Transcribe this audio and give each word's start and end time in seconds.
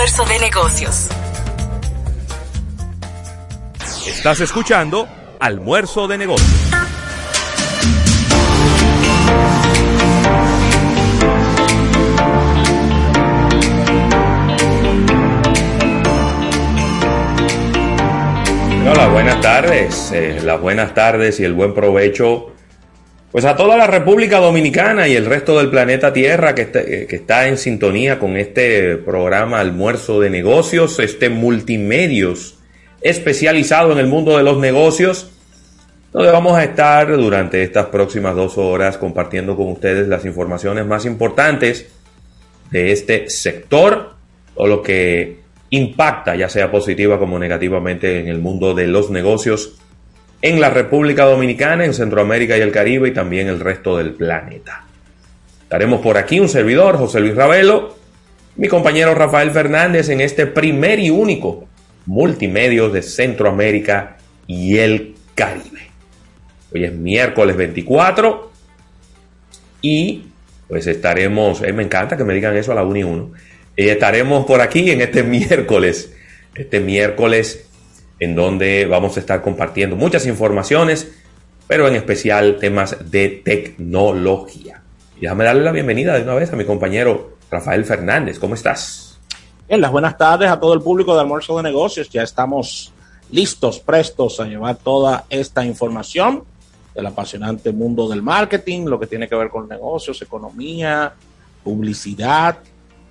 Almuerzo 0.00 0.24
de 0.24 0.38
negocios. 0.38 1.08
Estás 4.06 4.40
escuchando 4.40 5.06
Almuerzo 5.38 6.08
de 6.08 6.16
negocios. 6.16 6.50
Hola, 18.90 19.08
buenas 19.08 19.40
tardes. 19.42 20.12
Eh, 20.12 20.40
las 20.42 20.58
buenas 20.62 20.94
tardes 20.94 21.38
y 21.40 21.44
el 21.44 21.52
buen 21.52 21.74
provecho 21.74 22.54
pues 23.32 23.44
a 23.44 23.56
toda 23.56 23.76
la 23.76 23.86
República 23.86 24.38
Dominicana 24.38 25.06
y 25.06 25.14
el 25.14 25.26
resto 25.26 25.56
del 25.58 25.70
planeta 25.70 26.12
Tierra 26.12 26.54
que 26.54 26.62
está, 26.62 26.84
que 26.84 27.06
está, 27.10 27.46
en 27.46 27.58
sintonía 27.58 28.18
con 28.18 28.36
este 28.36 28.96
programa 28.96 29.60
Almuerzo 29.60 30.20
de 30.20 30.30
Negocios, 30.30 30.98
este 30.98 31.30
multimedios 31.30 32.58
especializado 33.02 33.92
en 33.92 33.98
el 33.98 34.08
mundo 34.08 34.36
de 34.36 34.42
los 34.42 34.58
negocios, 34.58 35.30
donde 36.12 36.32
vamos 36.32 36.56
a 36.56 36.64
estar 36.64 37.16
durante 37.16 37.62
estas 37.62 37.86
próximas 37.86 38.34
dos 38.34 38.58
horas 38.58 38.98
compartiendo 38.98 39.56
con 39.56 39.68
ustedes 39.68 40.08
las 40.08 40.24
informaciones 40.24 40.84
más 40.84 41.06
importantes 41.06 41.86
de 42.72 42.90
este 42.90 43.30
sector 43.30 44.14
o 44.56 44.66
lo 44.66 44.82
que 44.82 45.38
impacta, 45.70 46.34
ya 46.34 46.48
sea 46.48 46.70
positiva 46.70 47.18
como 47.18 47.38
negativamente, 47.38 48.18
en 48.18 48.26
el 48.26 48.40
mundo 48.40 48.74
de 48.74 48.88
los 48.88 49.10
negocios 49.10 49.78
en 50.42 50.60
la 50.60 50.70
República 50.70 51.24
Dominicana, 51.24 51.84
en 51.84 51.94
Centroamérica 51.94 52.56
y 52.56 52.60
el 52.60 52.72
Caribe 52.72 53.08
y 53.08 53.12
también 53.12 53.48
el 53.48 53.60
resto 53.60 53.96
del 53.96 54.12
planeta. 54.12 54.84
Estaremos 55.62 56.00
por 56.00 56.16
aquí 56.16 56.40
un 56.40 56.48
servidor, 56.48 56.96
José 56.96 57.20
Luis 57.20 57.34
Ravelo, 57.34 57.96
mi 58.56 58.68
compañero 58.68 59.14
Rafael 59.14 59.50
Fernández 59.50 60.08
en 60.08 60.20
este 60.20 60.46
primer 60.46 60.98
y 60.98 61.10
único 61.10 61.68
multimedio 62.06 62.88
de 62.88 63.02
Centroamérica 63.02 64.16
y 64.46 64.78
el 64.78 65.14
Caribe. 65.34 65.90
Hoy 66.72 66.84
es 66.84 66.92
miércoles 66.92 67.56
24 67.56 68.50
y 69.82 70.24
pues 70.68 70.86
estaremos, 70.86 71.62
eh, 71.62 71.72
me 71.72 71.82
encanta 71.82 72.16
que 72.16 72.24
me 72.24 72.34
digan 72.34 72.56
eso 72.56 72.72
a 72.72 72.76
la 72.76 72.84
1 72.84 72.96
y 72.96 73.02
1, 73.02 73.32
eh, 73.76 73.90
estaremos 73.90 74.46
por 74.46 74.60
aquí 74.60 74.90
en 74.90 75.00
este 75.00 75.22
miércoles, 75.24 76.12
este 76.54 76.80
miércoles 76.80 77.69
en 78.20 78.36
donde 78.36 78.86
vamos 78.86 79.16
a 79.16 79.20
estar 79.20 79.40
compartiendo 79.42 79.96
muchas 79.96 80.26
informaciones, 80.26 81.10
pero 81.66 81.88
en 81.88 81.96
especial 81.96 82.58
temas 82.60 83.10
de 83.10 83.28
tecnología. 83.44 84.82
Y 85.16 85.22
déjame 85.22 85.44
darle 85.44 85.62
la 85.62 85.72
bienvenida 85.72 86.14
de 86.14 86.22
una 86.22 86.34
vez 86.34 86.52
a 86.52 86.56
mi 86.56 86.64
compañero 86.64 87.38
Rafael 87.50 87.84
Fernández. 87.84 88.38
¿Cómo 88.38 88.54
estás? 88.54 89.18
Bien, 89.66 89.80
las 89.80 89.90
buenas 89.90 90.18
tardes 90.18 90.50
a 90.50 90.60
todo 90.60 90.74
el 90.74 90.82
público 90.82 91.14
de 91.14 91.20
Almuerzo 91.20 91.56
de 91.56 91.62
Negocios. 91.62 92.10
Ya 92.10 92.22
estamos 92.22 92.92
listos, 93.30 93.80
prestos 93.80 94.38
a 94.40 94.44
llevar 94.44 94.76
toda 94.76 95.24
esta 95.30 95.64
información 95.64 96.44
del 96.94 97.06
apasionante 97.06 97.72
mundo 97.72 98.08
del 98.08 98.22
marketing, 98.22 98.86
lo 98.86 99.00
que 99.00 99.06
tiene 99.06 99.28
que 99.28 99.36
ver 99.36 99.48
con 99.48 99.68
negocios, 99.68 100.20
economía, 100.20 101.14
publicidad 101.62 102.58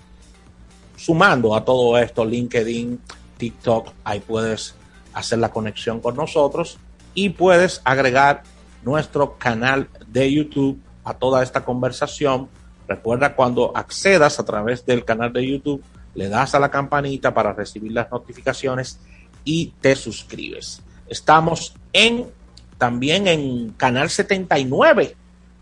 sumando 0.95 1.55
a 1.55 1.65
todo 1.65 1.97
esto, 1.97 2.23
LinkedIn, 2.23 3.01
TikTok, 3.37 3.93
ahí 4.03 4.19
puedes 4.19 4.75
hacer 5.13 5.39
la 5.39 5.49
conexión 5.49 5.99
con 5.99 6.15
nosotros 6.15 6.77
y 7.15 7.29
puedes 7.29 7.81
agregar 7.83 8.43
nuestro 8.83 9.37
canal 9.37 9.87
de 10.07 10.31
YouTube 10.31 10.79
a 11.03 11.13
toda 11.13 11.43
esta 11.43 11.63
conversación. 11.63 12.49
Recuerda 12.87 13.35
cuando 13.35 13.75
accedas 13.75 14.39
a 14.39 14.45
través 14.45 14.85
del 14.85 15.05
canal 15.05 15.31
de 15.33 15.47
YouTube, 15.47 15.83
le 16.15 16.29
das 16.29 16.53
a 16.55 16.59
la 16.59 16.69
campanita 16.69 17.33
para 17.33 17.53
recibir 17.53 17.91
las 17.91 18.11
notificaciones 18.11 18.99
y 19.43 19.73
te 19.81 19.95
suscribes. 19.95 20.81
Estamos 21.07 21.75
en 21.91 22.27
también 22.77 23.27
en 23.27 23.69
Canal 23.71 24.09
79 24.09 25.15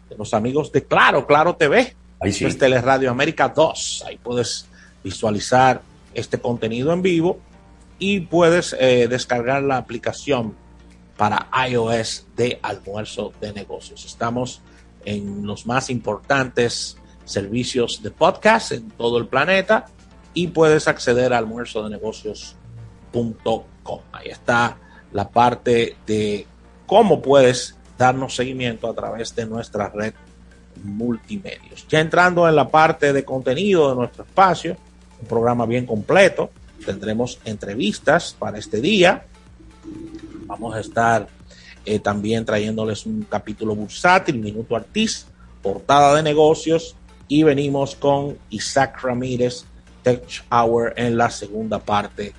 de 0.10 0.18
los 0.18 0.34
amigos 0.34 0.72
de 0.72 0.84
Claro, 0.84 1.26
Claro 1.26 1.56
TV. 1.56 1.96
Ahí 2.20 2.32
sí. 2.32 2.46
Es 2.46 2.58
Teleradio 2.58 3.10
América 3.12 3.50
2. 3.50 4.06
Ahí 4.08 4.18
puedes 4.18 4.66
visualizar 5.04 5.82
este 6.14 6.40
contenido 6.40 6.92
en 6.94 7.02
vivo 7.02 7.40
y 7.98 8.22
puedes 8.22 8.76
eh, 8.80 9.08
descargar 9.08 9.62
la 9.64 9.78
aplicación 9.78 10.56
para 11.18 11.48
iOS 11.70 12.26
de 12.36 12.60
almuerzo 12.62 13.32
de 13.40 13.54
negocios. 13.54 14.06
Estamos 14.06 14.62
en 15.06 15.46
los 15.46 15.66
más 15.66 15.90
importantes 15.90 16.98
servicios 17.26 18.02
de 18.04 18.12
podcast 18.12 18.74
en 18.74 18.92
todo 18.92 19.18
el 19.18 19.28
planeta 19.28 19.88
y 20.34 20.48
puedes 20.48 20.88
acceder 20.88 21.34
a 21.34 21.38
almuerzodenegocios.com. 21.38 24.00
Ahí 24.12 24.30
está 24.30 24.78
la 25.12 25.30
parte 25.30 25.98
de 26.06 26.48
cómo 26.86 27.22
puedes 27.22 27.76
darnos 27.98 28.36
seguimiento 28.36 28.90
a 28.90 28.94
través 28.94 29.36
de 29.36 29.46
nuestra 29.46 29.90
red 29.90 30.14
multimedios. 30.84 31.86
Ya 31.88 32.00
entrando 32.00 32.48
en 32.48 32.56
la 32.56 32.70
parte 32.70 33.14
de 33.14 33.24
contenido 33.24 33.90
de 33.90 33.96
nuestro 33.96 34.24
espacio, 34.24 34.78
un 35.22 35.28
programa 35.28 35.66
bien 35.66 35.86
completo, 35.86 36.50
tendremos 36.86 37.40
entrevistas 37.46 38.36
para 38.38 38.58
este 38.58 38.82
día. 38.82 39.26
Vamos 40.46 40.76
a 40.76 40.80
estar 40.80 41.28
eh, 41.86 42.00
también 42.00 42.46
trayéndoles 42.46 43.06
un 43.06 43.24
capítulo 43.30 43.76
bursátil, 43.76 44.38
Minuto 44.40 44.76
Artis, 44.76 45.28
portada 45.62 46.16
de 46.16 46.24
negocios 46.24 46.96
y 47.28 47.44
venimos 47.44 47.96
con 47.96 48.38
Isaac 48.50 49.02
Ramírez, 49.04 49.64
Tech 50.04 50.24
Hour 50.52 50.94
en 50.98 51.18
la 51.18 51.30
segunda 51.30 51.80
parte 51.80 52.34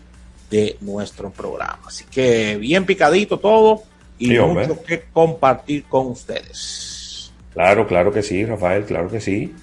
de 0.51 0.77
nuestro 0.81 1.31
programa. 1.31 1.81
Así 1.87 2.05
que 2.11 2.57
bien 2.57 2.85
picadito 2.85 3.39
todo 3.39 3.83
y 4.19 4.27
Sí, 4.27 4.33
mucho 4.33 4.45
hombre. 4.45 4.69
que 4.87 5.03
compartir 5.13 5.85
con 5.85 6.09
ustedes. 6.09 7.33
Claro, 7.55 7.87
claro 7.87 8.13
que 8.13 8.23
sí, 8.23 8.45
Rafael, 8.45 8.85
claro 8.85 9.09
que 9.09 9.21
sí. 9.21 9.55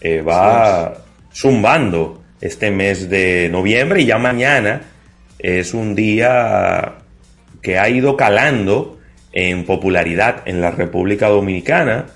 Eh, 0.00 0.20
va 0.20 0.98
zumbando 1.32 2.22
este 2.40 2.70
mes 2.70 3.08
de 3.08 3.48
noviembre 3.50 4.02
y 4.02 4.06
ya 4.06 4.18
mañana 4.18 4.82
es 5.38 5.72
un 5.72 5.94
día 5.94 6.96
que 7.62 7.78
ha 7.78 7.88
ido 7.88 8.16
calando 8.16 8.93
en 9.34 9.66
popularidad 9.66 10.42
en 10.46 10.60
la 10.60 10.70
República 10.70 11.28
Dominicana. 11.28 12.06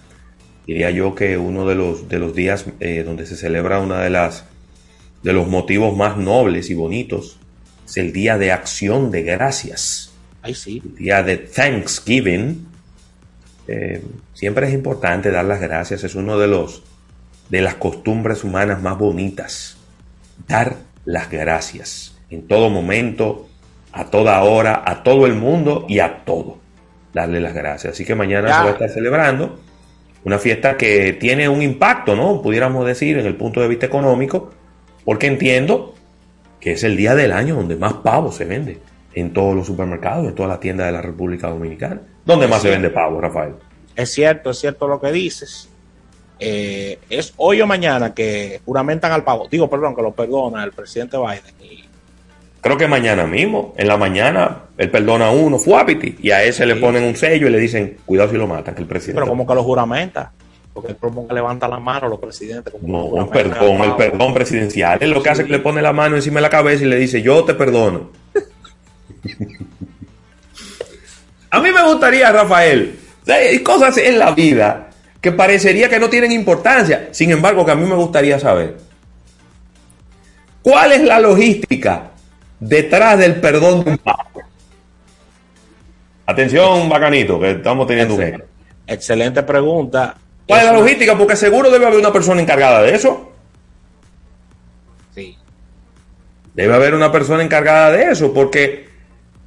Diría 0.67 0.91
yo 0.91 1.15
que 1.15 1.37
uno 1.37 1.67
de 1.67 1.75
los, 1.75 2.09
de 2.09 2.19
los 2.19 2.35
días 2.35 2.65
eh, 2.81 3.03
donde 3.05 3.27
se 3.27 3.37
celebra 3.37 3.81
una 3.81 4.01
de 4.01 4.11
las 4.11 4.45
de 5.23 5.33
los 5.33 5.49
motivos 5.49 5.97
más 5.97 6.17
nobles 6.17 6.71
y 6.71 6.75
bonitos 6.75 7.39
es 7.85 7.97
el 7.97 8.13
Día 8.13 8.39
de 8.39 8.53
Acción 8.53 9.11
de 9.11 9.25
Gracias 9.25 10.13
Ahí 10.43 10.55
sí. 10.55 10.81
el 10.85 10.95
día 10.95 11.25
de 11.25 11.39
Thanksgiving, 11.39 12.69
eh, 13.67 14.03
siempre 14.33 14.69
es 14.69 14.75
importante 14.75 15.33
dar 15.33 15.45
las 15.45 15.61
gracias, 15.61 16.05
es 16.05 16.15
uno 16.15 16.39
de 16.39 16.47
los 16.47 16.85
de 17.49 17.63
las 17.63 17.75
costumbres 17.75 18.45
humanas 18.45 18.81
más 18.83 18.99
bonitas. 18.99 19.77
Dar 20.47 20.77
las 21.05 21.31
gracias 21.31 22.17
en 22.31 22.47
todo 22.47 22.71
momento, 22.71 23.49
a 23.93 24.11
toda 24.11 24.43
hora, 24.43 24.83
a 24.85 25.03
todo 25.03 25.27
el 25.27 25.35
mundo 25.35 25.87
y 25.89 25.99
a 25.99 26.25
todo. 26.25 26.59
Darle 27.19 27.41
las 27.41 27.53
gracias. 27.53 27.95
Así 27.95 28.05
que 28.05 28.15
mañana 28.15 28.47
se 28.47 28.63
va 28.63 28.69
a 28.69 28.71
estar 28.71 28.91
celebrando 28.91 29.59
una 30.23 30.39
fiesta 30.39 30.77
que 30.77 31.15
tiene 31.15 31.49
un 31.49 31.63
impacto, 31.63 32.15
¿no? 32.15 32.41
Pudiéramos 32.41 32.87
decir, 32.87 33.19
en 33.19 33.27
el 33.27 33.35
punto 33.35 33.61
de 33.61 33.67
vista 33.67 33.87
económico, 33.87 34.53
porque 35.05 35.27
entiendo 35.27 35.97
que 36.61 36.73
es 36.73 36.85
el 36.85 36.97
día 36.97 37.17
del 37.17 37.33
año 37.33 37.57
donde 37.57 37.75
más 37.75 37.95
pavo 37.95 38.31
se 38.31 38.45
vende 38.45 38.79
en 39.15 39.33
todos 39.33 39.57
los 39.57 39.67
supermercados, 39.67 40.29
en 40.29 40.35
todas 40.37 40.49
las 40.49 40.61
tiendas 40.61 40.87
de 40.87 40.93
la 40.93 41.03
República 41.03 41.49
Dominicana. 41.49 42.03
¿Dónde 42.25 42.47
más 42.47 42.63
se 42.63 42.71
vende 42.71 42.91
pavo, 42.91 43.21
Rafael? 43.21 43.55
Es 43.97 44.13
cierto, 44.13 44.51
es 44.51 44.61
cierto 44.61 44.87
lo 44.87 45.01
que 45.01 45.11
dices. 45.11 45.69
Eh, 46.39 47.01
es 47.11 47.35
hoy 47.37 47.61
o 47.61 47.67
mañana 47.67 48.15
que 48.15 48.61
juramentan 48.65 49.11
al 49.11 49.25
pavo. 49.25 49.49
Digo, 49.51 49.69
perdón, 49.69 49.97
que 49.97 50.03
lo 50.03 50.13
perdona 50.13 50.63
el 50.63 50.71
presidente 50.71 51.17
Biden. 51.17 51.88
Creo 52.61 52.77
que 52.77 52.89
mañana 52.89 53.27
mismo, 53.27 53.73
en 53.77 53.87
la 53.87 53.97
mañana, 53.97 54.63
él 54.77 54.91
perdona 54.91 55.29
a 55.29 55.31
uno, 55.31 55.59
fuapiti, 55.59 56.17
y 56.21 56.33
a 56.33 56.43
ese 56.43 56.67
le 56.67 56.77
ponen 56.77 57.05
un 57.05 57.15
sello 57.15 57.47
y 57.47 57.51
le 57.51 57.59
dicen, 57.59 57.99
cuidado 58.05 58.31
si 58.31 58.37
lo 58.37 58.49
matan, 58.49 58.75
que 58.75 58.81
el 58.81 58.89
presidente. 58.89 59.21
Pero 59.21 59.29
como 59.29 59.47
que 59.47 59.55
lo 59.55 59.63
juramenta, 59.63 60.33
porque 60.73 60.93
él 60.93 60.99
que 61.29 61.35
levanta 61.35 61.69
la 61.69 61.79
mano 61.79 62.09
los 62.09 62.19
presidentes. 62.19 62.75
no, 62.83 63.05
un 63.05 63.31
perdón, 63.31 63.83
el 63.83 63.95
perdón 63.97 64.35
presidencial. 64.35 64.99
Es 65.01 65.09
lo 65.09 65.23
que 65.23 65.31
hace 65.31 65.45
que 65.45 65.53
le 65.53 65.61
pone 65.61 65.81
la 65.83 65.93
mano 65.93 66.17
encima 66.17 66.37
de 66.37 66.43
la 66.43 66.51
cabeza 66.51 66.85
y 66.85 66.89
le 66.89 66.97
dice, 66.97 67.23
yo 67.23 67.45
te 67.45 67.55
perdono. 67.55 68.11
a 71.51 71.61
mí 71.61 71.71
me 71.71 71.85
gustaría, 71.85 72.33
Rafael, 72.33 72.99
hay 73.27 73.61
cosas 73.61 73.99
en 73.99 74.19
la 74.19 74.33
vida 74.33 74.89
que 75.21 75.33
parecería 75.33 75.89
que 75.89 75.99
no 75.99 76.09
tienen 76.09 76.31
importancia. 76.33 77.09
Sin 77.13 77.31
embargo, 77.31 77.65
que 77.65 77.73
a 77.73 77.77
mí 77.77 77.87
me 77.87 77.97
gustaría 77.97 78.39
saber. 78.39 78.77
¿Cuál 80.63 80.93
es 80.93 81.03
la 81.03 81.19
logística 81.19 82.11
detrás 82.61 83.19
del 83.19 83.37
perdón 83.37 83.85
de 83.85 83.91
un 83.91 83.99
pavo? 83.99 84.43
Atención, 86.27 86.89
bacanito, 86.89 87.41
que 87.41 87.53
estamos 87.53 87.87
teniendo 87.87 88.15
un 88.15 88.43
Excelente 88.87 89.43
pregunta. 89.43 90.17
¿Cuál 90.47 90.61
es 90.61 90.67
la 90.67 90.73
logística? 90.73 91.17
Porque 91.17 91.37
seguro 91.37 91.71
debe 91.71 91.87
haber 91.87 91.99
una 91.99 92.13
persona 92.13 92.41
encargada 92.41 92.83
de 92.83 92.95
eso. 92.95 93.33
Sí. 95.15 95.37
Debe 96.55 96.75
haber 96.75 96.95
una 96.95 97.13
persona 97.13 97.43
encargada 97.43 97.93
de 97.93 98.11
eso, 98.13 98.33
porque 98.33 98.89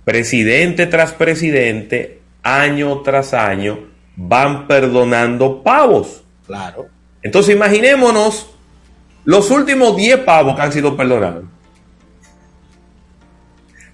presidente 0.04 0.86
tras 0.88 1.14
presidente, 1.14 2.22
año 2.44 3.02
tras 3.02 3.34
año, 3.34 3.80
van 4.16 4.68
perdonando 4.68 5.64
pavos. 5.64 6.24
Claro. 6.46 6.88
Entonces 7.24 7.56
imaginémonos 7.56 8.52
los 9.24 9.52
últimos 9.52 9.96
10 9.96 10.18
pavos 10.20 10.56
que 10.56 10.62
han 10.62 10.72
sido 10.72 10.96
perdonados. 10.98 11.46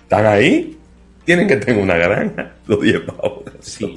¿Están 0.08 0.26
ahí? 0.26 0.78
Tienen 1.26 1.50
que 1.50 1.58
tener 1.58 1.84
una 1.84 1.98
granja, 1.98 2.54
los 2.68 2.80
10 2.80 3.02
pavos. 3.02 3.44
Sí, 3.60 3.94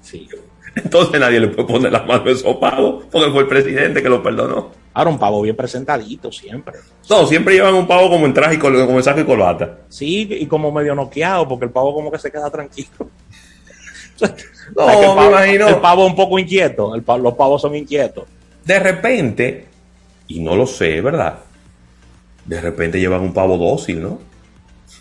sí. 0.00 0.26
Entonces 0.74 1.20
nadie 1.20 1.40
le 1.40 1.48
puede 1.48 1.68
poner 1.68 1.92
las 1.92 2.06
manos 2.06 2.26
a 2.26 2.30
esos 2.30 2.56
pavos, 2.56 3.04
porque 3.12 3.30
fue 3.30 3.42
el 3.42 3.46
presidente 3.46 4.02
que 4.02 4.08
lo 4.08 4.22
perdonó. 4.22 4.70
Ahora 4.94 5.10
un 5.10 5.18
pavo 5.18 5.42
bien 5.42 5.54
presentadito 5.54 6.32
siempre. 6.32 6.76
No, 7.10 7.26
siempre 7.26 7.52
llevan 7.52 7.74
un 7.74 7.86
pavo 7.86 8.08
como 8.08 8.24
en 8.24 8.32
traje 8.32 8.54
y 8.54 8.58
como 8.58 8.96
en 8.96 9.02
saco 9.02 9.20
y 9.20 9.24
corbata. 9.24 9.80
Sí, 9.90 10.26
y 10.30 10.46
como 10.46 10.72
medio 10.72 10.94
noqueado, 10.94 11.46
porque 11.46 11.66
el 11.66 11.70
pavo 11.70 11.92
como 11.92 12.10
que 12.10 12.18
se 12.18 12.32
queda 12.32 12.48
tranquilo. 12.48 12.88
no, 14.74 15.16
me 15.16 15.26
imagino. 15.26 15.68
El 15.68 15.76
pavo 15.76 16.04
es 16.06 16.10
un 16.12 16.16
poco 16.16 16.38
inquieto, 16.38 16.96
los 16.96 17.34
pavos 17.34 17.60
son 17.60 17.76
inquietos. 17.76 18.24
De 18.64 18.78
repente, 18.78 19.66
y 20.28 20.40
no 20.40 20.56
lo 20.56 20.66
sé, 20.66 21.02
¿verdad? 21.02 21.40
De 22.46 22.58
repente 22.58 22.98
llevan 22.98 23.20
un 23.20 23.34
pavo 23.34 23.58
dócil, 23.58 24.02
¿no? 24.02 24.25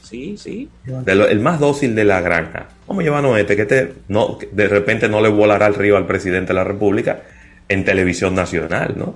Sí, 0.05 0.37
sí. 0.37 0.69
el 1.07 1.39
más 1.39 1.59
dócil 1.59 1.95
de 1.95 2.03
la 2.03 2.21
granja. 2.21 2.67
¿Cómo 2.85 3.01
llevan 3.01 3.25
este? 3.37 3.55
Que 3.55 3.65
te, 3.65 3.93
no, 4.07 4.37
de 4.51 4.67
repente 4.67 5.09
no 5.09 5.19
le 5.19 5.29
volará 5.29 5.65
el 5.65 5.73
río 5.73 5.97
al 5.97 6.05
presidente 6.05 6.49
de 6.49 6.53
la 6.53 6.63
República 6.63 7.23
en 7.67 7.83
televisión 7.83 8.35
nacional, 8.35 8.93
¿no? 8.95 9.15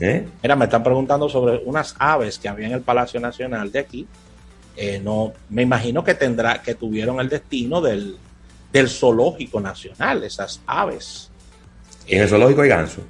¿Eh? 0.00 0.26
Mira, 0.42 0.56
me 0.56 0.66
están 0.66 0.82
preguntando 0.82 1.28
sobre 1.28 1.62
unas 1.64 1.96
aves 1.98 2.38
que 2.38 2.48
había 2.48 2.66
en 2.66 2.74
el 2.74 2.82
Palacio 2.82 3.18
Nacional 3.18 3.72
de 3.72 3.78
aquí. 3.78 4.06
Eh, 4.76 5.00
no, 5.02 5.32
me 5.48 5.62
imagino 5.62 6.04
que 6.04 6.14
tendrá, 6.14 6.62
que 6.62 6.74
tuvieron 6.74 7.18
el 7.18 7.28
destino 7.28 7.80
del, 7.80 8.16
del 8.72 8.88
zoológico 8.88 9.60
nacional, 9.60 10.22
esas 10.22 10.60
aves. 10.66 11.30
¿En 12.06 12.22
el 12.22 12.28
zoológico 12.28 12.60
hay 12.62 12.68
ganso? 12.68 13.02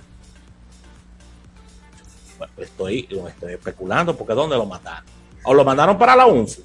estoy, 2.56 3.08
estoy 3.28 3.52
especulando, 3.52 4.16
porque 4.16 4.34
¿dónde 4.34 4.56
lo 4.56 4.66
mataron? 4.66 5.04
¿O 5.44 5.54
lo 5.54 5.64
mandaron 5.64 5.98
para 5.98 6.16
la 6.16 6.26
UNFU? 6.26 6.62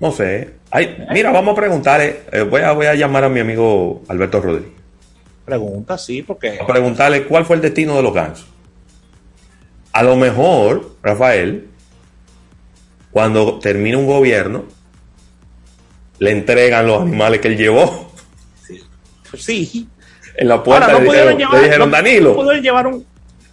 No 0.00 0.10
sé. 0.10 0.54
Ay, 0.70 1.06
mira, 1.12 1.30
vamos 1.30 1.52
a 1.52 1.56
preguntarle. 1.56 2.22
Eh, 2.32 2.42
voy, 2.42 2.62
a, 2.62 2.72
voy 2.72 2.86
a 2.86 2.94
llamar 2.94 3.24
a 3.24 3.28
mi 3.28 3.40
amigo 3.40 4.02
Alberto 4.08 4.40
Rodríguez. 4.40 4.72
Pregunta, 5.44 5.98
sí, 5.98 6.22
porque. 6.22 6.58
A 6.60 6.66
preguntarle 6.66 7.24
cuál 7.24 7.44
fue 7.44 7.56
el 7.56 7.62
destino 7.62 7.96
de 7.96 8.02
los 8.02 8.14
gansos. 8.14 8.46
A 9.92 10.02
lo 10.02 10.16
mejor, 10.16 10.96
Rafael, 11.02 11.68
cuando 13.10 13.58
termine 13.58 13.96
un 13.96 14.06
gobierno, 14.06 14.64
le 16.18 16.30
entregan 16.30 16.86
los 16.86 17.02
animales 17.02 17.40
que 17.40 17.48
él 17.48 17.56
llevó. 17.56 18.12
Sí. 19.36 19.66
sí. 19.66 19.88
En 20.36 20.48
la 20.48 20.62
puerta 20.62 20.98
le, 20.98 21.36
dijeron, 21.36 21.90
Danilo. 21.90 22.52
llevar 22.54 22.86
un... 22.86 23.04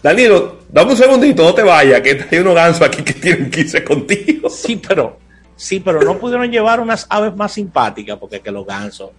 Danilo, 0.02 0.60
dame 0.70 0.92
un 0.92 0.98
segundito, 0.98 1.44
no 1.44 1.54
te 1.54 1.64
vayas, 1.64 2.02
que 2.02 2.26
hay 2.32 2.40
unos 2.40 2.56
gansos 2.56 2.84
aquí 2.84 3.02
que 3.02 3.14
tienen 3.14 3.50
que 3.50 3.62
irse 3.62 3.84
contigo. 3.84 4.50
Sí, 4.50 4.82
pero, 4.88 5.18
sí, 5.58 5.82
pero 5.82 6.02
no 6.02 6.18
pudieron 6.18 6.50
llevar 6.50 6.80
unas 6.80 7.06
aves 7.10 7.36
más 7.36 7.52
simpáticas, 7.52 8.18
porque 8.18 8.40
que 8.40 8.52
los 8.52 8.66
gansos. 8.66 9.10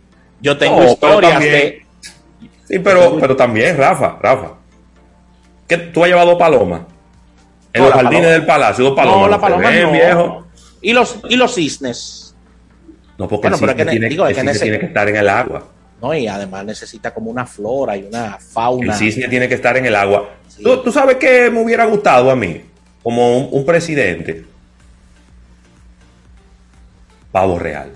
Yo 0.41 0.57
tengo 0.57 0.83
historias 0.85 1.39
de 1.41 1.89
Sí, 2.69 2.79
pero, 2.81 3.17
pero 3.19 3.35
también, 3.35 3.77
Rafa, 3.79 4.19
Rafa. 4.21 4.53
¿Qué, 5.67 5.79
¿Tú 5.79 6.05
has 6.05 6.11
llevado 6.11 6.37
palomas? 6.37 6.83
En 7.73 7.83
los 7.83 7.93
jardines 7.93 8.31
del 8.31 8.45
palacio, 8.45 8.85
dos 8.85 8.95
palomas. 8.95 9.21
No, 9.23 9.29
la 9.29 9.41
paloma 9.41 9.71
no. 9.71 9.93
viejo. 9.93 10.47
¿Y 10.83 10.93
los, 10.93 11.19
¿Y 11.29 11.37
los 11.37 11.55
cisnes? 11.55 12.35
No, 13.17 13.27
porque 13.27 13.49
el 13.49 13.55
cisne, 13.55 13.75
tiene, 13.75 14.09
tiene 14.09 14.79
que 14.79 14.87
estar 14.87 15.09
en 15.09 15.17
el 15.17 15.29
agua. 15.29 15.67
No, 16.01 16.15
y 16.15 16.29
además 16.29 16.65
necesita 16.65 17.13
como 17.13 17.31
una 17.31 17.47
flora 17.47 17.97
y 17.97 18.05
una 18.05 18.39
fauna. 18.39 18.93
El 18.93 18.99
cisne 18.99 19.29
tiene 19.29 19.49
que 19.49 19.55
estar 19.55 19.77
en 19.77 19.87
el 19.87 19.95
agua. 19.95 20.29
¿Tú, 20.63 20.83
¿Tú, 20.83 20.93
sabes 20.93 21.17
qué 21.17 21.51
me 21.51 21.63
hubiera 21.63 21.87
gustado 21.87 22.31
a 22.31 22.37
mí? 22.37 22.63
Como 23.03 23.39
un, 23.39 23.65
presidente. 23.65 24.45
Pavo 27.33 27.59
real. 27.59 27.93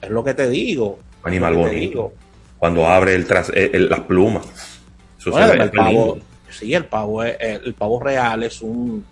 Es 0.00 0.10
lo 0.10 0.24
que 0.24 0.34
te 0.34 0.48
digo. 0.48 0.98
Animal 1.22 1.54
bonito 1.54 2.12
cuando 2.58 2.86
abre 2.86 3.14
el 3.14 3.26
tras, 3.26 3.50
el, 3.54 3.88
las 3.88 4.00
plumas. 4.00 4.46
el 5.24 5.70
pavo, 5.70 6.18
sí, 6.50 6.74
el 6.74 6.86
pavo, 6.86 7.22
el, 7.22 7.74
pavo 7.74 8.00
real 8.00 8.42
es 8.44 8.62
un 8.62 9.04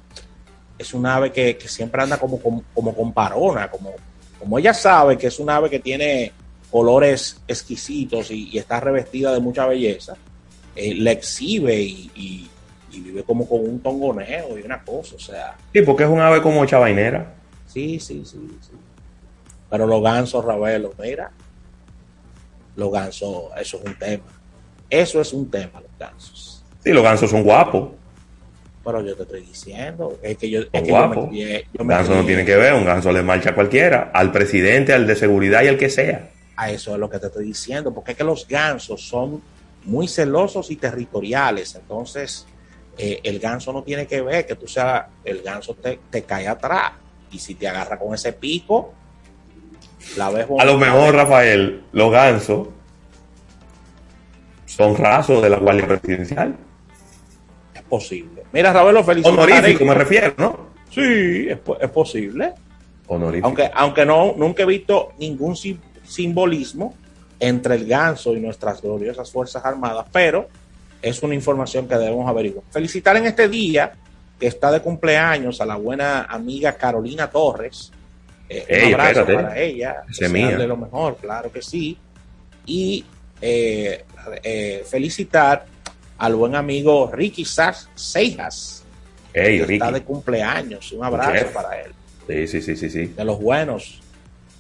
es 0.77 0.93
un 0.93 1.07
ave 1.07 1.31
que, 1.31 1.57
siempre 1.67 2.03
anda 2.03 2.19
como, 2.19 2.41
como, 2.41 2.95
con 2.95 3.13
parona, 3.13 3.71
como, 3.71 3.93
como 4.41 4.59
ella 4.59 4.75
sabe 4.75 5.17
que 5.17 5.29
es 5.29 5.39
un 5.39 5.49
ave 5.49 5.71
que 5.71 5.79
tiene 5.79 6.33
colores 6.69 7.41
exquisitos 7.47 8.31
y, 8.33 8.59
está 8.59 8.81
revestida 8.81 9.33
de 9.33 9.41
mucha 9.41 9.67
belleza, 9.67 10.17
eh, 10.75 10.95
le 10.95 11.13
exhibe 11.13 11.81
y, 11.81 12.51
vive 12.91 13.25
como 13.25 13.49
con 13.49 13.61
un 13.61 13.81
tongoneo 13.81 14.59
y 14.59 14.63
una 14.63 14.83
cosa, 14.83 15.17
o 15.17 15.19
sea. 15.19 15.57
Sí, 15.73 15.83
porque 15.83 16.05
es 16.05 16.09
un 16.09 16.21
ave 16.21 16.41
como 16.41 16.65
chavainera. 16.65 17.35
Sí, 17.67 17.99
sí, 17.99 18.25
sí, 18.25 18.39
sí. 18.61 18.71
Pero 19.75 19.89
los 19.89 20.05
gansos, 20.05 20.45
Ravelo, 20.45 20.95
mira, 21.03 21.33
los 22.77 22.93
gansos, 22.93 23.47
eso 23.61 23.79
es 23.79 23.85
un 23.85 23.99
tema. 23.99 24.23
Eso 24.89 25.21
es 25.21 25.33
un 25.33 25.51
tema, 25.51 25.81
los 25.81 25.91
gansos. 25.99 26.65
Sí, 26.85 26.93
los 26.93 27.03
gansos 27.03 27.29
son 27.29 27.43
guapos. 27.43 27.89
Pero 28.85 29.05
yo 29.05 29.17
te 29.17 29.25
estoy 29.25 29.41
diciendo, 29.41 30.17
es 30.23 30.39
que 30.39 30.49
yo. 30.49 30.61
Son 30.73 30.87
guapos. 30.87 31.29
ganso 31.73 32.15
no 32.15 32.25
tiene 32.25 32.45
que 32.45 32.55
ver, 32.55 32.75
un 32.75 32.85
ganso 32.85 33.11
le 33.11 33.25
marcha 33.25 33.51
a 33.51 33.55
cualquiera, 33.57 34.13
al 34.15 34.31
presidente, 34.31 34.93
al 34.93 35.09
de 35.09 35.17
seguridad 35.17 35.65
y 35.65 35.67
al 35.67 35.77
que 35.77 35.91
sea. 35.91 36.31
A 36.55 36.71
eso 36.71 36.93
es 36.93 37.01
lo 37.01 37.11
que 37.11 37.19
te 37.19 37.27
estoy 37.27 37.47
diciendo, 37.47 37.93
porque 37.93 38.13
es 38.13 38.17
que 38.17 38.23
los 38.23 38.47
gansos 38.47 39.01
son 39.01 39.43
muy 39.87 40.07
celosos 40.07 40.71
y 40.71 40.77
territoriales. 40.77 41.75
Entonces, 41.75 42.47
eh, 42.97 43.19
el 43.25 43.41
ganso 43.41 43.73
no 43.73 43.83
tiene 43.83 44.07
que 44.07 44.21
ver 44.21 44.47
que 44.47 44.55
tú 44.55 44.69
seas, 44.69 45.07
el 45.25 45.43
ganso 45.43 45.75
te, 45.75 45.99
te 46.11 46.23
cae 46.23 46.47
atrás. 46.47 46.93
Y 47.33 47.41
si 47.41 47.57
te 47.57 47.67
agarra 47.67 47.99
con 47.99 48.15
ese 48.15 48.35
pico, 48.35 48.95
a 50.59 50.65
lo 50.65 50.79
mejor, 50.79 51.15
Rafael, 51.15 51.83
los 51.93 52.11
gansos 52.11 52.69
son 54.67 54.97
rasos 54.97 55.43
de 55.43 55.51
la 55.51 55.59
Guardia 55.59 55.87
Presidencial. 55.87 56.57
Es 57.75 57.83
posible. 57.83 58.43
Mira, 58.53 58.73
Ravelo, 58.73 59.05
feliz. 59.05 59.25
Honorífico, 59.25 59.85
me 59.85 59.95
refiero, 59.95 60.35
¿no? 60.37 60.75
Sí, 60.91 61.49
es, 61.49 61.91
posible. 61.91 62.53
Honorífico. 63.07 63.47
Aunque, 63.47 63.71
aunque 63.73 64.07
no, 64.07 64.35
nunca 64.37 64.63
he 64.63 64.67
visto 64.67 65.13
ningún 65.19 65.57
simbolismo 65.57 66.95
entre 67.39 67.75
el 67.75 67.87
ganso 67.87 68.35
y 68.35 68.41
nuestras 68.41 68.81
gloriosas 68.81 69.31
Fuerzas 69.31 69.65
Armadas, 69.65 70.07
pero 70.13 70.49
es 71.03 71.23
una 71.23 71.35
información 71.35 71.87
que 71.87 71.97
debemos 71.97 72.29
averiguar. 72.29 72.65
Felicitar 72.71 73.17
en 73.17 73.27
este 73.27 73.49
día 73.49 73.93
que 74.39 74.47
está 74.47 74.71
de 74.73 74.81
cumpleaños 74.81 75.61
a 75.61 75.67
la 75.67 75.77
buena 75.77 76.23
amiga 76.23 76.73
Carolina 76.77 77.29
Torres. 77.29 77.93
Eh, 78.49 78.87
un 78.89 78.95
abrazo 78.95 79.27
para 79.27 79.59
ella. 79.59 80.03
De 80.19 80.67
lo 80.67 80.77
mejor, 80.77 81.17
claro 81.17 81.51
que 81.51 81.63
sí. 81.63 81.97
Y 82.67 83.05
eh, 83.41 84.05
eh, 84.43 84.85
felicitar 84.89 85.67
al 86.19 86.35
buen 86.35 86.55
amigo 86.55 87.11
Ricky 87.13 87.45
Seijas. 87.45 88.85
que 89.33 89.75
está 89.75 89.93
de 89.93 90.03
cumpleaños. 90.03 90.93
Un 90.93 91.05
abrazo 91.05 91.47
para 91.53 91.81
él. 91.81 91.93
Sí, 92.27 92.47
sí, 92.47 92.63
sí, 92.63 92.77
sí, 92.77 92.91
sí. 92.91 93.07
De 93.07 93.25
los 93.25 93.41
buenos. 93.41 94.01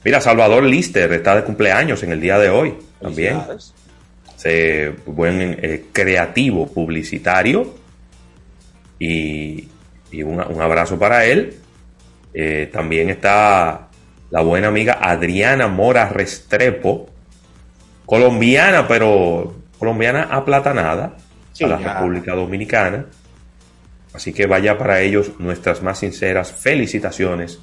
Mira, 0.04 0.20
Salvador 0.20 0.64
Lister 0.64 1.10
está 1.12 1.36
de 1.36 1.44
cumpleaños 1.44 2.02
en 2.02 2.12
el 2.12 2.20
día 2.20 2.38
de 2.38 2.50
hoy 2.50 2.74
también. 3.00 3.40
Buen 5.06 5.58
eh, 5.62 5.86
creativo 5.92 6.66
publicitario. 6.66 7.74
Y, 8.98 9.68
un, 10.22 10.40
abrazo 10.60 10.98
para 10.98 11.24
él. 11.24 11.56
Eh, 12.34 12.68
también 12.72 13.10
está 13.10 13.88
la 14.30 14.42
buena 14.42 14.68
amiga 14.68 14.98
Adriana 15.00 15.68
Mora 15.68 16.08
Restrepo, 16.08 17.06
colombiana, 18.04 18.88
pero 18.88 19.54
colombiana 19.78 20.24
aplatanada 20.30 21.16
a 21.62 21.66
la 21.66 21.76
República 21.76 22.34
Dominicana. 22.34 23.06
Así 24.12 24.32
que 24.32 24.46
vaya 24.46 24.76
para 24.76 25.00
ellos 25.00 25.32
nuestras 25.38 25.82
más 25.82 25.98
sinceras 25.98 26.52
felicitaciones 26.52 27.60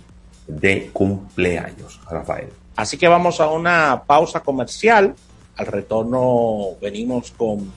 de 0.47 0.89
cumpleaños, 0.91 1.99
Rafael. 2.09 2.49
Así 2.75 2.97
que 2.97 3.07
vamos 3.07 3.41
a 3.41 3.47
una 3.49 4.03
pausa 4.05 4.39
comercial. 4.39 5.13
Al 5.57 5.65
retorno 5.65 6.77
venimos 6.81 7.31
con 7.31 7.71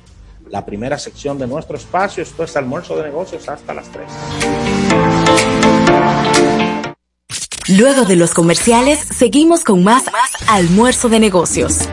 la 0.49 0.65
primera 0.65 0.99
sección 0.99 1.39
de 1.39 1.47
nuestro 1.47 1.77
espacio. 1.77 2.23
Esto 2.23 2.45
es 2.45 2.57
almuerzo 2.57 2.97
de 2.97 3.05
negocios 3.05 3.49
hasta 3.49 3.75
las 3.75 3.89
3. 3.91 5.24
Luego 7.69 8.05
de 8.05 8.17
los 8.17 8.35
comerciales, 8.35 8.99
seguimos 9.11 9.65
con 9.65 9.83
más, 9.83 10.05
más 10.13 10.31
almuerzo 10.49 11.09
de 11.09 11.19
negocios. 11.19 11.89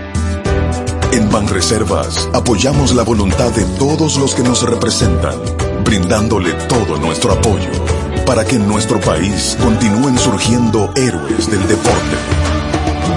En 1.14 1.30
Banreservas 1.30 2.28
apoyamos 2.34 2.94
la 2.94 3.04
voluntad 3.04 3.52
de 3.52 3.64
todos 3.78 4.18
los 4.18 4.36
que 4.36 4.44
nos 4.44 4.64
representan, 4.64 5.40
brindándole 5.86 6.52
todo 6.68 6.98
nuestro 6.98 7.32
apoyo 7.32 7.70
para 8.26 8.44
que 8.46 8.56
en 8.56 8.68
nuestro 8.68 9.00
país 9.00 9.58
continúen 9.62 10.18
surgiendo 10.18 10.92
héroes 10.96 11.50
del 11.50 11.66
deporte. 11.68 12.18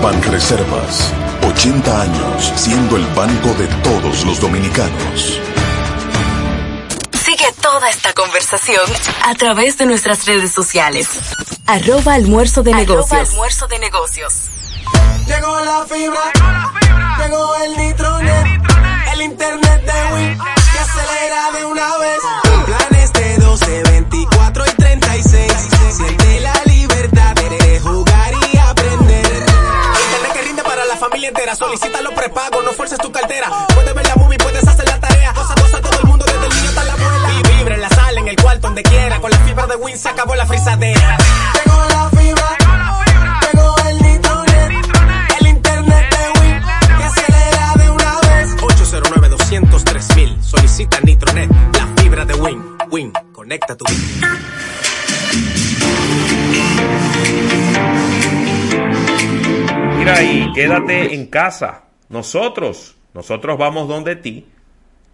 Banreservas, 0.00 1.12
80 1.48 2.02
años 2.02 2.52
siendo 2.54 2.96
el 2.96 3.06
banco 3.14 3.52
de 3.54 3.66
todos 3.82 4.24
los 4.24 4.40
dominicanos. 4.40 5.40
Sigue 7.24 7.46
toda 7.60 7.88
esta 7.90 8.12
conversación 8.12 8.84
a 9.24 9.34
través 9.34 9.76
de 9.78 9.86
nuestras 9.86 10.26
redes 10.26 10.52
sociales. 10.52 11.08
Arroba 11.66 12.14
almuerzo 12.14 12.62
de 12.62 12.74
negocios. 12.74 13.30
almuerzo 13.30 13.66
de 13.68 13.78
negocios. 13.78 14.34
Llegó 15.26 15.60
la 15.60 15.86
fibra. 15.86 16.20
Llegó 17.18 17.54
el 17.56 17.76
Nitronet, 17.78 18.46
el 19.14 19.22
internet 19.22 19.82
de 19.82 20.14
Wii, 20.14 20.38
que 20.38 20.78
acelera 20.78 21.52
de 21.58 21.64
una 21.64 21.96
vez. 21.98 22.18
Planes 22.66 23.12
de 23.14 23.38
12, 23.38 23.82
24 23.84 24.64
y 24.66 24.70
36. 24.74 25.52
Siente 25.90 26.40
la 26.40 26.54
libertad 26.66 27.34
de 27.34 27.80
jugar 27.80 28.34
y 28.52 28.58
aprender. 28.58 29.24
Internet 29.26 30.32
que 30.34 30.42
rinde 30.42 30.62
para 30.62 30.84
la 30.84 30.96
familia 30.96 31.28
entera. 31.28 31.56
Solicita 31.56 32.02
los 32.02 32.12
prepagos, 32.12 32.62
no 32.62 32.72
fuerces 32.72 32.98
tu 32.98 33.10
cartera. 33.10 33.48
Con 39.84 39.90
la 39.90 39.96
fibra 39.96 39.98
de 39.98 39.98
Win 39.98 39.98
se 39.98 40.08
acabó 40.08 40.34
la 40.34 40.46
frisadera. 40.46 41.18
Llegó 41.52 41.84
la 41.90 42.10
fibra. 42.10 42.56
Solicita 50.40 51.00
Nitronet, 51.00 51.50
la 51.50 52.02
fibra 52.02 52.24
de 52.24 52.34
Win. 52.34 52.62
Win, 52.90 53.12
conecta 53.32 53.76
tu 53.76 53.84
vida. 53.84 54.28
Mira 59.98 60.14
ahí, 60.14 60.50
quédate 60.54 61.14
en 61.14 61.26
casa. 61.26 61.84
Nosotros, 62.08 62.96
nosotros 63.12 63.58
vamos 63.58 63.88
donde 63.88 64.16
ti. 64.16 64.46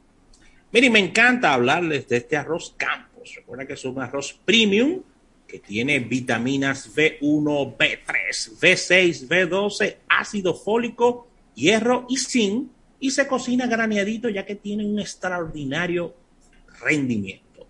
Mire, 0.73 0.91
me 0.91 1.01
encanta 1.01 1.53
hablarles 1.53 2.09
de 2.09 2.19
este 2.19 2.37
arroz 2.37 2.75
Campos. 2.77 3.33
Recuerda 3.35 3.67
que 3.67 3.75
es 3.75 3.85
un 3.85 4.01
arroz 4.01 4.39
premium 4.45 5.03
que 5.51 5.59
tiene 5.59 5.99
vitaminas 5.99 6.95
B1, 6.95 7.77
B3, 7.77 8.61
B6, 8.61 9.27
B12, 9.27 9.97
ácido 10.09 10.55
fólico, 10.55 11.27
hierro 11.57 12.07
y 12.09 12.19
zinc 12.19 12.71
y 13.01 13.11
se 13.11 13.27
cocina 13.27 13.67
graneadito 13.67 14.29
ya 14.29 14.47
que 14.47 14.55
tiene 14.55 14.87
un 14.87 15.01
extraordinario 15.01 16.15
rendimiento. 16.81 17.67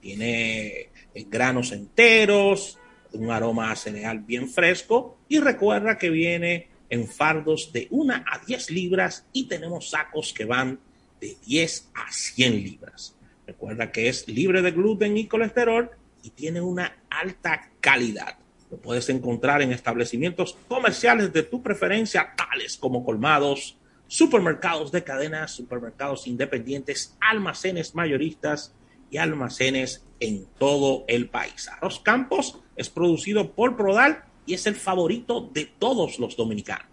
Tiene 0.00 0.90
eh, 1.14 1.26
granos 1.30 1.72
enteros, 1.72 2.78
un 3.12 3.30
aroma 3.30 3.70
a 3.70 3.76
cereal 3.76 4.18
bien 4.20 4.48
fresco 4.50 5.16
y 5.26 5.38
recuerda 5.38 5.96
que 5.96 6.10
viene 6.10 6.68
en 6.90 7.08
fardos 7.08 7.72
de 7.72 7.86
1 7.90 8.12
a 8.14 8.44
10 8.46 8.70
libras 8.70 9.24
y 9.32 9.44
tenemos 9.44 9.88
sacos 9.88 10.34
que 10.34 10.44
van 10.44 10.78
de 11.18 11.36
10 11.46 11.88
a 11.94 12.12
100 12.12 12.62
libras. 12.62 13.16
Recuerda 13.46 13.90
que 13.90 14.08
es 14.08 14.28
libre 14.28 14.60
de 14.60 14.72
gluten 14.72 15.16
y 15.16 15.26
colesterol 15.26 15.90
y 16.22 16.30
tiene 16.30 16.60
una 16.60 17.01
alta 17.20 17.70
calidad. 17.80 18.38
Lo 18.70 18.78
puedes 18.78 19.08
encontrar 19.10 19.60
en 19.60 19.72
establecimientos 19.72 20.56
comerciales 20.68 21.32
de 21.32 21.42
tu 21.42 21.62
preferencia, 21.62 22.34
tales 22.36 22.76
como 22.76 23.04
colmados, 23.04 23.76
supermercados 24.06 24.92
de 24.92 25.04
cadenas, 25.04 25.50
supermercados 25.50 26.26
independientes, 26.26 27.16
almacenes 27.20 27.94
mayoristas 27.94 28.74
y 29.10 29.18
almacenes 29.18 30.04
en 30.20 30.46
todo 30.58 31.04
el 31.08 31.28
país. 31.28 31.68
Arroz 31.68 32.00
Campos 32.00 32.58
es 32.76 32.88
producido 32.88 33.52
por 33.52 33.76
Prodal 33.76 34.24
y 34.46 34.54
es 34.54 34.66
el 34.66 34.74
favorito 34.74 35.50
de 35.52 35.66
todos 35.78 36.18
los 36.18 36.36
dominicanos. 36.36 36.86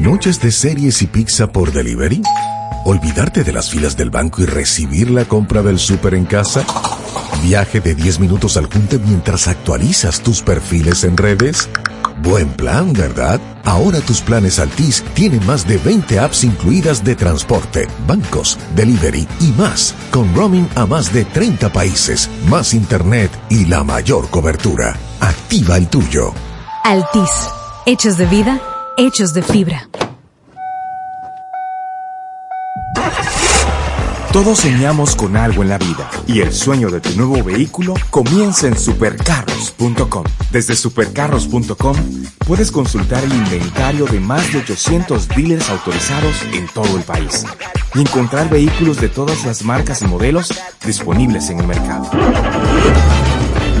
Noches 0.00 0.40
de 0.40 0.50
series 0.50 1.02
y 1.02 1.06
pizza 1.06 1.52
por 1.52 1.72
delivery. 1.72 2.22
Olvidarte 2.86 3.42
de 3.42 3.52
las 3.52 3.68
filas 3.68 3.96
del 3.96 4.10
banco 4.10 4.42
y 4.42 4.46
recibir 4.46 5.10
la 5.10 5.24
compra 5.24 5.60
del 5.60 5.80
súper 5.80 6.14
en 6.14 6.24
casa. 6.24 6.64
Viaje 7.42 7.80
de 7.80 7.96
10 7.96 8.20
minutos 8.20 8.56
al 8.56 8.72
junte 8.72 9.00
mientras 9.00 9.48
actualizas 9.48 10.20
tus 10.20 10.40
perfiles 10.40 11.02
en 11.02 11.16
redes. 11.16 11.68
Buen 12.22 12.48
plan, 12.50 12.92
¿verdad? 12.92 13.40
Ahora 13.64 13.98
tus 13.98 14.20
planes 14.20 14.60
Altis 14.60 15.02
tienen 15.14 15.44
más 15.46 15.66
de 15.66 15.78
20 15.78 16.20
apps 16.20 16.44
incluidas 16.44 17.02
de 17.02 17.16
transporte, 17.16 17.88
bancos, 18.06 18.56
delivery 18.76 19.26
y 19.40 19.50
más, 19.58 19.92
con 20.12 20.32
roaming 20.32 20.68
a 20.76 20.86
más 20.86 21.12
de 21.12 21.24
30 21.24 21.72
países, 21.72 22.30
más 22.48 22.72
internet 22.72 23.32
y 23.50 23.64
la 23.64 23.82
mayor 23.82 24.30
cobertura. 24.30 24.96
Activa 25.18 25.76
el 25.76 25.88
tuyo. 25.88 26.32
Altis, 26.84 27.48
hechos 27.84 28.16
de 28.16 28.26
vida, 28.26 28.60
hechos 28.96 29.34
de 29.34 29.42
fibra. 29.42 29.88
Todos 34.36 34.58
soñamos 34.58 35.16
con 35.16 35.34
algo 35.34 35.62
en 35.62 35.70
la 35.70 35.78
vida 35.78 36.10
y 36.26 36.40
el 36.42 36.52
sueño 36.52 36.90
de 36.90 37.00
tu 37.00 37.08
nuevo 37.16 37.42
vehículo 37.42 37.94
comienza 38.10 38.66
en 38.66 38.78
supercarros.com. 38.78 40.24
Desde 40.50 40.76
supercarros.com 40.76 41.96
puedes 42.46 42.70
consultar 42.70 43.24
el 43.24 43.32
inventario 43.32 44.04
de 44.04 44.20
más 44.20 44.52
de 44.52 44.58
800 44.58 45.28
dealers 45.28 45.70
autorizados 45.70 46.42
en 46.52 46.68
todo 46.68 46.98
el 46.98 47.02
país 47.04 47.46
y 47.94 48.02
encontrar 48.02 48.50
vehículos 48.50 49.00
de 49.00 49.08
todas 49.08 49.42
las 49.46 49.62
marcas 49.62 50.02
y 50.02 50.04
modelos 50.04 50.52
disponibles 50.84 51.48
en 51.48 51.60
el 51.60 51.66
mercado. 51.66 52.06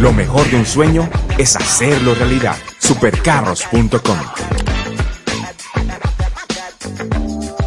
Lo 0.00 0.14
mejor 0.14 0.50
de 0.50 0.56
un 0.56 0.64
sueño 0.64 1.06
es 1.36 1.54
hacerlo 1.54 2.14
realidad. 2.14 2.56
supercarros.com 2.78 4.18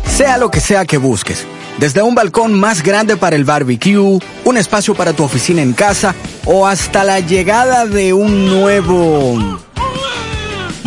Sea 0.07 0.39
lo 0.39 0.49
que 0.49 0.59
sea 0.59 0.85
que 0.85 0.97
busques, 0.97 1.45
desde 1.79 2.01
un 2.01 2.13
balcón 2.13 2.59
más 2.59 2.83
grande 2.83 3.15
para 3.15 3.35
el 3.35 3.45
barbecue, 3.45 4.19
un 4.43 4.57
espacio 4.57 4.93
para 4.95 5.13
tu 5.13 5.23
oficina 5.23 5.61
en 5.61 5.73
casa 5.73 6.13
o 6.45 6.67
hasta 6.67 7.03
la 7.03 7.19
llegada 7.19 7.85
de 7.85 8.13
un 8.13 8.47
nuevo... 8.47 9.59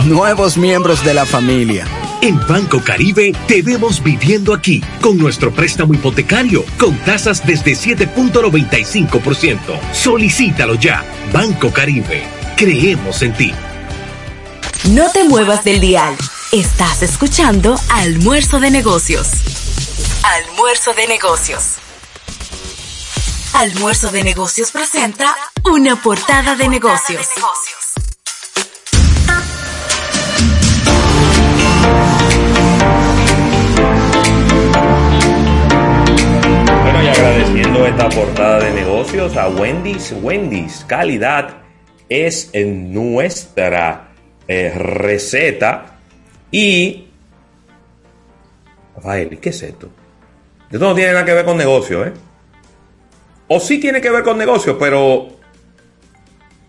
nuevos 0.05 0.57
miembros 0.57 1.05
de 1.05 1.15
la 1.15 1.25
familia. 1.25 1.87
En 2.21 2.39
Banco 2.47 2.81
Caribe 2.85 3.33
te 3.49 3.63
vemos 3.63 4.03
viviendo 4.03 4.55
aquí 4.55 4.83
con 5.01 5.19
nuestro 5.19 5.51
préstamo 5.53 5.95
hipotecario 5.95 6.65
con 6.79 6.97
tasas 6.99 7.45
desde 7.45 7.73
7.95%. 7.73 9.59
Solicítalo 9.93 10.75
ya. 10.77 11.05
Banco 11.33 11.73
Caribe. 11.73 12.23
Creemos 12.57 13.23
en 13.23 13.33
ti. 13.33 13.53
No 14.91 15.11
te 15.11 15.25
muevas 15.25 15.65
del 15.65 15.81
dial. 15.81 16.15
Estás 16.53 17.03
escuchando 17.03 17.77
Almuerzo 17.89 18.61
de 18.61 18.71
Negocios. 18.71 19.62
Almuerzo 20.25 20.95
de 20.95 21.09
Negocios. 21.09 21.79
Almuerzo 23.55 24.09
de 24.13 24.23
Negocios 24.23 24.71
presenta 24.71 25.35
una 25.65 26.01
portada 26.01 26.55
de 26.55 26.69
negocios. 26.69 27.29
Bueno, 36.83 37.03
y 37.03 37.09
agradeciendo 37.09 37.87
esta 37.87 38.09
portada 38.09 38.61
de 38.61 38.71
negocios 38.71 39.37
a 39.37 39.49
Wendy's. 39.49 40.15
Wendy's, 40.23 40.85
calidad 40.87 41.63
es 42.09 42.53
nuestra 42.55 44.13
eh, 44.47 44.73
receta. 44.73 45.99
Y. 46.53 47.09
Rafael, 48.95 49.41
¿qué 49.41 49.49
es 49.49 49.63
esto? 49.63 49.91
Esto 50.73 50.89
no 50.89 50.95
tiene 50.95 51.13
nada 51.13 51.25
que 51.27 51.35
ver 51.35 51.45
con 51.45 51.59
negocio, 51.59 52.07
¿eh? 52.07 52.13
O 53.49 53.61
sí 53.61 53.79
tiene 53.79 54.01
que 54.01 54.11
ver 54.11 54.23
con 54.23 54.39
negocios, 54.39 54.77
pero. 54.81 55.29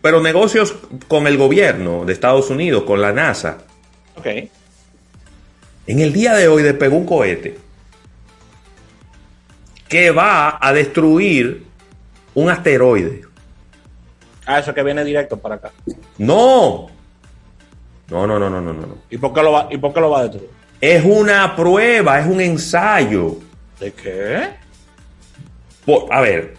Pero 0.02 0.20
negocios 0.20 0.76
con 1.08 1.26
el 1.28 1.38
gobierno 1.38 2.04
de 2.04 2.12
Estados 2.12 2.50
Unidos, 2.50 2.84
con 2.84 3.02
la 3.02 3.14
NASA. 3.14 3.60
Ok. 4.18 4.28
En 5.88 6.00
el 6.00 6.12
día 6.12 6.34
de 6.34 6.50
hoy 6.50 6.62
despegó 6.62 6.98
un 6.98 7.06
cohete 7.06 7.58
que 9.88 10.12
va 10.12 10.58
a 10.60 10.74
destruir 10.74 11.66
un 12.34 12.50
asteroide. 12.50 13.22
Ah, 14.46 14.60
eso 14.60 14.74
que 14.74 14.84
viene 14.84 15.06
directo 15.06 15.38
para 15.38 15.56
acá. 15.56 15.72
No. 16.18 16.90
No, 18.10 18.28
no, 18.28 18.38
no, 18.38 18.50
no, 18.50 18.60
no, 18.60 18.74
no. 18.74 18.98
¿Y 19.10 19.18
por 19.18 19.34
qué 19.34 19.42
lo 19.42 19.54
va, 19.54 19.68
y 19.72 19.78
por 19.78 19.94
qué 19.94 20.02
lo 20.02 20.10
va 20.10 20.20
a 20.20 20.24
destruir? 20.24 20.50
Es 20.82 21.06
una 21.06 21.56
prueba, 21.56 22.20
es 22.20 22.28
un 22.28 22.42
ensayo. 22.42 23.38
¿De 23.84 23.92
qué? 23.92 24.50
Por- 25.86 26.08
a 26.14 26.22
ver, 26.22 26.54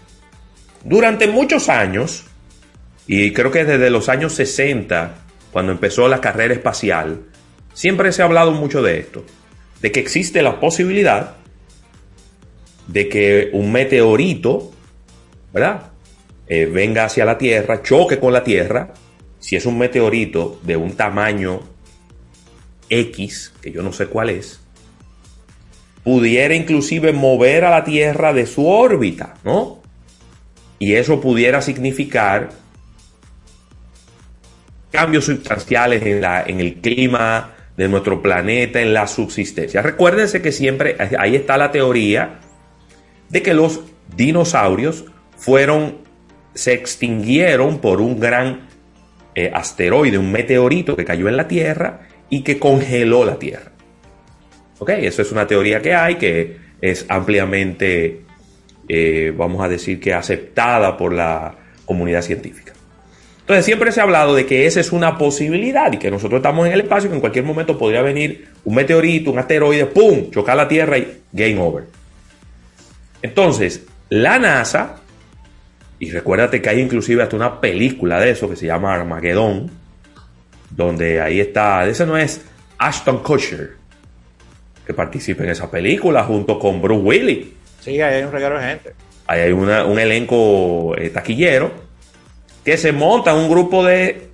durante 0.84 1.26
muchos 1.26 1.70
años, 1.70 2.24
y 3.06 3.32
creo 3.32 3.50
que 3.50 3.64
desde 3.64 3.88
los 3.88 4.10
años 4.10 4.34
60, 4.34 5.14
cuando 5.50 5.72
empezó 5.72 6.06
la 6.08 6.20
carrera 6.20 6.52
espacial, 6.52 7.22
siempre 7.72 8.12
se 8.12 8.20
ha 8.20 8.26
hablado 8.26 8.52
mucho 8.52 8.82
de 8.82 8.98
esto, 8.98 9.24
de 9.80 9.90
que 9.90 10.00
existe 10.00 10.42
la 10.42 10.60
posibilidad 10.60 11.36
de 12.88 13.08
que 13.08 13.48
un 13.54 13.72
meteorito, 13.72 14.70
¿verdad? 15.52 15.92
Eh, 16.46 16.66
venga 16.66 17.06
hacia 17.06 17.24
la 17.24 17.38
Tierra, 17.38 17.82
choque 17.82 18.18
con 18.18 18.34
la 18.34 18.44
Tierra, 18.44 18.92
si 19.38 19.56
es 19.56 19.64
un 19.64 19.78
meteorito 19.78 20.60
de 20.62 20.76
un 20.76 20.94
tamaño 20.94 21.60
X, 22.90 23.54
que 23.62 23.72
yo 23.72 23.82
no 23.82 23.94
sé 23.94 24.06
cuál 24.08 24.28
es, 24.28 24.60
pudiera 26.04 26.54
inclusive 26.54 27.12
mover 27.12 27.64
a 27.64 27.70
la 27.70 27.84
Tierra 27.84 28.32
de 28.32 28.46
su 28.46 28.68
órbita, 28.68 29.34
¿no? 29.42 29.82
Y 30.78 30.94
eso 30.94 31.20
pudiera 31.20 31.62
significar 31.62 32.50
cambios 34.90 35.24
sustanciales 35.24 36.04
en, 36.04 36.20
la, 36.20 36.42
en 36.42 36.60
el 36.60 36.74
clima 36.74 37.54
de 37.76 37.88
nuestro 37.88 38.22
planeta, 38.22 38.80
en 38.80 38.92
la 38.92 39.06
subsistencia. 39.06 39.82
Recuérdense 39.82 40.42
que 40.42 40.52
siempre 40.52 40.96
ahí 41.18 41.34
está 41.34 41.56
la 41.56 41.72
teoría 41.72 42.38
de 43.28 43.42
que 43.42 43.54
los 43.54 43.80
dinosaurios 44.14 45.06
fueron, 45.36 45.98
se 46.54 46.74
extinguieron 46.74 47.78
por 47.78 48.00
un 48.00 48.20
gran 48.20 48.68
eh, 49.34 49.50
asteroide, 49.52 50.18
un 50.18 50.30
meteorito 50.30 50.94
que 50.96 51.04
cayó 51.04 51.28
en 51.28 51.36
la 51.36 51.48
Tierra 51.48 52.02
y 52.30 52.42
que 52.42 52.58
congeló 52.58 53.24
la 53.24 53.38
Tierra. 53.38 53.73
¿Ok? 54.78 54.90
Eso 54.90 55.22
es 55.22 55.32
una 55.32 55.46
teoría 55.46 55.80
que 55.80 55.94
hay, 55.94 56.16
que 56.16 56.56
es 56.80 57.06
ampliamente, 57.08 58.22
eh, 58.88 59.32
vamos 59.36 59.62
a 59.64 59.68
decir 59.68 60.00
que 60.00 60.12
aceptada 60.12 60.96
por 60.96 61.12
la 61.12 61.54
comunidad 61.84 62.22
científica. 62.22 62.72
Entonces 63.40 63.66
siempre 63.66 63.92
se 63.92 64.00
ha 64.00 64.04
hablado 64.04 64.34
de 64.34 64.46
que 64.46 64.64
esa 64.64 64.80
es 64.80 64.90
una 64.90 65.18
posibilidad 65.18 65.92
y 65.92 65.98
que 65.98 66.10
nosotros 66.10 66.38
estamos 66.38 66.66
en 66.66 66.72
el 66.72 66.80
espacio 66.80 67.10
que 67.10 67.16
en 67.16 67.20
cualquier 67.20 67.44
momento 67.44 67.76
podría 67.76 68.00
venir 68.00 68.48
un 68.64 68.74
meteorito, 68.74 69.30
un 69.30 69.38
asteroide, 69.38 69.84
¡pum!, 69.84 70.30
chocar 70.30 70.56
la 70.56 70.66
Tierra 70.66 70.96
y 70.96 71.20
game 71.30 71.58
over. 71.58 71.84
Entonces, 73.20 73.86
la 74.08 74.38
NASA, 74.38 74.96
y 75.98 76.10
recuérdate 76.10 76.62
que 76.62 76.70
hay 76.70 76.80
inclusive 76.80 77.22
hasta 77.22 77.36
una 77.36 77.60
película 77.60 78.18
de 78.18 78.30
eso 78.30 78.48
que 78.48 78.56
se 78.56 78.66
llama 78.66 78.94
Armageddon, 78.94 79.70
donde 80.70 81.20
ahí 81.20 81.40
está, 81.40 81.86
ese 81.86 82.06
no 82.06 82.16
es 82.16 82.40
Ashton 82.78 83.22
Kutcher, 83.22 83.76
que 84.86 84.94
participa 84.94 85.44
en 85.44 85.50
esa 85.50 85.70
película 85.70 86.22
junto 86.24 86.58
con 86.58 86.80
Bruce 86.82 87.02
Willis. 87.02 87.46
Sí, 87.80 88.00
ahí 88.00 88.14
hay 88.16 88.22
un 88.24 88.32
regalo 88.32 88.58
de 88.58 88.66
gente. 88.66 88.92
Ahí 89.26 89.40
hay 89.40 89.52
una- 89.52 89.84
un 89.84 89.98
elenco 89.98 90.94
eh, 90.98 91.10
taquillero 91.10 91.72
que 92.64 92.76
se 92.76 92.92
monta 92.92 93.34
un 93.34 93.48
grupo 93.48 93.84
de 93.84 94.28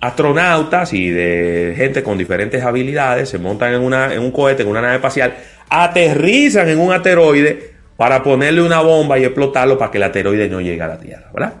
astronautas 0.00 0.92
y 0.92 1.08
de 1.10 1.74
gente 1.76 2.02
con 2.02 2.18
diferentes 2.18 2.62
habilidades, 2.62 3.28
se 3.28 3.38
montan 3.38 3.72
en, 3.74 3.80
una, 3.80 4.12
en 4.12 4.20
un 4.20 4.30
cohete, 4.32 4.62
en 4.62 4.68
una 4.68 4.82
nave 4.82 4.96
espacial, 4.96 5.34
aterrizan 5.68 6.68
en 6.68 6.78
un 6.78 6.92
asteroide 6.92 7.70
para 7.96 8.22
ponerle 8.22 8.60
una 8.62 8.80
bomba 8.80 9.18
y 9.18 9.24
explotarlo 9.24 9.78
para 9.78 9.90
que 9.90 9.98
el 9.98 10.04
asteroide 10.04 10.48
no 10.48 10.60
llegue 10.60 10.82
a 10.82 10.88
la 10.88 10.98
Tierra, 10.98 11.30
¿verdad? 11.32 11.54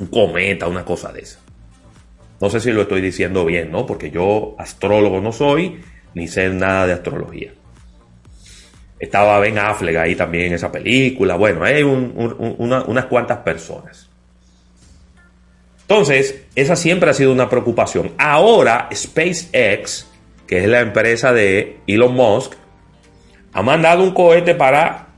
Un 0.00 0.06
cometa, 0.08 0.66
una 0.66 0.84
cosa 0.84 1.12
de 1.12 1.20
esa. 1.20 1.38
No 2.40 2.50
sé 2.50 2.58
si 2.58 2.72
lo 2.72 2.82
estoy 2.82 3.00
diciendo 3.00 3.44
bien, 3.44 3.70
¿no? 3.70 3.86
Porque 3.86 4.10
yo 4.10 4.56
astrólogo 4.58 5.20
no 5.20 5.30
soy, 5.32 5.80
ni 6.14 6.28
sé 6.28 6.48
nada 6.50 6.86
de 6.86 6.92
astrología. 6.94 7.52
Estaba 8.98 9.38
Ben 9.40 9.58
Affleck 9.58 9.96
ahí 9.96 10.14
también 10.14 10.46
en 10.46 10.52
esa 10.54 10.70
película. 10.70 11.34
Bueno, 11.36 11.64
hay 11.64 11.82
un- 11.82 12.12
un- 12.14 12.36
un- 12.38 12.54
una- 12.58 12.82
unas 12.84 13.06
cuantas 13.06 13.38
personas. 13.38 14.08
Entonces, 15.82 16.44
esa 16.54 16.76
siempre 16.76 17.10
ha 17.10 17.14
sido 17.14 17.32
una 17.32 17.48
preocupación. 17.50 18.12
Ahora, 18.16 18.88
SpaceX, 18.94 20.06
que 20.46 20.58
es 20.62 20.68
la 20.68 20.80
empresa 20.80 21.32
de 21.32 21.78
Elon 21.86 22.14
Musk, 22.14 22.54
ha 23.52 23.62
mandado 23.62 24.02
un 24.02 24.14
cohete 24.14 24.54
para 24.54 25.08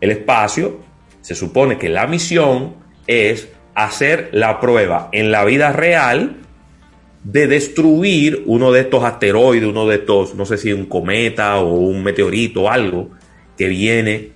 el 0.00 0.10
espacio. 0.10 0.80
Se 1.20 1.34
supone 1.34 1.78
que 1.78 1.88
la 1.88 2.06
misión 2.06 2.74
es 3.06 3.48
hacer 3.74 4.28
la 4.32 4.60
prueba 4.60 5.08
en 5.12 5.30
la 5.30 5.44
vida 5.44 5.72
real 5.72 6.38
de 7.24 7.46
destruir 7.46 8.42
uno 8.46 8.72
de 8.72 8.80
estos 8.80 9.04
asteroides, 9.04 9.68
uno 9.68 9.86
de 9.86 9.96
estos, 9.96 10.34
no 10.34 10.44
sé 10.44 10.58
si 10.58 10.72
un 10.72 10.86
cometa 10.86 11.58
o 11.58 11.74
un 11.74 12.02
meteorito 12.02 12.62
o 12.62 12.68
algo 12.70 13.10
que 13.56 13.68
viene, 13.68 14.30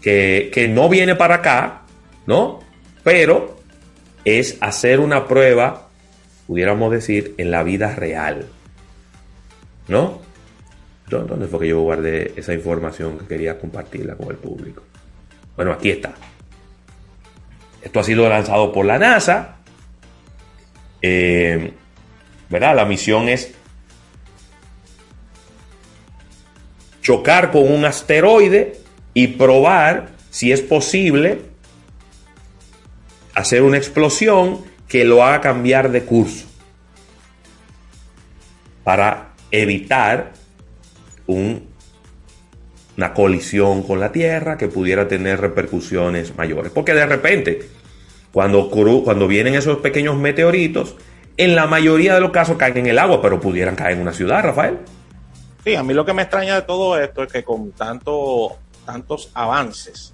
que, 0.00 0.50
que 0.52 0.66
no 0.68 0.88
viene 0.88 1.14
para 1.14 1.36
acá, 1.36 1.82
¿no? 2.26 2.60
Pero 3.04 3.60
es 4.24 4.58
hacer 4.60 4.98
una 5.00 5.28
prueba, 5.28 5.88
pudiéramos 6.46 6.90
decir, 6.90 7.34
en 7.38 7.50
la 7.52 7.62
vida 7.62 7.94
real, 7.94 8.46
¿no? 9.88 10.20
¿Dó- 11.08 11.24
¿Dónde 11.24 11.46
fue 11.46 11.60
que 11.60 11.68
yo 11.68 11.80
guardé 11.82 12.32
esa 12.36 12.52
información 12.54 13.18
que 13.18 13.26
quería 13.26 13.58
compartirla 13.58 14.16
con 14.16 14.28
el 14.30 14.36
público? 14.36 14.82
Bueno, 15.56 15.72
aquí 15.72 15.90
está. 15.90 16.14
Esto 17.82 18.00
ha 18.00 18.04
sido 18.04 18.28
lanzado 18.28 18.72
por 18.72 18.86
la 18.86 18.98
NASA. 18.98 19.56
Eh, 21.00 21.72
¿verdad? 22.52 22.76
La 22.76 22.84
misión 22.84 23.28
es 23.28 23.52
chocar 27.02 27.50
con 27.50 27.72
un 27.72 27.84
asteroide 27.84 28.78
y 29.14 29.28
probar 29.28 30.10
si 30.30 30.52
es 30.52 30.60
posible 30.60 31.40
hacer 33.34 33.62
una 33.62 33.78
explosión 33.78 34.60
que 34.86 35.04
lo 35.04 35.24
haga 35.24 35.40
cambiar 35.40 35.90
de 35.90 36.04
curso 36.04 36.46
para 38.84 39.32
evitar 39.50 40.32
un- 41.26 41.66
una 42.96 43.14
colisión 43.14 43.82
con 43.82 43.98
la 44.00 44.12
Tierra 44.12 44.58
que 44.58 44.68
pudiera 44.68 45.08
tener 45.08 45.40
repercusiones 45.40 46.36
mayores. 46.36 46.70
Porque 46.72 46.92
de 46.92 47.06
repente, 47.06 47.68
cuando, 48.32 48.70
cuando 48.70 49.26
vienen 49.26 49.54
esos 49.54 49.78
pequeños 49.78 50.16
meteoritos, 50.18 50.96
en 51.36 51.54
la 51.54 51.66
mayoría 51.66 52.14
de 52.14 52.20
los 52.20 52.30
casos 52.30 52.56
caen 52.56 52.76
en 52.76 52.86
el 52.86 52.98
agua, 52.98 53.20
pero 53.22 53.40
pudieran 53.40 53.76
caer 53.76 53.92
en 53.92 54.02
una 54.02 54.12
ciudad, 54.12 54.42
Rafael. 54.42 54.78
Sí, 55.64 55.74
a 55.74 55.82
mí 55.82 55.94
lo 55.94 56.04
que 56.04 56.12
me 56.12 56.22
extraña 56.22 56.56
de 56.56 56.62
todo 56.62 56.98
esto 56.98 57.22
es 57.22 57.32
que 57.32 57.44
con 57.44 57.70
tanto, 57.72 58.56
tantos 58.84 59.30
avances 59.34 60.12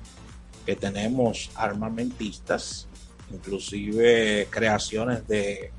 que 0.66 0.76
tenemos 0.76 1.50
armamentistas, 1.54 2.86
inclusive 3.32 4.46
creaciones 4.50 5.26
de 5.26 5.72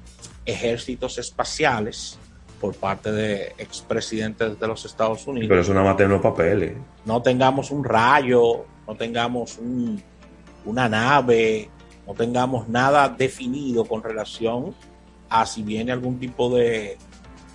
ejércitos 0.46 1.18
espaciales 1.20 2.18
por 2.60 2.76
parte 2.76 3.12
de 3.12 3.54
expresidentes 3.58 4.60
de 4.60 4.68
los 4.68 4.84
Estados 4.86 5.26
Unidos. 5.28 5.48
Pero 5.50 5.62
eso 5.62 5.74
nada 5.74 5.86
más 5.86 5.98
tiene 5.98 6.14
los 6.14 6.22
papeles. 6.22 6.74
No 7.06 7.22
tengamos 7.22 7.72
un 7.72 7.84
rayo, 7.84 8.66
no 8.88 8.96
tengamos 8.96 9.58
un, 9.60 10.02
una 10.66 10.90
nave, 10.90 11.70
no 12.08 12.14
tengamos 12.16 12.68
nada 12.68 13.08
definido 13.08 13.86
con 13.86 14.04
relación 14.04 14.74
a 15.30 15.46
si 15.46 15.64
viene 15.64 15.92
algún 15.92 16.20
tipo 16.20 16.54
de, 16.56 16.98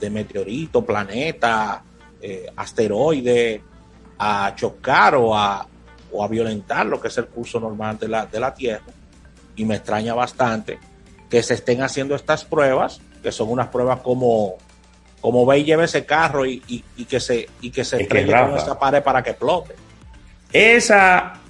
de 0.00 0.10
meteorito, 0.10 0.84
planeta, 0.84 1.82
eh, 2.20 2.46
asteroide 2.56 3.62
a 4.18 4.52
chocar 4.54 5.14
o 5.16 5.37
a, 5.37 5.66
o 6.12 6.24
a 6.24 6.28
violentar 6.28 6.87
lo 6.87 7.00
que 7.00 7.08
es 7.08 7.18
el 7.18 7.26
curso 7.26 7.58
normal 7.60 7.98
de 7.98 8.08
la, 8.08 8.26
de 8.26 8.40
la 8.40 8.54
Tierra. 8.54 8.84
Y 9.56 9.64
me 9.64 9.76
extraña 9.76 10.14
bastante 10.14 10.78
que 11.30 11.42
se 11.42 11.54
estén 11.54 11.82
haciendo 11.82 12.14
estas 12.14 12.44
pruebas, 12.44 13.00
que 13.22 13.32
son 13.32 13.50
unas 13.50 13.68
pruebas 13.68 14.00
como, 14.00 14.56
como 15.20 15.44
ve 15.46 15.58
y 15.60 15.64
lleve 15.64 15.84
ese 15.84 16.04
carro 16.04 16.46
y, 16.46 16.62
y- 16.68 16.84
y 16.96 17.04
que 17.06 17.18
se, 17.20 17.48
y 17.60 17.70
que 17.70 17.84
se 17.84 18.02
Es 18.02 18.08
que, 18.08 18.26
con 18.26 18.56
esa 18.56 18.78
pared 18.78 19.02
para 19.02 19.22
que 19.22 19.30
explote. 19.30 19.74
Esa, 20.52 21.40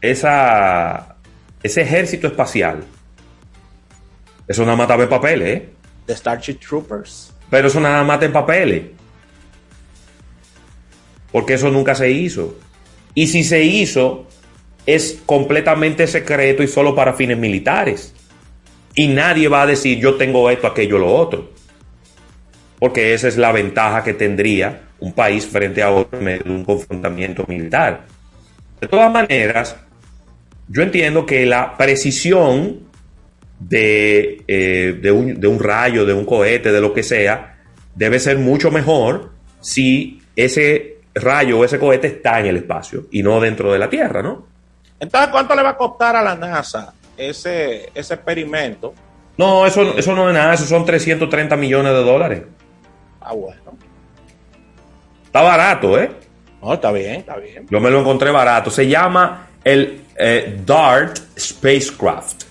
esa, 0.00 1.16
ese 1.62 1.82
ejército 1.82 2.26
espacial, 2.28 2.84
eso 4.46 4.62
nada 4.64 4.76
más 4.76 4.84
estaba 4.84 5.02
en 5.02 5.08
papeles, 5.08 5.48
¿eh? 5.48 5.68
The 6.06 6.16
Starship 6.16 6.58
Troopers. 6.58 7.32
Pero 7.50 7.68
eso 7.68 7.80
nada 7.80 8.02
más 8.04 8.14
está 8.14 8.26
en 8.26 8.32
papeles. 8.32 8.82
Porque 11.32 11.54
eso 11.54 11.70
nunca 11.70 11.94
se 11.94 12.10
hizo. 12.10 12.56
Y 13.14 13.26
si 13.28 13.44
se 13.44 13.62
hizo, 13.62 14.26
es 14.86 15.20
completamente 15.24 16.06
secreto 16.06 16.62
y 16.62 16.68
solo 16.68 16.94
para 16.94 17.14
fines 17.14 17.38
militares. 17.38 18.14
Y 18.94 19.08
nadie 19.08 19.48
va 19.48 19.62
a 19.62 19.66
decir 19.66 19.98
yo 19.98 20.16
tengo 20.16 20.50
esto, 20.50 20.66
aquello, 20.66 20.98
lo 20.98 21.12
otro. 21.12 21.50
Porque 22.78 23.14
esa 23.14 23.28
es 23.28 23.36
la 23.36 23.50
ventaja 23.50 24.04
que 24.04 24.14
tendría 24.14 24.82
un 25.00 25.12
país 25.12 25.46
frente 25.46 25.82
a 25.82 25.90
otro 25.90 26.18
en 26.18 26.24
medio 26.24 26.44
de 26.44 26.50
un 26.50 26.64
confrontamiento 26.64 27.44
militar. 27.48 28.02
De 28.80 28.88
todas 28.88 29.10
maneras, 29.12 29.76
yo 30.68 30.82
entiendo 30.82 31.24
que 31.24 31.46
la 31.46 31.76
precisión 31.76 32.80
de, 33.58 34.42
eh, 34.46 34.98
de, 35.00 35.10
un, 35.10 35.40
de 35.40 35.46
un 35.46 35.60
rayo, 35.60 36.04
de 36.04 36.12
un 36.12 36.24
cohete, 36.24 36.72
de 36.72 36.80
lo 36.80 36.92
que 36.92 37.02
sea, 37.02 37.58
debe 37.94 38.18
ser 38.18 38.38
mucho 38.38 38.70
mejor 38.70 39.30
si 39.60 40.20
ese 40.36 40.98
rayo 41.14 41.60
o 41.60 41.64
ese 41.64 41.78
cohete 41.78 42.08
está 42.08 42.40
en 42.40 42.46
el 42.46 42.56
espacio 42.56 43.04
y 43.10 43.22
no 43.22 43.40
dentro 43.40 43.72
de 43.72 43.78
la 43.78 43.88
Tierra, 43.88 44.22
¿no? 44.22 44.46
Entonces, 44.98 45.30
¿cuánto 45.30 45.54
le 45.54 45.62
va 45.62 45.70
a 45.70 45.76
costar 45.76 46.16
a 46.16 46.22
la 46.22 46.34
NASA 46.34 46.94
ese, 47.16 47.90
ese 47.94 48.14
experimento? 48.14 48.94
No, 49.36 49.66
eso, 49.66 49.96
eso 49.96 50.14
no 50.14 50.28
es 50.28 50.34
nada, 50.34 50.54
eso 50.54 50.64
son 50.64 50.84
330 50.84 51.56
millones 51.56 51.92
de 51.92 52.02
dólares. 52.02 52.42
Ah, 53.20 53.32
bueno. 53.32 53.76
Está 55.24 55.42
barato, 55.42 55.98
¿eh? 55.98 56.10
No, 56.62 56.74
está 56.74 56.92
bien, 56.92 57.16
está 57.16 57.36
bien. 57.36 57.66
Yo 57.68 57.80
me 57.80 57.90
lo 57.90 58.00
encontré 58.00 58.30
barato. 58.30 58.70
Se 58.70 58.86
llama 58.86 59.48
el 59.64 60.02
eh, 60.16 60.60
DART 60.64 61.18
Spacecraft. 61.36 62.44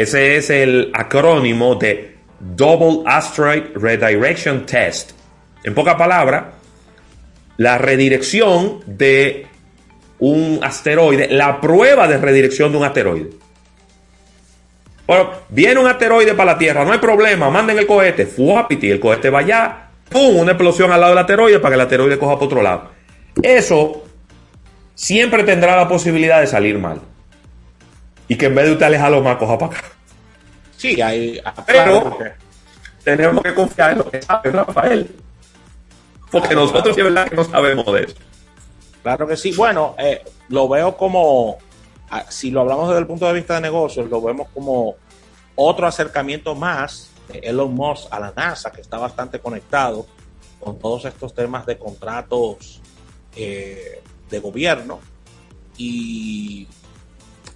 Ese 0.00 0.38
es 0.38 0.48
el 0.48 0.90
acrónimo 0.94 1.74
de 1.74 2.16
Double 2.38 3.02
Asteroid 3.04 3.64
Redirection 3.74 4.64
Test. 4.64 5.10
En 5.62 5.74
pocas 5.74 5.96
palabras, 5.96 6.44
la 7.58 7.76
redirección 7.76 8.80
de 8.86 9.46
un 10.20 10.58
asteroide, 10.62 11.28
la 11.28 11.60
prueba 11.60 12.08
de 12.08 12.16
redirección 12.16 12.72
de 12.72 12.78
un 12.78 12.84
asteroide. 12.84 13.28
Bueno, 15.06 15.32
viene 15.50 15.78
un 15.78 15.86
asteroide 15.86 16.32
para 16.32 16.52
la 16.52 16.58
Tierra, 16.58 16.82
no 16.82 16.92
hay 16.92 16.98
problema, 16.98 17.50
manden 17.50 17.78
el 17.78 17.86
cohete, 17.86 18.24
fuapiti, 18.24 18.90
el 18.90 19.00
cohete 19.00 19.28
va 19.28 19.40
allá, 19.40 19.90
pum, 20.08 20.34
una 20.34 20.52
explosión 20.52 20.90
al 20.90 21.00
lado 21.02 21.12
del 21.12 21.18
asteroide 21.18 21.58
para 21.58 21.72
que 21.72 21.74
el 21.74 21.80
asteroide 21.82 22.18
coja 22.18 22.36
para 22.36 22.46
otro 22.46 22.62
lado. 22.62 22.90
Eso 23.42 24.02
siempre 24.94 25.44
tendrá 25.44 25.76
la 25.76 25.86
posibilidad 25.86 26.40
de 26.40 26.46
salir 26.46 26.78
mal. 26.78 27.02
Y 28.30 28.36
que 28.36 28.46
en 28.46 28.54
vez 28.54 28.66
de 28.66 28.72
usted 28.74 28.86
alejarlo 28.86 29.20
más, 29.22 29.36
coja 29.38 29.58
para 29.58 29.72
acá. 29.76 29.84
Sí, 30.76 31.02
hay. 31.02 31.42
Pero- 31.66 32.00
claro 32.00 32.18
que- 32.18 32.32
Tenemos 33.02 33.42
que 33.42 33.54
confiar 33.54 33.90
en 33.92 33.98
lo 33.98 34.08
que 34.08 34.22
sabe 34.22 34.52
Rafael. 34.52 35.10
Porque 36.30 36.54
nosotros 36.54 36.94
sí 36.94 37.00
es 37.00 37.06
verdad 37.08 37.28
que 37.28 37.34
no 37.34 37.42
sabemos 37.42 37.86
de 37.92 38.04
eso. 38.04 38.14
Claro 39.02 39.26
que 39.26 39.36
sí. 39.36 39.52
Bueno, 39.56 39.96
eh, 39.98 40.22
lo 40.48 40.68
veo 40.68 40.96
como, 40.96 41.58
ah, 42.08 42.24
si 42.28 42.52
lo 42.52 42.60
hablamos 42.60 42.88
desde 42.88 43.00
el 43.00 43.06
punto 43.08 43.26
de 43.26 43.32
vista 43.32 43.54
de 43.54 43.62
negocios, 43.62 44.08
lo 44.08 44.22
vemos 44.22 44.46
como 44.54 44.94
otro 45.56 45.88
acercamiento 45.88 46.54
más 46.54 47.10
de 47.26 47.40
Elon 47.40 47.74
Musk 47.74 48.06
a 48.12 48.20
la 48.20 48.32
NASA, 48.36 48.70
que 48.70 48.80
está 48.80 48.96
bastante 48.98 49.40
conectado 49.40 50.06
con 50.60 50.78
todos 50.78 51.04
estos 51.04 51.34
temas 51.34 51.66
de 51.66 51.78
contratos 51.78 52.80
eh, 53.34 54.02
de 54.30 54.38
gobierno. 54.38 55.00
Y, 55.76 56.68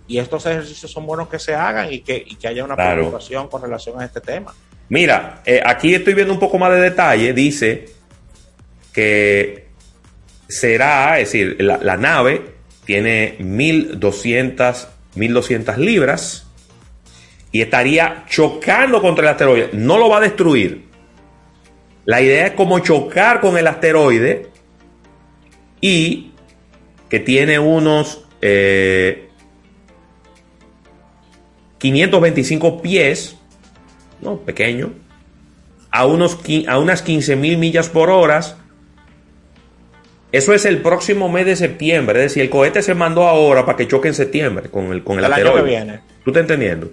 y 0.06 0.18
estos 0.18 0.44
ejercicios 0.46 0.90
son 0.90 1.06
buenos 1.06 1.28
que 1.28 1.38
se 1.38 1.54
hagan 1.54 1.92
y 1.92 2.00
que, 2.00 2.22
y 2.26 2.36
que 2.36 2.48
haya 2.48 2.64
una 2.64 2.74
Claro. 2.74 2.96
preocupación 3.02 3.48
con 3.48 3.62
relación 3.62 4.00
a 4.00 4.04
este 4.04 4.20
tema. 4.20 4.54
Mira, 4.88 5.40
eh, 5.46 5.62
aquí 5.64 5.94
estoy 5.94 6.12
viendo 6.14 6.32
un 6.34 6.38
poco 6.40 6.58
más 6.58 6.70
de 6.72 6.80
detalle. 6.80 7.32
Dice 7.32 7.86
que 8.92 9.68
será, 10.48 11.18
es 11.18 11.28
decir, 11.32 11.56
la, 11.60 11.78
la 11.78 11.96
nave 11.96 12.52
tiene 12.84 13.36
1200, 13.38 14.88
1200 15.14 15.78
libras 15.78 16.46
y 17.50 17.62
estaría 17.62 18.24
chocando 18.28 19.00
contra 19.00 19.22
el 19.24 19.28
asteroide. 19.30 19.70
No 19.72 19.96
lo 19.96 20.08
va 20.10 20.18
a 20.18 20.20
destruir. 20.20 20.84
La 22.04 22.20
idea 22.20 22.46
es 22.48 22.52
como 22.52 22.78
chocar 22.80 23.40
con 23.40 23.56
el 23.56 23.66
asteroide 23.66 24.48
y 25.80 26.32
que 27.08 27.20
tiene 27.20 27.58
unos 27.58 28.24
eh, 28.42 29.30
525 31.84 32.80
pies 32.80 33.36
no, 34.22 34.38
pequeño, 34.38 34.94
a, 35.90 36.06
unos, 36.06 36.38
a 36.66 36.78
unas 36.78 37.02
15 37.02 37.36
mil 37.36 37.58
millas 37.58 37.90
por 37.90 38.08
hora. 38.08 38.40
Eso 40.32 40.54
es 40.54 40.64
el 40.64 40.80
próximo 40.80 41.28
mes 41.28 41.44
de 41.44 41.56
septiembre. 41.56 42.20
Es 42.20 42.30
decir, 42.30 42.42
el 42.42 42.48
cohete 42.48 42.80
se 42.80 42.94
mandó 42.94 43.28
ahora 43.28 43.66
para 43.66 43.76
que 43.76 43.86
choque 43.86 44.08
en 44.08 44.14
septiembre 44.14 44.70
con 44.70 44.92
el, 44.92 45.04
con 45.04 45.18
el 45.18 45.26
El 45.26 45.32
año 45.34 45.54
que 45.56 45.62
viene. 45.62 46.00
¿Tú 46.24 46.30
estás 46.30 46.40
entendiendo? 46.40 46.90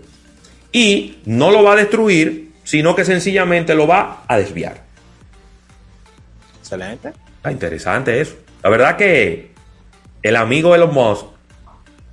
Y 0.73 1.19
no 1.23 1.51
lo 1.51 1.63
va 1.63 1.71
a 1.71 1.75
destruir, 1.77 2.51
sino 2.65 2.93
que 2.93 3.05
sencillamente 3.05 3.73
lo 3.73 3.87
va 3.87 4.25
a 4.27 4.37
desviar. 4.37 4.81
Excelente. 6.59 7.13
Está 7.37 7.49
interesante 7.49 8.19
eso. 8.19 8.35
La 8.61 8.69
verdad 8.69 8.97
que 8.97 9.51
el 10.21 10.35
amigo 10.35 10.75
Elon 10.75 10.93
Musk 10.93 11.27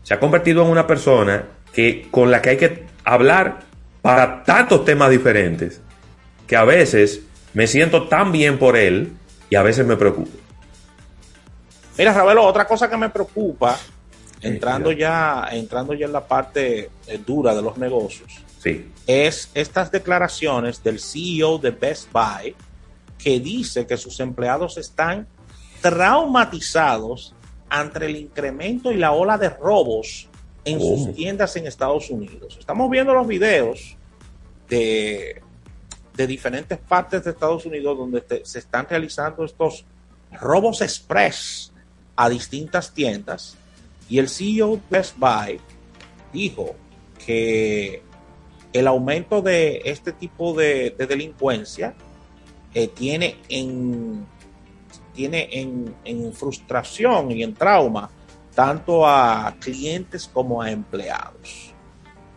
se 0.05 0.15
ha 0.15 0.21
convertido 0.21 0.63
en 0.63 0.71
una 0.71 0.87
persona 0.87 1.45
que, 1.73 2.09
con 2.11 2.31
la 2.31 2.43
que 2.43 2.51
hay 2.51 2.57
que 2.57 2.87
hablar 3.05 3.61
para 4.03 4.43
tantos 4.45 4.85
temas 4.85 5.11
diferentes 5.11 5.81
que 6.47 6.57
a 6.57 6.65
veces 6.65 7.23
me 7.55 7.67
siento 7.67 8.09
tan 8.09 8.33
bien 8.33 8.59
por 8.59 8.77
él 8.77 9.13
y 9.51 9.57
a 9.57 9.63
veces 9.63 9.87
me 9.87 9.97
preocupo. 9.97 10.31
Mira, 11.97 12.13
Ravelo, 12.13 12.45
otra 12.45 12.67
cosa 12.67 12.89
que 12.89 12.97
me 12.97 13.11
preocupa, 13.11 13.77
entrando 14.41 14.93
ya, 14.93 15.49
entrando 15.51 15.95
ya 15.95 16.07
en 16.07 16.13
la 16.13 16.27
parte 16.27 16.91
eh, 17.07 17.21
dura 17.27 17.55
de 17.55 17.63
los 17.63 17.77
negocios, 17.77 18.45
Sí, 18.63 18.91
es 19.07 19.51
estas 19.55 19.93
declaraciones 19.93 20.83
del 20.83 20.99
CEO 20.99 21.59
de 21.59 21.71
Best 21.71 22.11
Buy 22.13 22.57
que 23.17 23.39
dice 23.39 23.87
que 23.87 23.97
sus 23.97 24.19
empleados 24.19 24.79
están 24.79 25.29
traumatizados 25.81 27.35
ante 27.69 28.07
el 28.07 28.17
incremento 28.17 28.91
y 28.91 28.97
la 28.97 29.13
ola 29.13 29.39
de 29.39 29.51
robos 29.51 30.29
en 30.65 30.79
¿Cómo? 30.79 31.05
sus 31.07 31.15
tiendas 31.15 31.55
en 31.57 31.67
Estados 31.67 32.11
Unidos. 32.11 32.57
Estamos 32.59 32.91
viendo 32.91 33.15
los 33.15 33.27
videos 33.27 33.97
de, 34.69 35.41
de 36.15 36.27
diferentes 36.27 36.79
partes 36.79 37.25
de 37.25 37.31
Estados 37.31 37.65
Unidos 37.67 37.97
donde 37.97 38.21
te- 38.21 38.45
se 38.45 38.59
están 38.59 38.87
realizando 38.89 39.45
estos 39.45 39.85
robos 40.33 40.83
express 40.83 41.73
a 42.17 42.29
distintas 42.29 42.93
tiendas 42.93 43.57
y 44.11 44.19
el 44.19 44.29
CEO 44.29 44.77
de 44.77 44.83
Best 44.91 45.17
Buy 45.19 45.61
dijo 46.33 46.75
que 47.25 48.03
el 48.73 48.87
aumento 48.87 49.41
de 49.41 49.81
este 49.85 50.13
tipo 50.13 50.53
de, 50.53 50.95
de 50.99 51.07
delincuencia 51.07 51.95
eh, 52.75 52.89
tiene 52.89 53.37
en 53.49 54.27
tiene 55.15 55.49
en, 55.53 55.95
en 56.05 56.33
frustración 56.33 57.31
y 57.33 57.43
en 57.43 57.55
trauma 57.55 58.11
tanto 58.55 59.07
a 59.07 59.55
clientes 59.61 60.29
como 60.33 60.61
a 60.61 60.71
empleados. 60.71 61.75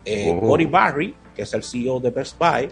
Eh, 0.04 0.32
Oh. 0.34 0.40
Cory 0.40 0.66
Barry, 0.66 1.14
que 1.34 1.42
es 1.42 1.54
el 1.54 1.62
CEO 1.62 2.00
de 2.00 2.10
Best 2.10 2.38
Buy, 2.38 2.68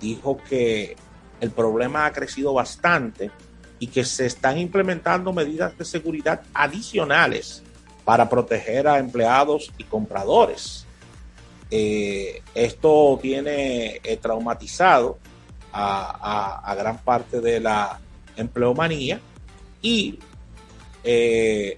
dijo 0.00 0.36
que 0.48 0.96
el 1.40 1.50
problema 1.50 2.06
ha 2.06 2.12
crecido 2.12 2.52
bastante 2.52 3.30
y 3.78 3.88
que 3.88 4.04
se 4.04 4.26
están 4.26 4.58
implementando 4.58 5.32
medidas 5.32 5.76
de 5.76 5.84
seguridad 5.84 6.42
adicionales 6.54 7.62
para 8.04 8.28
proteger 8.28 8.88
a 8.88 8.98
empleados 8.98 9.72
y 9.76 9.84
compradores. 9.84 10.86
Eh, 11.70 12.42
esto 12.54 13.18
tiene 13.20 14.00
eh, 14.02 14.16
traumatizado 14.18 15.18
a, 15.72 16.74
gran 16.78 16.98
parte 16.98 17.40
de 17.40 17.60
la 17.60 18.00
empleomanía 18.36 19.20
y 19.82 20.18
eh, 21.04 21.76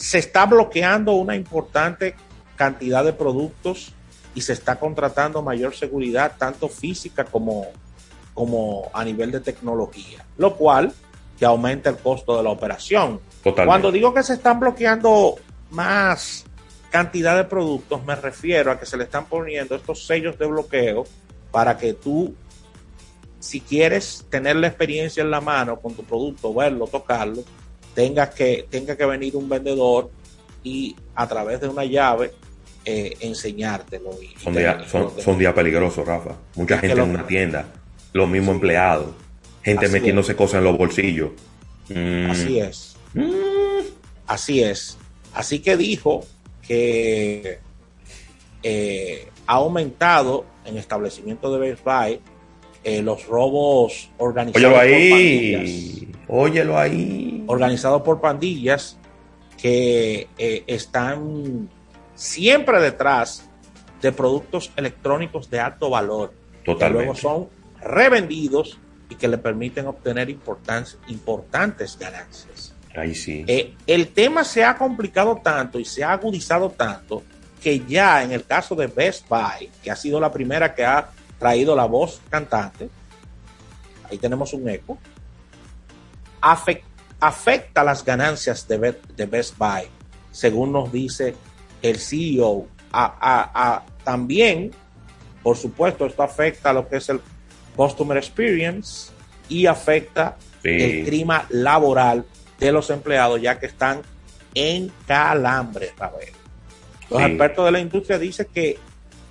se 0.00 0.16
está 0.16 0.46
bloqueando 0.46 1.12
una 1.12 1.36
importante 1.36 2.14
cantidad 2.56 3.04
de 3.04 3.12
productos 3.12 3.92
y 4.34 4.40
se 4.40 4.54
está 4.54 4.76
contratando 4.76 5.42
mayor 5.42 5.74
seguridad, 5.74 6.32
tanto 6.38 6.70
física 6.70 7.24
como, 7.24 7.66
como 8.32 8.90
a 8.94 9.04
nivel 9.04 9.30
de 9.30 9.40
tecnología, 9.40 10.24
lo 10.38 10.56
cual 10.56 10.94
que 11.38 11.44
aumenta 11.44 11.90
el 11.90 11.98
costo 11.98 12.34
de 12.38 12.42
la 12.42 12.48
operación. 12.48 13.20
Cuando 13.42 13.92
digo 13.92 14.14
que 14.14 14.22
se 14.22 14.34
están 14.34 14.58
bloqueando 14.58 15.34
más 15.70 16.46
cantidad 16.90 17.36
de 17.36 17.44
productos, 17.44 18.02
me 18.06 18.16
refiero 18.16 18.72
a 18.72 18.80
que 18.80 18.86
se 18.86 18.96
le 18.96 19.04
están 19.04 19.26
poniendo 19.26 19.76
estos 19.76 20.06
sellos 20.06 20.38
de 20.38 20.46
bloqueo 20.46 21.04
para 21.50 21.76
que 21.76 21.92
tú, 21.92 22.34
si 23.38 23.60
quieres 23.60 24.24
tener 24.30 24.56
la 24.56 24.68
experiencia 24.68 25.22
en 25.22 25.30
la 25.30 25.42
mano 25.42 25.78
con 25.78 25.92
tu 25.94 26.04
producto, 26.04 26.54
verlo, 26.54 26.86
tocarlo, 26.86 27.44
tengas 27.94 28.30
que, 28.30 28.66
tenga 28.70 28.96
que 28.96 29.04
venir 29.04 29.36
un 29.36 29.48
vendedor 29.48 30.10
y 30.62 30.96
a 31.14 31.26
través 31.28 31.60
de 31.60 31.68
una 31.68 31.84
llave 31.84 32.32
eh, 32.84 33.16
enseñártelo. 33.20 34.10
son, 35.22 35.38
días, 35.38 35.54
peligrosos, 35.54 36.06
Rafa. 36.06 36.36
Mucha 36.54 36.78
gente 36.78 37.00
en 37.00 37.10
una 37.10 37.26
tienda, 37.26 37.66
los 38.12 38.28
mismos 38.28 38.54
empleados, 38.54 39.08
gente 39.62 39.88
metiéndose 39.88 40.34
cosas 40.34 40.58
en 40.58 40.64
los 40.64 40.78
bolsillos. 40.78 41.30
Mm. 41.88 42.30
Así 42.30 42.58
es. 42.58 42.96
Mm. 43.14 43.80
Así 44.26 44.62
es. 44.62 44.96
Así 45.34 45.60
que 45.60 45.76
dijo 45.76 46.24
que 46.66 47.58
eh, 48.62 49.28
ha 49.46 49.54
aumentado 49.54 50.46
en 50.64 50.76
establecimientos 50.76 51.52
de 51.52 51.58
Best 51.58 51.84
Buy 51.84 52.20
eh, 52.82 53.02
los 53.02 53.26
robos 53.26 54.10
organizados 54.16 54.72
por. 54.72 54.80
Óyelo 56.32 56.78
ahí. 56.78 57.42
Organizados 57.48 58.02
por 58.02 58.20
pandillas 58.20 58.96
que 59.60 60.28
eh, 60.38 60.64
están 60.68 61.68
siempre 62.14 62.80
detrás 62.80 63.50
de 64.00 64.12
productos 64.12 64.70
electrónicos 64.76 65.50
de 65.50 65.58
alto 65.58 65.90
valor. 65.90 66.32
Totalmente. 66.64 66.86
Que 66.86 66.92
luego 66.92 67.14
son 67.14 67.48
revendidos 67.82 68.78
y 69.08 69.16
que 69.16 69.26
le 69.26 69.38
permiten 69.38 69.88
obtener 69.88 70.30
importantes 70.30 71.98
ganancias. 71.98 72.74
Ahí 72.94 73.14
sí. 73.14 73.44
Eh, 73.48 73.74
el 73.86 74.08
tema 74.08 74.44
se 74.44 74.64
ha 74.64 74.78
complicado 74.78 75.40
tanto 75.42 75.80
y 75.80 75.84
se 75.84 76.04
ha 76.04 76.12
agudizado 76.12 76.70
tanto 76.70 77.24
que 77.60 77.80
ya 77.80 78.22
en 78.22 78.30
el 78.30 78.44
caso 78.44 78.76
de 78.76 78.86
Best 78.86 79.28
Buy, 79.28 79.68
que 79.82 79.90
ha 79.90 79.96
sido 79.96 80.20
la 80.20 80.32
primera 80.32 80.74
que 80.74 80.84
ha 80.84 81.10
traído 81.38 81.74
la 81.74 81.86
voz 81.86 82.20
cantante, 82.30 82.88
ahí 84.08 84.16
tenemos 84.16 84.52
un 84.52 84.68
eco, 84.68 84.96
afecta 86.40 87.84
las 87.84 88.04
ganancias 88.04 88.66
de, 88.66 88.96
de 89.16 89.26
Best 89.26 89.56
Buy, 89.58 89.84
según 90.32 90.72
nos 90.72 90.92
dice 90.92 91.34
el 91.82 91.98
CEO. 91.98 92.66
A, 92.92 93.82
también, 94.02 94.72
por 95.42 95.56
supuesto, 95.56 96.06
esto 96.06 96.22
afecta 96.22 96.70
a 96.70 96.72
lo 96.72 96.88
que 96.88 96.96
es 96.96 97.08
el 97.08 97.20
Customer 97.76 98.16
Experience 98.16 99.12
y 99.48 99.66
afecta 99.66 100.36
el 100.62 101.04
clima 101.04 101.46
laboral 101.50 102.24
de 102.58 102.72
los 102.72 102.90
empleados, 102.90 103.40
ya 103.40 103.58
que 103.58 103.66
están 103.66 104.02
en 104.54 104.92
calambre, 105.06 105.92
Los 107.08 107.22
expertos 107.22 107.64
de 107.64 107.72
la 107.72 107.80
industria 107.80 108.18
dicen 108.18 108.46
que 108.52 108.78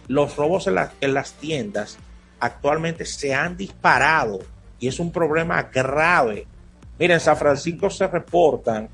los 0.08 0.36
robos 0.36 0.68
en, 0.68 0.78
en 1.02 1.14
las 1.14 1.34
tiendas 1.34 1.98
actualmente 2.40 3.06
se 3.06 3.34
han 3.34 3.58
disparado 3.58 4.40
y 4.80 4.88
es 4.88 5.00
un 5.00 5.12
problema 5.12 5.64
grave. 5.64 6.48
Miren, 7.00 7.16
en 7.16 7.20
San 7.22 7.38
Francisco 7.38 7.90
se 7.90 8.08
reportan 8.08 8.90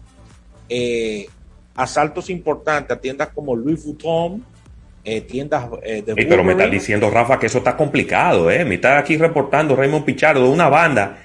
eh, 0.69 1.27
asaltos 1.75 2.29
importantes 2.29 2.95
a 2.95 3.01
tiendas 3.01 3.29
como 3.29 3.55
Louis 3.55 3.83
Vuitton, 3.83 4.43
eh, 5.03 5.21
tiendas 5.21 5.67
eh, 5.83 6.03
de... 6.05 6.15
pero 6.15 6.43
me 6.43 6.53
está 6.53 6.67
diciendo, 6.67 7.09
Rafa, 7.09 7.39
que 7.39 7.47
eso 7.47 7.59
está 7.59 7.75
complicado, 7.75 8.49
¿eh? 8.49 8.63
Me 8.63 8.75
está 8.75 8.97
aquí 8.97 9.17
reportando 9.17 9.75
Raymond 9.75 10.05
Pichardo 10.05 10.43
de 10.43 10.49
una 10.49 10.69
banda. 10.69 11.17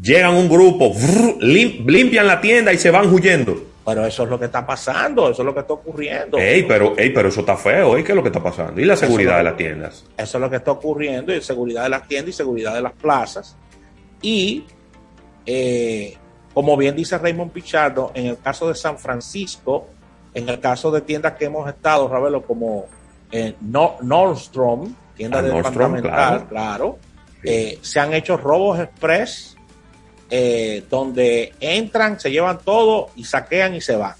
Llegan 0.00 0.34
un 0.34 0.48
grupo, 0.48 0.92
limpian 1.40 2.26
la 2.26 2.40
tienda 2.40 2.72
y 2.72 2.78
se 2.78 2.90
van 2.90 3.12
huyendo. 3.12 3.74
Pero 3.84 4.06
eso 4.06 4.24
es 4.24 4.30
lo 4.30 4.38
que 4.38 4.46
está 4.46 4.66
pasando, 4.66 5.30
eso 5.30 5.42
es 5.42 5.46
lo 5.46 5.52
que 5.52 5.60
está 5.60 5.74
ocurriendo. 5.74 6.38
Ey, 6.38 6.62
pero, 6.62 6.94
ey, 6.96 7.10
pero 7.10 7.28
eso 7.28 7.40
está 7.40 7.56
feo, 7.56 7.98
¿y 7.98 8.02
qué 8.02 8.12
es 8.12 8.16
lo 8.16 8.22
que 8.22 8.30
está 8.30 8.42
pasando? 8.42 8.80
¿Y 8.80 8.84
la 8.84 8.96
seguridad 8.96 9.36
de 9.36 9.44
las 9.44 9.56
tiendas? 9.56 10.04
Eso 10.16 10.38
es 10.38 10.40
lo 10.40 10.48
que 10.48 10.56
está 10.56 10.72
ocurriendo, 10.72 11.34
y 11.34 11.40
seguridad 11.42 11.82
de 11.82 11.90
las 11.90 12.08
tiendas 12.08 12.30
y 12.30 12.32
seguridad 12.32 12.74
de 12.74 12.80
las 12.80 12.92
plazas. 12.92 13.56
Y, 14.22 14.64
eh, 15.44 16.16
como 16.54 16.76
bien 16.76 16.94
dice 16.94 17.18
Raymond 17.18 17.50
Pichardo, 17.50 18.12
en 18.14 18.26
el 18.26 18.38
caso 18.38 18.68
de 18.68 18.76
San 18.76 18.96
Francisco, 18.96 19.88
en 20.32 20.48
el 20.48 20.60
caso 20.60 20.90
de 20.92 21.00
tiendas 21.00 21.34
que 21.34 21.46
hemos 21.46 21.68
estado, 21.68 22.08
Ravelo, 22.08 22.42
como 22.42 22.86
eh, 23.32 23.54
Nordstrom, 23.60 24.94
tienda 25.16 25.42
de 25.42 25.50
departamental, 25.50 26.46
claro, 26.48 26.98
eh, 27.42 27.78
se 27.82 27.98
han 28.00 28.14
hecho 28.14 28.36
robos 28.36 28.78
express 28.78 29.56
eh, 30.30 30.84
donde 30.88 31.52
entran, 31.60 32.18
se 32.20 32.30
llevan 32.30 32.58
todo 32.64 33.10
y 33.16 33.24
saquean 33.24 33.74
y 33.74 33.80
se 33.80 33.96
van. 33.96 34.14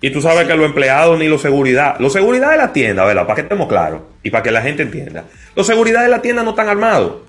Y 0.00 0.10
tú 0.10 0.20
sabes 0.20 0.46
que 0.46 0.54
los 0.54 0.66
empleados 0.66 1.18
ni 1.18 1.28
los 1.28 1.40
seguridad, 1.40 1.96
los 1.98 2.12
seguridad 2.12 2.50
de 2.50 2.58
la 2.58 2.72
tienda, 2.72 3.04
¿verdad? 3.04 3.22
Para 3.22 3.36
que 3.36 3.40
estemos 3.42 3.68
claros 3.68 4.02
y 4.22 4.30
para 4.30 4.42
que 4.42 4.50
la 4.50 4.60
gente 4.60 4.82
entienda. 4.82 5.24
Los 5.54 5.66
seguridad 5.66 6.02
de 6.02 6.08
la 6.08 6.20
tienda 6.20 6.42
no 6.42 6.50
están 6.50 6.68
armados. 6.68 7.22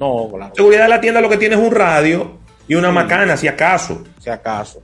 No, 0.00 0.28
claro. 0.34 0.52
Seguridad 0.56 0.84
de 0.84 0.88
la 0.88 1.00
tienda 1.00 1.20
lo 1.20 1.28
que 1.28 1.36
tiene 1.36 1.54
es 1.54 1.60
un 1.60 1.70
radio 1.70 2.40
y 2.70 2.76
una 2.76 2.92
macana, 2.92 3.36
si 3.36 3.48
acaso. 3.48 4.04
Si 4.22 4.30
acaso. 4.30 4.80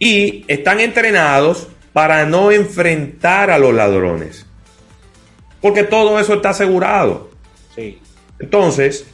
Y 0.00 0.44
están 0.48 0.80
entrenados 0.80 1.68
para 1.92 2.26
no 2.26 2.50
enfrentar 2.50 3.52
a 3.52 3.58
los 3.58 3.72
ladrones. 3.72 4.46
Porque 5.60 5.84
todo 5.84 6.18
eso 6.18 6.34
está 6.34 6.50
asegurado. 6.50 7.30
Sí. 7.72 8.00
Entonces, 8.40 9.06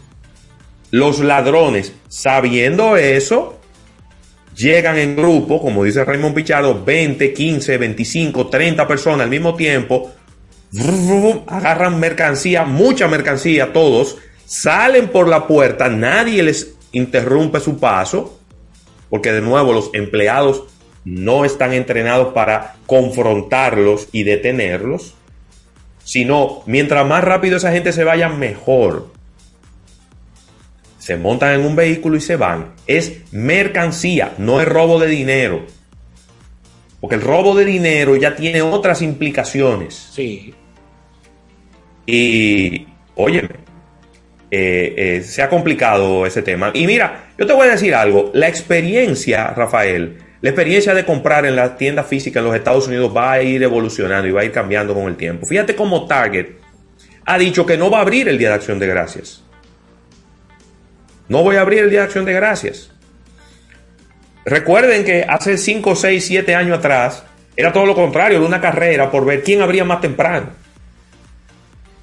los 0.91 1.19
ladrones, 1.19 1.93
sabiendo 2.09 2.97
eso, 2.97 3.61
llegan 4.57 4.97
en 4.97 5.15
grupo, 5.15 5.61
como 5.61 5.85
dice 5.85 6.03
Raymond 6.03 6.35
Pichardo, 6.35 6.83
20, 6.83 7.35
15, 7.35 7.77
25, 7.77 8.47
30 8.47 8.89
personas 8.89 9.25
al 9.25 9.31
mismo 9.31 9.55
tiempo, 9.57 10.11
agarran 11.47 12.01
mercancía, 12.01 12.65
mucha 12.65 13.09
mercancía, 13.09 13.75
todos, 13.75 14.17
salen 14.47 15.09
por 15.09 15.29
la 15.29 15.47
puerta, 15.47 15.91
nadie 15.91 16.43
les 16.43 16.80
interrumpe 16.93 17.61
su 17.61 17.79
paso, 17.79 18.39
porque 19.09 19.33
de 19.33 19.41
nuevo 19.41 19.73
los 19.73 19.91
empleados 19.93 20.65
no 21.05 21.45
están 21.45 21.73
entrenados 21.73 22.33
para 22.33 22.77
confrontarlos 22.87 24.09
y 24.13 24.23
detenerlos, 24.25 25.15
sino 26.05 26.63
mientras 26.67 27.07
más 27.07 27.25
rápido 27.25 27.57
esa 27.57 27.73
gente 27.73 27.93
se 27.93 28.05
vaya, 28.05 28.29
mejor 28.29 29.09
se 31.01 31.17
montan 31.17 31.59
en 31.59 31.67
un 31.67 31.75
vehículo 31.75 32.17
y 32.17 32.21
se 32.21 32.37
van. 32.37 32.75
Es 32.87 33.33
mercancía, 33.33 34.35
no 34.39 34.61
es 34.61 34.69
robo 34.69 34.99
de 35.01 35.09
dinero. 35.09 35.65
Porque 37.01 37.17
el 37.17 37.23
robo 37.23 37.55
de 37.55 37.65
dinero 37.65 38.17
ya 38.17 38.37
tiene 38.37 38.61
otras 38.61 39.01
implicaciones. 39.01 40.11
Sí. 40.13 40.55
Y, 42.05 42.87
óyeme, 43.17 43.57
eh, 44.51 44.95
eh, 44.97 45.23
se 45.23 45.43
ha 45.43 45.49
complicado 45.49 46.27
ese 46.27 46.43
tema. 46.43 46.71
Y 46.75 46.87
mira, 46.87 47.31
yo 47.39 47.47
te 47.47 47.53
voy 47.53 47.69
a 47.69 47.73
decir 47.73 47.95
algo. 47.95 48.31
La 48.35 48.49
experiencia, 48.49 49.49
Rafael, 49.49 50.19
la 50.41 50.51
experiencia 50.51 50.95
de 50.95 51.05
comprar 51.05 51.47
en 51.47 51.55
la 51.55 51.77
tienda 51.77 52.03
física 52.03 52.41
en 52.41 52.47
los 52.47 52.55
Estados 52.55 52.89
Unidos 52.89 53.15
va 53.15 53.33
a 53.33 53.43
ir 53.43 53.63
evolucionando 53.63 54.27
y 54.27 54.33
va 54.33 54.41
a 54.41 54.45
ir 54.45 54.53
cambiando 54.53 54.95
con 54.95 55.05
el 55.05 55.17
tiempo. 55.17 55.47
Fíjate 55.47 55.77
cómo 55.77 56.07
Target 56.07 56.47
ha 57.27 57.39
dicho 57.39 57.67
que 57.67 57.77
no 57.77 57.91
va 57.91 57.99
a 57.99 58.03
abrir 58.03 58.29
el 58.29 58.39
Día 58.39 58.49
de 58.49 58.55
Acción 58.55 58.79
de 58.79 58.87
Gracias. 58.87 59.43
No 61.29 61.43
voy 61.45 61.57
a 61.57 61.61
abrir 61.61 61.81
el 61.81 61.91
Día 61.91 62.01
de 62.01 62.07
Acción 62.07 62.25
de 62.25 62.33
Gracias. 62.33 62.91
Recuerden 64.45 65.05
que 65.05 65.25
hace 65.29 65.59
5, 65.59 65.95
6, 65.95 66.25
7 66.27 66.55
años 66.55 66.79
atrás 66.79 67.23
era 67.57 67.73
todo 67.73 67.85
lo 67.85 67.95
contrario, 67.95 68.41
de 68.41 68.47
una 68.47 68.61
carrera 68.61 69.11
por 69.11 69.25
ver 69.25 69.43
quién 69.43 69.61
abría 69.61 69.85
más 69.85 70.01
temprano. 70.01 70.49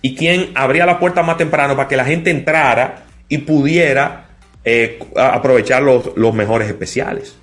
Y 0.02 0.16
quién 0.16 0.52
abría 0.56 0.86
la 0.86 1.00
puerta 1.00 1.24
más 1.24 1.38
temprano 1.38 1.76
para 1.76 1.88
que 1.88 1.98
la 1.98 2.06
gente 2.06 2.30
entrara 2.30 3.06
y 3.28 3.40
pudiera 3.40 4.28
eh, 4.64 5.00
aprovechar 5.16 5.82
los, 5.82 6.16
los 6.16 6.34
mejores 6.34 6.68
especiales. 6.68 7.36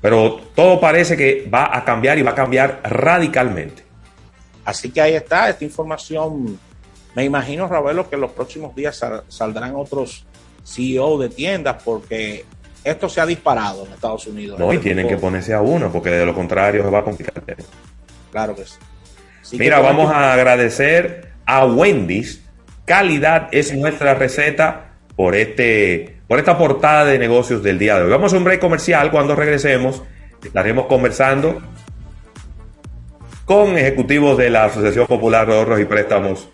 Pero 0.00 0.40
todo 0.54 0.80
parece 0.80 1.16
que 1.16 1.48
va 1.52 1.76
a 1.76 1.84
cambiar 1.84 2.18
y 2.18 2.22
va 2.22 2.30
a 2.30 2.34
cambiar 2.34 2.80
radicalmente. 2.84 3.82
Así 4.64 4.90
que 4.90 5.00
ahí 5.00 5.14
está 5.14 5.48
esta 5.50 5.64
información. 5.64 6.58
Me 7.14 7.24
imagino, 7.24 7.66
Ravelo, 7.66 8.08
que 8.08 8.14
en 8.14 8.22
los 8.22 8.30
próximos 8.32 8.74
días 8.74 9.04
saldrán 9.28 9.74
otros 9.74 10.24
CEO 10.64 11.18
de 11.18 11.28
tiendas 11.28 11.82
porque 11.82 12.44
esto 12.84 13.08
se 13.08 13.20
ha 13.20 13.26
disparado 13.26 13.84
en 13.84 13.92
Estados 13.92 14.26
Unidos. 14.26 14.58
No, 14.58 14.72
y 14.72 14.78
tienen 14.78 15.08
que 15.08 15.16
ponerse 15.16 15.52
a 15.52 15.60
uno, 15.60 15.90
porque 15.90 16.10
de 16.10 16.24
lo 16.24 16.34
contrario 16.34 16.82
se 16.82 16.90
va 16.90 17.00
a 17.00 17.04
complicar. 17.04 17.42
Claro 18.30 18.54
que 18.54 18.64
sí. 19.42 19.58
Mira, 19.58 19.80
vamos 19.80 20.10
a 20.10 20.32
agradecer 20.32 21.29
a 21.50 21.66
Wendy's. 21.66 22.42
Calidad 22.84 23.48
es 23.50 23.74
nuestra 23.74 24.14
receta 24.14 24.92
por 25.16 25.34
este 25.34 26.16
por 26.28 26.38
esta 26.38 26.56
portada 26.56 27.04
de 27.06 27.18
negocios 27.18 27.62
del 27.62 27.76
día 27.78 27.96
de 27.96 28.04
hoy. 28.04 28.10
Vamos 28.10 28.32
a 28.32 28.36
un 28.36 28.44
break 28.44 28.60
comercial. 28.60 29.10
Cuando 29.10 29.34
regresemos, 29.34 30.02
estaremos 30.44 30.86
conversando 30.86 31.60
con 33.44 33.76
ejecutivos 33.76 34.38
de 34.38 34.48
la 34.48 34.66
Asociación 34.66 35.08
Popular 35.08 35.48
de 35.48 35.58
Ahorros 35.58 35.80
y 35.80 35.86
Préstamos 35.86 36.48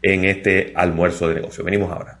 en 0.00 0.24
este 0.24 0.72
almuerzo 0.74 1.28
de 1.28 1.34
negocios. 1.36 1.62
Venimos 1.62 1.92
ahora. 1.92 2.18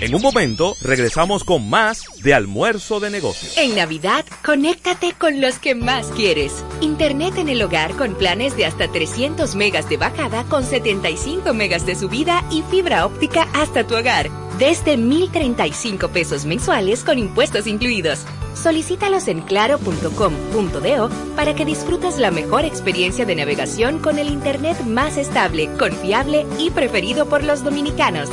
En 0.00 0.14
un 0.14 0.20
momento 0.20 0.76
regresamos 0.82 1.42
con 1.42 1.70
más 1.70 2.04
de 2.22 2.34
almuerzo 2.34 3.00
de 3.00 3.08
negocios. 3.10 3.56
En 3.56 3.74
Navidad, 3.74 4.26
conéctate 4.44 5.14
con 5.18 5.40
los 5.40 5.58
que 5.58 5.74
más 5.74 6.08
quieres. 6.08 6.64
Internet 6.82 7.38
en 7.38 7.48
el 7.48 7.62
hogar 7.62 7.96
con 7.96 8.14
planes 8.14 8.56
de 8.56 8.66
hasta 8.66 8.88
300 8.88 9.54
megas 9.54 9.88
de 9.88 9.96
bajada 9.96 10.44
con 10.44 10.64
75 10.64 11.54
megas 11.54 11.86
de 11.86 11.94
subida 11.94 12.44
y 12.50 12.62
fibra 12.62 13.06
óptica 13.06 13.48
hasta 13.54 13.86
tu 13.86 13.96
hogar. 13.96 14.28
Desde 14.58 14.98
1.035 14.98 16.10
pesos 16.10 16.44
mensuales 16.44 17.02
con 17.02 17.18
impuestos 17.18 17.66
incluidos. 17.66 18.24
Solicítalos 18.54 19.28
en 19.28 19.40
claro.com.do 19.40 21.10
para 21.36 21.54
que 21.54 21.64
disfrutes 21.64 22.18
la 22.18 22.30
mejor 22.30 22.64
experiencia 22.64 23.24
de 23.24 23.36
navegación 23.36 23.98
con 23.98 24.18
el 24.18 24.28
Internet 24.28 24.78
más 24.84 25.16
estable, 25.16 25.70
confiable 25.78 26.46
y 26.58 26.70
preferido 26.70 27.26
por 27.26 27.44
los 27.44 27.64
dominicanos. 27.64 28.28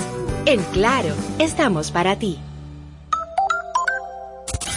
En 0.45 0.61
Claro, 0.71 1.15
estamos 1.39 1.89
para 1.91 2.17
ti. 2.17 2.37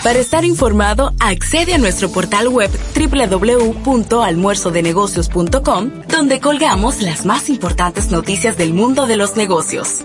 Para 0.05 0.21
estar 0.21 0.45
informado, 0.45 1.13
accede 1.19 1.75
a 1.75 1.79
nuestro 1.79 2.09
portal 2.11 2.47
web 2.49 2.71
www.almuerzodenegocios.com, 2.95 5.91
donde 6.09 6.41
colgamos 6.41 7.03
las 7.03 7.27
más 7.27 7.49
importantes 7.49 8.13
noticias 8.13 8.57
del 8.57 8.73
mundo 8.73 9.09
de 9.09 9.17
los 9.17 9.35
negocios. 9.37 10.05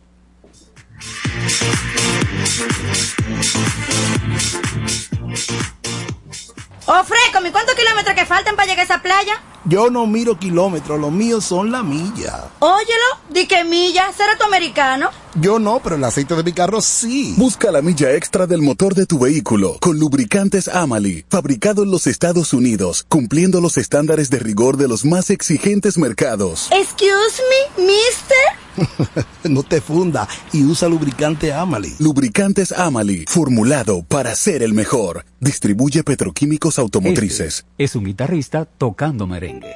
Oh, 6.86 7.04
Freco, 7.04 7.52
cuántos 7.52 7.74
kilómetros 7.74 8.14
que 8.16 8.26
faltan 8.26 8.56
para 8.56 8.66
llegar 8.66 8.80
a 8.80 8.84
esa 8.84 9.02
playa? 9.02 9.42
Yo 9.64 9.90
no 9.90 10.06
miro 10.06 10.38
kilómetros, 10.38 10.98
los 10.98 11.12
míos 11.12 11.44
son 11.44 11.70
la 11.70 11.82
milla. 11.82 12.44
Óyelo, 12.60 13.04
di 13.28 13.46
que 13.46 13.62
milla, 13.64 14.10
¿será 14.16 14.36
tu 14.38 14.44
americano? 14.44 15.10
Yo 15.34 15.58
no, 15.58 15.80
pero 15.80 15.96
el 15.96 16.04
aceite 16.04 16.34
de 16.34 16.42
mi 16.42 16.52
carro 16.52 16.80
sí. 16.80 17.34
Busca 17.36 17.70
la 17.70 17.82
milla 17.82 18.12
extra 18.14 18.46
del 18.46 18.62
motor 18.62 18.94
de 18.94 19.04
tu 19.04 19.18
vehículo 19.18 19.76
con 19.80 19.98
lubricantes 19.98 20.66
Amali, 20.66 21.26
fabricado 21.28 21.82
en 21.82 21.90
los 21.90 22.06
Estados 22.06 22.54
Unidos, 22.54 23.04
cumpliendo 23.08 23.60
los 23.60 23.76
estándares 23.76 24.30
de 24.30 24.38
rigor 24.38 24.78
de 24.78 24.88
los 24.88 25.04
más 25.04 25.28
exigentes 25.28 25.98
mercados. 25.98 26.68
Excuse 26.72 27.42
me, 27.76 27.84
mister. 27.84 28.59
no 29.44 29.62
te 29.62 29.80
funda 29.80 30.28
y 30.52 30.64
usa 30.64 30.88
lubricante 30.88 31.52
Amali. 31.52 31.94
Lubricantes 31.98 32.72
Amali, 32.72 33.24
formulado 33.28 34.02
para 34.02 34.34
ser 34.34 34.62
el 34.62 34.74
mejor. 34.74 35.24
Distribuye 35.40 36.04
petroquímicos 36.04 36.78
automotrices. 36.78 37.66
Este 37.78 37.84
es 37.84 37.96
un 37.96 38.04
guitarrista 38.04 38.64
tocando 38.64 39.26
merengue. 39.26 39.74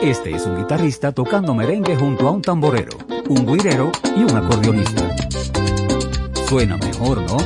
Este 0.00 0.34
es 0.34 0.46
un 0.46 0.56
guitarrista 0.56 1.12
tocando 1.12 1.54
merengue 1.54 1.96
junto 1.96 2.28
a 2.28 2.30
un 2.30 2.40
tamborero, 2.40 2.96
un 3.28 3.44
guirero 3.44 3.90
y 4.16 4.22
un 4.22 4.36
acordeonista. 4.36 5.16
Suena 6.48 6.76
mejor, 6.76 7.20
¿no? 7.22 7.36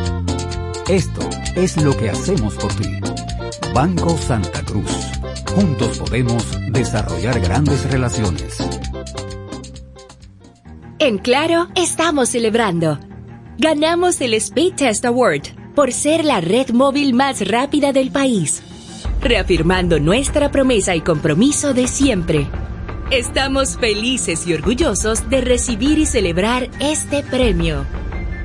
Esto 0.88 1.28
es 1.56 1.82
lo 1.82 1.96
que 1.96 2.10
hacemos 2.10 2.54
por 2.54 2.72
ti. 2.74 3.00
Banco 3.74 4.18
Santa 4.18 4.62
Cruz. 4.64 4.90
Juntos 5.54 5.98
podemos 5.98 6.46
desarrollar 6.70 7.40
grandes 7.40 7.90
relaciones. 7.90 8.58
En 11.02 11.18
Claro, 11.18 11.68
estamos 11.74 12.30
celebrando. 12.30 12.98
Ganamos 13.58 14.20
el 14.20 14.34
Speed 14.34 14.76
Test 14.76 15.04
Award 15.04 15.74
por 15.74 15.92
ser 15.92 16.24
la 16.24 16.40
red 16.40 16.70
móvil 16.70 17.12
más 17.12 17.46
rápida 17.46 17.92
del 17.92 18.10
país 18.10 18.62
reafirmando 19.22 20.00
nuestra 20.00 20.50
promesa 20.50 20.94
y 20.94 21.00
compromiso 21.00 21.72
de 21.72 21.86
siempre. 21.86 22.48
Estamos 23.10 23.76
felices 23.78 24.46
y 24.46 24.54
orgullosos 24.54 25.28
de 25.30 25.40
recibir 25.40 25.98
y 25.98 26.06
celebrar 26.06 26.68
este 26.80 27.22
premio. 27.22 27.86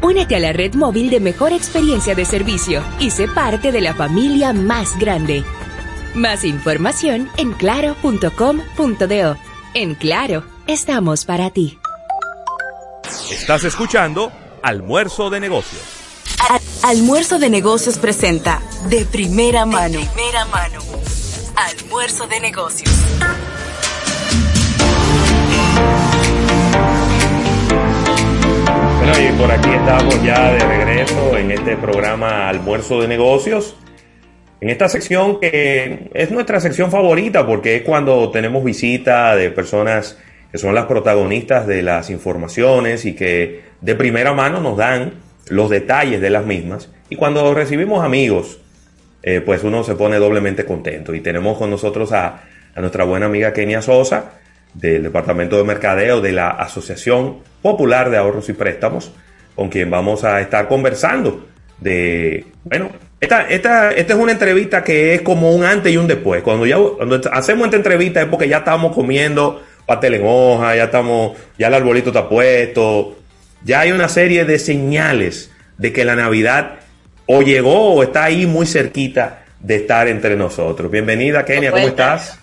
Únete 0.01 0.36
a 0.36 0.39
la 0.39 0.53
red 0.53 0.75
móvil 0.75 1.09
de 1.09 1.19
mejor 1.19 1.51
experiencia 1.51 2.13
de 2.15 2.25
servicio 2.25 2.84
y 2.99 3.09
sé 3.09 3.27
parte 3.27 3.71
de 3.71 3.81
la 3.81 3.95
familia 3.95 4.53
más 4.53 4.97
grande. 4.99 5.43
Más 6.13 6.43
información 6.43 7.29
en 7.38 7.53
claro.com.do. 7.53 9.38
En 9.73 9.95
Claro, 9.95 10.43
estamos 10.67 11.25
para 11.25 11.49
ti. 11.49 11.76
Estás 13.07 13.63
escuchando 13.63 14.31
Almuerzo 14.61 15.29
de 15.29 15.39
Negocios. 15.39 15.81
Almuerzo 16.83 17.39
de 17.39 17.49
Negocios 17.49 17.97
presenta 17.97 18.61
De 18.89 19.05
Primera 19.05 19.65
Mano. 19.65 19.99
De 19.99 20.05
primera 20.05 20.45
mano. 20.45 20.79
Almuerzo 21.55 22.27
de 22.27 22.39
Negocios. 22.41 22.93
Bueno, 28.97 29.13
y 29.19 29.37
por 29.37 29.51
aquí 29.51 29.69
estamos 29.69 30.23
ya 30.23 30.51
de 30.51 30.59
regreso 30.59 31.37
en 31.37 31.51
este 31.51 31.77
programa 31.77 32.49
Almuerzo 32.49 33.01
de 33.01 33.07
Negocios. 33.07 33.75
en 34.59 34.69
esta 34.69 34.89
sección 34.89 35.39
que 35.39 36.09
es 36.13 36.31
nuestra 36.31 36.59
sección 36.59 36.89
favorita 36.89 37.45
porque 37.45 37.75
es 37.77 37.81
cuando 37.83 38.31
tenemos 38.31 38.63
visita 38.63 39.35
de 39.35 39.51
personas 39.51 40.17
que 40.51 40.57
son 40.57 40.75
las 40.75 40.85
protagonistas 40.85 41.67
de 41.67 41.81
las 41.81 42.09
informaciones 42.09 43.05
y 43.05 43.13
que 43.13 43.63
de 43.81 43.95
primera 43.95 44.33
mano 44.33 44.59
nos 44.59 44.77
dan 44.77 45.13
los 45.49 45.69
detalles 45.69 46.21
de 46.21 46.29
las 46.29 46.45
mismas. 46.45 46.89
Y 47.09 47.15
cuando 47.15 47.53
recibimos 47.53 48.03
amigos, 48.03 48.59
eh, 49.23 49.41
pues 49.41 49.63
uno 49.63 49.83
se 49.83 49.95
pone 49.95 50.17
doblemente 50.17 50.65
contento. 50.65 51.13
Y 51.13 51.21
tenemos 51.21 51.57
con 51.57 51.69
nosotros 51.69 52.11
a, 52.11 52.43
a 52.75 52.81
nuestra 52.81 53.03
buena 53.03 53.25
amiga 53.25 53.53
Kenia 53.53 53.81
Sosa, 53.81 54.31
del 54.73 55.03
Departamento 55.03 55.57
de 55.57 55.63
Mercadeo 55.63 56.21
de 56.21 56.31
la 56.31 56.49
Asociación 56.49 57.37
Popular 57.61 58.09
de 58.09 58.17
Ahorros 58.17 58.49
y 58.49 58.53
Préstamos, 58.53 59.11
con 59.55 59.69
quien 59.69 59.89
vamos 59.89 60.23
a 60.23 60.39
estar 60.41 60.67
conversando 60.67 61.47
de, 61.79 62.45
bueno, 62.63 62.89
esta, 63.19 63.49
esta, 63.49 63.91
esta 63.91 64.13
es 64.13 64.19
una 64.19 64.31
entrevista 64.31 64.83
que 64.83 65.15
es 65.15 65.21
como 65.21 65.51
un 65.51 65.63
antes 65.63 65.91
y 65.91 65.97
un 65.97 66.07
después. 66.07 66.43
Cuando 66.43 66.65
ya 66.65 66.77
cuando 66.77 67.19
hacemos 67.31 67.65
esta 67.65 67.77
entrevista 67.77 68.21
es 68.21 68.27
porque 68.27 68.47
ya 68.47 68.57
estamos 68.57 68.93
comiendo 68.93 69.63
pastel 69.88 70.15
en 70.15 70.23
hoja, 70.25 70.75
ya 70.75 70.83
estamos, 70.83 71.38
ya 71.57 71.67
el 71.67 71.73
arbolito 71.73 72.09
está 72.09 72.27
puesto, 72.27 73.17
ya 73.63 73.79
hay 73.79 73.93
una 73.93 74.09
serie 74.09 74.43
de 74.43 74.59
señales 74.59 75.49
de 75.77 75.93
que 75.93 76.03
la 76.03 76.15
Navidad 76.15 76.79
o 77.25 77.41
llegó 77.41 77.93
o 77.93 78.03
está 78.03 78.25
ahí 78.25 78.45
muy 78.45 78.67
cerquita 78.67 79.45
de 79.61 79.77
estar 79.77 80.09
entre 80.09 80.35
nosotros. 80.35 80.91
Bienvenida, 80.91 81.45
Kenia, 81.45 81.71
¿cómo 81.71 81.88
estás? 81.88 82.38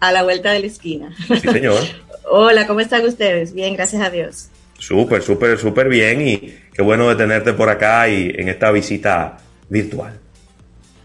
A 0.00 0.10
la 0.10 0.22
vuelta 0.22 0.52
de 0.52 0.60
la 0.60 0.66
esquina. 0.66 1.14
Sí, 1.28 1.38
señor. 1.38 1.82
Hola, 2.30 2.66
¿cómo 2.66 2.80
están 2.80 3.04
ustedes? 3.04 3.52
Bien, 3.52 3.74
gracias 3.74 4.02
a 4.02 4.08
Dios. 4.08 4.48
Súper, 4.78 5.22
súper, 5.22 5.58
súper 5.58 5.90
bien 5.90 6.26
y 6.26 6.54
qué 6.72 6.82
bueno 6.82 7.08
de 7.10 7.16
tenerte 7.16 7.52
por 7.52 7.68
acá 7.68 8.08
y 8.08 8.34
en 8.36 8.48
esta 8.48 8.70
visita 8.70 9.36
virtual. 9.68 10.18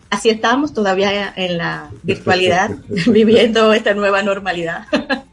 Así 0.09 0.29
estamos 0.29 0.73
todavía 0.73 1.33
en 1.35 1.57
la 1.57 1.89
virtualidad, 2.03 2.69
viviendo 3.07 3.73
esta 3.73 3.93
nueva 3.93 4.23
normalidad. 4.23 4.85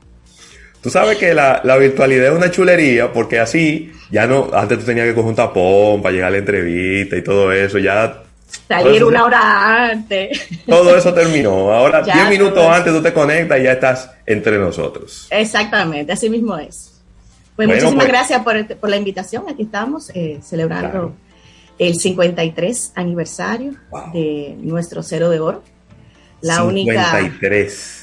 Tú 0.80 0.90
sabes 0.90 1.18
que 1.18 1.34
la, 1.34 1.60
la, 1.64 1.76
virtualidad 1.76 2.28
es 2.28 2.32
una 2.32 2.50
chulería 2.50 3.12
porque 3.12 3.40
así 3.40 3.92
ya 4.10 4.26
no, 4.26 4.50
antes 4.52 4.78
tú 4.78 4.84
tenías 4.84 5.06
que 5.06 5.14
coger 5.14 5.30
un 5.30 5.34
tapón 5.34 6.02
para 6.02 6.12
llegar 6.12 6.28
a 6.28 6.30
la 6.32 6.38
entrevista 6.38 7.16
y 7.16 7.22
todo 7.22 7.52
eso, 7.52 7.78
ya... 7.78 8.22
Salir 8.66 9.04
una 9.04 9.24
hora 9.24 9.90
antes. 9.90 10.46
Todo 10.66 10.96
eso 10.96 11.12
terminó. 11.12 11.70
Ahora, 11.72 12.02
10 12.02 12.30
minutos 12.30 12.64
antes 12.66 12.92
tú 12.92 13.02
te 13.02 13.12
conectas 13.12 13.60
y 13.60 13.64
ya 13.64 13.72
estás 13.72 14.10
entre 14.24 14.58
nosotros. 14.58 15.26
Exactamente, 15.30 16.12
así 16.12 16.30
mismo 16.30 16.56
es. 16.56 16.98
Pues 17.56 17.66
bueno, 17.66 17.82
muchísimas 17.82 18.04
pues, 18.04 18.08
gracias 18.08 18.42
por, 18.42 18.76
por, 18.78 18.88
la 18.88 18.96
invitación. 18.96 19.44
Aquí 19.48 19.64
estamos 19.64 20.10
eh, 20.14 20.38
celebrando 20.42 20.90
claro. 20.90 21.12
el 21.78 21.98
53 21.98 22.92
aniversario 22.94 23.72
wow. 23.90 24.12
de 24.12 24.54
nuestro 24.60 25.02
Cero 25.02 25.28
de 25.28 25.40
Oro. 25.40 25.62
La 26.40 26.58
53. 26.58 26.72
única 26.72 27.97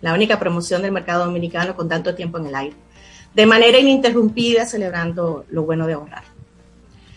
la 0.00 0.14
única 0.14 0.38
promoción 0.38 0.82
del 0.82 0.92
mercado 0.92 1.24
dominicano 1.24 1.74
con 1.74 1.88
tanto 1.88 2.14
tiempo 2.14 2.38
en 2.38 2.46
el 2.46 2.54
aire. 2.54 2.76
De 3.34 3.46
manera 3.46 3.78
ininterrumpida, 3.78 4.66
celebrando 4.66 5.44
lo 5.50 5.62
bueno 5.62 5.86
de 5.86 5.94
ahorrar. 5.94 6.24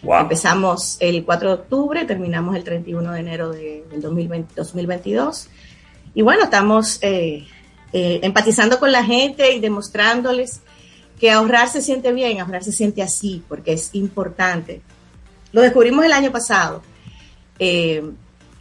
Wow. 0.04 0.22
Empezamos 0.22 0.98
el 1.00 1.24
4 1.24 1.50
de 1.50 1.56
octubre, 1.56 2.06
terminamos 2.06 2.56
el 2.56 2.64
31 2.64 3.12
de 3.12 3.20
enero 3.20 3.52
de, 3.52 3.86
del 3.90 4.02
2020, 4.02 4.54
2022. 4.56 5.48
Y 6.14 6.22
bueno, 6.24 6.44
estamos 6.46 6.98
eh, 7.02 7.48
eh, 7.94 8.20
empatizando 8.24 8.80
con 8.80 8.92
la 8.92 9.04
gente 9.04 9.54
y 9.54 9.60
demostrándoles 9.60 10.62
que 11.20 11.30
ahorrar 11.30 11.70
se 11.70 11.82
siente 11.82 12.12
bien, 12.12 12.40
ahorrar 12.40 12.64
se 12.64 12.72
siente 12.72 13.04
así, 13.04 13.44
porque 13.48 13.74
es 13.74 13.92
importante. 13.94 14.82
Lo 15.52 15.62
descubrimos 15.62 16.04
el 16.04 16.14
año 16.14 16.32
pasado. 16.32 16.82
Eh, 17.60 18.04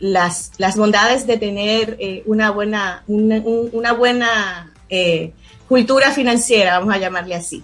las, 0.00 0.52
las 0.58 0.76
bondades 0.76 1.26
de 1.26 1.36
tener 1.36 1.96
eh, 2.00 2.22
una 2.26 2.50
buena, 2.50 3.04
una, 3.06 3.36
una 3.36 3.92
buena 3.92 4.72
eh, 4.88 5.32
cultura 5.68 6.10
financiera, 6.10 6.78
vamos 6.78 6.94
a 6.94 6.98
llamarle 6.98 7.36
así, 7.36 7.62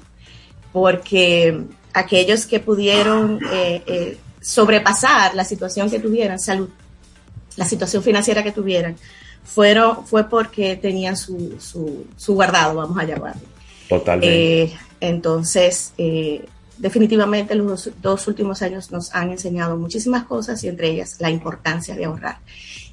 porque 0.72 1.64
aquellos 1.92 2.46
que 2.46 2.60
pudieron 2.60 3.40
eh, 3.50 3.82
eh, 3.86 4.18
sobrepasar 4.40 5.34
la 5.34 5.44
situación 5.44 5.90
que 5.90 5.98
tuvieran, 5.98 6.38
salud, 6.38 6.68
la 7.56 7.64
situación 7.64 8.02
financiera 8.02 8.44
que 8.44 8.52
tuvieran, 8.52 8.96
fueron, 9.42 10.06
fue 10.06 10.28
porque 10.28 10.76
tenían 10.76 11.16
su, 11.16 11.56
su, 11.58 12.06
su 12.16 12.34
guardado, 12.34 12.76
vamos 12.76 12.98
a 12.98 13.04
llamarlo. 13.04 13.42
Totalmente. 13.88 14.76
entonces, 15.00 15.92
definitivamente 16.78 17.54
los 17.54 17.90
dos, 18.00 18.26
últimos 18.28 18.62
años 18.62 18.90
nos 18.90 19.14
han 19.14 19.30
enseñado 19.30 19.76
muchísimas 19.76 20.24
cosas 20.24 20.62
y 20.64 20.68
entre 20.68 20.90
ellas 20.90 21.16
la 21.18 21.30
importancia 21.30 21.94
de 21.94 22.04
ahorrar. 22.04 22.38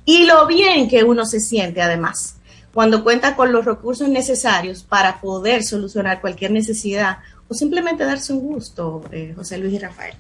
Y 0.06 0.26
lo 0.26 0.48
bien 0.48 0.90
que 0.90 1.04
uno 1.04 1.26
se 1.26 1.40
siente 1.40 1.82
además 1.82 2.38
cuando 2.74 3.04
cuenta 3.04 3.36
con 3.36 3.52
los 3.52 3.66
recursos 3.66 4.10
necesarios 4.10 4.84
para 4.84 5.22
poder 5.22 5.64
solucionar 5.64 6.22
cualquier 6.22 6.52
necesidad 6.52 7.20
o 7.48 7.54
simplemente 7.54 8.04
darse 8.04 8.34
un 8.34 8.40
gusto, 8.40 9.04
eh, 9.12 9.34
José 9.36 9.60
Luis 9.60 9.74
y 9.74 9.80
Rafael. 9.80 10.16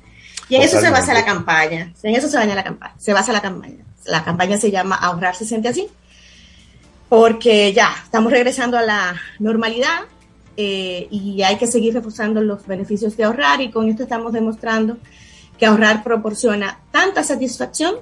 Y 0.50 0.56
en 0.56 0.62
Totalmente. 0.62 0.66
eso 0.66 0.80
se 0.80 0.92
basa 0.92 1.14
la 1.14 1.26
campaña, 1.26 1.94
en 2.04 2.16
eso 2.16 2.28
se 2.28 2.38
basa 2.38 2.54
la 2.54 2.64
campaña, 2.64 2.94
se 2.98 3.14
basa 3.14 3.34
la 3.34 3.42
campaña. 3.42 3.84
La 4.06 4.24
campaña 4.24 4.58
se 4.58 4.70
llama 4.70 4.96
Ahorrar 4.96 5.36
se 5.36 5.46
siente 5.46 5.70
así, 5.70 5.88
porque 7.10 7.74
ya 7.74 7.96
estamos 8.04 8.32
regresando 8.32 8.78
a 8.78 8.82
la 8.82 9.16
normalidad, 9.40 10.02
eh, 10.58 11.08
y 11.10 11.42
hay 11.42 11.58
que 11.58 11.68
seguir 11.68 11.94
reforzando 11.94 12.42
los 12.42 12.66
beneficios 12.68 13.16
de 13.18 13.24
ahorrar 13.24 13.62
y 13.62 13.72
con 13.72 13.90
esto 13.90 14.04
estamos 14.04 14.34
demostrando 14.34 14.98
que 15.58 15.66
ahorrar 15.66 16.04
proporciona 16.04 16.80
tanta 16.92 17.24
satisfacción 17.24 17.96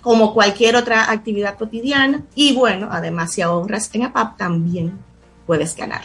como 0.00 0.34
cualquier 0.34 0.76
otra 0.76 1.10
actividad 1.10 1.56
cotidiana 1.56 2.22
y 2.34 2.54
bueno, 2.54 2.88
además 2.90 3.32
si 3.32 3.42
ahorras 3.42 3.90
en 3.94 4.04
APAP 4.04 4.36
también 4.36 4.92
puedes 5.46 5.74
ganar. 5.74 6.02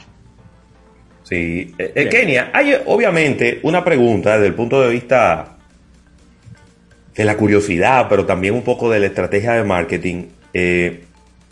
Sí, 1.23 1.75
eh, 1.77 1.91
eh, 1.93 2.09
Kenia, 2.09 2.49
hay 2.53 2.75
obviamente 2.85 3.59
una 3.63 3.83
pregunta 3.83 4.33
desde 4.33 4.47
el 4.47 4.55
punto 4.55 4.81
de 4.81 4.89
vista 4.89 5.57
de 7.15 7.25
la 7.25 7.37
curiosidad, 7.37 8.07
pero 8.09 8.25
también 8.25 8.55
un 8.55 8.63
poco 8.63 8.89
de 8.89 8.99
la 8.99 9.07
estrategia 9.07 9.53
de 9.53 9.63
marketing, 9.63 10.27
eh, 10.53 11.03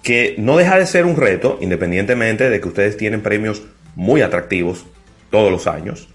que 0.02 0.36
no 0.38 0.58
deja 0.58 0.80
de 0.80 0.86
ser 0.88 1.06
un 1.06 1.18
reto, 1.18 1.58
independientemente 1.62 2.50
de 2.50 2.62
que 2.62 2.68
ustedes 2.70 2.98
tienen 2.98 3.22
premios 3.22 3.62
muy 3.98 4.22
atractivos 4.22 4.86
todos 5.32 5.52
los 5.52 5.66
años. 5.66 6.08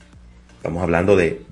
Estamos 0.56 0.82
hablando 0.84 1.16
de, 1.16 1.42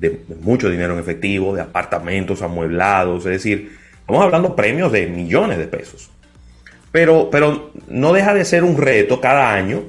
mucho 0.41 0.70
dinero 0.70 0.95
en 0.95 1.01
efectivo, 1.01 1.55
de 1.55 1.61
apartamentos 1.61 2.41
amueblados, 2.41 3.26
es 3.26 3.33
decir, 3.33 3.76
estamos 3.99 4.22
hablando 4.22 4.55
premios 4.55 4.93
de 4.93 5.09
millones 5.09 5.59
de 5.59 5.66
pesos. 5.66 6.09
Pero, 6.93 7.31
pero 7.31 7.72
no 7.89 8.12
deja 8.12 8.33
de 8.33 8.45
ser 8.45 8.62
un 8.62 8.78
reto 8.78 9.20
cada 9.20 9.53
año 9.53 9.83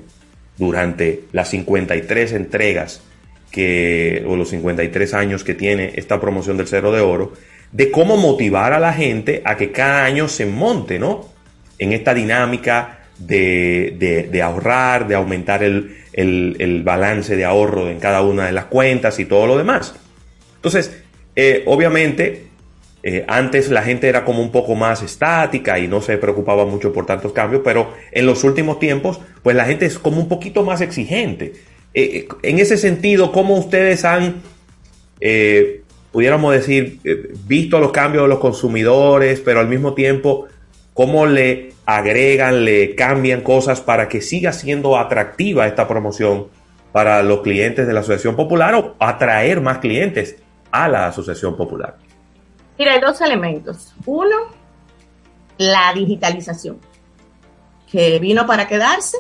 durante 0.58 1.26
las 1.32 1.50
53 1.50 2.34
entregas 2.34 3.04
que, 3.52 4.26
o 4.28 4.36
los 4.36 4.50
53 4.50 5.14
años 5.14 5.44
que 5.44 5.54
tiene 5.54 5.94
esta 5.96 6.20
promoción 6.20 6.58
del 6.58 6.68
Cero 6.68 6.92
de 6.92 7.02
Oro, 7.02 7.34
de 7.72 7.92
cómo 7.92 8.18
motivar 8.18 8.74
a 8.74 8.80
la 8.80 8.94
gente 8.94 9.44
a 9.46 9.58
que 9.58 9.72
cada 9.72 10.06
año 10.06 10.28
se 10.28 10.48
monte, 10.48 10.98
¿no? 10.98 11.30
En 11.78 11.94
esta 11.94 12.16
dinámica 12.16 13.01
de, 13.28 14.28
de, 14.32 14.42
ahorrar, 14.42 15.08
de 15.08 15.16
aumentar 15.16 15.64
el, 15.64 15.98
el, 16.14 16.56
el, 16.60 16.84
balance 16.84 17.36
de 17.36 17.46
ahorro 17.46 17.90
en 17.90 18.00
cada 18.00 18.22
una 18.22 18.46
de 18.46 18.52
las 18.52 18.66
cuentas 18.66 19.20
y 19.20 19.26
todo 19.26 19.48
lo 19.48 19.58
demás. 19.58 19.96
Entonces, 20.56 20.92
eh, 21.36 21.64
obviamente, 21.66 22.48
eh, 23.04 23.26
antes 23.28 23.70
la 23.70 23.84
gente 23.84 24.08
era 24.08 24.26
como 24.26 24.42
un 24.42 24.52
poco 24.52 24.76
más 24.76 25.02
estática 25.02 25.80
y 25.80 25.88
no 25.88 26.02
se 26.02 26.18
preocupaba 26.18 26.66
mucho 26.66 26.94
por 26.94 27.06
tantos 27.06 27.32
cambios, 27.32 27.62
pero 27.64 27.94
en 28.12 28.26
los 28.26 28.44
últimos 28.44 28.80
tiempos, 28.80 29.20
pues 29.44 29.56
la 29.56 29.66
gente 29.66 29.86
es 29.86 29.98
como 29.98 30.20
un 30.20 30.28
poquito 30.28 30.64
más 30.64 30.82
exigente. 30.82 31.54
Eh, 31.94 32.28
en 32.44 32.60
ese 32.60 32.78
sentido, 32.78 33.32
¿cómo 33.32 33.58
ustedes 33.58 34.06
han, 34.06 34.42
pudiéramos 36.12 36.54
decir, 36.54 37.00
visto 37.48 37.80
los 37.80 37.92
cambios 37.92 38.24
de 38.26 38.30
los 38.30 38.40
consumidores, 38.40 39.40
pero 39.40 39.60
al 39.60 39.68
mismo 39.68 39.94
tiempo, 39.94 40.48
cómo 40.94 41.26
le 41.26 41.74
agregan, 41.86 42.66
le 42.66 42.96
cambian 42.96 43.42
cosas 43.42 43.82
para 43.82 44.08
que 44.08 44.22
siga 44.22 44.54
siendo 44.54 44.98
atractiva 44.98 45.68
esta 45.68 45.88
promoción 45.88 46.48
para 46.92 47.24
los 47.24 47.42
clientes 47.42 47.88
de 47.88 47.94
la 47.94 48.02
Asociación 48.02 48.36
Popular 48.36 48.76
o 48.76 48.96
atraer 49.00 49.62
más 49.62 49.80
clientes 49.80 50.38
a 50.72 50.88
la 50.90 51.08
Asociación 51.08 51.56
Popular? 51.56 51.98
Mira, 52.78 52.94
hay 52.94 53.00
dos 53.00 53.22
elementos. 53.22 53.94
Uno, 54.06 54.36
la 55.58 55.94
digitalización, 55.94 56.80
que 57.90 58.20
vino 58.20 58.46
para 58.46 58.68
quedarse. 58.68 59.18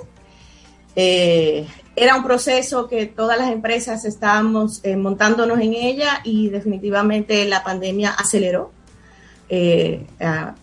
Eh, 0.95 1.65
era 1.95 2.15
un 2.15 2.23
proceso 2.23 2.87
que 2.87 3.05
todas 3.05 3.37
las 3.37 3.51
empresas 3.51 4.03
estábamos 4.05 4.83
eh, 4.83 4.95
montándonos 4.95 5.59
en 5.59 5.73
ella 5.73 6.21
y 6.23 6.49
definitivamente 6.49 7.45
la 7.45 7.63
pandemia 7.63 8.11
aceleró 8.11 8.71
eh, 9.53 10.07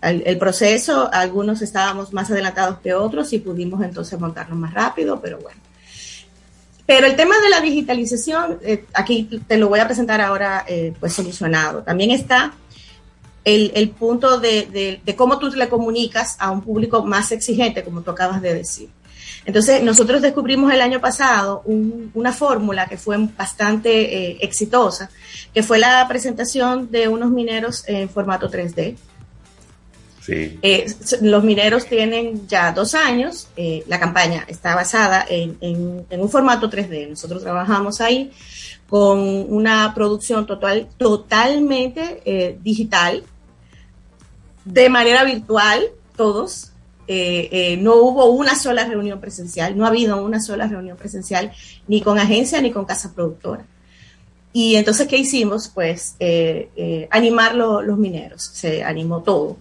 el, 0.01 0.39
proceso. 0.39 1.11
Algunos 1.13 1.61
estábamos 1.61 2.15
más 2.15 2.31
adelantados 2.31 2.79
que 2.79 2.95
otros 2.95 3.31
y 3.35 3.39
pudimos 3.39 3.83
entonces 3.83 4.19
montarnos 4.19 4.59
más 4.59 4.73
rápido, 4.73 5.21
pero 5.21 5.39
bueno. 5.39 5.61
Pero 6.87 7.07
el 7.07 7.15
tema 7.15 7.39
de 7.39 7.51
la 7.51 7.61
digitalización, 7.61 8.59
eh, 8.63 8.87
aquí 8.95 9.43
te 9.47 9.59
lo 9.59 9.69
voy 9.69 9.81
a 9.81 9.87
presentar 9.87 10.23
ahora 10.23 10.65
eh, 10.67 10.95
pues 10.99 11.13
solucionado. 11.13 11.83
También 11.83 12.13
está 12.13 12.55
el, 13.45 13.91
punto 13.91 14.41
de, 14.41 14.67
de, 14.73 15.03
de, 15.05 15.17
cómo 15.17 15.39
tú 15.39 15.51
le 15.51 15.69
comunicas 15.69 16.37
a 16.39 16.51
un 16.51 16.63
público 16.63 17.05
más 17.05 17.31
exigente, 17.31 17.85
como 17.85 18.01
tú 18.01 18.11
acabas 18.11 18.41
de 18.41 18.55
decir. 18.55 18.89
Entonces, 19.49 19.83
nosotros 19.83 20.21
descubrimos 20.21 20.71
el 20.75 20.83
año 20.83 21.01
pasado 21.01 21.63
un, 21.65 22.11
una 22.13 22.35
fórmula 22.35 22.87
que 22.87 22.99
fue 22.99 23.17
bastante 23.35 24.33
eh, 24.33 24.39
exitosa, 24.43 25.09
que 25.55 25.63
fue 25.63 25.79
la 25.79 26.07
presentación 26.07 26.91
de 26.91 27.09
unos 27.09 27.31
mineros 27.31 27.83
en 27.89 28.11
formato 28.11 28.51
3D. 28.51 28.97
Sí. 30.21 30.59
Eh, 30.61 30.85
los 31.23 31.43
mineros 31.45 31.87
tienen 31.87 32.47
ya 32.47 32.73
dos 32.73 32.95
años, 32.95 33.49
eh, 33.57 33.85
la 33.87 33.99
campaña 33.99 34.45
está 34.47 34.75
basada 34.75 35.25
en, 35.27 35.57
en, 35.63 36.05
en, 36.11 36.21
un 36.21 36.29
formato 36.29 36.69
3D. 36.69 37.09
Nosotros 37.09 37.43
trabajamos 37.43 38.03
ahí 38.03 38.31
con 38.87 39.19
una 39.19 39.95
producción 39.95 40.47
total, 40.47 40.89
totalmente 40.99 42.59
digital, 42.63 43.25
de 44.67 44.91
manera 44.91 45.25
virtual, 45.25 45.85
todos. 46.17 46.73
Eh, 47.09 47.49
eh, 47.51 47.77
no 47.79 47.97
hubo 47.97 48.27
una 48.27 48.55
sola 48.55 48.85
reunión 48.85 49.19
presencial, 49.21 49.77
no 49.77 49.85
ha 49.85 49.89
habido 49.89 50.23
una 50.23 50.41
sola 50.41 50.69
reunión 50.69 50.97
presencial, 50.97 51.51
ni 51.87 52.03
con 52.03 52.19
agencia 52.19 52.61
ni 52.61 52.71
con 52.71 52.85
casa 52.85 53.15
productora. 53.15 53.65
Y 54.53 54.77
entonces, 54.77 55.09
¿qué 55.09 55.17
hicimos? 55.17 55.69
Pues 55.69 56.17
animar 57.11 57.55
lo, 57.55 57.83
los 57.83 57.99
mineros, 57.99 58.43
se 58.43 58.83
animó 58.85 59.23
todo 59.23 59.57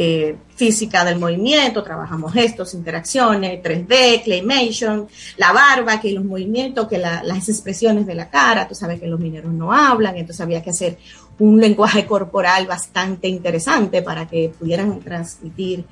eh, 0.00 0.36
física 0.54 1.04
del 1.04 1.18
movimiento, 1.18 1.82
trabajamos 1.82 2.32
gestos, 2.32 2.72
interacciones, 2.74 3.60
3D, 3.60 4.22
claymation, 4.22 5.08
la 5.36 5.52
barba, 5.52 6.00
que 6.00 6.12
los 6.12 6.24
movimientos, 6.24 6.86
que 6.86 6.98
la, 6.98 7.24
las 7.24 7.48
expresiones 7.48 8.06
de 8.06 8.14
la 8.14 8.30
cara, 8.30 8.68
tú 8.68 8.76
sabes 8.76 9.00
que 9.00 9.08
los 9.08 9.18
mineros 9.18 9.52
no 9.52 9.72
hablan, 9.72 10.16
entonces 10.16 10.40
había 10.40 10.62
que 10.62 10.70
hacer 10.70 10.98
un 11.40 11.60
lenguaje 11.60 12.06
corporal 12.06 12.68
bastante 12.68 13.26
interesante 13.26 14.02
para 14.02 14.28
que 14.28 14.52
pudieran 14.56 15.00
transmitir 15.00 15.84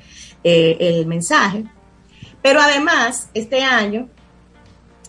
eh, 0.45 0.77
el 0.81 1.07
mensaje. 1.07 1.65
Pero 2.43 2.61
además, 2.61 3.29
este 3.35 3.63
año 3.63 4.09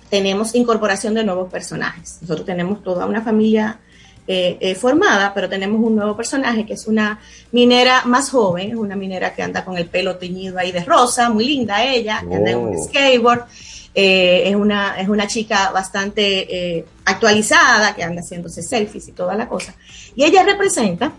tenemos 0.09 0.55
incorporación 0.55 1.13
de 1.13 1.23
nuevos 1.23 1.51
personajes. 1.51 2.17
Nosotros 2.21 2.45
tenemos 2.45 2.82
toda 2.82 3.05
una 3.05 3.21
familia 3.21 3.80
eh, 4.28 4.57
eh, 4.59 4.75
formada, 4.75 5.34
pero 5.34 5.47
tenemos 5.47 5.82
un 5.82 5.95
nuevo 5.95 6.15
personaje 6.15 6.65
que 6.65 6.73
es 6.73 6.88
una 6.88 7.19
minera 7.51 8.03
más 8.05 8.30
joven, 8.30 8.71
es 8.71 8.75
una 8.75 8.95
minera 8.95 9.34
que 9.34 9.43
anda 9.43 9.63
con 9.63 9.78
el 9.78 9.88
pelo 9.88 10.17
teñido 10.17 10.57
ahí 10.57 10.71
de 10.71 10.84
rosa, 10.84 11.30
muy 11.30 11.45
linda 11.45 11.84
ella, 11.84 12.23
que 12.28 12.36
anda 12.36 12.51
en 12.51 12.57
un 12.57 12.84
skateboard. 12.84 13.45
Eh, 13.93 14.49
es, 14.49 14.55
una, 14.55 14.99
es 14.99 15.07
una 15.09 15.28
chica 15.28 15.71
bastante 15.71 16.86
actualizada, 17.05 17.95
que 17.95 18.03
anda 18.03 18.21
haciéndose 18.21 18.61
selfies 18.61 19.07
y 19.07 19.11
toda 19.11 19.36
la 19.36 19.47
cosa. 19.47 19.75
Y 20.15 20.23
ella 20.23 20.43
representa 20.43 21.13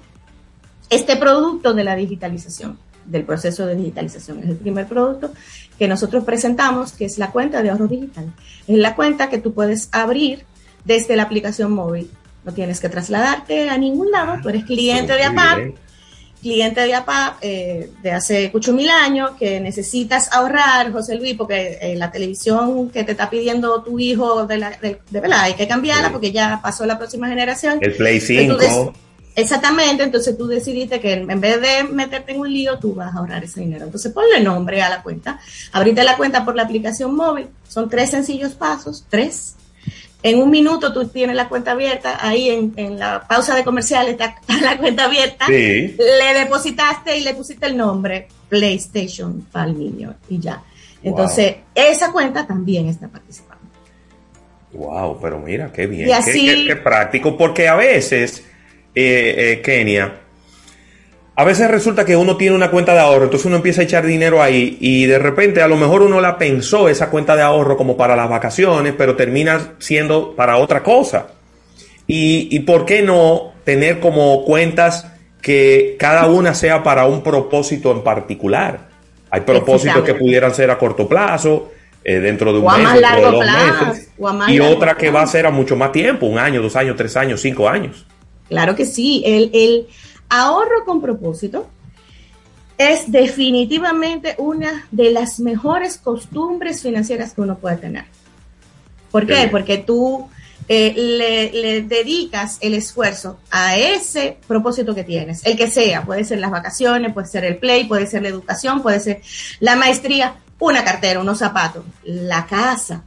este 0.91 1.17
producto 1.17 1.75
de 1.75 1.85
la 1.85 1.97
digitalización, 1.97 2.79
del 3.09 3.25
proceso 3.25 3.67
de 3.67 3.75
digitalización. 3.75 4.39
Es 4.41 4.49
el 4.51 4.57
primer 4.57 4.87
producto 4.87 5.33
que 5.79 5.89
nosotros 5.89 6.25
presentamos, 6.25 6.93
que 6.93 7.05
es 7.05 7.19
la 7.19 7.31
cuenta 7.31 7.63
de 7.63 7.71
ahorro 7.71 7.89
digital. 7.89 8.33
Es 8.67 8.79
la 8.79 8.95
cuenta 8.95 9.29
que 9.29 9.39
tú 9.39 9.53
puedes 9.53 9.89
abrir 9.93 10.45
desde 10.85 11.17
la 11.17 11.25
aplicación 11.25 11.73
móvil 11.73 12.11
no 12.49 12.55
tienes 12.55 12.81
que 12.81 12.89
trasladarte 12.89 13.69
a 13.69 13.77
ningún 13.77 14.11
lado, 14.11 14.39
tú 14.43 14.49
eres 14.49 14.65
cliente 14.65 15.13
de 15.13 15.25
APAP, 15.25 15.75
cliente 16.41 16.81
de 16.81 16.95
APAP 16.95 17.37
eh, 17.43 17.91
de 18.03 18.11
hace 18.11 18.51
muchos 18.55 18.75
mil 18.75 18.89
años, 18.89 19.33
que 19.39 19.61
necesitas 19.61 20.33
ahorrar, 20.33 20.91
José 20.91 21.17
Luis, 21.17 21.35
porque 21.37 21.79
eh, 21.81 21.95
la 21.97 22.11
televisión 22.11 22.89
que 22.89 23.05
te 23.05 23.13
está 23.13 23.29
pidiendo 23.29 23.83
tu 23.83 23.99
hijo 23.99 24.47
de, 24.47 24.57
la, 24.57 24.71
de, 24.71 24.99
de 25.11 25.21
verdad 25.21 25.41
hay 25.43 25.55
que 25.55 25.69
cambiarla 25.69 26.11
porque 26.11 26.33
ya 26.33 26.61
pasó 26.63 26.87
la 26.87 26.97
próxima 26.97 27.29
generación. 27.29 27.79
El 27.83 27.95
Play 27.95 28.21
5. 28.21 28.95
Exactamente, 29.35 30.03
entonces 30.03 30.37
tú 30.37 30.47
decidiste 30.47 31.01
que 31.01 31.13
en 31.13 31.41
vez 31.41 31.61
de 31.61 31.85
meterte 31.85 32.33
en 32.33 32.41
un 32.41 32.53
lío, 32.53 32.79
tú 32.79 32.95
vas 32.95 33.15
a 33.15 33.19
ahorrar 33.19 33.45
ese 33.45 33.61
dinero. 33.61 33.85
Entonces 33.85 34.13
ponle 34.13 34.41
nombre 34.41 34.83
a 34.83 34.89
la 34.89 35.03
cuenta, 35.03 35.39
abrite 35.73 36.03
la 36.03 36.17
cuenta 36.17 36.45
por 36.45 36.57
la 36.57 36.63
aplicación 36.63 37.15
móvil, 37.15 37.49
son 37.69 37.89
tres 37.89 38.11
sencillos 38.11 38.55
pasos, 38.55 39.05
tres, 39.09 39.55
en 40.23 40.43
un 40.43 40.51
minuto 40.51 40.93
tú 40.93 41.07
tienes 41.07 41.37
la 41.37 41.49
cuenta 41.49 41.73
abierta, 41.73 42.19
ahí 42.21 42.51
en, 42.51 42.73
en 42.77 42.99
la 42.99 43.27
pausa 43.27 43.55
de 43.55 43.63
comercial 43.63 44.09
está 44.09 44.37
la 44.63 44.77
cuenta 44.77 45.05
abierta, 45.05 45.47
sí. 45.47 45.97
le 45.97 46.39
depositaste 46.39 47.17
y 47.17 47.21
le 47.23 47.35
pusiste 47.35 47.67
el 47.67 47.77
nombre 47.77 48.27
PlayStation 48.49 49.47
para 49.53 49.67
el 49.67 49.79
niño 49.79 50.15
y 50.29 50.41
ya. 50.41 50.63
Entonces, 51.03 51.53
wow. 51.53 51.63
esa 51.77 52.11
cuenta 52.11 52.47
también 52.47 52.89
está 52.89 53.07
participando. 53.07 53.59
Wow, 54.73 55.19
pero 55.21 55.39
mira, 55.39 55.73
qué 55.73 55.87
bien, 55.87 56.09
y 56.09 56.13
así, 56.13 56.47
qué, 56.47 56.55
qué, 56.55 56.67
qué 56.67 56.77
práctico, 56.77 57.37
porque 57.37 57.69
a 57.69 57.77
veces, 57.77 58.45
eh, 59.01 59.53
eh, 59.53 59.61
Kenia, 59.63 60.13
a 61.37 61.45
veces 61.45 61.71
resulta 61.71 62.05
que 62.05 62.17
uno 62.17 62.37
tiene 62.37 62.57
una 62.57 62.71
cuenta 62.71 62.95
de 62.95 63.01
ahorro, 63.01 63.25
entonces 63.25 63.47
uno 63.47 63.57
empieza 63.57 63.83
a 63.83 63.85
echar 63.85 64.05
dinero 64.05 64.43
ahí 64.43 64.77
y 64.81 65.07
de 65.07 65.19
repente 65.19 65.63
a 65.63 65.69
lo 65.69 65.77
mejor 65.77 66.03
uno 66.03 66.21
la 66.21 66.37
pensó 66.37 66.89
esa 66.89 67.11
cuenta 67.11 67.37
de 67.37 67.43
ahorro 67.43 67.77
como 67.77 67.97
para 67.97 68.17
las 68.17 68.29
vacaciones, 68.29 68.95
pero 68.99 69.15
termina 69.15 69.75
siendo 69.79 70.35
para 70.35 70.57
otra 70.57 70.83
cosa. 70.83 71.29
Y, 72.07 72.49
y 72.51 72.61
por 72.61 72.87
qué 72.87 73.03
no 73.03 73.53
tener 73.65 74.01
como 74.01 74.45
cuentas 74.45 75.07
que 75.41 75.97
cada 75.99 76.27
una 76.27 76.55
sea 76.55 76.83
para 76.83 77.07
un 77.07 77.23
propósito 77.23 77.93
en 77.93 78.03
particular. 78.03 78.89
Hay 79.31 79.43
propósitos 79.43 80.03
que 80.03 80.15
pudieran 80.15 80.55
ser 80.55 80.71
a 80.71 80.79
corto 80.79 81.07
plazo, 81.07 81.71
eh, 82.03 82.19
dentro 82.19 82.53
de 82.53 82.61
un 82.61 82.67
o 82.67 82.79
mes, 82.79 82.93
dentro 82.95 83.17
de 83.17 83.23
dos 83.23 83.45
plazo, 83.45 83.87
meses, 83.87 84.11
y 84.49 84.61
otra 84.61 84.95
que 84.95 85.11
plazo. 85.11 85.15
va 85.15 85.23
a 85.23 85.27
ser 85.27 85.47
a 85.47 85.51
mucho 85.51 85.77
más 85.77 85.93
tiempo, 85.93 86.27
un 86.27 86.39
año, 86.39 86.63
dos 86.63 86.75
años, 86.77 86.97
tres 86.97 87.17
años, 87.17 87.41
cinco 87.41 87.69
años. 87.69 88.07
Claro 88.49 88.75
que 88.75 88.87
sí, 88.87 89.23
el, 89.27 89.51
el 89.53 89.87
ahorro 90.29 90.85
con 90.85 91.01
propósito 91.01 91.69
es 92.79 93.11
definitivamente 93.11 94.35
una 94.39 94.87
de 94.91 95.11
las 95.11 95.41
mejores 95.41 95.99
costumbres 95.99 96.83
financieras 96.83 97.33
que 97.33 97.41
uno 97.41 97.59
puede 97.59 97.77
tener. 97.77 98.05
¿Por 99.11 99.27
qué? 99.27 99.43
Sí. 99.43 99.49
Porque 99.51 99.79
tú 99.79 100.29
eh, 100.69 100.93
le, 100.97 101.51
le 101.53 101.83
dedicas 101.83 102.59
el 102.61 102.75
esfuerzo 102.75 103.39
a 103.51 103.77
ese 103.77 104.37
propósito 104.47 104.95
que 104.95 105.03
tienes, 105.03 105.45
el 105.45 105.57
que 105.57 105.69
sea, 105.71 106.05
puede 106.05 106.25
ser 106.25 106.39
las 106.39 106.51
vacaciones, 106.51 107.13
puede 107.13 107.27
ser 107.27 107.45
el 107.45 107.57
play, 107.57 107.85
puede 107.85 108.07
ser 108.07 108.23
la 108.23 108.29
educación, 108.29 108.83
puede 108.83 109.01
ser 109.01 109.23
la 109.61 109.77
maestría, 109.77 110.37
una 110.59 110.85
cartera, 110.85 111.21
unos 111.21 111.39
zapatos, 111.39 111.85
la 112.05 112.47
casa. 112.47 113.03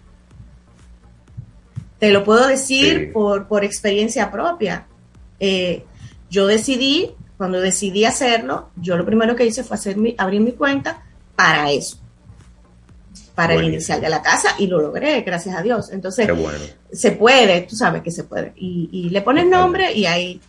Te 2.00 2.10
lo 2.10 2.24
puedo 2.24 2.48
decir 2.48 2.98
Sí. 3.00 3.06
por, 3.14 3.48
por 3.48 3.64
experiencia 3.64 4.32
propia. 4.32 4.88
Eh, 5.44 5.84
yo 6.30 6.46
decidí, 6.46 7.12
cuando 7.38 7.60
decidí 7.60 8.06
hacerlo, 8.06 8.70
yo 8.76 8.96
lo 8.96 9.06
primero 9.06 9.36
que 9.36 9.46
hice 9.46 9.64
fue 9.64 9.76
hacer 9.76 9.98
mi- 9.98 10.14
abrir 10.18 10.40
mi 10.40 10.52
cuenta 10.52 11.02
para 11.36 11.72
eso, 11.72 11.98
para 13.36 13.56
el 13.56 13.64
inicial 13.66 14.00
de 14.00 14.08
la 14.10 14.22
casa 14.22 14.56
y 14.60 14.68
lo 14.68 14.80
logré, 14.80 15.22
gracias 15.22 15.56
a 15.58 15.62
Dios. 15.64 15.92
Entonces, 15.92 16.28
bueno. 16.28 16.60
se 16.92 17.12
puede, 17.14 17.62
tú 17.62 17.76
sabes 17.76 18.04
que 18.04 18.12
se 18.12 18.24
puede. 18.24 18.54
Y, 18.56 18.90
y 18.92 19.10
le 19.10 19.22
pones 19.22 19.48
nombre 19.48 19.92
y 19.94 20.06
ahí 20.06 20.40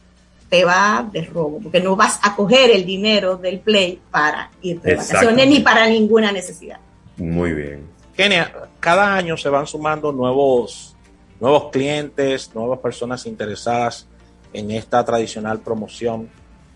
te 0.50 0.64
va 0.66 1.08
de 1.10 1.22
robo, 1.24 1.58
porque 1.62 1.80
no 1.80 1.96
vas 1.96 2.20
a 2.22 2.36
coger 2.36 2.70
el 2.72 2.84
dinero 2.84 3.38
del 3.38 3.60
play 3.60 3.98
para 4.10 4.50
irte 4.60 4.90
de 4.90 4.96
vacaciones 4.96 5.48
ni 5.48 5.60
para 5.60 5.88
ninguna 5.88 6.30
necesidad. 6.30 6.78
Muy 7.16 7.54
bien. 7.54 7.86
Kenia, 8.14 8.52
cada 8.78 9.14
año 9.14 9.38
se 9.38 9.48
van 9.48 9.66
sumando 9.66 10.12
nuevos, 10.12 10.94
nuevos 11.40 11.70
clientes, 11.72 12.54
nuevas 12.54 12.80
personas 12.80 13.24
interesadas 13.24 14.06
en 14.52 14.70
esta 14.70 15.04
tradicional 15.04 15.60
promoción 15.60 16.28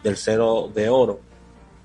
del 0.02 0.16
cero 0.16 0.70
de 0.74 0.88
oro. 0.88 1.20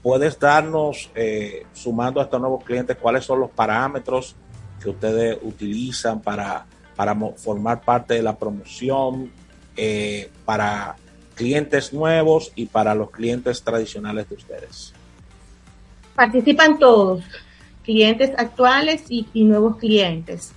¿Puedes 0.03 0.39
darnos, 0.39 1.09
eh, 1.15 1.65
sumando 1.73 2.19
a 2.19 2.23
estos 2.23 2.39
nuevos 2.39 2.63
clientes, 2.63 2.97
cuáles 2.97 3.23
son 3.25 3.39
los 3.39 3.51
parámetros 3.51 4.35
que 4.81 4.89
ustedes 4.89 5.37
utilizan 5.43 6.21
para, 6.21 6.65
para 6.95 7.15
formar 7.37 7.81
parte 7.81 8.15
de 8.15 8.23
la 8.23 8.35
promoción 8.35 9.31
eh, 9.77 10.29
para 10.43 10.95
clientes 11.35 11.93
nuevos 11.93 12.51
y 12.55 12.65
para 12.65 12.95
los 12.95 13.11
clientes 13.11 13.61
tradicionales 13.63 14.27
de 14.29 14.35
ustedes? 14.35 14.93
Participan 16.15 16.77
todos, 16.79 17.23
clientes 17.83 18.31
actuales 18.37 19.03
y, 19.09 19.27
y 19.33 19.43
nuevos 19.43 19.77
clientes. 19.77 20.51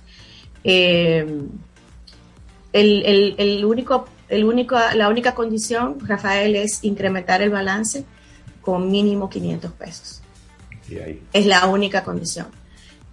Eh, 0.63 1.25
el, 2.73 3.05
el- 3.05 3.35
el 3.37 3.63
único, 3.65 4.05
el 4.29 4.43
único, 4.45 4.77
la 4.95 5.09
única 5.09 5.35
condición, 5.35 5.97
Rafael, 6.05 6.55
es 6.55 6.83
incrementar 6.83 7.41
el 7.41 7.49
balance 7.49 8.05
con 8.61 8.89
mínimo 8.89 9.29
500 9.29 9.71
pesos. 9.73 10.21
Y 10.89 10.97
ahí. 10.97 11.21
Es 11.33 11.45
la 11.45 11.67
única 11.67 12.03
condición. 12.03 12.47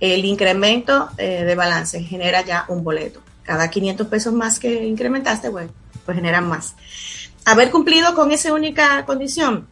El 0.01 0.25
incremento 0.25 1.11
eh, 1.19 1.45
de 1.45 1.55
balance 1.55 2.03
genera 2.03 2.45
ya 2.45 2.65
un 2.69 2.83
boleto. 2.83 3.21
Cada 3.43 3.71
500 3.71 4.07
pesos 4.09 4.33
más 4.33 4.59
que 4.59 4.85
incrementaste, 4.85 5.49
bueno, 5.49 5.71
pues 6.05 6.17
generan 6.17 6.49
más. 6.49 6.75
Haber 7.45 7.71
cumplido 7.71 8.15
con 8.15 8.33
esa 8.33 8.53
única 8.53 9.05
condición 9.05 9.69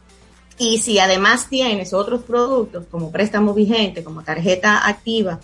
y 0.57 0.77
si 0.77 0.99
además 0.99 1.47
tienes 1.49 1.93
otros 1.93 2.23
productos 2.23 2.85
como 2.91 3.11
préstamo 3.11 3.53
vigente, 3.53 4.03
como 4.03 4.23
tarjeta 4.23 4.87
activa, 4.87 5.39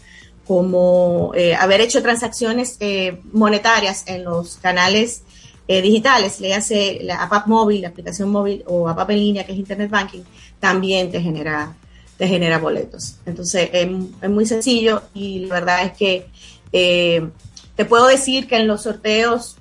como 0.45 1.31
eh, 1.35 1.55
haber 1.55 1.81
hecho 1.81 2.01
transacciones 2.01 2.77
eh, 2.79 3.19
monetarias 3.31 4.03
en 4.07 4.23
los 4.23 4.57
canales 4.57 5.23
eh, 5.67 5.81
digitales, 5.81 6.39
le 6.39 6.53
hace 6.53 6.99
la 7.03 7.23
app 7.23 7.47
móvil, 7.47 7.81
la 7.81 7.89
aplicación 7.89 8.29
móvil 8.29 8.63
o 8.67 8.87
app 8.87 9.09
en 9.09 9.17
línea 9.17 9.45
que 9.45 9.51
es 9.51 9.57
Internet 9.57 9.89
Banking, 9.89 10.21
también 10.59 11.11
te 11.11 11.21
genera, 11.21 11.75
te 12.17 12.27
genera 12.27 12.57
boletos. 12.57 13.17
Entonces 13.25 13.69
es, 13.73 13.87
es 14.21 14.29
muy 14.29 14.45
sencillo 14.45 15.03
y 15.13 15.39
la 15.39 15.55
verdad 15.55 15.85
es 15.85 15.91
que 15.93 16.27
eh, 16.71 17.27
te 17.75 17.85
puedo 17.85 18.07
decir 18.07 18.47
que 18.47 18.57
en 18.57 18.67
los 18.67 18.83
sorteos 18.83 19.57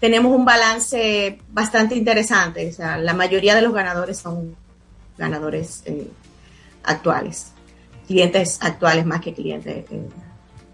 tenemos 0.00 0.34
un 0.34 0.44
balance 0.44 1.38
bastante 1.50 1.96
interesante. 1.96 2.68
O 2.68 2.72
sea, 2.72 2.98
la 2.98 3.14
mayoría 3.14 3.54
de 3.54 3.62
los 3.62 3.72
ganadores 3.72 4.18
son 4.18 4.56
ganadores 5.18 5.82
eh, 5.86 6.08
actuales, 6.84 7.52
clientes 8.06 8.58
actuales 8.60 9.06
más 9.06 9.20
que 9.20 9.34
clientes 9.34 9.84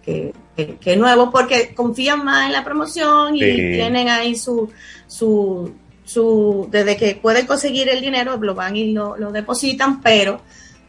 que, 0.03 0.33
que, 0.55 0.75
que 0.77 0.95
nuevos, 0.95 1.29
porque 1.31 1.73
confían 1.73 2.23
más 2.23 2.47
en 2.47 2.53
la 2.53 2.63
promoción 2.63 3.35
y 3.35 3.39
Sí. 3.39 3.55
tienen 3.55 4.09
ahí 4.09 4.35
su, 4.35 4.69
su, 5.07 5.73
su, 6.05 6.67
desde 6.71 6.95
que 6.97 7.15
pueden 7.15 7.45
conseguir 7.47 7.89
el 7.89 8.01
dinero, 8.01 8.37
lo 8.37 8.53
van 8.55 8.75
y 8.75 8.91
lo, 8.91 9.17
lo 9.17 9.31
depositan, 9.31 10.01
pero 10.01 10.41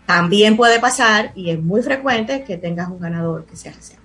también 0.07 0.57
puede 0.57 0.81
pasar, 0.81 1.33
y 1.35 1.51
es 1.51 1.59
muy 1.59 1.83
frecuente, 1.83 2.45
que 2.45 2.59
tengas 2.59 2.89
un 2.91 3.01
ganador 3.01 3.47
que 3.47 3.57
sea 3.57 3.73
reserva. 3.73 4.03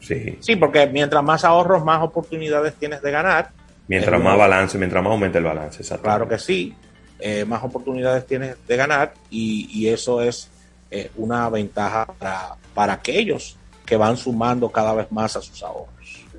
Sí. 0.00 0.36
Sí, 0.40 0.56
porque 0.56 0.86
mientras 0.86 1.22
más 1.22 1.44
ahorros, 1.44 1.84
más 1.84 2.02
oportunidades 2.02 2.74
tienes 2.74 3.00
de 3.00 3.10
ganar. 3.10 3.50
Mientras 3.88 4.18
Es 4.18 4.24
más 4.24 4.36
balance, 4.38 4.78
mientras 4.78 5.02
más 5.02 5.10
aumente 5.12 5.38
el 5.38 5.44
balance, 5.44 5.82
exacto. 5.82 6.04
Claro 6.04 6.28
que 6.28 6.38
sí, 6.38 6.74
eh, 7.18 7.44
más 7.44 7.62
oportunidades 7.64 8.26
tienes 8.26 8.56
de 8.66 8.76
ganar 8.76 9.14
y, 9.30 9.68
y 9.72 9.88
eso 9.88 10.20
es 10.22 10.48
eh, 10.90 11.10
una 11.16 11.48
ventaja 11.48 12.06
para, 12.06 12.56
para 12.74 12.94
aquellos 12.94 13.56
que 13.90 13.96
van 13.96 14.16
sumando 14.16 14.70
cada 14.70 14.94
vez 14.94 15.10
más 15.10 15.34
a 15.36 15.42
sus 15.42 15.60
ahorros. 15.64 15.88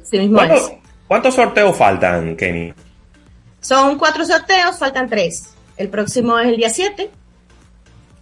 Sí 0.04 0.18
mismo 0.18 0.42
es. 0.42 0.48
¿Cuántos, 0.48 0.72
cuántos 1.08 1.36
sorteos 1.36 1.76
faltan, 1.78 2.38
Kenny? 2.38 2.74
Son 3.60 3.98
cuatro 3.98 4.26
sorteos, 4.26 4.80
faltan 4.80 5.10
tres. 5.10 5.50
El 5.76 5.90
próximo 5.90 6.40
es 6.40 6.48
el 6.48 6.56
día 6.56 6.70
7. 6.70 7.12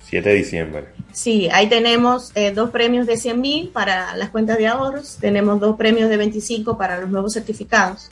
7 0.10 0.30
de 0.30 0.36
diciembre. 0.36 0.86
Sí, 1.14 1.48
ahí 1.52 1.70
tenemos 1.70 2.32
eh, 2.34 2.52
dos 2.52 2.72
premios 2.72 3.06
de 3.06 3.18
100 3.18 3.40
mil 3.40 3.70
para 3.70 4.16
las 4.18 4.32
cuentas 4.32 4.58
de 4.58 4.66
ahorros, 4.68 5.18
tenemos 5.22 5.60
dos 5.60 5.76
premios 5.78 6.10
de 6.10 6.18
25 6.18 6.76
para 6.80 7.00
los 7.00 7.10
nuevos 7.12 7.34
certificados, 7.34 8.10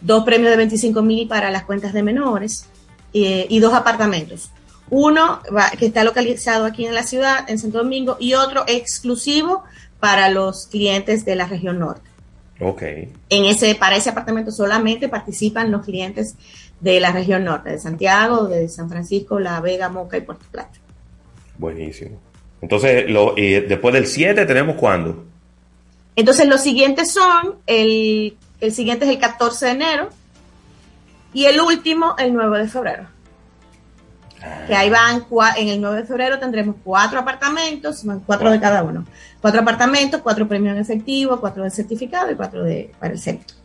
dos 0.00 0.22
premios 0.24 0.50
de 0.52 0.56
25 0.58 1.02
mil 1.02 1.26
para 1.26 1.50
las 1.50 1.64
cuentas 1.64 1.92
de 1.92 2.04
menores 2.04 2.66
eh, 3.12 3.46
y 3.48 3.58
dos 3.58 3.74
apartamentos. 3.74 4.50
Uno 4.90 5.40
va- 5.56 5.70
que 5.70 5.86
está 5.86 6.04
localizado 6.04 6.64
aquí 6.64 6.86
en 6.86 6.94
la 6.94 7.02
ciudad, 7.02 7.48
en 7.50 7.58
Santo 7.58 7.78
Domingo, 7.78 8.16
y 8.20 8.34
otro 8.34 8.62
exclusivo 8.68 9.64
para 10.00 10.28
los 10.30 10.66
clientes 10.66 11.24
de 11.24 11.36
la 11.36 11.46
región 11.46 11.78
norte. 11.78 12.08
Ok. 12.60 12.82
En 12.82 13.44
ese, 13.44 13.74
para 13.74 13.96
ese 13.96 14.10
apartamento 14.10 14.50
solamente 14.50 15.08
participan 15.08 15.70
los 15.70 15.84
clientes 15.84 16.34
de 16.80 16.98
la 17.00 17.12
región 17.12 17.44
norte, 17.44 17.70
de 17.70 17.78
Santiago, 17.78 18.46
de 18.48 18.68
San 18.68 18.88
Francisco, 18.88 19.38
La 19.38 19.60
Vega, 19.60 19.88
Moca 19.88 20.16
y 20.16 20.22
Puerto 20.22 20.44
Plata. 20.50 20.78
Buenísimo. 21.58 22.18
Entonces, 22.62 23.08
lo, 23.10 23.34
y 23.36 23.60
después 23.60 23.94
del 23.94 24.06
7 24.06 24.44
tenemos 24.46 24.76
cuándo? 24.76 25.24
Entonces 26.16 26.46
los 26.46 26.60
siguientes 26.60 27.12
son, 27.12 27.56
el, 27.66 28.36
el 28.60 28.72
siguiente 28.72 29.04
es 29.06 29.10
el 29.10 29.18
14 29.18 29.66
de 29.66 29.72
enero 29.72 30.08
y 31.32 31.44
el 31.46 31.60
último 31.60 32.14
el 32.18 32.34
9 32.34 32.58
de 32.58 32.68
febrero. 32.68 33.06
Que 34.66 34.74
ahí 34.74 34.88
van, 34.88 35.20
cua- 35.28 35.54
en 35.58 35.68
el 35.68 35.80
9 35.80 35.98
de 35.98 36.04
febrero 36.06 36.38
tendremos 36.38 36.76
cuatro 36.82 37.18
apartamentos, 37.20 38.04
van 38.04 38.20
cuatro 38.20 38.50
de 38.50 38.58
cada 38.58 38.82
uno. 38.82 39.04
Cuatro 39.40 39.60
apartamentos, 39.60 40.20
cuatro 40.22 40.46
premios 40.46 40.74
en 40.74 40.82
efectivo, 40.82 41.40
cuatro 41.40 41.64
de 41.64 41.70
certificado 41.70 42.30
y 42.30 42.34
cuatro 42.34 42.62
de, 42.62 42.92
para 42.98 43.12
el 43.12 43.18
centro. 43.18 43.56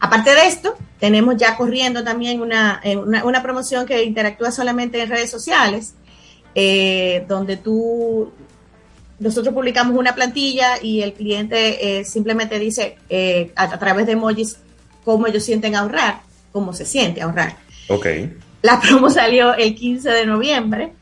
Aparte 0.00 0.30
de 0.30 0.46
esto, 0.46 0.74
tenemos 0.98 1.36
ya 1.36 1.56
corriendo 1.56 2.02
también 2.02 2.40
una, 2.40 2.80
eh, 2.82 2.96
una, 2.96 3.24
una 3.24 3.42
promoción 3.42 3.84
que 3.84 4.02
interactúa 4.02 4.50
solamente 4.50 5.00
en 5.02 5.10
redes 5.10 5.30
sociales, 5.30 5.94
eh, 6.54 7.24
donde 7.28 7.58
tú 7.58 8.32
nosotros 9.20 9.54
publicamos 9.54 9.96
una 9.96 10.14
plantilla 10.14 10.82
y 10.82 11.02
el 11.02 11.12
cliente 11.12 11.98
eh, 11.98 12.04
simplemente 12.06 12.58
dice 12.58 12.96
eh, 13.10 13.52
a, 13.54 13.64
a 13.64 13.78
través 13.78 14.06
de 14.06 14.12
emojis 14.12 14.56
cómo 15.04 15.26
ellos 15.26 15.44
sienten 15.44 15.76
ahorrar, 15.76 16.22
cómo 16.52 16.72
se 16.72 16.86
siente 16.86 17.20
ahorrar. 17.20 17.56
Ok. 17.88 18.06
La 18.62 18.80
promo 18.80 19.10
salió 19.10 19.54
el 19.54 19.74
15 19.74 20.08
de 20.10 20.26
noviembre. 20.26 20.92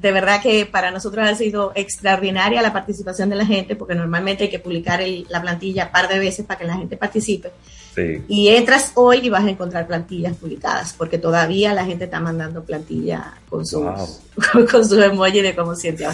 Eh, 0.00 0.06
de 0.08 0.12
verdad 0.12 0.40
que 0.42 0.66
para 0.66 0.90
nosotros 0.90 1.26
ha 1.28 1.34
sido 1.34 1.72
extraordinaria 1.74 2.62
la 2.62 2.72
participación 2.72 3.28
de 3.30 3.36
la 3.36 3.46
gente, 3.46 3.76
porque 3.76 3.94
normalmente 3.94 4.44
hay 4.44 4.50
que 4.50 4.58
publicar 4.58 5.00
el- 5.00 5.26
la 5.28 5.40
plantilla 5.42 5.86
un 5.86 5.92
par 5.92 6.08
de 6.08 6.18
veces 6.18 6.46
para 6.46 6.58
que 6.58 6.66
la 6.66 6.74
gente 6.76 6.96
participe. 6.96 7.50
Sí. 7.94 8.22
Y 8.28 8.48
entras 8.48 8.92
hoy 8.94 9.18
y 9.24 9.30
vas 9.30 9.44
a 9.44 9.50
encontrar 9.50 9.86
plantillas 9.86 10.36
publicadas, 10.36 10.94
porque 10.96 11.18
todavía 11.18 11.74
la 11.74 11.84
gente 11.84 12.04
está 12.04 12.20
mandando 12.20 12.62
plantilla 12.64 13.34
con 13.48 13.66
sus, 13.66 13.82
Wow. 13.82 14.08
con 14.70 14.88
sus 14.88 15.02
emojis 15.02 15.42
de 15.42 15.54
cómo 15.54 15.74
siente. 15.74 16.06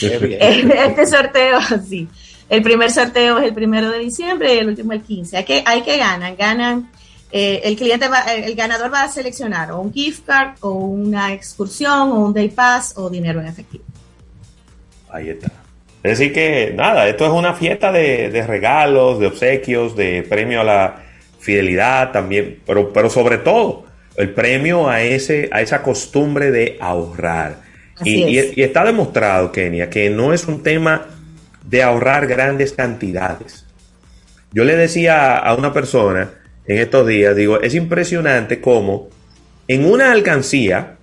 Qué 0.00 0.18
bien. 0.18 0.40
Este 0.72 1.06
sorteo, 1.06 1.58
sí. 1.88 2.08
El 2.48 2.62
primer 2.62 2.90
sorteo 2.90 3.38
es 3.38 3.44
el 3.44 3.54
primero 3.54 3.90
de 3.90 3.98
diciembre 4.00 4.54
y 4.54 4.58
el 4.58 4.68
último 4.68 4.92
el 4.92 5.02
15. 5.02 5.36
Hay 5.36 5.44
que, 5.44 5.62
hay 5.64 5.82
que 5.82 5.96
ganan, 5.98 6.34
ganan. 6.36 6.90
Eh, 7.32 7.60
el 7.64 7.76
cliente 7.76 8.08
va, 8.08 8.24
eh, 8.34 8.44
el 8.44 8.54
ganador 8.54 8.92
va 8.92 9.04
a 9.04 9.08
seleccionar 9.08 9.70
o 9.70 9.80
un 9.80 9.92
gift 9.92 10.26
card 10.26 10.56
o 10.60 10.72
una 10.72 11.32
excursión 11.32 12.10
o 12.10 12.26
un 12.26 12.34
day 12.34 12.48
pass 12.48 12.94
o 12.96 13.08
dinero 13.08 13.40
en 13.40 13.46
efectivo. 13.46 13.84
Ahí 15.10 15.30
está. 15.30 15.50
Es 16.02 16.18
decir 16.18 16.32
que, 16.32 16.72
nada, 16.74 17.08
esto 17.08 17.26
es 17.26 17.32
una 17.32 17.54
fiesta 17.54 17.92
de, 17.92 18.30
de 18.30 18.46
regalos, 18.46 19.20
de 19.20 19.26
obsequios, 19.26 19.94
de 19.96 20.22
premio 20.22 20.62
a 20.62 20.64
la 20.64 21.02
fidelidad 21.38 22.10
también, 22.10 22.60
pero, 22.66 22.92
pero 22.92 23.10
sobre 23.10 23.38
todo 23.38 23.84
el 24.16 24.30
premio 24.30 24.88
a, 24.88 25.02
ese, 25.02 25.48
a 25.52 25.60
esa 25.60 25.82
costumbre 25.82 26.50
de 26.50 26.78
ahorrar. 26.80 27.58
Y, 28.02 28.24
y 28.24 28.62
está 28.62 28.82
demostrado, 28.84 29.52
Kenia, 29.52 29.90
que 29.90 30.08
no 30.08 30.32
es 30.32 30.46
un 30.46 30.62
tema 30.62 31.06
de 31.64 31.82
ahorrar 31.82 32.26
grandes 32.26 32.72
cantidades. 32.72 33.66
Yo 34.52 34.64
le 34.64 34.74
decía 34.74 35.36
a 35.36 35.54
una 35.54 35.72
persona 35.72 36.30
en 36.66 36.78
estos 36.78 37.06
días, 37.06 37.34
digo, 37.34 37.60
es 37.60 37.74
impresionante 37.74 38.60
cómo 38.60 39.08
en 39.68 39.84
una 39.84 40.12
alcancía, 40.12 40.96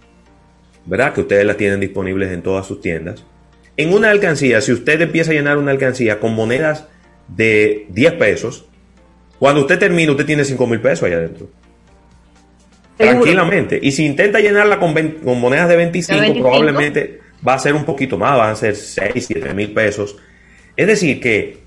¿verdad? 0.85 1.13
Que 1.13 1.21
ustedes 1.21 1.45
la 1.45 1.55
tienen 1.55 1.79
disponibles 1.79 2.31
en 2.31 2.41
todas 2.41 2.65
sus 2.65 2.81
tiendas. 2.81 3.25
En 3.77 3.93
una 3.93 4.09
alcancía, 4.09 4.59
si 4.61 4.71
usted 4.71 4.99
empieza 5.01 5.31
a 5.31 5.33
llenar 5.33 5.57
una 5.57 5.71
alcancía 5.71 6.19
con 6.19 6.33
monedas 6.33 6.87
de 7.27 7.85
10 7.89 8.13
pesos, 8.13 8.65
cuando 9.39 9.61
usted 9.61 9.77
termina, 9.77 10.11
usted 10.11 10.25
tiene 10.25 10.43
5 10.43 10.67
mil 10.67 10.81
pesos 10.81 11.03
allá 11.03 11.17
adentro. 11.17 11.49
Seguro. 12.97 13.21
Tranquilamente. 13.21 13.79
Y 13.81 13.91
si 13.91 14.05
intenta 14.05 14.39
llenarla 14.39 14.79
con, 14.79 14.93
con 14.93 15.39
monedas 15.39 15.69
de 15.69 15.75
25, 15.75 16.13
De 16.13 16.21
25. 16.21 16.49
probablemente 16.49 17.19
va 17.47 17.53
a 17.53 17.59
ser 17.59 17.73
un 17.73 17.85
poquito 17.85 18.17
más, 18.17 18.37
van 18.37 18.51
a 18.51 18.55
ser 18.55 18.75
6, 18.75 19.25
7 19.27 19.53
mil 19.53 19.71
pesos. 19.73 20.17
Es 20.75 20.87
decir, 20.87 21.19
que 21.19 21.66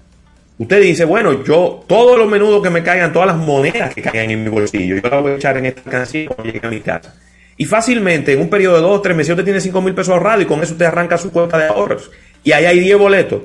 usted 0.61 0.83
dice, 0.83 1.07
bueno, 1.07 1.43
yo, 1.43 1.83
todos 1.87 2.19
los 2.19 2.29
menudos 2.29 2.63
que 2.63 2.69
me 2.69 2.83
caigan, 2.83 3.15
todas 3.15 3.29
las 3.29 3.37
monedas 3.37 3.95
que 3.95 4.03
caigan 4.03 4.31
en 4.31 4.45
mi 4.45 4.51
bolsillo, 4.51 4.97
yo 4.97 5.09
las 5.09 5.23
voy 5.23 5.33
a 5.33 5.37
echar 5.37 5.57
en 5.57 5.67
esta 5.67 5.81
alcancía 5.87 6.29
cuando 6.29 6.53
llegue 6.53 6.67
a 6.67 6.71
mi 6.71 6.81
casa. 6.81 7.15
Y 7.57 7.65
fácilmente, 7.65 8.35
en 8.35 8.41
un 8.43 8.51
periodo 8.51 8.77
de 8.77 8.83
2 8.83 8.99
o 8.99 9.01
3 9.01 9.17
meses, 9.17 9.31
usted 9.31 9.45
tiene 9.45 9.61
5 9.61 9.81
mil 9.81 9.95
pesos 9.95 10.13
ahorrados 10.13 10.43
y 10.43 10.47
con 10.47 10.63
eso 10.63 10.73
usted 10.73 10.85
arranca 10.85 11.17
su 11.17 11.33
cuenta 11.33 11.57
de 11.57 11.67
ahorros. 11.67 12.11
Y 12.45 12.53
ahí 12.53 12.67
hay 12.67 12.79
10 12.79 12.99
boletos. 12.99 13.43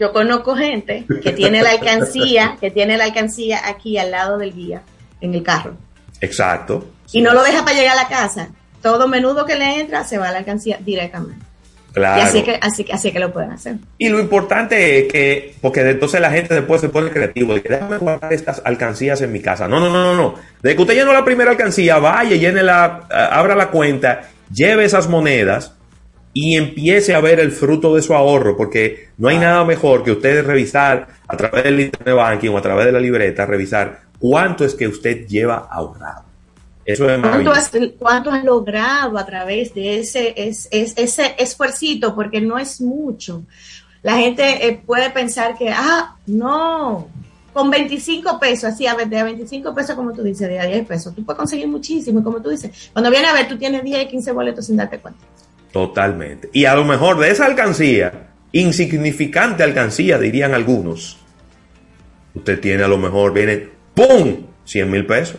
Yo 0.00 0.12
conozco 0.12 0.56
gente 0.56 1.04
que 1.22 1.32
tiene 1.32 1.62
la 1.62 1.70
alcancía, 1.72 2.56
que 2.58 2.70
tiene 2.70 2.96
la 2.96 3.04
alcancía 3.04 3.68
aquí 3.68 3.98
al 3.98 4.10
lado 4.10 4.38
del 4.38 4.54
guía, 4.54 4.82
en 5.20 5.34
el 5.34 5.42
carro. 5.42 5.76
Exacto. 6.22 6.86
Y 7.12 7.20
no 7.20 7.34
lo 7.34 7.42
deja 7.42 7.62
para 7.62 7.76
llegar 7.76 7.98
a 7.98 8.02
la 8.02 8.08
casa. 8.08 8.48
Todo 8.80 9.06
menudo 9.06 9.44
que 9.44 9.56
le 9.56 9.80
entra 9.80 10.04
se 10.04 10.16
va 10.16 10.28
a 10.28 10.32
la 10.32 10.38
alcancía 10.38 10.78
directamente. 10.80 11.44
Claro. 11.92 12.22
Y 12.22 12.24
así 12.24 12.42
que, 12.42 12.58
así 12.60 12.86
así 12.92 13.12
que 13.12 13.18
lo 13.18 13.32
pueden 13.32 13.50
hacer. 13.50 13.76
Y 13.96 14.08
lo 14.08 14.20
importante 14.20 14.98
es 14.98 15.12
que, 15.12 15.54
porque 15.60 15.80
entonces 15.80 16.20
la 16.20 16.30
gente 16.30 16.54
después 16.54 16.80
se 16.80 16.88
pone 16.88 17.10
creativo, 17.10 17.54
de 17.54 17.62
que 17.62 17.70
déjame 17.70 17.98
guardar 17.98 18.32
estas 18.32 18.62
alcancías 18.64 19.20
en 19.22 19.32
mi 19.32 19.40
casa. 19.40 19.68
No, 19.68 19.80
no, 19.80 19.88
no, 19.90 20.02
no, 20.02 20.14
no. 20.14 20.34
De 20.62 20.76
que 20.76 20.82
usted 20.82 20.94
llenó 20.94 21.12
la 21.12 21.24
primera 21.24 21.50
alcancía, 21.50 21.98
vaya, 21.98 22.36
llene 22.36 22.62
la, 22.62 23.06
abra 23.30 23.54
la 23.54 23.70
cuenta, 23.70 24.28
lleve 24.52 24.84
esas 24.84 25.08
monedas 25.08 25.72
y 26.32 26.56
empiece 26.56 27.14
a 27.14 27.20
ver 27.20 27.40
el 27.40 27.52
fruto 27.52 27.94
de 27.94 28.02
su 28.02 28.14
ahorro, 28.14 28.56
porque 28.56 29.08
no 29.16 29.28
hay 29.28 29.38
nada 29.38 29.64
mejor 29.64 30.04
que 30.04 30.12
usted 30.12 30.44
revisar 30.46 31.08
a 31.26 31.36
través 31.36 31.64
del 31.64 31.80
internet 31.80 32.14
banking 32.14 32.50
o 32.50 32.58
a 32.58 32.62
través 32.62 32.86
de 32.86 32.92
la 32.92 33.00
libreta, 33.00 33.46
revisar 33.46 34.02
cuánto 34.18 34.64
es 34.64 34.74
que 34.74 34.86
usted 34.86 35.26
lleva 35.26 35.66
ahorrado. 35.70 36.27
Eso 36.88 37.06
es 37.10 37.20
¿Cuánto 37.20 37.50
has, 37.52 37.70
cuánto 37.98 38.30
has 38.30 38.42
logrado 38.44 39.18
a 39.18 39.26
través 39.26 39.74
de 39.74 39.98
ese, 39.98 40.32
es, 40.36 40.68
es- 40.70 40.94
ese 40.96 41.34
esfuercito? 41.38 42.14
Porque 42.14 42.40
no 42.40 42.56
es 42.58 42.80
mucho. 42.80 43.42
La 44.02 44.16
gente 44.16 44.66
eh, 44.66 44.80
puede 44.86 45.10
pensar 45.10 45.54
que, 45.58 45.68
ah, 45.68 46.16
no, 46.26 47.08
con 47.52 47.68
25 47.70 48.40
pesos, 48.40 48.72
así 48.72 48.86
a 48.86 48.94
ver, 48.94 49.06
de 49.06 49.18
a 49.18 49.24
25 49.24 49.74
pesos, 49.74 49.94
como 49.96 50.14
tú 50.14 50.22
dices, 50.22 50.48
de 50.48 50.58
a 50.58 50.64
10 50.64 50.86
pesos, 50.86 51.14
tú 51.14 51.22
puedes 51.26 51.38
conseguir 51.38 51.68
muchísimo. 51.68 52.20
Y 52.20 52.22
como 52.22 52.40
tú 52.40 52.48
dices, 52.48 52.90
cuando 52.94 53.10
viene 53.10 53.26
a 53.26 53.34
ver, 53.34 53.48
tú 53.48 53.58
tienes 53.58 53.84
10 53.84 54.04
y 54.04 54.08
15 54.08 54.32
boletos 54.32 54.64
sin 54.64 54.78
darte 54.78 54.98
cuenta. 54.98 55.20
Totalmente. 55.70 56.48
Y 56.54 56.64
a 56.64 56.74
lo 56.74 56.86
mejor 56.86 57.18
de 57.18 57.30
esa 57.30 57.44
alcancía, 57.44 58.30
insignificante 58.52 59.62
alcancía, 59.62 60.18
dirían 60.18 60.54
algunos, 60.54 61.18
usted 62.34 62.58
tiene 62.60 62.84
a 62.84 62.88
lo 62.88 62.96
mejor, 62.96 63.34
viene, 63.34 63.68
¡pum! 63.92 64.46
100 64.64 64.90
mil 64.90 65.04
pesos. 65.04 65.36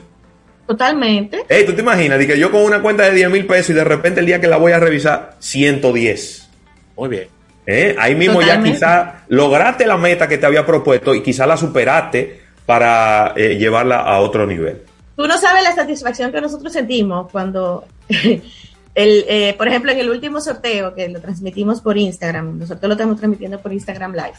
Totalmente. 0.70 1.46
Ey, 1.50 1.66
¿tú 1.66 1.74
te 1.74 1.82
imaginas? 1.82 2.24
que 2.28 2.38
yo 2.38 2.52
con 2.52 2.62
una 2.62 2.80
cuenta 2.80 3.02
de 3.02 3.16
10 3.16 3.32
mil 3.32 3.48
pesos 3.48 3.72
y 3.72 3.74
de 3.74 3.84
repente 3.84 4.20
el 4.20 4.28
día 4.28 4.40
que 4.40 4.46
la 4.46 4.58
voy 4.58 4.72
a 4.72 4.80
revisar, 4.80 5.36
110. 5.40 6.48
Muy 6.96 7.10
bien. 7.10 7.28
¿Eh? 7.66 7.96
Ahí 7.98 8.14
mismo 8.14 8.40
ya 8.44 8.62
quizá 8.62 9.24
lograste 9.30 9.88
la 9.88 9.98
meta 9.98 10.28
que 10.28 10.38
te 10.38 10.46
había 10.46 10.68
propuesto 10.68 11.16
y 11.16 11.24
quizá 11.24 11.48
la 11.48 11.58
superaste 11.58 12.40
para 12.68 13.34
eh, 13.36 13.58
llevarla 13.58 14.02
a 14.02 14.20
otro 14.20 14.46
nivel. 14.46 14.84
Tú 15.16 15.26
no 15.26 15.40
sabes 15.40 15.64
la 15.64 15.74
satisfacción 15.74 16.32
que 16.32 16.40
nosotros 16.40 16.72
sentimos 16.72 17.32
cuando, 17.32 17.86
el, 18.08 19.26
eh, 19.28 19.56
por 19.58 19.68
ejemplo, 19.68 19.92
en 19.92 19.98
el 19.98 20.12
último 20.12 20.40
sorteo 20.40 20.94
que 20.94 21.10
lo 21.10 21.20
transmitimos 21.20 21.82
por 21.82 21.98
Instagram, 21.98 22.60
nosotros 22.60 22.88
lo 22.88 22.94
estamos 22.94 23.18
transmitiendo 23.18 23.60
por 23.60 23.74
Instagram 23.74 24.14
Live. 24.14 24.38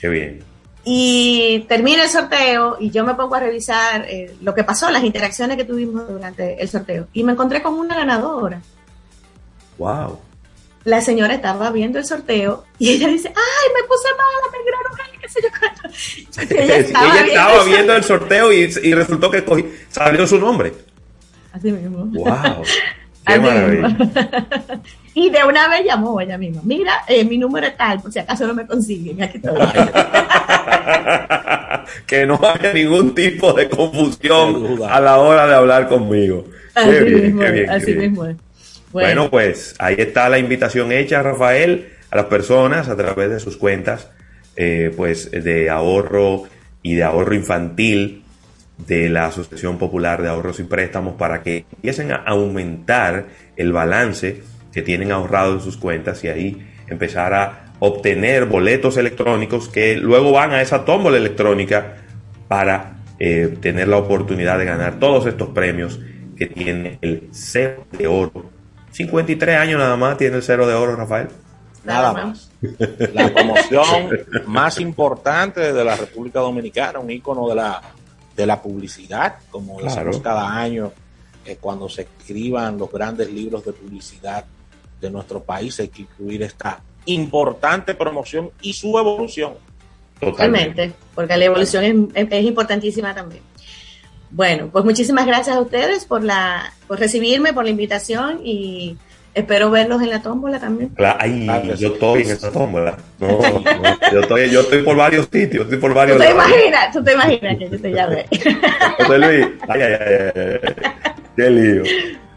Qué 0.00 0.08
bien. 0.08 0.49
Y 0.84 1.66
termina 1.68 2.04
el 2.04 2.08
sorteo 2.08 2.76
y 2.80 2.90
yo 2.90 3.04
me 3.04 3.14
pongo 3.14 3.34
a 3.34 3.40
revisar 3.40 4.06
eh, 4.08 4.34
lo 4.40 4.54
que 4.54 4.64
pasó, 4.64 4.90
las 4.90 5.04
interacciones 5.04 5.56
que 5.56 5.64
tuvimos 5.64 6.08
durante 6.08 6.60
el 6.60 6.68
sorteo. 6.68 7.08
Y 7.12 7.22
me 7.22 7.32
encontré 7.32 7.62
con 7.62 7.74
una 7.74 7.94
ganadora. 7.94 8.60
¡Wow! 9.78 10.18
La 10.84 11.02
señora 11.02 11.34
estaba 11.34 11.70
viendo 11.70 11.98
el 11.98 12.06
sorteo 12.06 12.64
y 12.78 12.88
ella 12.90 13.08
dice, 13.08 13.28
ay, 13.28 13.68
me 13.74 13.86
puse 13.86 14.08
mala, 14.16 14.48
me 14.50 14.58
gradué, 14.64 15.18
qué 15.20 15.28
sé 15.28 15.40
yo 15.42 15.48
cuánto. 15.58 16.54
Ella 16.54 16.76
estaba, 16.78 17.22
viendo, 17.22 17.64
viendo, 17.66 17.94
el 17.94 18.04
sorteo 18.04 18.52
y, 18.52 18.70
y 18.82 18.94
resultó 18.94 19.30
que 19.30 19.44
salió 19.90 20.26
su 20.26 20.38
nombre. 20.38 20.72
Así 21.52 21.70
mismo. 21.70 22.06
¡Wow! 22.06 22.64
¡Qué 23.26 23.38
maravilla! 23.38 23.96
Y 25.14 25.30
de 25.30 25.44
una 25.44 25.68
vez 25.68 25.84
llamó 25.84 26.20
ella 26.20 26.38
misma. 26.38 26.62
Mira, 26.64 27.02
eh, 27.08 27.24
mi 27.24 27.36
número 27.36 27.66
es 27.66 27.76
tal, 27.76 28.00
por 28.00 28.12
si 28.12 28.20
acaso 28.20 28.46
no 28.46 28.54
me 28.54 28.66
consiguen. 28.66 29.22
Aquí 29.22 29.40
que 32.06 32.26
no 32.26 32.40
haya 32.42 32.72
ningún 32.72 33.14
tipo 33.14 33.52
de 33.52 33.68
confusión 33.68 34.80
a 34.88 35.00
la 35.00 35.18
hora 35.18 35.46
de 35.46 35.54
hablar 35.54 35.88
conmigo. 35.88 36.46
Así 36.74 37.04
mismo, 37.04 37.42
así 37.68 37.94
mismo 37.94 38.26
Bueno. 38.92 39.28
pues 39.28 39.74
ahí 39.78 39.96
está 39.98 40.28
la 40.28 40.38
invitación 40.38 40.92
hecha, 40.92 41.22
Rafael, 41.22 41.88
a 42.10 42.16
las 42.16 42.26
personas 42.26 42.88
a 42.88 42.96
través 42.96 43.30
de 43.30 43.40
sus 43.40 43.56
cuentas, 43.56 44.08
eh, 44.56 44.92
pues 44.96 45.30
de 45.32 45.70
ahorro 45.70 46.44
y 46.82 46.94
de 46.94 47.02
ahorro 47.02 47.34
infantil 47.34 48.22
de 48.86 49.08
la 49.08 49.26
Asociación 49.26 49.78
Popular 49.78 50.22
de 50.22 50.28
Ahorros 50.28 50.60
y 50.60 50.64
Préstamos 50.64 51.14
para 51.14 51.42
que 51.42 51.64
empiecen 51.72 52.12
a 52.12 52.16
aumentar 52.16 53.26
el 53.56 53.72
balance 53.72 54.42
que 54.72 54.82
tienen 54.82 55.12
ahorrado 55.12 55.54
en 55.54 55.60
sus 55.60 55.76
cuentas 55.76 56.22
y 56.24 56.28
ahí 56.28 56.66
empezar 56.88 57.34
a 57.34 57.72
obtener 57.80 58.46
boletos 58.46 58.96
electrónicos 58.96 59.68
que 59.68 59.96
luego 59.96 60.32
van 60.32 60.52
a 60.52 60.60
esa 60.60 60.84
tómbola 60.84 61.16
electrónica 61.16 61.96
para 62.46 62.98
eh, 63.18 63.56
tener 63.60 63.88
la 63.88 63.96
oportunidad 63.96 64.58
de 64.58 64.64
ganar 64.64 64.98
todos 64.98 65.26
estos 65.26 65.48
premios 65.50 65.98
que 66.36 66.46
tiene 66.46 66.98
el 67.00 67.28
cero 67.32 67.86
de 67.92 68.06
oro. 68.06 68.50
53 68.92 69.56
años 69.56 69.78
nada 69.78 69.96
más 69.96 70.18
tiene 70.18 70.36
el 70.36 70.42
cero 70.42 70.66
de 70.66 70.74
oro, 70.74 70.96
Rafael. 70.96 71.28
Nada 71.84 72.12
más. 72.12 72.50
La 73.12 73.32
promoción 73.32 74.10
más 74.46 74.80
importante 74.80 75.72
de 75.72 75.84
la 75.84 75.96
República 75.96 76.40
Dominicana, 76.40 76.98
un 76.98 77.10
icono 77.10 77.48
de 77.48 77.54
la, 77.54 77.80
de 78.36 78.46
la 78.46 78.60
publicidad, 78.60 79.36
como 79.50 79.80
decimos 79.80 80.20
cada 80.20 80.54
año, 80.54 80.92
eh, 81.44 81.56
cuando 81.58 81.88
se 81.88 82.02
escriban 82.02 82.76
los 82.76 82.90
grandes 82.90 83.30
libros 83.32 83.64
de 83.64 83.72
publicidad 83.72 84.44
de 85.00 85.10
nuestro 85.10 85.42
país. 85.42 85.78
Hay 85.80 85.88
que 85.88 86.02
incluir 86.02 86.42
esta 86.42 86.80
importante 87.06 87.94
promoción 87.94 88.50
y 88.62 88.72
su 88.72 88.98
evolución. 88.98 89.54
Totalmente, 90.20 90.92
porque 91.14 91.36
la 91.36 91.46
evolución 91.46 92.10
es, 92.14 92.44
importantísima 92.44 93.14
también. 93.14 93.42
Bueno, 94.30 94.68
pues 94.70 94.84
muchísimas 94.84 95.26
gracias 95.26 95.56
a 95.56 95.60
ustedes 95.60 96.04
por 96.04 96.22
la 96.22 96.72
por 96.86 97.00
recibirme, 97.00 97.52
por 97.52 97.64
la 97.64 97.70
invitación 97.70 98.40
y 98.44 98.96
espero 99.34 99.70
verlos 99.70 100.02
en 100.02 100.10
la 100.10 100.22
tómbola 100.22 100.60
también. 100.60 100.90
Claro, 100.90 101.74
yo 101.74 101.94
estoy 101.94 102.22
en 102.22 102.30
esa 102.30 102.52
tómbola. 102.52 102.98
yo, 104.12 104.20
estoy, 104.20 104.50
yo 104.50 104.60
estoy 104.60 104.82
por 104.82 104.96
varios 104.96 105.28
sitios, 105.32 105.64
estoy 105.64 105.78
por 105.78 105.94
varios 105.94 106.18
¿Tú 106.18 106.22
te 106.22 106.30
imaginas? 106.30 106.92
¿Tú 106.92 107.02
te 107.02 107.12
imaginas 107.14 107.58
que 107.58 107.70
yo 107.70 107.80
te 107.80 107.90
llame? 107.90 108.26
José 108.98 109.18
Luis, 109.18 109.46
ay, 109.68 109.82
ay, 109.82 109.94
ay, 109.94 110.74
qué 111.34 111.50
lío. 111.50 111.82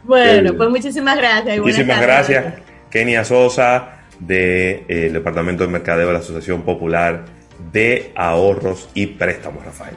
Bueno, 0.04 0.54
pues 0.56 0.70
muchísimas 0.70 1.18
gracias. 1.18 1.60
muchísimas 1.60 2.02
gracias, 2.02 2.56
Kenia 2.90 3.24
Sosa, 3.24 4.04
del 4.20 4.28
de, 4.28 4.86
eh, 4.88 5.10
Departamento 5.12 5.66
de 5.66 5.72
Mercadeo 5.72 6.08
de 6.08 6.14
la 6.14 6.20
Asociación 6.20 6.64
Popular 6.64 7.26
de 7.72 8.12
Ahorros 8.16 8.90
y 8.94 9.08
Préstamos, 9.08 9.64
Rafael. 9.64 9.96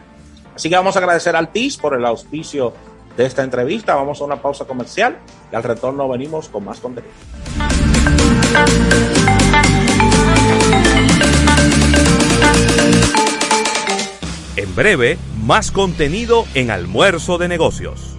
Así 0.55 0.69
que 0.71 0.77
vamos 0.77 0.97
a 0.97 1.01
agradecer 1.01 1.37
al 1.37 1.53
TIS 1.53 1.77
por 1.77 1.95
el 1.95 2.05
auspicio 2.05 2.73
de 3.17 3.27
esta 3.27 3.43
entrevista. 3.43 3.95
Vamos 3.95 4.21
a 4.21 4.25
una 4.25 4.41
pausa 4.41 4.65
comercial 4.65 5.19
y 5.53 5.57
al 5.57 5.63
retorno 5.63 6.09
venimos 6.09 6.49
con 6.49 6.65
más 6.65 6.81
contenido. 6.81 7.13
En 14.57 14.75
breve, 14.75 15.19
más 15.45 15.71
contenido 15.71 16.47
en 16.55 16.71
almuerzo 16.71 17.37
de 17.37 17.49
negocios. 17.49 18.16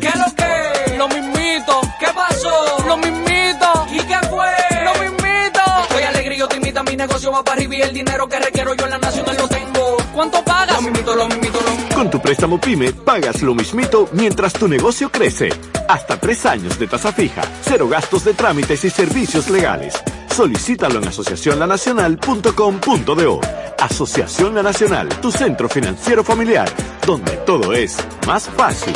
¿Qué 0.00 0.10
lo 0.18 0.34
que? 0.34 0.96
Lo 0.96 1.08
mismito. 1.08 1.80
¿Qué 1.98 2.06
pasó? 2.14 2.84
Lo 2.86 2.96
mismito. 2.96 3.86
¿Y 3.92 3.98
qué 3.98 4.18
fue? 4.28 4.48
Lo 4.84 4.92
mismito. 5.02 5.60
Soy 5.90 6.02
alegre 6.02 6.36
y 6.36 6.42
optimista, 6.42 6.82
mi 6.82 6.96
negocio 6.96 7.32
va 7.32 7.42
para 7.42 7.56
arriba 7.56 7.76
y 7.76 7.82
el 7.82 7.92
dinero 7.92 8.28
que 8.28 8.38
requiero 8.38 8.74
yo 8.74 8.84
en 8.84 8.90
la 8.90 8.98
nacional 8.98 9.36
lo 9.36 9.48
tengo. 9.48 9.96
¿Cuánto 10.14 10.44
pagas? 10.44 10.76
Lo 10.76 10.82
mismito, 10.82 11.14
lo 11.16 11.28
mismito, 11.28 11.60
lo 11.60 11.70
mismito 11.70 11.94
Con 11.94 12.10
tu 12.10 12.20
préstamo 12.20 12.60
PYME 12.60 12.92
pagas 12.92 13.42
lo 13.42 13.54
mismito 13.54 14.08
mientras 14.12 14.52
tu 14.52 14.68
negocio 14.68 15.10
crece. 15.10 15.50
Hasta 15.88 16.18
tres 16.18 16.44
años 16.46 16.78
de 16.78 16.86
tasa 16.86 17.12
fija, 17.12 17.42
cero 17.62 17.88
gastos 17.88 18.24
de 18.24 18.34
trámites 18.34 18.84
y 18.84 18.90
servicios 18.90 19.48
legales. 19.50 20.02
Solicítalo 20.34 20.98
en 20.98 21.08
asociacionlanacional.com.do. 21.08 23.40
Asociación 23.78 24.54
La 24.54 24.62
Nacional, 24.62 25.10
tu 25.20 25.30
centro 25.30 25.68
financiero 25.68 26.24
familiar, 26.24 26.70
donde 27.06 27.36
todo 27.38 27.74
es 27.74 27.98
más 28.26 28.48
fácil. 28.48 28.94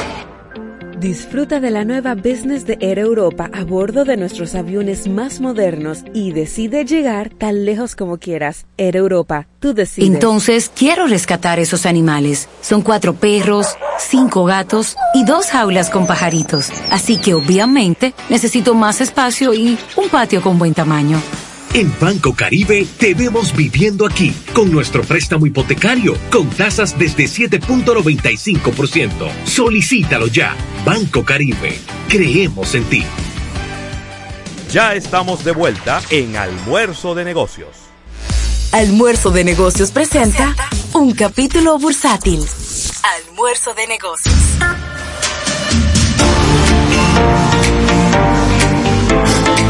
Disfruta 1.01 1.61
de 1.61 1.71
la 1.71 1.85
nueva 1.85 2.15
business 2.15 2.65
de 2.65 2.79
Air 2.81 2.99
Europa 2.99 3.51
a 3.53 3.65
bordo 3.65 4.07
de 4.07 4.17
nuestros 4.17 4.55
aviones 4.55 5.09
más 5.09 5.41
modernos 5.41 6.05
y 6.15 6.33
decide 6.33 6.87
llegar 6.87 7.29
tan 7.29 7.67
lejos 7.67 7.95
como 7.95 8.17
quieras. 8.17 8.65
Air 8.79 8.97
Europa, 8.97 9.47
tú 9.61 9.75
decides. 9.75 10.09
Entonces, 10.09 10.71
quiero 10.75 11.07
rescatar 11.07 11.59
esos 11.59 11.85
animales. 11.85 12.49
Son 12.63 12.81
cuatro 12.81 13.13
perros, 13.13 13.77
cinco 13.99 14.47
gatos 14.47 14.97
y 15.13 15.27
dos 15.27 15.49
jaulas 15.49 15.91
con 15.91 16.07
pajaritos. 16.07 16.71
Así 16.91 17.19
que 17.19 17.35
obviamente 17.35 18.15
necesito 18.31 18.75
más 18.75 19.03
espacio 19.03 19.53
y 19.53 19.79
un 19.97 20.09
patio 20.09 20.41
con 20.41 20.59
buen 20.59 20.73
tamaño. 20.73 21.21
En 21.77 21.95
Banco 22.01 22.35
Caribe 22.35 22.85
te 22.99 23.13
vemos 23.13 23.55
viviendo 23.55 24.07
aquí 24.07 24.33
con 24.55 24.73
nuestro 24.73 25.03
préstamo 25.03 25.45
hipotecario 25.45 26.17
con 26.33 26.49
tasas 26.49 26.99
desde 26.99 27.25
7.95%. 27.25 29.31
Solicítalo 29.45 30.29
ya. 30.29 30.57
Banco 30.87 31.23
Caribe. 31.23 31.79
Creemos 32.09 32.75
en 32.75 32.85
ti. 32.85 33.05
Ya 34.73 34.95
estamos 34.95 35.45
de 35.45 35.53
vuelta 35.53 36.01
en 36.09 36.39
Almuerzo 36.39 37.15
de 37.15 37.27
Negocios. 37.27 37.77
Almuerzo 38.73 39.31
de 39.31 39.45
Negocios 39.45 39.91
presenta 39.91 40.57
un 40.95 41.13
capítulo 41.13 41.79
bursátil. 41.79 42.43
Almuerzo 43.29 43.75
de 43.75 43.87
Negocios. 43.87 44.35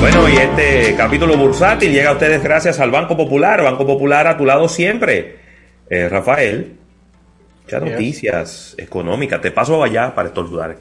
Bueno, 0.09 0.28
y 0.28 0.36
este 0.36 0.94
capítulo 0.94 1.36
bursátil 1.36 1.90
llega 1.90 2.11
a 2.11 2.12
ustedes 2.12 2.40
gracias 2.40 2.78
al 2.78 2.92
Banco 2.92 3.16
Popular. 3.16 3.61
Banco 3.61 3.84
Popular 3.84 4.28
a 4.28 4.36
tu 4.36 4.46
lado 4.46 4.68
siempre. 4.68 5.40
Eh, 5.90 6.09
Rafael, 6.09 6.76
muchas 7.64 7.82
noticias 7.82 8.76
económicas. 8.78 9.40
Te 9.40 9.50
paso 9.50 9.82
allá 9.82 10.14
para 10.14 10.28
estornudar. 10.28 10.76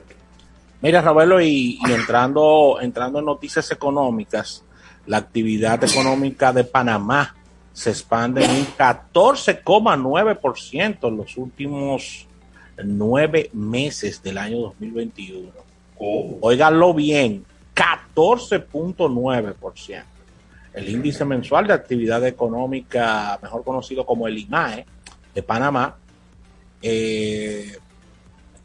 Mira, 0.80 1.02
Ravelo, 1.02 1.42
y, 1.42 1.80
y 1.84 1.92
entrando, 1.92 2.78
entrando 2.80 3.18
en 3.18 3.26
noticias 3.26 3.72
económicas, 3.72 4.64
la 5.08 5.18
actividad 5.18 5.84
económica 5.84 6.54
de 6.54 6.64
Panamá 6.64 7.36
se 7.74 7.90
expande 7.90 8.46
en 8.46 8.52
un 8.52 8.68
14,9% 8.78 11.08
en 11.08 11.18
los 11.18 11.36
últimos 11.38 12.28
nueve 12.84 13.50
meses 13.54 14.22
del 14.22 14.38
año 14.38 14.60
2021. 14.60 15.50
Óiganlo 15.98 16.94
bien, 16.94 17.44
14.9%. 17.76 20.04
El 20.74 20.90
índice 20.90 21.24
mensual 21.26 21.68
de 21.68 21.74
actividad 21.74 22.26
económica, 22.26 23.38
mejor 23.42 23.64
conocido 23.64 24.06
como 24.06 24.28
el 24.28 24.38
IMAE, 24.38 24.86
de 25.34 25.42
Panamá, 25.44 25.96
eh, 26.82 27.78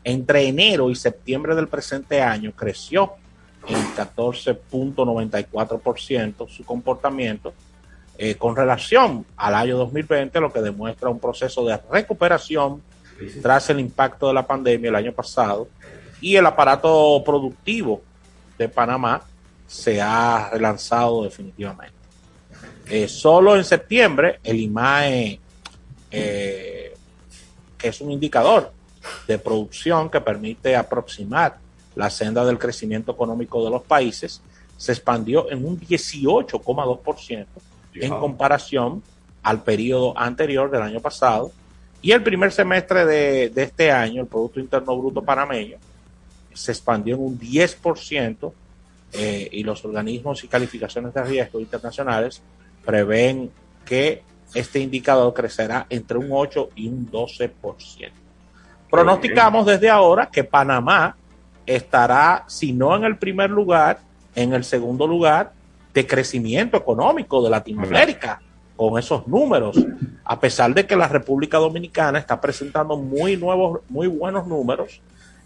entre 0.02 0.48
enero 0.48 0.90
y 0.90 0.94
septiembre 0.94 1.54
del 1.54 1.68
presente 1.68 2.22
año 2.22 2.52
creció 2.52 3.12
en 3.68 3.76
14.94% 3.94 6.48
su 6.48 6.64
comportamiento 6.64 7.52
eh, 8.16 8.36
con 8.36 8.56
relación 8.56 9.26
al 9.36 9.54
año 9.54 9.76
2020, 9.78 10.40
lo 10.40 10.50
que 10.52 10.60
demuestra 10.60 11.10
un 11.10 11.20
proceso 11.20 11.64
de 11.64 11.78
recuperación 11.90 12.82
tras 13.42 13.68
el 13.70 13.80
impacto 13.80 14.28
de 14.28 14.34
la 14.34 14.46
pandemia 14.46 14.88
el 14.88 14.96
año 14.96 15.12
pasado 15.12 15.68
y 16.20 16.36
el 16.36 16.46
aparato 16.46 17.22
productivo 17.24 18.02
de 18.60 18.68
Panamá 18.68 19.22
se 19.66 20.00
ha 20.00 20.50
relanzado 20.52 21.24
definitivamente. 21.24 21.94
Eh, 22.86 23.08
solo 23.08 23.56
en 23.56 23.64
septiembre 23.64 24.38
el 24.44 24.60
IMAE, 24.60 25.40
eh, 26.10 26.94
que 27.78 27.88
es 27.88 28.00
un 28.00 28.10
indicador 28.10 28.72
de 29.26 29.38
producción 29.38 30.10
que 30.10 30.20
permite 30.20 30.76
aproximar 30.76 31.58
la 31.94 32.10
senda 32.10 32.44
del 32.44 32.58
crecimiento 32.58 33.12
económico 33.12 33.64
de 33.64 33.70
los 33.70 33.82
países, 33.82 34.42
se 34.76 34.92
expandió 34.92 35.50
en 35.50 35.64
un 35.64 35.80
18,2% 35.80 37.46
en 37.94 38.10
comparación 38.10 39.02
al 39.42 39.62
periodo 39.62 40.16
anterior 40.18 40.70
del 40.70 40.82
año 40.82 41.00
pasado. 41.00 41.50
Y 42.02 42.12
el 42.12 42.22
primer 42.22 42.52
semestre 42.52 43.06
de, 43.06 43.48
de 43.50 43.62
este 43.62 43.90
año, 43.90 44.22
el 44.22 44.28
Producto 44.28 44.60
Interno 44.60 44.96
Bruto 44.98 45.22
panameño, 45.22 45.78
se 46.52 46.72
expandió 46.72 47.16
en 47.16 47.22
un 47.22 47.38
10% 47.38 48.52
eh, 49.12 49.48
y 49.52 49.62
los 49.64 49.84
organismos 49.84 50.44
y 50.44 50.48
calificaciones 50.48 51.12
de 51.14 51.22
riesgo 51.24 51.60
internacionales 51.60 52.42
prevén 52.84 53.50
que 53.84 54.22
este 54.54 54.80
indicador 54.80 55.32
crecerá 55.34 55.86
entre 55.90 56.18
un 56.18 56.28
8 56.30 56.70
y 56.76 56.88
un 56.88 57.10
12%. 57.10 58.10
Pronosticamos 58.90 59.66
desde 59.66 59.88
ahora 59.88 60.26
que 60.26 60.42
Panamá 60.42 61.16
estará, 61.66 62.44
si 62.48 62.72
no 62.72 62.96
en 62.96 63.04
el 63.04 63.16
primer 63.16 63.50
lugar, 63.50 64.00
en 64.34 64.52
el 64.52 64.64
segundo 64.64 65.06
lugar 65.06 65.52
de 65.94 66.06
crecimiento 66.06 66.76
económico 66.76 67.42
de 67.42 67.50
Latinoamérica 67.50 68.40
con 68.76 68.98
esos 68.98 69.26
números, 69.28 69.76
a 70.24 70.40
pesar 70.40 70.72
de 70.72 70.86
que 70.86 70.96
la 70.96 71.06
República 71.06 71.58
Dominicana 71.58 72.18
está 72.18 72.40
presentando 72.40 72.96
muy 72.96 73.36
nuevos, 73.36 73.80
muy 73.88 74.06
buenos 74.06 74.46
números, 74.46 75.00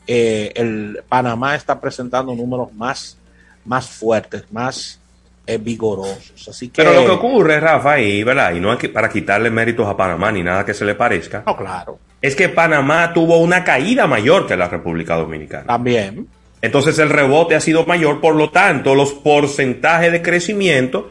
eh, 0.07 0.53
el 0.55 1.03
Panamá 1.09 1.55
está 1.55 1.81
presentando 1.81 2.35
números 2.35 2.73
más, 2.75 3.17
más 3.65 3.89
fuertes, 3.89 4.45
más 4.51 5.01
eh, 5.47 5.59
vigorosos. 5.59 6.49
Así 6.49 6.69
que, 6.69 6.83
Pero 6.83 6.95
lo 6.95 7.05
que 7.05 7.11
ocurre, 7.13 7.61
Rafa, 7.61 8.01
y, 8.01 8.23
¿verdad? 8.23 8.55
y 8.55 8.61
no 8.61 8.73
es 8.73 8.79
que 8.79 8.89
para 8.89 9.09
quitarle 9.09 9.51
méritos 9.51 9.87
a 9.87 9.97
Panamá 9.97 10.33
ni 10.33 10.43
nada 10.43 10.65
que 10.65 10.75
se 10.75 10.85
le 10.85 10.95
parezca, 10.95 11.43
no, 11.47 11.57
claro. 11.57 11.99
es 12.21 12.35
que 12.35 12.49
Panamá 12.49 13.13
tuvo 13.13 13.39
una 13.39 13.65
caída 13.65 14.07
mayor 14.07 14.47
que 14.47 14.57
la 14.57 14.69
República 14.69 15.17
Dominicana. 15.17 15.67
También. 15.67 16.29
Entonces 16.63 16.99
el 16.99 17.11
rebote 17.11 17.55
ha 17.55 17.61
sido 17.61 17.85
mayor, 17.85 18.21
por 18.21 18.35
lo 18.35 18.51
tanto 18.51 18.95
los 18.95 19.13
porcentajes 19.13 20.11
de 20.13 20.23
crecimiento 20.23 21.11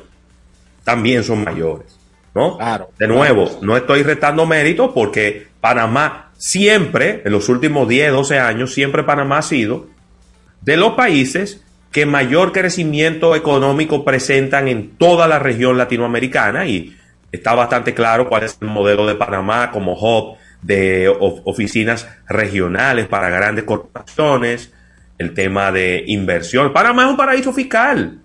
también 0.83 1.23
son 1.23 1.43
mayores. 1.43 1.99
¿no? 2.33 2.57
Claro. 2.57 2.89
De 2.97 3.07
nuevo, 3.07 3.59
no 3.61 3.77
estoy 3.77 4.03
retando 4.03 4.45
méritos 4.45 4.91
porque 4.93 5.47
Panamá 5.61 6.22
siempre, 6.47 7.21
en 7.23 7.31
los 7.31 7.47
últimos 7.47 7.87
10, 7.87 8.11
12 8.11 8.37
años, 8.37 8.73
siempre 8.73 9.03
Panamá 9.03 9.37
ha 9.37 9.41
sido 9.43 9.87
de 10.59 10.75
los 10.75 10.91
países 10.93 11.63
que 11.93 12.05
mayor 12.05 12.51
crecimiento 12.51 13.33
económico 13.33 14.03
presentan 14.03 14.67
en 14.67 14.89
toda 14.97 15.25
la 15.29 15.39
región 15.39 15.77
latinoamericana 15.77 16.65
y 16.65 16.97
está 17.31 17.53
bastante 17.55 17.93
claro 17.93 18.27
cuál 18.27 18.43
es 18.43 18.57
el 18.59 18.67
modelo 18.67 19.05
de 19.07 19.15
Panamá 19.15 19.71
como 19.71 19.93
hub 19.93 20.35
de 20.61 21.07
of- 21.07 21.39
oficinas 21.45 22.09
regionales 22.27 23.07
para 23.07 23.29
grandes 23.29 23.63
corporaciones, 23.63 24.73
el 25.17 25.33
tema 25.33 25.71
de 25.71 26.03
inversión. 26.07 26.73
Panamá 26.73 27.03
es 27.03 27.09
un 27.11 27.17
paraíso 27.17 27.53
fiscal. 27.53 28.19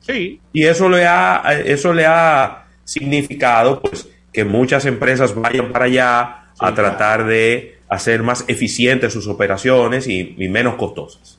Sí. 0.00 0.38
Y 0.52 0.64
eso 0.64 0.90
le 0.90 1.06
ha, 1.06 1.42
eso 1.64 1.94
le 1.94 2.04
ha 2.04 2.64
significado 2.84 3.80
pues 3.80 4.06
que 4.30 4.44
muchas 4.44 4.84
empresas 4.84 5.34
vayan 5.34 5.72
para 5.72 5.86
allá 5.86 6.43
a 6.58 6.74
tratar 6.74 7.24
de 7.26 7.78
hacer 7.88 8.22
más 8.22 8.44
eficientes 8.48 9.12
sus 9.12 9.26
operaciones 9.28 10.06
y, 10.06 10.34
y 10.38 10.48
menos 10.48 10.74
costosas. 10.76 11.38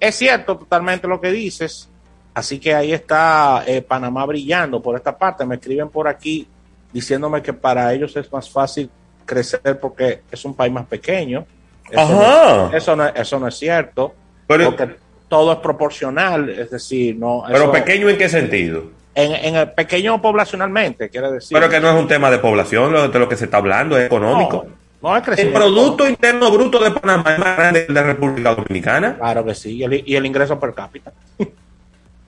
Es 0.00 0.16
cierto 0.16 0.56
totalmente 0.58 1.06
lo 1.08 1.20
que 1.20 1.30
dices. 1.30 1.88
Así 2.34 2.58
que 2.58 2.74
ahí 2.74 2.92
está 2.92 3.62
eh, 3.66 3.80
Panamá 3.80 4.26
brillando 4.26 4.82
por 4.82 4.96
esta 4.96 5.16
parte. 5.16 5.46
Me 5.46 5.54
escriben 5.54 5.88
por 5.88 6.08
aquí 6.08 6.46
diciéndome 6.92 7.42
que 7.42 7.52
para 7.52 7.92
ellos 7.92 8.16
es 8.16 8.30
más 8.32 8.50
fácil 8.50 8.90
crecer 9.24 9.78
porque 9.80 10.22
es 10.30 10.44
un 10.44 10.54
país 10.54 10.72
más 10.72 10.86
pequeño. 10.86 11.46
Eso, 11.90 12.00
Ajá. 12.00 12.68
No, 12.70 12.76
eso, 12.76 12.96
no, 12.96 13.06
eso 13.06 13.38
no 13.38 13.48
es 13.48 13.54
cierto. 13.56 14.14
Pero- 14.46 14.64
porque 14.76 14.96
todo 15.28 15.52
es 15.52 15.58
proporcional. 15.58 16.50
Es 16.50 16.70
decir, 16.70 17.16
no. 17.16 17.44
Pero 17.46 17.64
eso- 17.64 17.72
pequeño 17.72 18.08
en 18.08 18.18
qué 18.18 18.28
sentido? 18.28 18.84
En, 19.16 19.32
en 19.32 19.54
el 19.56 19.70
pequeño 19.72 20.20
poblacionalmente, 20.20 21.08
quiere 21.08 21.30
decir. 21.30 21.56
Pero 21.56 21.68
que 21.70 21.78
no 21.80 21.90
es 21.90 21.96
un 22.00 22.08
tema 22.08 22.30
de 22.30 22.38
población, 22.38 22.92
lo- 22.92 23.08
de 23.08 23.18
lo 23.18 23.28
que 23.28 23.36
se 23.36 23.44
está 23.44 23.58
hablando 23.58 23.96
es 23.96 24.06
económico. 24.06 24.66
No, 25.00 25.10
no 25.10 25.16
es 25.16 25.20
El 25.20 25.24
crecimiento. 25.24 25.60
Producto 25.60 26.08
Interno 26.08 26.50
Bruto 26.50 26.78
de 26.82 26.90
Panamá 26.90 27.32
es 27.34 27.38
más 27.38 27.56
grande 27.56 27.80
que 27.82 27.88
el 27.88 27.94
de 27.94 28.02
República 28.02 28.54
Dominicana. 28.54 29.16
Claro 29.16 29.44
que 29.44 29.54
sí. 29.54 29.76
Y 29.76 29.84
el, 29.84 30.02
y 30.04 30.16
el 30.16 30.26
ingreso 30.26 30.58
per 30.58 30.74
cápita. 30.74 31.12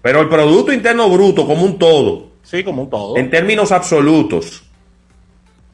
Pero 0.02 0.20
el 0.20 0.28
Producto 0.28 0.72
Interno 0.72 1.08
Bruto 1.10 1.44
como 1.46 1.64
un 1.64 1.78
todo, 1.78 2.28
Sí, 2.44 2.62
como 2.62 2.82
un 2.82 2.90
todo. 2.90 3.16
en 3.16 3.28
términos 3.30 3.72
absolutos, 3.72 4.62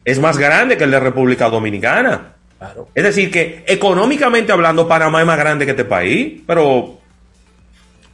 es 0.07 0.19
más 0.19 0.39
grande 0.39 0.77
que 0.79 0.85
el 0.85 0.91
de 0.91 1.01
República 1.01 1.51
Dominicana. 1.51 2.33
Claro. 2.59 2.89
Es 2.95 3.03
decir, 3.05 3.31
que 3.31 3.65
económicamente 3.67 4.53
hablando, 4.53 4.89
Panamá 4.89 5.21
es 5.21 5.27
más 5.27 5.37
grande 5.37 5.65
que 5.67 5.73
este 5.73 5.85
país, 5.85 6.41
pero 6.47 6.99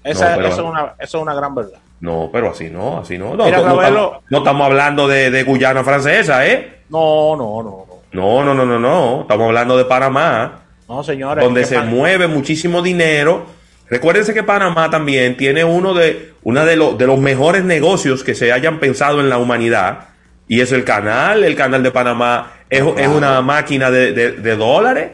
Esa, 0.02 0.30
No, 0.30 0.36
pero- 0.36 0.48
eso, 0.48 0.62
es 0.62 0.66
una, 0.68 0.94
eso 0.98 1.18
es 1.18 1.22
una 1.22 1.34
gran 1.34 1.54
verdad. 1.54 1.78
No, 2.00 2.30
pero 2.32 2.50
así 2.50 2.70
no, 2.70 2.98
así 3.00 3.18
no. 3.18 3.34
No, 3.34 3.44
Mira, 3.44 3.58
no 3.58 3.64
Ravelo- 3.64 3.82
estamos, 3.82 4.12
no 4.30 4.38
estamos 4.38 4.66
hablando 4.66 5.08
de, 5.08 5.30
de 5.30 5.42
Guyana 5.44 5.82
francesa, 5.84 6.46
¿eh? 6.46 6.78
No, 6.90 7.36
no, 7.36 7.62
no, 7.62 7.84
no. 7.88 7.98
No, 8.12 8.44
no, 8.44 8.54
no, 8.54 8.64
no, 8.64 8.78
no. 8.78 9.20
Estamos 9.22 9.46
hablando 9.48 9.76
de 9.76 9.84
Panamá. 9.84 10.60
No, 10.88 11.02
señores. 11.04 11.44
Donde 11.44 11.60
¿qué 11.62 11.66
se 11.66 11.80
mueve 11.80 12.26
muchísimo 12.28 12.80
dinero. 12.82 13.44
Recuérdense 13.90 14.32
que 14.32 14.42
Panamá 14.42 14.90
también 14.90 15.36
tiene 15.36 15.64
uno 15.64 15.92
de, 15.94 16.32
una 16.42 16.64
de, 16.64 16.76
los 16.76 16.96
de 16.96 17.06
los 17.06 17.18
mejores 17.18 17.64
negocios 17.64 18.22
que 18.24 18.34
se 18.34 18.52
hayan 18.52 18.78
pensado 18.80 19.20
en 19.20 19.28
la 19.28 19.38
humanidad. 19.38 20.08
Y 20.46 20.60
es 20.62 20.72
el 20.72 20.84
canal. 20.84 21.44
El 21.44 21.54
canal 21.56 21.82
de 21.82 21.90
Panamá 21.90 22.52
es, 22.70 22.82
es 22.96 23.08
una 23.08 23.42
máquina 23.42 23.90
de, 23.90 24.12
de- 24.12 24.32
de 24.32 24.56
dólares. 24.56 25.10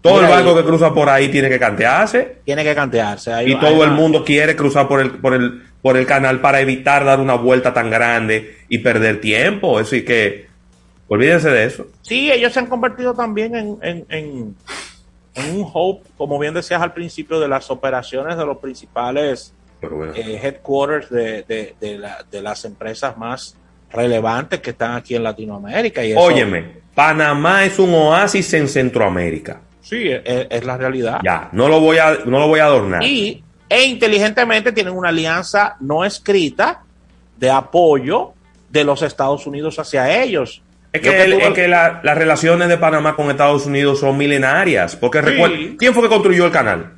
Todo 0.00 0.14
Mira 0.16 0.26
el 0.26 0.32
barco 0.34 0.50
ahí. 0.50 0.56
que 0.56 0.68
cruza 0.68 0.92
por 0.94 1.08
ahí 1.08 1.28
tiene 1.28 1.48
que 1.48 1.58
cantearse. 1.58 2.38
Tiene 2.44 2.62
que 2.62 2.74
cantearse. 2.74 3.32
Ahí- 3.32 3.50
Y 3.50 3.54
ahí 3.54 3.60
todo 3.60 3.82
el 3.84 3.90
mundo 3.90 4.24
quiere 4.24 4.54
cruzar 4.54 4.86
por 4.88 5.00
el, 5.00 5.10
por 5.12 5.34
el, 5.34 5.62
por 5.82 5.96
el 5.96 6.06
canal 6.06 6.40
para 6.40 6.60
evitar 6.60 7.04
dar 7.04 7.20
una 7.20 7.34
vuelta 7.34 7.72
tan 7.72 7.90
grande 7.90 8.56
y 8.68 8.78
perder 8.78 9.20
tiempo. 9.20 9.78
Así 9.78 10.04
que 10.04 10.46
olvídense 11.08 11.48
de 11.50 11.64
eso. 11.64 11.86
Sí, 12.02 12.30
ellos 12.32 12.52
se 12.52 12.58
han 12.60 12.66
convertido 12.66 13.14
también 13.14 13.54
en, 13.54 13.78
en, 13.82 14.06
en- 14.08 14.56
en 15.34 15.54
un 15.60 15.70
hub, 15.72 16.00
como 16.16 16.38
bien 16.38 16.54
decías 16.54 16.80
al 16.80 16.94
principio, 16.94 17.38
de 17.38 17.46
las 17.46 17.70
operaciones 17.70 18.38
de 18.38 18.46
los 18.46 18.56
principales 18.56 19.52
eh, 20.14 20.40
headquarters 20.42 21.10
de, 21.10 21.42
de- 21.42 21.74
de 21.78 21.98
la- 21.98 22.24
de 22.30 22.40
las 22.42 22.64
empresas 22.64 23.16
más 23.18 23.54
relevantes 23.92 24.60
que 24.60 24.70
están 24.70 24.94
aquí 24.96 25.14
en 25.14 25.22
Latinoamérica. 25.22 26.02
Y 26.04 26.12
eso- 26.12 26.20
Óyeme, 26.20 26.64
Panamá 26.94 27.64
es 27.66 27.78
un 27.78 27.92
oasis 27.94 28.52
en 28.54 28.66
Centroamérica. 28.68 29.60
Sí, 29.82 30.08
es, 30.10 30.46
es 30.50 30.64
la 30.64 30.76
realidad. 30.78 31.20
Ya, 31.22 31.50
no 31.52 31.68
lo 31.68 31.80
voy 31.80 31.98
a, 31.98 32.18
no 32.24 32.38
lo 32.40 32.48
voy 32.48 32.58
a 32.60 32.64
adornar. 32.64 33.02
Y 33.04 33.44
e 33.68 33.84
inteligentemente 33.84 34.72
tienen 34.72 34.94
una 34.94 35.08
alianza 35.08 35.76
no 35.80 36.04
escrita 36.04 36.82
de 37.36 37.50
apoyo 37.50 38.32
de 38.70 38.84
los 38.84 39.02
Estados 39.02 39.46
Unidos 39.46 39.78
hacia 39.78 40.22
ellos. 40.22 40.62
Es 40.92 41.00
que, 41.02 41.22
el- 41.24 41.32
tuve- 41.34 41.48
es 41.48 41.54
que 41.54 41.68
la- 41.68 42.00
las 42.02 42.16
relaciones 42.16 42.68
de 42.68 42.78
Panamá 42.78 43.14
con 43.16 43.30
Estados 43.30 43.66
Unidos 43.66 44.00
son 44.00 44.16
milenarias. 44.16 44.96
Porque 44.96 45.18
Sí. 45.20 45.24
recuerda, 45.26 45.56
¿quién 45.78 45.92
fue 45.92 46.02
que 46.04 46.08
construyó 46.08 46.46
el 46.46 46.52
canal? 46.52 46.92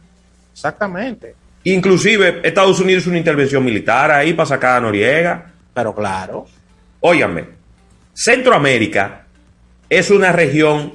Exactamente. 0.52 1.34
Inclusive 1.64 2.40
Estados 2.44 2.78
Unidos 2.80 3.02
hizo 3.02 3.10
una 3.10 3.18
intervención 3.18 3.64
militar 3.64 4.10
ahí 4.10 4.32
para 4.34 4.46
sacar 4.46 4.76
a 4.76 4.80
Noriega. 4.80 5.46
Pero 5.74 5.94
claro. 5.94 6.46
Óigame, 7.00 7.44
Centroamérica 8.14 9.24
es 9.88 10.10
una 10.10 10.32
región 10.32 10.94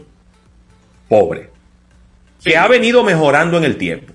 pobre 1.09 1.49
que 2.43 2.57
ha 2.57 2.67
venido 2.67 3.03
mejorando 3.03 3.57
en 3.57 3.63
el 3.63 3.77
tiempo. 3.77 4.13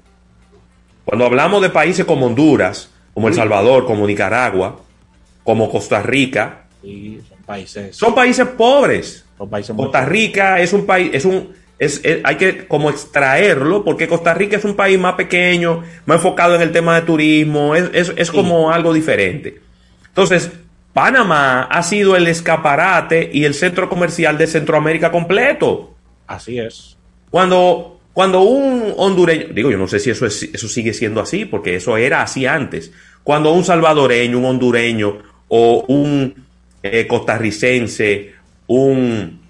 Cuando 1.08 1.24
hablamos 1.24 1.62
de 1.62 1.70
países 1.70 2.04
como 2.04 2.26
Honduras, 2.26 2.90
como 3.14 3.28
El 3.28 3.34
Salvador, 3.34 3.86
como 3.86 4.06
Nicaragua, 4.06 4.78
como 5.42 5.70
Costa 5.70 6.02
Rica, 6.02 6.64
Sí, 6.82 7.18
son 7.26 7.38
países. 7.46 7.96
son 7.96 8.14
países 8.14 8.46
pobres. 8.48 9.24
Son 9.38 9.48
países 9.48 9.74
Costa 9.74 10.04
Rica 10.04 10.60
es 10.60 10.74
un 10.74 10.84
país, 10.84 11.08
es 11.14 11.24
un, 11.24 11.54
es, 11.78 12.04
es- 12.04 12.20
hay 12.24 12.36
que 12.36 12.66
como 12.66 12.90
extraerlo, 12.90 13.84
porque 13.84 14.06
Costa 14.06 14.34
Rica 14.34 14.58
es 14.58 14.64
un 14.66 14.76
país 14.76 14.98
más 14.98 15.14
pequeño, 15.14 15.82
más 16.04 16.16
enfocado 16.18 16.54
en 16.56 16.60
el 16.60 16.72
tema 16.72 16.96
de 16.96 17.06
turismo, 17.06 17.74
es, 17.74 17.88
es, 17.94 18.12
es 18.14 18.30
como 18.30 18.70
algo 18.70 18.92
diferente. 18.92 19.62
Entonces, 20.08 20.50
Panamá 20.92 21.62
ha 21.62 21.82
sido 21.84 22.16
el 22.16 22.26
escaparate 22.26 23.30
y 23.32 23.44
el 23.44 23.54
centro 23.54 23.88
comercial 23.88 24.36
de 24.36 24.46
Centroamérica 24.46 25.10
completo. 25.10 25.94
Así 26.26 26.58
es. 26.58 26.98
Cuando, 27.30 27.97
cuando 28.18 28.40
un 28.42 28.94
hondureño, 28.96 29.54
digo, 29.54 29.70
yo 29.70 29.78
no 29.78 29.86
sé 29.86 30.00
si 30.00 30.10
eso, 30.10 30.26
es, 30.26 30.42
eso 30.42 30.66
sigue 30.66 30.92
siendo 30.92 31.20
así, 31.20 31.44
porque 31.44 31.76
eso 31.76 31.96
era 31.96 32.20
así 32.20 32.46
antes. 32.46 32.90
Cuando 33.22 33.52
un 33.52 33.62
salvadoreño, 33.62 34.38
un 34.38 34.44
hondureño 34.44 35.18
o 35.46 35.84
un 35.86 36.34
eh, 36.82 37.06
costarricense, 37.06 38.32
un 38.66 39.40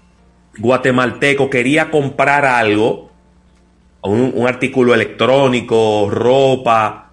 guatemalteco 0.59 1.49
quería 1.49 1.89
comprar 1.89 2.45
algo, 2.45 3.09
un, 4.03 4.33
un 4.35 4.47
artículo 4.47 4.93
electrónico, 4.93 6.07
ropa, 6.11 7.09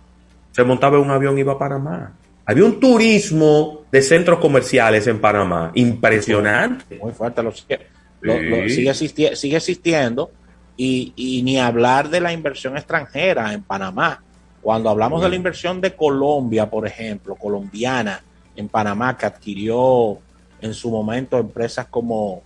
se 0.53 0.63
montaba 0.63 0.99
en 0.99 1.05
un 1.05 1.11
avión 1.11 1.39
y 1.39 1.41
iba 1.41 1.55
a 1.55 1.59
Panamá. 1.59 2.13
Había 2.45 2.67
un 2.67 2.79
turismo 2.79 3.87
de 3.91 4.03
centros 4.03 4.41
comerciales 4.41 5.07
en 5.07 5.21
Panamá, 5.21 5.73
impresionante. 5.75 6.99
Muy 7.03 7.13
fuerte. 7.13 7.43
Lo 7.43 7.51
sigue, 7.51 7.81
lo- 8.21 8.43
lo- 8.43 8.69
Sí. 8.69 8.75
sigue, 8.75 8.91
existi- 8.91 9.35
sigue 9.35 9.57
existiendo. 9.57 10.31
Y, 10.77 11.12
y 11.16 11.43
ni 11.43 11.59
hablar 11.59 12.11
de 12.11 12.20
la 12.20 12.33
inversión 12.33 12.77
extranjera 12.77 13.53
en 13.53 13.62
Panamá. 13.62 14.22
Cuando 14.61 14.91
hablamos 14.91 15.22
de 15.22 15.29
la 15.29 15.37
inversión 15.37 15.81
de 15.81 15.95
Colombia, 15.95 16.68
por 16.68 16.87
ejemplo, 16.87 17.35
colombiana 17.37 18.22
en 18.57 18.68
Panamá, 18.68 19.16
que 19.16 19.27
adquirió 19.27 20.18
en 20.61 20.74
su 20.74 20.91
momento 20.91 21.39
empresas 21.39 21.87
como, 21.87 22.43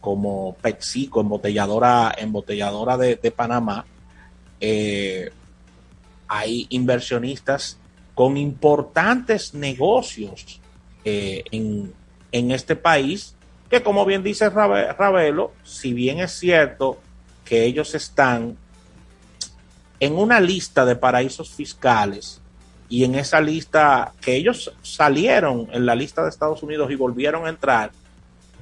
como 0.00 0.54
PepsiCo, 0.60 1.20
embotelladora, 1.20 2.14
embotelladora 2.16 2.96
de, 2.96 3.16
de 3.16 3.30
Panamá, 3.30 3.84
eh, 4.60 5.30
hay 6.28 6.66
inversionistas 6.70 7.78
con 8.14 8.36
importantes 8.36 9.54
negocios 9.54 10.60
eh, 11.04 11.42
en, 11.50 11.92
en 12.30 12.50
este 12.50 12.76
país, 12.76 13.34
que 13.68 13.82
como 13.82 14.04
bien 14.04 14.22
dice 14.22 14.50
Ravelo, 14.50 15.52
si 15.64 15.92
bien 15.94 16.20
es 16.20 16.32
cierto 16.32 16.98
que 17.44 17.64
ellos 17.64 17.94
están 17.94 18.56
en 20.00 20.16
una 20.18 20.40
lista 20.40 20.84
de 20.84 20.96
paraísos 20.96 21.50
fiscales 21.50 22.40
y 22.88 23.04
en 23.04 23.14
esa 23.14 23.40
lista 23.40 24.12
que 24.20 24.34
ellos 24.36 24.72
salieron 24.82 25.68
en 25.72 25.86
la 25.86 25.94
lista 25.94 26.22
de 26.22 26.28
Estados 26.28 26.62
Unidos 26.62 26.90
y 26.90 26.94
volvieron 26.96 27.46
a 27.46 27.48
entrar, 27.48 27.90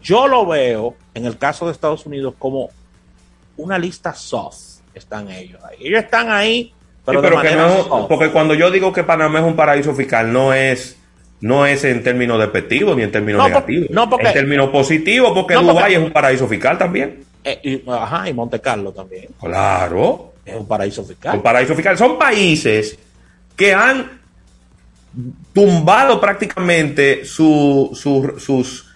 yo 0.03 0.29
lo 0.29 0.47
veo 0.47 0.95
en 1.15 1.27
el 1.27 1.37
caso 1.39 1.67
de 1.67 1.73
Estados 1.73 2.07
Unidos 2.07 2.35
como 2.39 2.71
una 3.57 3.79
lista 3.79 4.15
soft. 4.15 4.81
Están 4.95 5.31
ellos 5.31 5.61
ahí. 5.65 5.77
Ellos 5.87 6.03
están 6.05 6.31
ahí, 6.31 6.73
pero, 7.05 7.21
Sí, 7.21 7.27
pero 7.29 7.43
de 7.43 7.49
que 7.49 7.57
no, 7.57 7.85
soft. 7.85 8.09
porque 8.09 8.31
cuando 8.31 8.55
yo 8.55 8.71
digo 8.71 8.93
que 8.93 9.05
Panamá 9.05 9.41
es 9.41 9.45
un 9.45 9.57
paraíso 9.57 9.95
fiscal, 9.95 10.33
no 10.33 10.53
es, 10.53 10.97
no 11.41 11.65
es 11.67 11.85
en 11.85 12.03
términos 12.03 12.39
despectivos 12.39 12.97
ni 12.97 13.03
en 13.03 13.13
términos 13.13 13.39
No, 13.39 13.45
por- 13.45 13.53
negativos. 13.53 13.91
no, 13.91 14.11
porque- 14.11 14.27
en 14.29 14.33
términos 14.35 14.71
positivos, 14.71 15.33
porque 15.35 15.55
No, 15.55 15.61
porque- 15.61 15.73
Dubái 15.75 15.95
es 15.95 16.01
un 16.03 16.13
paraíso 16.13 16.47
fiscal 16.49 16.77
también. 16.79 17.25
Eh, 17.45 17.61
y, 17.63 17.91
ajá, 17.91 18.29
y 18.29 18.35
Monte 18.35 18.61
Carlo 18.61 18.93
también. 18.93 19.29
Claro. 19.41 20.33
Es 20.45 20.55
un 20.57 20.67
paraíso 20.67 21.05
fiscal. 21.05 21.37
Un 21.37 21.43
paraíso 21.43 21.75
fiscal. 21.75 21.97
Son 21.97 22.19
países 22.19 22.99
que 23.57 23.73
han 23.75 24.21
tumbado 25.53 26.21
prácticamente 26.21 27.25
su- 27.25 27.91
su- 27.95 28.35
sus, 28.39 28.87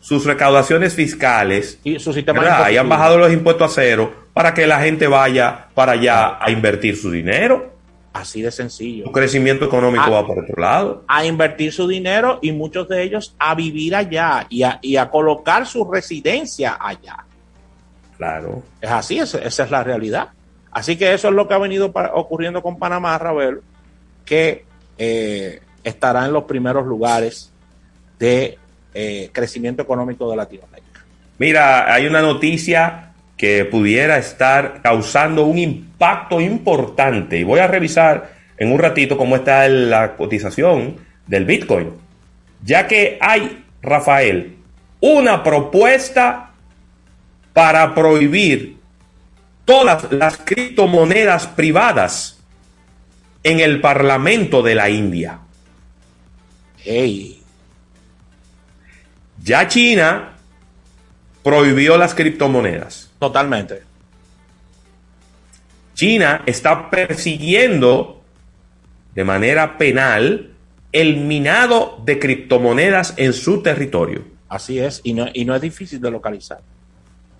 sus 0.00 0.24
recaudaciones 0.24 0.94
fiscales 0.94 1.78
y, 1.84 1.98
su 1.98 2.12
sistema 2.12 2.70
y 2.70 2.76
han 2.76 2.88
bajado 2.88 3.18
los 3.18 3.32
impuestos 3.32 3.72
a 3.72 3.74
cero 3.74 4.12
para 4.32 4.54
que 4.54 4.66
la 4.66 4.80
gente 4.80 5.06
vaya 5.06 5.66
para 5.74 5.92
allá 5.92 6.42
a 6.42 6.50
invertir 6.50 6.96
su 6.96 7.10
dinero. 7.10 7.76
Así 8.14 8.40
de 8.40 8.50
sencillo. 8.50 9.04
Su 9.04 9.12
crecimiento 9.12 9.66
económico 9.66 10.04
Ah. 10.06 10.10
va 10.10 10.26
por 10.26 10.38
otro 10.42 10.60
lado. 10.60 11.04
a 11.06 11.24
invertir 11.26 11.72
su 11.72 11.86
dinero 11.86 12.38
y 12.42 12.52
muchos 12.52 12.88
de 12.88 13.02
ellos 13.02 13.34
a 13.38 13.54
vivir 13.54 13.94
allá 13.94 14.46
y 14.48 14.62
a, 14.62 14.78
y 14.82 14.96
a 14.96 15.10
colocar 15.10 15.66
su 15.66 15.84
residencia 15.90 16.76
allá. 16.80 17.24
Claro. 18.18 18.62
Es 18.80 18.90
así, 18.90 19.18
es- 19.18 19.34
esa 19.34 19.64
es 19.64 19.70
la 19.70 19.82
realidad. 19.82 20.28
Así 20.70 20.96
que 20.96 21.14
eso 21.14 21.28
es 21.28 21.34
lo 21.34 21.48
que 21.48 21.54
ha 21.54 21.58
venido 21.58 21.90
ocurriendo 22.14 22.62
con 22.62 22.78
Panamá, 22.78 23.16
Ravel, 23.16 23.60
que 24.26 24.64
eh, 24.98 25.60
estará 25.82 26.26
en 26.26 26.32
los 26.32 26.44
primeros 26.44 26.86
lugares 26.86 27.50
de 28.18 28.58
eh, 28.94 29.30
crecimiento 29.32 29.82
económico 29.82 30.28
de 30.30 30.36
Latinoamérica. 30.36 31.04
Mira, 31.38 31.92
hay 31.92 32.06
una 32.06 32.20
noticia 32.20 33.12
que 33.36 33.64
pudiera 33.64 34.18
estar 34.18 34.82
causando 34.82 35.44
un 35.44 35.58
impacto 35.58 36.40
importante 36.40 37.38
y 37.38 37.44
voy 37.44 37.60
a 37.60 37.68
revisar 37.68 38.32
en 38.56 38.72
un 38.72 38.78
ratito 38.80 39.16
cómo 39.16 39.36
está 39.36 39.68
la 39.68 40.16
cotización 40.16 40.96
del 41.28 41.44
Bitcoin, 41.44 41.92
ya 42.64 42.88
que 42.88 43.16
hay, 43.20 43.64
Rafael, 43.80 44.56
una 45.00 45.44
propuesta 45.44 46.47
para 47.58 47.92
prohibir 47.92 48.76
todas 49.64 50.12
las 50.12 50.36
criptomonedas 50.36 51.48
privadas 51.48 52.38
en 53.42 53.58
el 53.58 53.80
Parlamento 53.80 54.62
de 54.62 54.76
la 54.76 54.88
India. 54.88 55.40
Hey. 56.76 57.42
Ya 59.42 59.66
China 59.66 60.36
prohibió 61.42 61.98
las 61.98 62.14
criptomonedas. 62.14 63.10
Totalmente. 63.18 63.82
China 65.94 66.44
está 66.46 66.88
persiguiendo 66.90 68.22
de 69.16 69.24
manera 69.24 69.76
penal 69.78 70.52
el 70.92 71.16
minado 71.16 72.00
de 72.04 72.20
criptomonedas 72.20 73.14
en 73.16 73.32
su 73.32 73.64
territorio. 73.64 74.22
Así 74.48 74.78
es, 74.78 75.00
y 75.02 75.12
no, 75.12 75.26
y 75.34 75.44
no 75.44 75.56
es 75.56 75.60
difícil 75.60 76.00
de 76.00 76.12
localizar. 76.12 76.60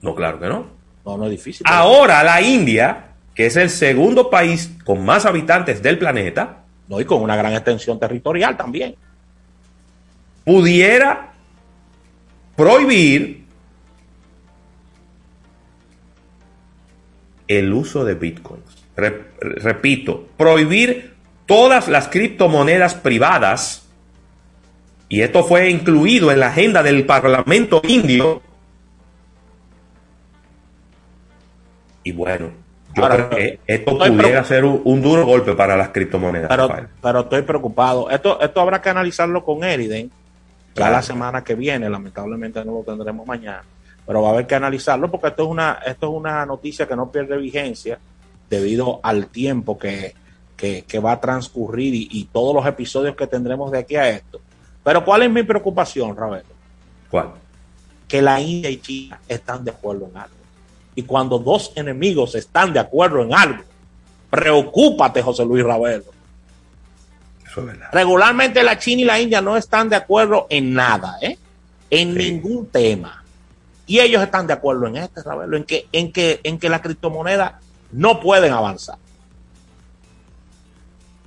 No, 0.02 0.14
claro 0.14 0.38
que 0.40 0.46
no. 0.48 0.66
No, 1.04 1.16
no 1.16 1.24
es 1.24 1.30
difícil. 1.32 1.66
Ahora 1.68 2.22
la 2.22 2.40
India, 2.42 3.06
que 3.34 3.46
es 3.46 3.56
el 3.56 3.70
segundo 3.70 4.30
país 4.30 4.70
con 4.84 5.04
más 5.04 5.24
habitantes 5.26 5.82
del 5.82 5.98
planeta, 5.98 6.64
No, 6.88 7.00
y 7.00 7.04
con 7.04 7.22
una 7.22 7.36
gran 7.36 7.52
extensión 7.52 7.98
territorial 7.98 8.56
también. 8.56 8.94
pudiera 10.44 11.32
prohibir 12.56 13.44
el 17.46 17.72
uso 17.72 18.04
de 18.04 18.14
bitcoins. 18.14 18.64
Re- 18.96 19.30
repito, 19.40 20.26
prohibir 20.36 21.14
todas 21.46 21.88
las 21.88 22.08
criptomonedas 22.08 22.94
privadas, 22.94 23.86
y 25.08 25.20
esto 25.22 25.44
fue 25.44 25.70
incluido 25.70 26.30
en 26.32 26.40
la 26.40 26.48
agenda 26.48 26.82
del 26.82 27.06
Parlamento 27.06 27.80
indio. 27.86 28.42
Y 32.08 32.12
bueno, 32.12 32.50
yo 32.94 33.02
Ahora, 33.02 33.28
creo 33.28 33.30
que 33.30 33.60
esto 33.66 33.98
pudiera 33.98 34.42
ser 34.44 34.64
un, 34.64 34.80
un 34.82 35.02
duro 35.02 35.26
golpe 35.26 35.52
para 35.54 35.76
las 35.76 35.90
criptomonedas. 35.90 36.48
Pero, 37.02 37.20
estoy 37.20 37.42
preocupado. 37.42 38.08
Esto, 38.08 38.40
esto 38.40 38.60
habrá 38.62 38.80
que 38.80 38.88
analizarlo 38.88 39.44
con 39.44 39.62
Eriden. 39.62 40.08
Ya 40.08 40.12
Claro. 40.74 40.92
la 40.92 41.02
semana 41.02 41.44
que 41.44 41.54
viene, 41.54 41.90
lamentablemente 41.90 42.64
no 42.64 42.72
lo 42.72 42.82
tendremos 42.82 43.26
mañana. 43.26 43.62
Pero 44.06 44.22
va 44.22 44.28
a 44.28 44.32
haber 44.32 44.46
que 44.46 44.54
analizarlo 44.54 45.10
porque 45.10 45.28
esto 45.28 45.42
es 45.42 45.48
una, 45.50 45.80
esto 45.84 46.06
es 46.08 46.12
una 46.14 46.46
noticia 46.46 46.88
que 46.88 46.96
no 46.96 47.10
pierde 47.12 47.36
vigencia 47.36 47.98
debido 48.48 49.00
al 49.02 49.26
tiempo 49.26 49.78
que, 49.78 50.14
que, 50.56 50.84
que 50.88 50.98
va 50.98 51.12
a 51.12 51.20
transcurrir 51.20 51.92
y, 51.94 52.08
y 52.10 52.24
todos 52.24 52.54
los 52.54 52.64
episodios 52.64 53.14
que 53.16 53.26
tendremos 53.26 53.70
de 53.70 53.80
aquí 53.80 53.96
a 53.96 54.08
esto. 54.08 54.40
Pero 54.82 55.04
¿cuál 55.04 55.24
es 55.24 55.30
mi 55.30 55.42
preocupación, 55.42 56.16
Roberto? 56.16 56.54
¿Cuál? 57.10 57.32
Que 58.06 58.22
la 58.22 58.40
India 58.40 58.70
y 58.70 58.78
China 58.78 59.20
están 59.28 59.62
de 59.62 59.72
acuerdo 59.72 60.08
en 60.10 60.16
algo. 60.16 60.37
Y 60.98 61.04
cuando 61.04 61.38
dos 61.38 61.70
enemigos 61.76 62.34
están 62.34 62.72
de 62.72 62.80
acuerdo 62.80 63.22
en 63.22 63.32
algo, 63.32 63.62
preocúpate, 64.30 65.22
José 65.22 65.44
Luis 65.44 65.62
Ravelo. 65.62 66.06
Eso 67.46 67.60
es 67.60 67.66
verdad. 67.66 67.88
Regularmente 67.92 68.64
la 68.64 68.80
China 68.80 69.02
y 69.02 69.04
la 69.04 69.20
India 69.20 69.40
no 69.40 69.56
están 69.56 69.88
de 69.88 69.94
acuerdo 69.94 70.48
en 70.50 70.74
nada, 70.74 71.16
¿eh? 71.22 71.38
En 71.88 72.16
ningún 72.16 72.66
tema. 72.66 73.22
Y 73.86 74.00
ellos 74.00 74.20
están 74.24 74.48
de 74.48 74.54
acuerdo 74.54 74.88
en 74.88 74.96
este, 74.96 75.22
Ravelo, 75.22 75.56
en 75.56 75.62
que, 75.62 75.86
en 75.92 76.10
que, 76.10 76.40
en 76.42 76.58
que 76.58 76.68
las 76.68 76.80
criptomonedas 76.80 77.52
no 77.92 78.18
pueden 78.18 78.52
avanzar. 78.52 78.98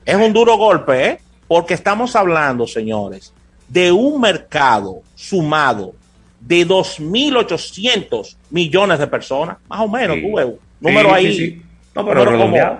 Es 0.04 0.16
un 0.18 0.34
duro 0.34 0.58
golpe, 0.58 1.08
¿eh? 1.08 1.22
Porque 1.48 1.76
estamos 1.76 2.14
hablando, 2.18 2.68
señores, 2.68 3.32
de 3.70 3.94
un 3.94 4.20
mercado 4.20 5.00
sumado 5.16 5.94
de 6.42 6.66
2.800 6.68 8.36
millones 8.50 9.00
de 9.00 9.08
personas, 9.08 9.58
más 9.70 9.80
o 9.80 9.88
menos, 9.88 10.18
Sí. 10.18 10.22
tú 10.24 10.36
ves, 10.36 10.48
número 10.80 11.10
Sí, 11.10 11.16
ahí. 11.16 11.34
sí, 11.34 11.38
sí. 11.38 11.62
No, 11.96 12.06
pero 12.06 12.20
número 12.26 12.26
como- 12.26 12.38
redondeado. 12.56 12.78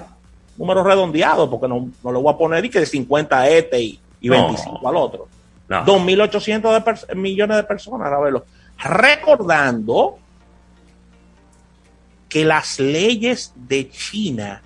número 0.58 0.84
redondeado, 0.84 1.50
porque 1.50 1.68
no, 1.68 1.90
no 2.04 2.12
le 2.12 2.18
voy 2.20 2.34
a 2.34 2.38
poner 2.38 2.66
y 2.66 2.70
que 2.70 2.80
de 2.80 2.86
50 2.86 3.40
a 3.40 3.50
este 3.50 3.82
y, 3.82 4.00
y 4.20 4.30
No. 4.30 4.36
25 4.48 4.88
al 4.90 4.96
otro. 4.96 5.28
No. 5.70 5.86
2.800 5.86 7.08
de 7.08 7.16
millones 7.16 7.58
de 7.58 7.64
personas, 7.64 8.12
a 8.12 8.20
verlo. 8.20 8.46
Recordando 8.84 10.18
que 12.30 12.46
las 12.46 12.80
leyes 12.80 13.54
de 13.56 13.90
China 13.90 14.62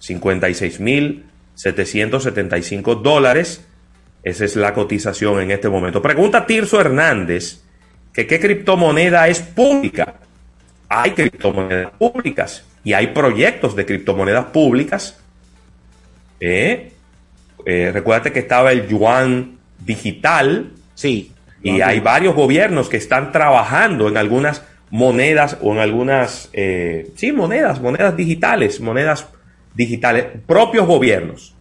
56.775 0.02 3.00
dólares. 3.02 3.64
Esa 4.22 4.44
es 4.44 4.56
la 4.56 4.74
cotización 4.74 5.40
en 5.40 5.50
este 5.50 5.68
momento. 5.68 6.02
Pregunta 6.02 6.46
Tirso 6.46 6.80
Hernández 6.80 7.62
que 8.12 8.26
qué 8.26 8.40
criptomoneda 8.40 9.28
es 9.28 9.40
pública. 9.40 10.14
Hay 10.88 11.12
criptomonedas 11.12 11.92
públicas 11.92 12.64
y 12.82 12.92
hay 12.92 13.08
proyectos 13.08 13.76
de 13.76 13.86
criptomonedas 13.86 14.46
públicas. 14.46 15.18
Eh, 16.40 16.92
eh, 17.66 17.90
recuérdate 17.92 18.32
que 18.32 18.40
estaba 18.40 18.72
el 18.72 18.88
yuan 18.88 19.58
digital. 19.78 20.70
Sí. 20.94 21.32
Y 21.62 21.82
hay 21.82 22.00
varios 22.00 22.34
gobiernos 22.34 22.88
que 22.88 22.96
están 22.96 23.32
trabajando 23.32 24.08
en 24.08 24.16
algunas 24.16 24.64
monedas 24.88 25.58
o 25.60 25.72
en 25.74 25.78
algunas, 25.78 26.48
eh, 26.52 27.12
sí, 27.16 27.32
monedas, 27.32 27.80
monedas 27.80 28.16
digitales, 28.16 28.80
monedas 28.80 29.28
digitales, 29.74 30.26
propios 30.46 30.86
gobiernos. 30.86 31.54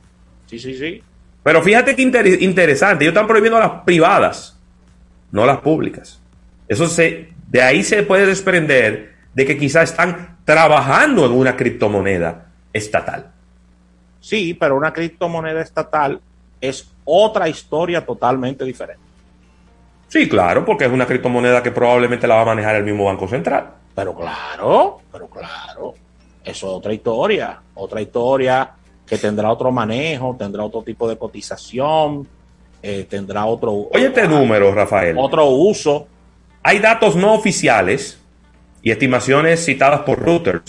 Sí, 0.47 0.57
sí, 0.57 0.75
sí. 0.75 1.03
Pero 1.43 1.61
fíjate 1.61 1.95
que 1.95 2.01
inter- 2.01 2.41
interesante, 2.41 3.03
ellos 3.03 3.13
están 3.13 3.27
prohibiendo 3.27 3.59
las 3.59 3.83
privadas, 3.83 4.57
no 5.31 5.45
las 5.45 5.59
públicas. 5.59 6.19
Eso 6.67 6.87
se, 6.87 7.29
de 7.47 7.61
ahí 7.61 7.83
se 7.83 8.03
puede 8.03 8.25
desprender 8.25 9.13
de 9.33 9.45
que 9.45 9.57
quizás 9.57 9.91
están 9.91 10.37
trabajando 10.45 11.25
en 11.25 11.31
una 11.31 11.55
criptomoneda 11.55 12.47
estatal. 12.73 13.31
Sí, 14.19 14.53
pero 14.53 14.75
una 14.75 14.91
criptomoneda 14.91 15.61
estatal 15.61 16.19
es 16.59 16.91
otra 17.05 17.47
historia 17.47 18.05
totalmente 18.05 18.65
diferente. 18.65 19.01
Sí, 20.09 20.27
claro, 20.27 20.65
porque 20.65 20.85
es 20.85 20.91
una 20.91 21.05
criptomoneda 21.05 21.63
que 21.63 21.71
probablemente 21.71 22.27
la 22.27 22.35
va 22.35 22.41
a 22.41 22.45
manejar 22.45 22.75
el 22.75 22.83
mismo 22.83 23.05
Banco 23.05 23.27
Central. 23.27 23.69
Pero 23.95 24.15
claro, 24.15 25.01
pero 25.11 25.27
claro, 25.27 25.93
eso 26.43 26.67
es 26.67 26.73
otra 26.73 26.93
historia, 26.93 27.59
otra 27.75 28.01
historia 28.01 28.71
que 29.09 29.17
tendrá 29.17 29.51
otro 29.51 29.71
manejo, 29.71 30.35
tendrá 30.37 30.63
otro 30.63 30.83
tipo 30.83 31.09
de 31.09 31.17
cotización, 31.17 32.27
eh, 32.83 33.07
tendrá 33.09 33.45
otro, 33.45 33.89
Oye 33.91 34.07
este 34.07 34.27
número, 34.27 34.71
Rafael. 34.73 35.15
otro 35.17 35.45
uso. 35.47 36.07
Hay 36.61 36.79
datos 36.79 37.15
no 37.15 37.33
oficiales 37.33 38.19
y 38.83 38.91
estimaciones 38.91 39.65
citadas 39.65 40.01
por 40.01 40.23
Reuters 40.23 40.63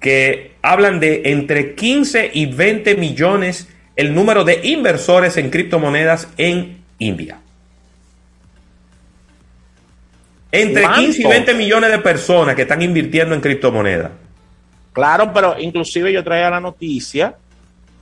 que 0.00 0.56
hablan 0.62 0.98
de 0.98 1.22
entre 1.26 1.74
15 1.74 2.32
y 2.34 2.46
20 2.46 2.96
millones 2.96 3.68
el 3.94 4.14
número 4.14 4.44
de 4.44 4.60
inversores 4.64 5.36
en 5.36 5.48
criptomonedas 5.50 6.28
en 6.36 6.82
India. 6.98 7.38
Entre 10.50 10.82
¿Cuánto? 10.82 11.00
15 11.00 11.22
y 11.22 11.24
20 11.26 11.54
millones 11.54 11.90
de 11.90 11.98
personas 11.98 12.54
que 12.56 12.62
están 12.62 12.82
invirtiendo 12.82 13.34
en 13.34 13.40
criptomonedas. 13.40 14.10
Claro, 14.92 15.32
pero 15.32 15.58
inclusive 15.58 16.12
yo 16.12 16.24
traía 16.24 16.50
la 16.50 16.60
noticia 16.60 17.36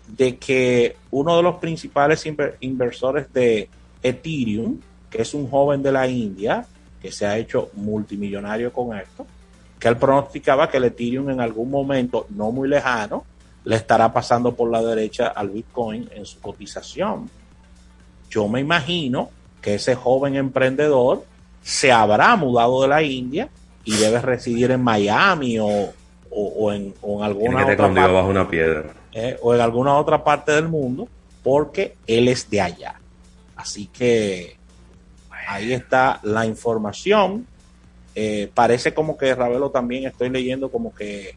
de 0.08 0.36
que 0.36 0.96
uno 1.10 1.36
de 1.36 1.42
los 1.42 1.56
principales 1.56 2.24
inver- 2.26 2.54
inversores 2.60 3.32
de 3.32 3.68
Ethereum, 4.02 4.78
que 5.10 5.22
es 5.22 5.32
un 5.34 5.48
joven 5.48 5.82
de 5.82 5.92
la 5.92 6.06
India, 6.06 6.66
que 7.00 7.10
se 7.12 7.26
ha 7.26 7.36
hecho 7.38 7.70
multimillonario 7.74 8.72
con 8.72 8.96
esto, 8.98 9.26
que 9.78 9.88
él 9.88 9.96
pronosticaba 9.96 10.68
que 10.70 10.76
el 10.78 10.84
Ethereum 10.84 11.30
en 11.30 11.40
algún 11.40 11.70
momento 11.70 12.26
no 12.30 12.50
muy 12.52 12.68
lejano 12.68 13.24
le 13.64 13.76
estará 13.76 14.12
pasando 14.12 14.54
por 14.54 14.70
la 14.70 14.82
derecha 14.82 15.28
al 15.28 15.48
Bitcoin 15.50 16.08
en 16.14 16.26
su 16.26 16.38
cotización. 16.40 17.30
Yo 18.30 18.48
me 18.48 18.60
imagino 18.60 19.30
que 19.60 19.74
ese 19.76 19.94
joven 19.94 20.36
emprendedor 20.36 21.24
se 21.62 21.90
habrá 21.92 22.36
mudado 22.36 22.82
de 22.82 22.88
la 22.88 23.02
India 23.02 23.48
y 23.84 23.94
debe 23.96 24.20
residir 24.20 24.70
en 24.70 24.82
Miami 24.82 25.58
o, 25.58 25.66
o- 25.66 25.92
o 26.30 26.72
en, 26.72 26.94
o 27.00 27.12
en 27.12 27.18
Tiene 27.18 27.24
alguna 27.24 27.64
que 27.66 27.72
estar 27.72 27.72
otra 27.72 27.72
escondido 27.74 28.02
parte 28.06 28.14
bajo 28.14 28.28
una 28.28 28.48
piedra. 28.48 28.84
Eh, 29.14 29.38
o 29.42 29.54
en 29.54 29.60
alguna 29.60 29.96
otra 29.96 30.22
parte 30.22 30.52
del 30.52 30.68
mundo, 30.68 31.08
porque 31.42 31.96
él 32.06 32.28
es 32.28 32.50
de 32.50 32.60
allá. 32.60 33.00
Así 33.56 33.86
que 33.86 34.56
ahí 35.48 35.72
está 35.72 36.20
la 36.24 36.46
información. 36.46 37.46
Eh, 38.16 38.50
parece 38.52 38.92
como 38.92 39.16
que 39.16 39.34
Ravelo 39.34 39.70
también 39.70 40.06
estoy 40.06 40.30
leyendo 40.30 40.70
como 40.70 40.94
que 40.94 41.36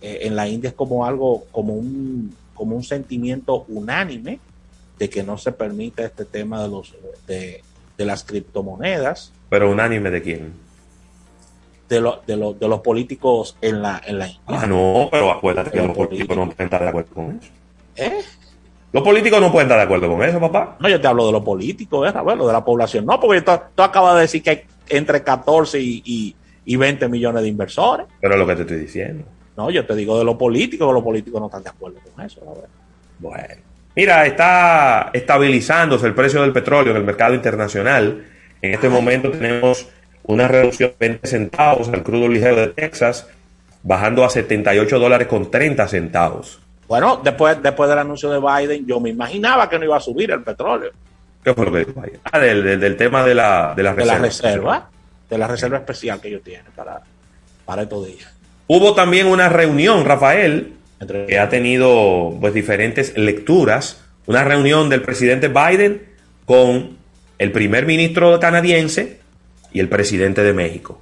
eh, 0.00 0.18
en 0.22 0.36
la 0.36 0.48
India 0.48 0.68
es 0.68 0.74
como 0.74 1.04
algo, 1.06 1.46
como 1.50 1.74
un, 1.74 2.34
como 2.54 2.76
un 2.76 2.84
sentimiento 2.84 3.64
unánime 3.68 4.38
de 4.98 5.08
que 5.08 5.22
no 5.22 5.38
se 5.38 5.52
permite 5.52 6.04
este 6.04 6.24
tema 6.24 6.62
de 6.62 6.68
los 6.68 6.94
de, 7.26 7.62
de 7.96 8.04
las 8.04 8.24
criptomonedas, 8.24 9.32
Pero 9.48 9.70
unánime 9.70 10.10
de 10.10 10.22
quién. 10.22 10.67
De, 11.88 12.00
lo- 12.00 12.20
de, 12.26 12.36
lo- 12.36 12.52
de 12.54 12.68
los 12.68 12.80
políticos 12.80 13.56
en 13.60 13.82
la, 13.82 14.00
en 14.06 14.18
la. 14.18 14.28
Ah, 14.46 14.66
no, 14.66 15.08
pero 15.10 15.30
acuérdate 15.30 15.70
que 15.70 15.78
Los 15.78 15.88
los 15.88 15.96
políticos 15.96 16.36
no 16.36 16.44
pueden 16.46 16.64
estar 16.66 16.82
de 16.82 16.88
acuerdo 16.88 17.14
con 17.14 17.38
eso. 17.40 17.50
¿Eh? 17.96 18.20
Los 18.92 19.02
políticos 19.02 19.40
no 19.40 19.52
pueden 19.52 19.66
estar 19.66 19.78
de 19.78 19.84
acuerdo 19.84 20.08
con 20.08 20.22
eso, 20.22 20.40
papá. 20.40 20.76
No, 20.80 20.88
yo 20.88 21.00
te 21.00 21.06
hablo 21.06 21.26
de 21.26 21.32
lo 21.32 21.44
político, 21.44 22.06
¿eh, 22.06 22.12
Ravelo? 22.12 22.46
De 22.46 22.52
la 22.52 22.64
población. 22.64 23.04
No, 23.04 23.18
porque 23.20 23.42
tú, 23.42 23.52
tú 23.74 23.82
acabas 23.82 24.14
de 24.16 24.20
decir 24.22 24.42
que 24.42 24.50
hay 24.50 24.62
entre 24.88 25.22
14 25.22 25.78
y, 25.80 26.02
y, 26.04 26.36
y 26.64 26.76
20 26.76 27.08
millones 27.08 27.42
de 27.42 27.48
inversores. 27.48 28.06
Pero 28.20 28.34
es 28.34 28.40
lo 28.40 28.46
que 28.46 28.56
te 28.56 28.62
estoy 28.62 28.78
diciendo. 28.78 29.24
No, 29.56 29.70
yo 29.70 29.84
te 29.84 29.94
digo 29.94 30.18
de 30.18 30.24
lo 30.24 30.38
político, 30.38 30.86
que 30.86 30.92
los 30.94 31.02
políticos 31.02 31.40
no 31.40 31.46
están 31.48 31.62
de 31.64 31.70
acuerdo 31.70 31.98
con 32.14 32.24
eso. 32.24 32.40
Ravelo. 32.40 32.68
Bueno. 33.18 33.54
Mira, 33.96 34.24
está 34.26 35.10
estabilizándose 35.12 36.06
el 36.06 36.14
precio 36.14 36.40
del 36.42 36.52
petróleo 36.52 36.92
en 36.92 36.98
el 36.98 37.04
mercado 37.04 37.34
internacional. 37.34 38.24
En 38.62 38.72
este 38.74 38.88
momento 38.88 39.30
tenemos 39.32 39.88
una 40.28 40.46
reducción 40.46 40.90
de 40.90 41.08
20 41.08 41.26
centavos 41.28 41.88
al 41.88 42.02
crudo 42.02 42.28
ligero 42.28 42.56
de 42.56 42.68
Texas, 42.68 43.26
bajando 43.82 44.24
a 44.24 44.30
78 44.30 44.98
dólares 44.98 45.26
con 45.26 45.50
30 45.50 45.88
centavos. 45.88 46.60
Bueno, 46.86 47.20
después, 47.22 47.62
después 47.62 47.88
del 47.90 47.98
anuncio 47.98 48.30
de 48.30 48.38
Biden, 48.38 48.86
yo 48.86 49.00
me 49.00 49.10
imaginaba 49.10 49.68
que 49.68 49.78
no 49.78 49.84
iba 49.84 49.96
a 49.96 50.00
subir 50.00 50.30
el 50.30 50.42
petróleo. 50.42 50.90
¿Qué 51.44 51.54
fue 51.54 51.66
lo 51.66 51.72
que 51.72 51.78
dijo 51.80 51.92
Biden? 52.00 52.20
Ah, 52.30 52.38
del, 52.38 52.62
del- 52.62 52.80
del 52.80 52.96
tema 52.96 53.24
de 53.24 53.34
la, 53.34 53.74
de 53.76 53.82
la 53.82 53.94
De 53.94 54.04
la 54.04 54.18
reserva. 54.18 54.26
reserva, 54.26 54.90
de 55.30 55.38
la 55.38 55.46
reserva 55.46 55.78
especial 55.78 56.20
que 56.20 56.28
ellos 56.28 56.42
tienen 56.42 56.64
para, 56.74 57.00
para 57.64 57.82
estos 57.82 58.06
días. 58.06 58.32
Hubo 58.66 58.94
también 58.94 59.26
una 59.26 59.48
reunión, 59.48 60.04
Rafael, 60.04 60.72
que 61.26 61.38
ha 61.38 61.48
tenido 61.48 62.36
pues 62.40 62.52
diferentes 62.52 63.16
lecturas. 63.16 64.02
Una 64.26 64.44
reunión 64.44 64.88
del 64.90 65.00
presidente 65.02 65.48
Biden 65.48 66.02
con 66.44 66.98
el 67.38 67.52
primer 67.52 67.86
ministro 67.86 68.38
canadiense 68.40 69.20
y 69.72 69.80
el 69.80 69.88
presidente 69.88 70.42
de 70.42 70.52
México. 70.52 71.00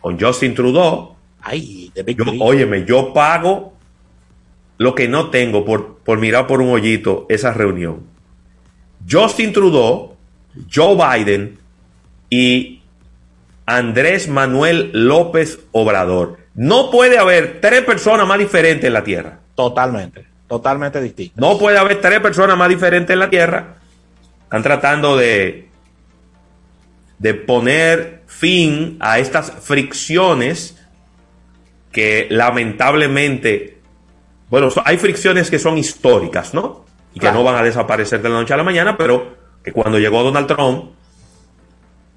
Con 0.00 0.18
Justin 0.18 0.54
Trudeau. 0.54 1.16
Ay, 1.40 1.92
de 1.94 2.14
Yo, 2.14 2.24
óyeme, 2.40 2.84
yo 2.84 3.12
pago 3.12 3.74
lo 4.76 4.94
que 4.94 5.08
no 5.08 5.30
tengo 5.30 5.64
por, 5.64 5.98
por 5.98 6.18
mirar 6.18 6.46
por 6.46 6.60
un 6.60 6.70
hoyito 6.70 7.26
esa 7.28 7.52
reunión. 7.52 8.06
Justin 9.08 9.52
Trudeau, 9.52 10.16
Joe 10.72 10.96
Biden 10.96 11.58
y 12.30 12.82
Andrés 13.66 14.28
Manuel 14.28 14.90
López 14.92 15.60
Obrador. 15.72 16.38
No 16.54 16.90
puede 16.90 17.18
haber 17.18 17.60
tres 17.60 17.82
personas 17.82 18.26
más 18.26 18.38
diferentes 18.38 18.84
en 18.84 18.92
la 18.92 19.04
Tierra. 19.04 19.40
Totalmente, 19.54 20.26
totalmente 20.48 21.00
distinto. 21.00 21.34
No 21.36 21.58
puede 21.58 21.78
haber 21.78 22.00
tres 22.00 22.20
personas 22.20 22.56
más 22.56 22.68
diferentes 22.68 23.12
en 23.12 23.20
la 23.20 23.30
Tierra. 23.30 23.76
Están 24.44 24.62
tratando 24.62 25.16
de, 25.16 25.67
de 27.18 27.34
poner 27.34 28.22
fin 28.26 28.96
a 29.00 29.18
estas 29.18 29.50
fricciones 29.50 30.76
que 31.92 32.26
lamentablemente, 32.30 33.78
bueno, 34.50 34.68
hay 34.84 34.98
fricciones 34.98 35.50
que 35.50 35.58
son 35.58 35.78
históricas, 35.78 36.54
¿no? 36.54 36.84
Y 37.14 37.20
que 37.20 37.32
no 37.32 37.42
van 37.42 37.56
a 37.56 37.62
desaparecer 37.62 38.22
de 38.22 38.28
la 38.28 38.36
noche 38.36 38.54
a 38.54 38.56
la 38.56 38.62
mañana, 38.62 38.96
pero 38.96 39.36
que 39.64 39.72
cuando 39.72 39.98
llegó 39.98 40.22
Donald 40.22 40.46
Trump, 40.46 40.90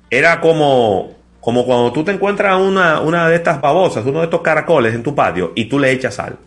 era 0.09 0.39
como, 0.41 1.15
como 1.39 1.65
cuando 1.65 1.91
tú 1.91 2.03
te 2.03 2.11
encuentras 2.11 2.59
una, 2.59 2.99
una 2.99 3.27
de 3.27 3.37
estas 3.37 3.59
babosas, 3.59 4.05
uno 4.05 4.19
de 4.19 4.25
estos 4.25 4.41
caracoles 4.41 4.93
en 4.93 5.01
tu 5.01 5.15
patio, 5.15 5.53
y 5.55 5.65
tú 5.65 5.79
le 5.79 5.91
echas 5.91 6.15
sal. 6.15 6.37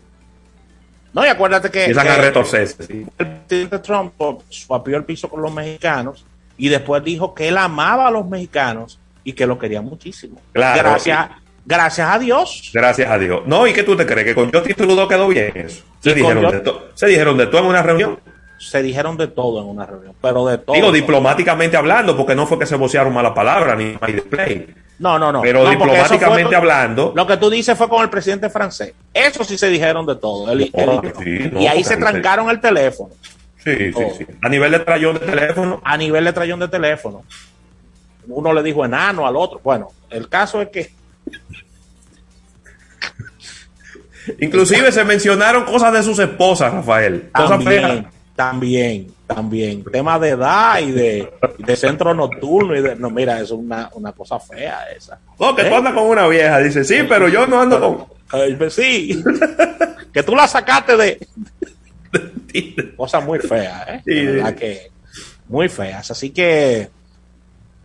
No, 1.11 1.25
y 1.25 1.29
acuérdate 1.29 1.71
que, 1.71 1.85
Empiezan 1.85 2.07
a 2.07 2.15
retorcerse. 2.15 3.05
el 3.17 3.27
presidente 3.27 3.79
Trump 3.79 4.13
suapió 4.49 4.97
el 4.97 5.03
piso 5.03 5.29
con 5.29 5.41
los 5.41 5.51
mexicanos 5.51 6.25
y 6.57 6.69
después 6.69 7.03
dijo 7.03 7.33
que 7.33 7.47
él 7.49 7.57
amaba 7.57 8.07
a 8.07 8.11
los 8.11 8.27
mexicanos 8.27 8.99
y 9.23 9.33
que 9.33 9.45
lo 9.47 9.57
quería 9.59 9.81
muchísimo. 9.81 10.39
Claro, 10.53 10.79
gracias, 10.81 11.29
gracias 11.65 12.09
a 12.09 12.19
Dios. 12.19 12.71
Gracias 12.73 13.09
a 13.09 13.17
Dios. 13.17 13.41
No, 13.45 13.65
¿y 13.67 13.73
qué 13.73 13.83
tú 13.83 13.95
te 13.95 14.05
crees? 14.05 14.25
Que 14.27 14.35
con 14.35 14.51
Justin 14.51 14.75
Trudeau 14.75 15.07
quedó 15.07 15.27
bien 15.27 15.51
eso. 15.55 15.83
Se, 15.99 16.13
dijeron 16.13 16.51
de, 16.51 16.59
to- 16.59 16.89
se 16.93 17.07
dijeron 17.07 17.37
de 17.37 17.47
todo 17.47 17.61
en 17.61 17.67
una 17.67 17.81
reunión. 17.81 18.19
Se 18.57 18.81
dijeron 18.81 19.17
de 19.17 19.27
todo 19.27 19.61
en 19.61 19.67
una 19.67 19.85
reunión, 19.85 20.13
pero 20.21 20.45
de 20.45 20.57
todo. 20.57 20.75
Digo, 20.75 20.91
diplomáticamente 20.91 21.75
hablando, 21.75 22.15
porque 22.15 22.35
no 22.35 22.47
fue 22.47 22.57
que 22.57 22.65
se 22.65 22.75
vocearon 22.77 23.13
malas 23.13 23.33
palabras 23.33 23.77
ni 23.77 23.97
my 24.01 24.13
display. 24.13 24.73
No, 24.97 25.19
no, 25.19 25.29
no. 25.33 25.41
Pero 25.41 25.63
No, 25.65 25.69
diplomáticamente 25.71 26.45
fue- 26.45 26.55
hablando. 26.55 27.11
Lo 27.13 27.27
que 27.27 27.35
tú 27.35 27.49
dices 27.49 27.77
fue 27.77 27.89
con 27.89 28.01
el 28.01 28.09
presidente 28.09 28.49
francés. 28.49 28.93
Eso 29.13 29.43
sí 29.43 29.57
se 29.57 29.67
dijeron 29.69 30.05
de 30.05 30.15
todo. 30.15 30.49
él- 30.53 30.71
No, 30.73 31.01
él- 31.03 31.13
sí, 31.21 31.49
no, 31.51 31.59
y 31.59 31.67
ahí 31.67 31.83
se 31.83 31.97
trancaron 31.97 32.49
el 32.49 32.61
teléfono. 32.61 33.09
Sí, 33.65 33.75
sí, 33.77 33.91
Todo. 33.91 34.09
sí. 34.17 34.25
A 34.41 34.47
nivel 34.49 34.71
de 34.71 34.79
trayón 34.79 35.15
de 35.15 35.19
teléfono. 35.25 35.81
A 35.83 35.97
nivel 35.97 36.23
de 36.25 36.33
trayón 36.33 36.59
de 36.59 36.67
teléfono. 36.67 37.23
Uno 38.27 38.53
le 38.53 38.63
dijo 38.63 38.85
enano 38.85 39.25
al 39.27 39.35
otro. 39.35 39.59
Bueno, 39.63 39.89
el 40.09 40.29
caso 40.29 40.61
es 40.61 40.69
que 40.69 40.91
Inclusive 44.39 44.91
se 44.91 45.03
mencionaron 45.03 45.65
cosas 45.65 45.93
de 45.93 46.03
sus 46.03 46.17
esposas, 46.19 46.73
Rafael. 46.73 47.29
Cosas 47.31 47.63
feas. 47.63 47.81
también, 47.83 48.07
también, 48.35 49.13
también. 49.27 49.83
Tema 49.85 50.17
de 50.19 50.29
edad 50.29 50.79
y 50.79 50.91
de, 50.91 51.31
de 51.59 51.75
centro 51.75 52.13
nocturno. 52.13 52.75
y 52.75 52.81
de 52.81 52.95
No, 52.95 53.09
mira, 53.11 53.39
es 53.39 53.51
una, 53.51 53.89
una 53.93 54.11
cosa 54.13 54.39
fea 54.39 54.79
esa. 54.95 55.19
No, 55.39 55.55
que 55.55 55.61
¿Eh? 55.63 55.69
tú 55.69 55.75
andas 55.75 55.93
con 55.93 56.03
una 56.05 56.27
vieja. 56.27 56.59
Dice, 56.59 56.83
sí, 56.83 57.05
pero 57.07 57.27
yo 57.27 57.45
no 57.45 57.61
ando 57.61 57.79
con. 57.79 58.57
Pues 58.57 58.73
sí. 58.73 59.23
que 60.13 60.23
tú 60.23 60.35
la 60.35 60.47
sacaste 60.47 60.97
de. 60.97 61.27
Cosas 62.95 63.23
muy 63.25 63.39
feas, 63.39 63.87
¿eh? 63.89 64.01
Sí, 64.05 64.13
De 64.13 64.31
verdad 64.33 64.49
sí. 64.49 64.55
que 64.55 64.91
muy 65.47 65.69
feas. 65.69 66.09
Así 66.11 66.29
que 66.31 66.89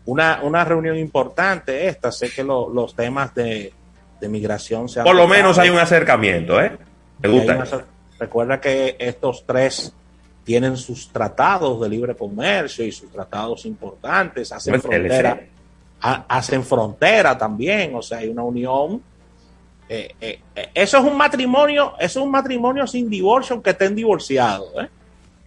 una, 0.07 0.40
una 0.43 0.65
reunión 0.65 0.97
importante 0.97 1.86
esta. 1.89 2.11
Sé 2.12 2.31
que 2.31 2.43
lo- 2.44 2.69
los 2.70 2.94
temas 2.94 3.35
de, 3.35 3.73
de 4.20 4.28
migración 4.28 4.89
se 4.89 5.01
han 5.01 5.05
Por 5.07 5.16
lo 5.16 5.27
menos 5.28 5.59
hay 5.59 5.70
un 5.70 5.78
acercamiento, 5.78 6.61
¿eh? 6.61 6.73
Me 7.20 7.28
gusta. 7.28 7.57
una- 7.57 7.85
recuerda 8.19 8.61
que 8.61 8.97
estos 8.98 9.44
tres 9.47 9.93
tienen 10.44 10.77
sus 10.77 11.11
tratados 11.12 11.81
de 11.81 11.89
libre 11.89 12.15
comercio 12.15 12.85
y 12.85 12.93
sus 12.93 13.11
tratados 13.11 13.66
importantes, 13.66 14.51
hacen 14.52 14.81
frontera, 14.81 15.40
ha- 16.01 16.24
hacen 16.28 16.65
frontera 16.65 17.36
también, 17.36 17.94
o 17.94 18.02
sea, 18.02 18.19
hay 18.19 18.28
una 18.28 18.43
unión. 18.43 19.02
Eh, 19.93 20.15
eh, 20.21 20.39
eh, 20.55 20.71
eso 20.73 20.99
es 20.99 21.05
un 21.05 21.17
matrimonio, 21.17 21.95
eso 21.99 22.21
es 22.21 22.25
un 22.25 22.31
matrimonio 22.31 22.87
sin 22.87 23.11
divorcio, 23.11 23.55
aunque 23.55 23.71
estén 23.71 23.97
divorciados, 23.97 24.69
¿eh? 24.81 24.89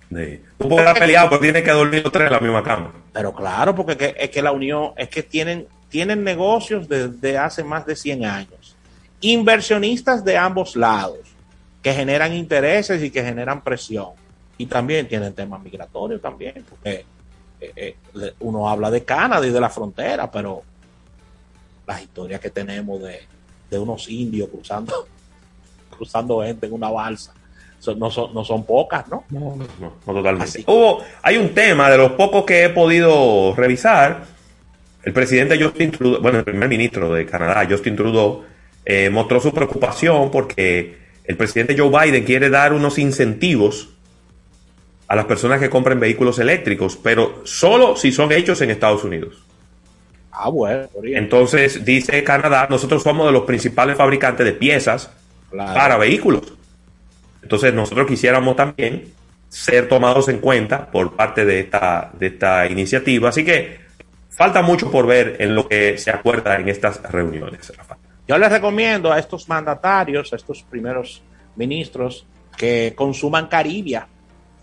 Sí. 0.10 0.41
Tú 0.60 0.68
puedes 0.68 0.86
estar 0.86 0.99
peleado, 0.99 1.30
pero 1.30 1.41
tienes 1.41 1.64
que 1.64 1.72
dormir 1.72 2.03
los 2.03 2.11
tres 2.11 2.28
en 2.28 2.34
la 2.34 2.40
misma 2.41 2.61
cama. 2.61 2.94
Pero 3.14 3.34
claro, 3.34 3.74
porque 3.74 3.95
que- 3.95 4.15
es 4.20 4.30
que 4.30 4.41
la 4.41 4.52
unión, 4.52 4.91
es 4.98 5.07
que 5.07 5.24
tienen, 5.24 5.65
tienen 5.88 6.26
negocios 6.26 6.90
desde 6.90 7.38
hace 7.38 7.64
más 7.64 7.86
de 7.86 7.95
100 7.95 8.26
años. 8.26 8.76
Inversionistas 9.22 10.26
de 10.26 10.36
ambos 10.38 10.76
lados, 10.76 11.20
que 11.82 11.94
generan 11.94 12.34
intereses 12.34 13.02
y 13.02 13.11
que 13.11 13.24
generan 13.24 13.64
presión. 13.64 14.10
Y 14.57 14.65
también 14.65 15.07
tienen 15.07 15.34
temas 15.34 15.61
migratorios 15.64 16.22
también, 16.22 16.65
porque 16.70 17.06
uno 18.41 18.70
habla 18.70 18.91
de 18.91 19.06
Canadá 19.06 19.48
y 19.48 19.52
de 19.52 19.61
la 19.61 19.70
frontera, 19.70 20.30
pero 20.30 20.64
las 21.88 22.02
historias 22.02 22.41
que 22.41 22.49
tenemos 22.49 23.02
de, 23.02 23.22
de 23.74 23.80
unos 23.80 24.10
indios 24.10 24.50
cruzando, 24.50 25.08
cruzando 25.98 26.41
gente 26.44 26.68
en 26.68 26.74
una 26.74 26.90
balsa, 26.90 27.34
son- 27.80 28.00
no, 28.00 28.10
son, 28.10 28.34
no 28.34 28.44
son 28.45 28.66
pocas, 28.66 29.08
¿no? 29.10 29.26
No, 29.30 29.56
no 29.80 30.14
totalmente. 30.14 30.64
Hubo, 30.68 31.02
hay 31.22 31.38
un 31.38 31.50
tema 31.54 31.90
de 31.90 31.98
los 31.98 32.14
pocos 32.14 32.45
que 32.45 32.64
he 32.66 32.70
podido 32.70 33.54
revisar. 33.56 34.26
El 35.04 35.12
presidente 35.12 35.62
Justin 35.62 35.91
Trudeau, 35.91 36.22
bueno, 36.22 36.38
el 36.40 36.45
primer 36.45 36.70
ministro 36.70 37.14
de 37.14 37.26
Canadá, 37.26 37.68
Justin 37.70 37.95
Trudeau, 37.98 38.44
eh, 38.86 39.10
mostró 39.10 39.41
su 39.41 39.52
preocupación 39.54 40.32
porque 40.32 40.98
el 41.26 41.36
presidente 41.36 41.78
Joe 41.78 41.90
Biden 41.90 42.24
quiere 42.24 42.50
dar 42.50 42.72
unos 42.72 42.98
incentivos 42.98 43.90
a 45.10 45.16
las 45.18 45.26
personas 45.26 45.60
que 45.60 45.70
compren 45.70 46.00
vehículos 46.00 46.40
eléctricos, 46.40 46.95
pero 46.95 47.41
solo 47.45 47.98
si 47.98 48.12
son 48.14 48.32
hechos 48.32 48.62
en 48.62 48.70
Estados 48.72 49.04
Unidos. 49.04 49.43
Ah, 50.35 50.49
bueno. 50.49 50.88
Entonces, 51.03 51.85
dice 51.85 52.23
Canadá, 52.23 52.65
nosotros 52.69 53.03
somos 53.03 53.27
de 53.27 53.31
los 53.31 53.43
principales 53.43 53.95
fabricantes 53.95 54.45
de 54.45 54.53
piezas 54.53 55.11
Claro. 55.51 55.73
para 55.76 55.97
vehículos. 55.97 56.53
Entonces, 57.43 57.73
nosotros 57.73 58.07
quisiéramos 58.07 58.55
también 58.55 59.14
ser 59.47 59.88
tomados 59.88 60.27
en 60.30 60.39
cuenta 60.39 60.88
por 60.89 61.15
parte 61.15 61.45
de 61.45 61.60
esta, 61.60 62.10
de 62.18 62.27
esta 62.27 62.65
iniciativa. 62.65 63.30
Así 63.30 63.45
que 63.45 63.77
falta 64.31 64.64
mucho 64.64 64.89
por 64.89 65.05
ver 65.05 65.35
en 65.39 65.53
lo 65.53 65.68
que 65.68 65.99
se 65.99 66.10
acuerda 66.10 66.55
en 66.55 66.68
estas 66.69 66.99
reuniones, 67.03 67.72
Rafa. 67.77 67.97
Yo 68.27 68.38
les 68.39 68.51
recomiendo 68.51 69.11
a 69.11 69.19
estos 69.19 69.47
mandatarios, 69.47 70.34
a 70.34 70.38
estos 70.38 70.64
primeros 70.64 71.22
ministros, 71.55 72.26
que 72.57 72.93
consuman 72.95 73.47
Caribia 73.47 74.07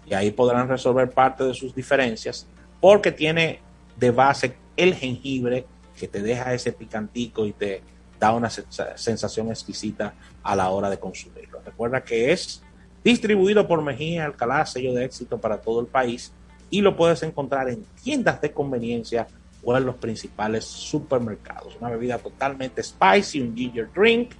y 0.06 0.14
ahí 0.14 0.32
podrán 0.32 0.68
resolver 0.68 1.10
parte 1.10 1.44
de 1.44 1.54
sus 1.54 1.72
diferencias, 1.74 2.46
porque 2.80 3.12
tiene 3.12 3.60
de 3.96 4.10
base 4.10 4.56
el 4.82 4.94
jengibre 4.94 5.66
que 5.98 6.08
te 6.08 6.22
deja 6.22 6.54
ese 6.54 6.72
picantico 6.72 7.46
y 7.46 7.52
te 7.52 7.82
da 8.18 8.32
una 8.32 8.48
sensa- 8.48 8.96
sensación 8.96 9.48
exquisita 9.48 10.14
a 10.42 10.56
la 10.56 10.70
hora 10.70 10.90
de 10.90 10.98
consumirlo. 10.98 11.60
Recuerda 11.64 12.02
que 12.02 12.32
es 12.32 12.62
distribuido 13.04 13.66
por 13.66 13.82
Mejía 13.82 14.26
Alcalá, 14.26 14.64
sello 14.66 14.92
de 14.94 15.04
éxito 15.04 15.38
para 15.38 15.60
todo 15.60 15.80
el 15.80 15.86
país, 15.86 16.32
y 16.70 16.80
lo 16.82 16.96
puedes 16.96 17.22
encontrar 17.22 17.68
en 17.68 17.84
tiendas 18.02 18.40
de 18.40 18.52
conveniencia 18.52 19.26
o 19.62 19.76
en 19.76 19.84
los 19.84 19.96
principales 19.96 20.64
supermercados. 20.64 21.76
Una 21.80 21.90
bebida 21.90 22.18
totalmente 22.18 22.82
spicy, 22.82 23.40
un 23.40 23.56
ginger 23.56 23.90
drink, 23.92 24.32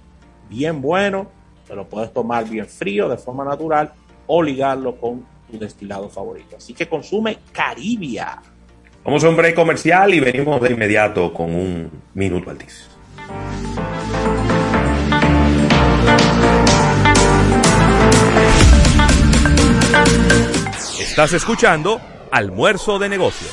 bien 0.49 0.81
bueno, 0.81 1.29
te 1.67 1.75
lo 1.75 1.87
puedes 1.87 2.13
tomar 2.13 2.47
bien 2.49 2.67
frío, 2.67 3.09
de 3.09 3.17
forma 3.17 3.43
natural, 3.43 3.93
o 4.27 4.41
ligarlo 4.41 4.95
con 4.97 5.25
tu 5.49 5.59
destilado 5.59 6.09
favorito. 6.09 6.55
Así 6.57 6.73
que 6.73 6.87
consume 6.87 7.39
Caribia. 7.51 8.41
Vamos 9.03 9.23
a 9.23 9.29
un 9.29 9.35
break 9.35 9.55
comercial 9.55 10.13
y 10.13 10.19
venimos 10.19 10.61
de 10.61 10.71
inmediato 10.71 11.33
con 11.33 11.55
un 11.55 11.89
minuto 12.13 12.51
altis. 12.51 12.87
Estás 20.99 21.33
escuchando 21.33 21.99
Almuerzo 22.31 22.99
de 22.99 23.09
Negocios. 23.09 23.51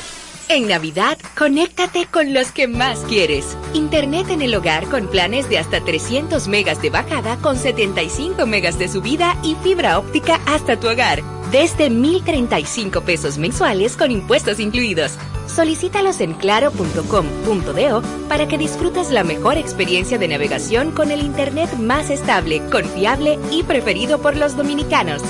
En 0.49 0.67
Navidad, 0.67 1.17
conéctate 1.37 2.05
con 2.05 2.33
los 2.33 2.51
que 2.51 2.67
más 2.67 2.99
quieres. 3.01 3.57
Internet 3.73 4.29
en 4.29 4.41
el 4.41 4.55
hogar 4.55 4.85
con 4.85 5.07
planes 5.07 5.49
de 5.49 5.59
hasta 5.59 5.79
300 5.83 6.47
megas 6.47 6.81
de 6.81 6.89
bajada 6.89 7.37
con 7.37 7.55
75 7.55 8.45
megas 8.47 8.79
de 8.79 8.87
subida 8.87 9.35
y 9.43 9.55
fibra 9.55 9.99
óptica 9.99 10.39
hasta 10.47 10.79
tu 10.79 10.89
hogar. 10.89 11.21
Desde 11.51 11.89
1,035 11.89 13.01
pesos 13.01 13.37
mensuales 13.37 13.95
con 13.95 14.11
impuestos 14.11 14.59
incluidos. 14.59 15.17
Solicítalos 15.55 16.21
en 16.21 16.33
claro.com.do 16.33 18.01
para 18.29 18.47
que 18.47 18.57
disfrutes 18.57 19.09
la 19.09 19.23
mejor 19.23 19.57
experiencia 19.57 20.17
de 20.17 20.27
navegación 20.27 20.91
con 20.91 21.11
el 21.11 21.21
Internet 21.21 21.73
más 21.77 22.09
estable, 22.09 22.61
confiable 22.71 23.39
y 23.51 23.63
preferido 23.63 24.19
por 24.19 24.37
los 24.37 24.55
dominicanos. 24.55 25.21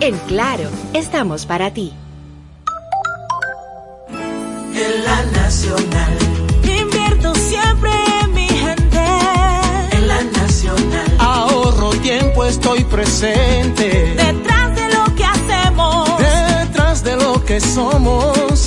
En 0.00 0.16
Claro, 0.26 0.68
estamos 0.94 1.46
para 1.46 1.72
ti. 1.72 1.92
En 4.74 5.04
la 5.04 5.22
Nacional. 5.40 6.18
Invierto 6.62 7.34
siempre 7.34 7.90
en 8.22 8.34
mi 8.34 8.46
gente. 8.46 9.04
En 9.92 10.08
la 10.08 10.22
Nacional. 10.22 11.16
Ahorro 11.18 11.90
tiempo, 12.00 12.44
estoy 12.44 12.84
presente. 12.84 14.14
Detrás 14.16 14.74
de 14.76 14.88
lo 14.94 15.14
que 15.14 15.24
hacemos. 15.24 16.10
Detrás 16.18 17.02
de 17.04 17.16
lo 17.16 17.44
que 17.44 17.60
somos. 17.60 18.57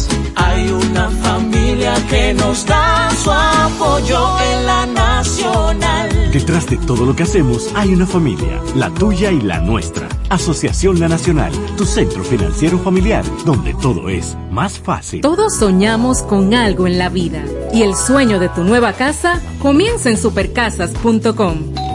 Hay 0.51 0.69
una 0.69 1.09
familia 1.09 1.93
que 2.09 2.33
nos 2.33 2.65
da 2.65 3.09
su 3.23 3.31
apoyo 3.31 4.37
en 4.51 4.65
la 4.65 4.85
Nacional. 4.85 6.09
Detrás 6.33 6.65
de 6.67 6.77
todo 6.77 7.05
lo 7.05 7.15
que 7.15 7.23
hacemos 7.23 7.71
hay 7.73 7.93
una 7.93 8.05
familia, 8.05 8.61
la 8.75 8.89
tuya 8.89 9.31
y 9.31 9.39
la 9.39 9.61
nuestra. 9.61 10.09
Asociación 10.29 10.99
La 10.99 11.07
Nacional, 11.07 11.53
tu 11.77 11.85
centro 11.85 12.21
financiero 12.23 12.77
familiar, 12.79 13.23
donde 13.45 13.73
todo 13.75 14.09
es 14.09 14.35
más 14.51 14.77
fácil. 14.77 15.21
Todos 15.21 15.55
soñamos 15.55 16.21
con 16.21 16.53
algo 16.53 16.85
en 16.85 16.97
la 16.97 17.07
vida 17.07 17.43
y 17.73 17.83
el 17.83 17.95
sueño 17.95 18.37
de 18.37 18.49
tu 18.49 18.65
nueva 18.65 18.91
casa 18.91 19.41
comienza 19.61 20.09
en 20.09 20.17
supercasas.com. 20.17 21.90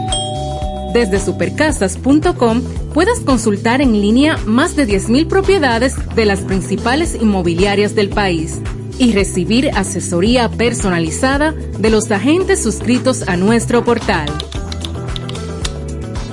Desde 0.97 1.19
supercasas.com 1.19 2.63
puedes 2.91 3.19
consultar 3.19 3.81
en 3.81 4.01
línea 4.01 4.35
más 4.47 4.75
de 4.75 4.87
10.000 4.87 5.27
propiedades 5.27 5.93
de 6.15 6.25
las 6.25 6.39
principales 6.39 7.13
inmobiliarias 7.13 7.93
del 7.93 8.09
país 8.09 8.59
y 8.97 9.13
recibir 9.13 9.69
asesoría 9.75 10.49
personalizada 10.49 11.51
de 11.51 11.91
los 11.91 12.09
agentes 12.09 12.63
suscritos 12.63 13.27
a 13.27 13.37
nuestro 13.37 13.85
portal. 13.85 14.27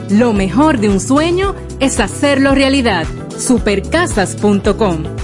Lo 0.09 0.33
mejor 0.33 0.81
de 0.81 0.89
un 0.89 0.99
sueño 0.99 1.55
es 1.79 2.01
hacerlo 2.01 2.55
realidad. 2.55 3.07
Supercasas.com 3.37 5.24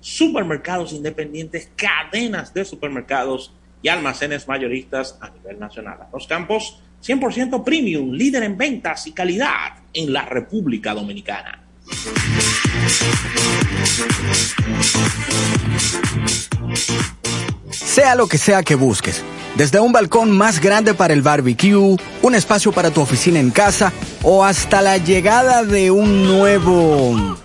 supermercados 0.00 0.92
independientes, 0.92 1.70
cadenas 1.76 2.54
de 2.54 2.64
supermercados 2.64 3.52
y 3.82 3.88
almacenes 3.88 4.48
mayoristas 4.48 5.18
a 5.20 5.30
nivel 5.30 5.58
nacional. 5.58 5.98
Los 6.12 6.26
campos 6.26 6.80
100% 7.04 7.64
premium, 7.64 8.12
líder 8.12 8.42
en 8.42 8.56
ventas 8.56 9.06
y 9.06 9.12
calidad 9.12 9.74
en 9.92 10.12
la 10.12 10.24
República 10.24 10.94
Dominicana. 10.94 11.62
Sea 17.70 18.14
lo 18.14 18.26
que 18.26 18.38
sea 18.38 18.62
que 18.62 18.74
busques, 18.74 19.24
desde 19.56 19.80
un 19.80 19.92
balcón 19.92 20.36
más 20.36 20.60
grande 20.60 20.94
para 20.94 21.14
el 21.14 21.22
barbecue, 21.22 21.96
un 22.22 22.34
espacio 22.34 22.72
para 22.72 22.90
tu 22.90 23.00
oficina 23.00 23.40
en 23.40 23.50
casa 23.50 23.92
o 24.22 24.44
hasta 24.44 24.82
la 24.82 24.98
llegada 24.98 25.64
de 25.64 25.90
un 25.90 26.24
nuevo 26.24 27.36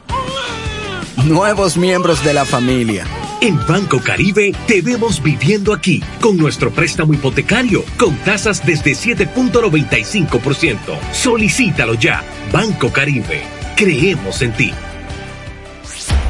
nuevos 1.25 1.77
miembros 1.77 2.23
de 2.23 2.33
la 2.33 2.45
familia. 2.45 3.05
En 3.41 3.57
Banco 3.67 3.99
Caribe 3.99 4.53
te 4.67 4.81
vemos 4.81 5.21
viviendo 5.21 5.73
aquí 5.73 6.01
con 6.21 6.37
nuestro 6.37 6.71
préstamo 6.71 7.13
hipotecario 7.13 7.83
con 7.97 8.15
tasas 8.17 8.65
desde 8.65 8.91
7.95%. 8.91 10.77
Solicítalo 11.11 11.95
ya. 11.95 12.23
Banco 12.51 12.91
Caribe. 12.91 13.43
Creemos 13.75 14.41
en 14.41 14.53
ti. 14.53 14.71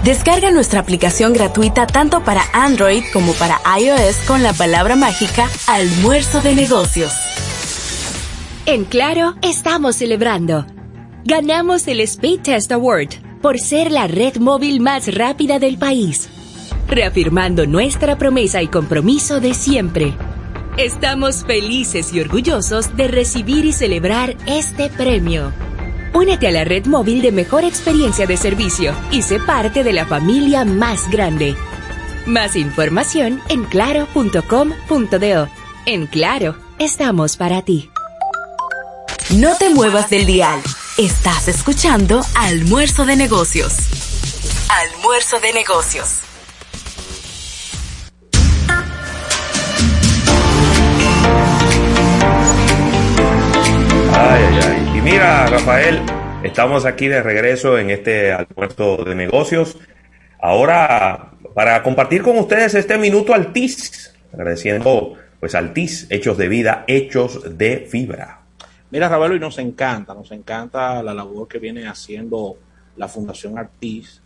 Descarga 0.03 0.51
nuestra 0.51 0.79
aplicación 0.81 1.33
gratuita 1.33 1.87
tanto 1.87 2.23
para 2.23 2.43
Android 2.51 3.03
como 3.13 3.33
para 3.33 3.59
iOS 3.79 4.17
con 4.27 4.43
la 4.43 4.53
palabra 4.53 4.95
mágica 4.95 5.47
Almuerzo 5.67 6.41
de 6.41 6.55
Negocios. 6.55 7.13
En 8.65 8.85
Claro, 8.85 9.35
estamos 9.41 9.97
celebrando. 9.97 10.65
Ganamos 11.25 11.87
el 11.87 12.01
Speed 12.01 12.41
Test 12.41 12.71
Award 12.71 13.32
por 13.43 13.59
ser 13.59 13.91
la 13.91 14.07
red 14.07 14.37
móvil 14.37 14.79
más 14.79 15.13
rápida 15.13 15.59
del 15.59 15.77
país, 15.77 16.29
reafirmando 16.87 17.67
nuestra 17.67 18.17
promesa 18.17 18.61
y 18.61 18.69
compromiso 18.69 19.41
de 19.41 19.53
siempre. 19.53 20.15
Estamos 20.77 21.43
felices 21.43 22.13
y 22.13 22.21
orgullosos 22.21 22.95
de 22.95 23.09
recibir 23.09 23.65
y 23.65 23.73
celebrar 23.73 24.37
este 24.47 24.89
premio. 24.89 25.51
Únete 26.13 26.47
a 26.47 26.51
la 26.51 26.63
red 26.63 26.85
móvil 26.85 27.21
de 27.21 27.33
mejor 27.33 27.65
experiencia 27.65 28.25
de 28.25 28.37
servicio 28.37 28.95
y 29.11 29.23
sé 29.23 29.39
parte 29.41 29.83
de 29.83 29.91
la 29.91 30.05
familia 30.05 30.63
más 30.63 31.11
grande. 31.11 31.53
Más 32.25 32.55
información 32.55 33.41
en 33.49 33.65
claro.com.do. 33.65 35.49
En 35.85 36.07
Claro, 36.07 36.55
estamos 36.79 37.35
para 37.35 37.61
ti. 37.61 37.89
No 39.35 39.57
te 39.57 39.69
muevas 39.69 40.09
del 40.09 40.25
dial. 40.25 40.61
Estás 40.99 41.47
escuchando 41.47 42.21
Almuerzo 42.35 43.03
de 43.03 43.15
Negocios. 43.15 43.73
Almuerzo 44.93 45.39
de 45.39 45.51
Negocios. 45.51 46.21
Ay, 54.13 54.43
ay, 54.43 54.59
ay. 54.61 54.97
Y 54.99 55.01
mira, 55.01 55.47
Rafael, 55.47 55.99
estamos 56.43 56.85
aquí 56.85 57.07
de 57.07 57.23
regreso 57.23 57.79
en 57.79 57.89
este 57.89 58.31
almuerzo 58.31 58.97
de 58.97 59.15
negocios. 59.15 59.79
Ahora, 60.39 61.31
para 61.55 61.81
compartir 61.81 62.21
con 62.21 62.37
ustedes 62.37 62.75
este 62.75 62.99
minuto 62.99 63.33
Altis, 63.33 64.13
agradeciendo 64.31 65.15
pues 65.39 65.55
Altis, 65.55 66.05
hechos 66.11 66.37
de 66.37 66.49
vida, 66.49 66.85
hechos 66.87 67.57
de 67.57 67.87
fibra. 67.89 68.42
Mira, 68.93 69.09
Ravelo, 69.09 69.35
y 69.35 69.39
nos 69.39 69.57
encanta, 69.57 70.13
nos 70.13 70.31
encanta 70.31 71.01
la 71.01 71.15
labor 71.15 71.47
que 71.47 71.57
viene 71.57 71.87
haciendo 71.87 72.57
la 72.95 73.07
Fundación 73.07 73.57
Artis, 73.57 74.21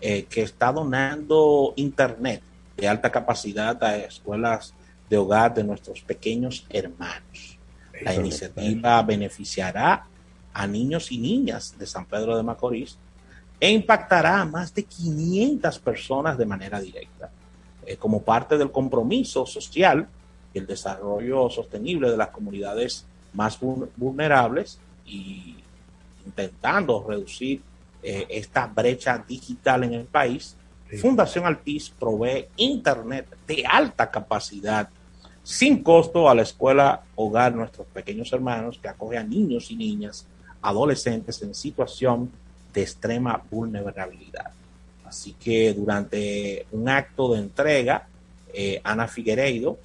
eh, 0.00 0.26
que 0.30 0.42
está 0.42 0.70
donando 0.70 1.72
internet 1.74 2.40
de 2.76 2.86
alta 2.86 3.10
capacidad 3.10 3.82
a 3.82 3.96
escuelas 3.96 4.74
de 5.10 5.16
hogar 5.16 5.52
de 5.52 5.64
nuestros 5.64 6.02
pequeños 6.02 6.64
hermanos. 6.70 7.58
La 8.00 8.14
iniciativa 8.14 9.02
beneficiará 9.02 10.06
a 10.54 10.66
niños 10.68 11.10
y 11.10 11.18
niñas 11.18 11.74
de 11.76 11.84
San 11.88 12.06
Pedro 12.06 12.36
de 12.36 12.44
Macorís 12.44 12.96
e 13.58 13.72
impactará 13.72 14.40
a 14.40 14.44
más 14.44 14.72
de 14.72 14.84
500 14.84 15.80
personas 15.80 16.38
de 16.38 16.46
manera 16.46 16.80
directa, 16.80 17.28
eh, 17.84 17.96
como 17.96 18.22
parte 18.22 18.56
del 18.56 18.70
compromiso 18.70 19.46
social 19.46 20.06
y 20.54 20.60
el 20.60 20.66
desarrollo 20.68 21.50
sostenible 21.50 22.08
de 22.08 22.16
las 22.16 22.28
comunidades 22.28 23.04
más 23.32 23.58
vulnerables 23.96 24.78
y 25.06 25.56
intentando 26.24 27.04
reducir 27.06 27.62
eh, 28.02 28.26
esta 28.28 28.66
brecha 28.66 29.24
digital 29.26 29.84
en 29.84 29.94
el 29.94 30.04
país, 30.04 30.56
Fundación 31.00 31.46
Altiz 31.46 31.90
provee 31.90 32.48
Internet 32.56 33.26
de 33.46 33.64
alta 33.66 34.10
capacidad 34.10 34.88
sin 35.42 35.82
costo 35.82 36.28
a 36.28 36.34
la 36.34 36.42
escuela 36.42 37.02
Hogar 37.16 37.54
Nuestros 37.54 37.86
Pequeños 37.88 38.32
Hermanos, 38.32 38.78
que 38.80 38.88
acoge 38.88 39.16
a 39.16 39.24
niños 39.24 39.70
y 39.70 39.76
niñas, 39.76 40.26
adolescentes 40.60 41.42
en 41.42 41.54
situación 41.54 42.30
de 42.72 42.82
extrema 42.82 43.42
vulnerabilidad. 43.50 44.52
Así 45.04 45.32
que 45.32 45.74
durante 45.74 46.66
un 46.70 46.88
acto 46.88 47.32
de 47.32 47.40
entrega, 47.40 48.06
eh, 48.54 48.80
Ana 48.84 49.08
Figueiredo, 49.08 49.78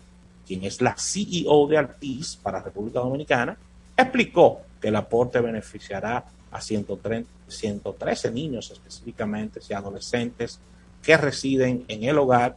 quien 0.47 0.63
es 0.63 0.81
la 0.81 0.95
CEO 0.97 1.67
de 1.67 1.77
Altiz 1.77 2.37
para 2.37 2.61
República 2.61 2.99
Dominicana, 2.99 3.57
explicó 3.95 4.61
que 4.79 4.87
el 4.87 4.95
aporte 4.95 5.41
beneficiará 5.41 6.23
a 6.51 6.61
130, 6.61 7.29
113 7.47 8.31
niños 8.31 8.71
específicamente 8.71 9.59
y 9.67 9.73
adolescentes 9.73 10.59
que 11.03 11.17
residen 11.17 11.85
en 11.87 12.03
el 12.03 12.17
hogar 12.17 12.55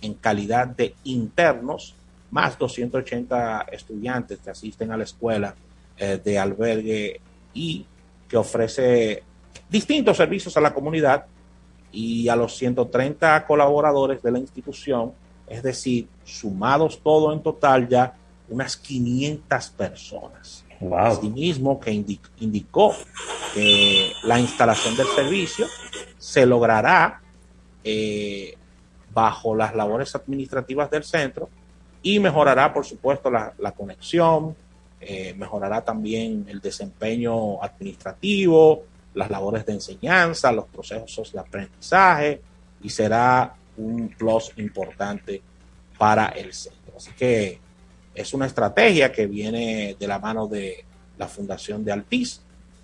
en 0.00 0.14
calidad 0.14 0.68
de 0.68 0.94
internos 1.04 1.94
más 2.30 2.58
280 2.58 3.66
estudiantes 3.72 4.38
que 4.38 4.50
asisten 4.50 4.90
a 4.90 4.96
la 4.96 5.04
escuela 5.04 5.54
eh, 5.98 6.20
de 6.22 6.38
albergue 6.38 7.20
y 7.54 7.86
que 8.28 8.36
ofrece 8.36 9.22
distintos 9.68 10.16
servicios 10.16 10.56
a 10.56 10.60
la 10.60 10.72
comunidad 10.72 11.26
y 11.92 12.28
a 12.28 12.36
los 12.36 12.56
130 12.56 13.46
colaboradores 13.46 14.22
de 14.22 14.32
la 14.32 14.38
institución, 14.38 15.12
es 15.52 15.62
decir, 15.62 16.08
sumados 16.24 17.00
todo 17.02 17.32
en 17.32 17.42
total 17.42 17.88
ya 17.88 18.14
unas 18.48 18.76
500 18.76 19.70
personas. 19.70 20.64
Wow. 20.80 20.98
Asimismo, 20.98 21.78
que 21.78 21.92
indicó 21.92 22.94
que 23.54 24.12
la 24.24 24.40
instalación 24.40 24.96
del 24.96 25.06
servicio 25.08 25.66
se 26.18 26.44
logrará 26.46 27.20
eh, 27.84 28.56
bajo 29.12 29.54
las 29.54 29.74
labores 29.74 30.14
administrativas 30.14 30.90
del 30.90 31.04
centro 31.04 31.48
y 32.02 32.18
mejorará, 32.18 32.72
por 32.72 32.84
supuesto, 32.84 33.30
la, 33.30 33.72
conexión, 33.76 34.56
eh, 35.00 35.34
mejorará 35.34 35.82
también 35.82 36.46
el 36.48 36.60
desempeño 36.60 37.62
administrativo, 37.62 38.82
las 39.14 39.30
labores 39.30 39.64
de 39.66 39.74
enseñanza, 39.74 40.50
los 40.50 40.64
procesos 40.66 41.32
de 41.32 41.38
aprendizaje 41.38 42.40
y 42.82 42.88
será 42.88 43.54
un 43.76 44.08
plus 44.08 44.52
importante 44.56 45.40
para 45.98 46.26
el 46.28 46.52
centro. 46.52 46.94
Así 46.96 47.12
que 47.12 47.58
es 48.14 48.34
una 48.34 48.46
estrategia 48.46 49.12
que 49.12 49.26
viene 49.26 49.96
de 49.98 50.06
la 50.06 50.18
mano 50.18 50.46
de 50.46 50.84
la 51.18 51.28
Fundación 51.28 51.84
de 51.84 51.92
Altiz, 51.92 52.40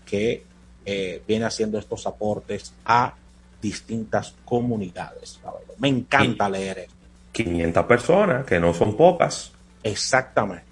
que 0.07 0.45
eh, 0.85 1.23
viene 1.27 1.45
haciendo 1.45 1.79
estos 1.79 2.07
aportes 2.07 2.73
a 2.85 3.15
distintas 3.61 4.35
comunidades. 4.45 5.41
Me 5.79 5.89
encanta 5.89 6.49
leer 6.49 6.79
esto. 6.79 6.95
500 7.33 7.87
personas, 7.87 8.47
que 8.47 8.59
no 8.59 8.73
son 8.73 8.97
pocas. 8.97 9.53
Exactamente. 9.83 10.65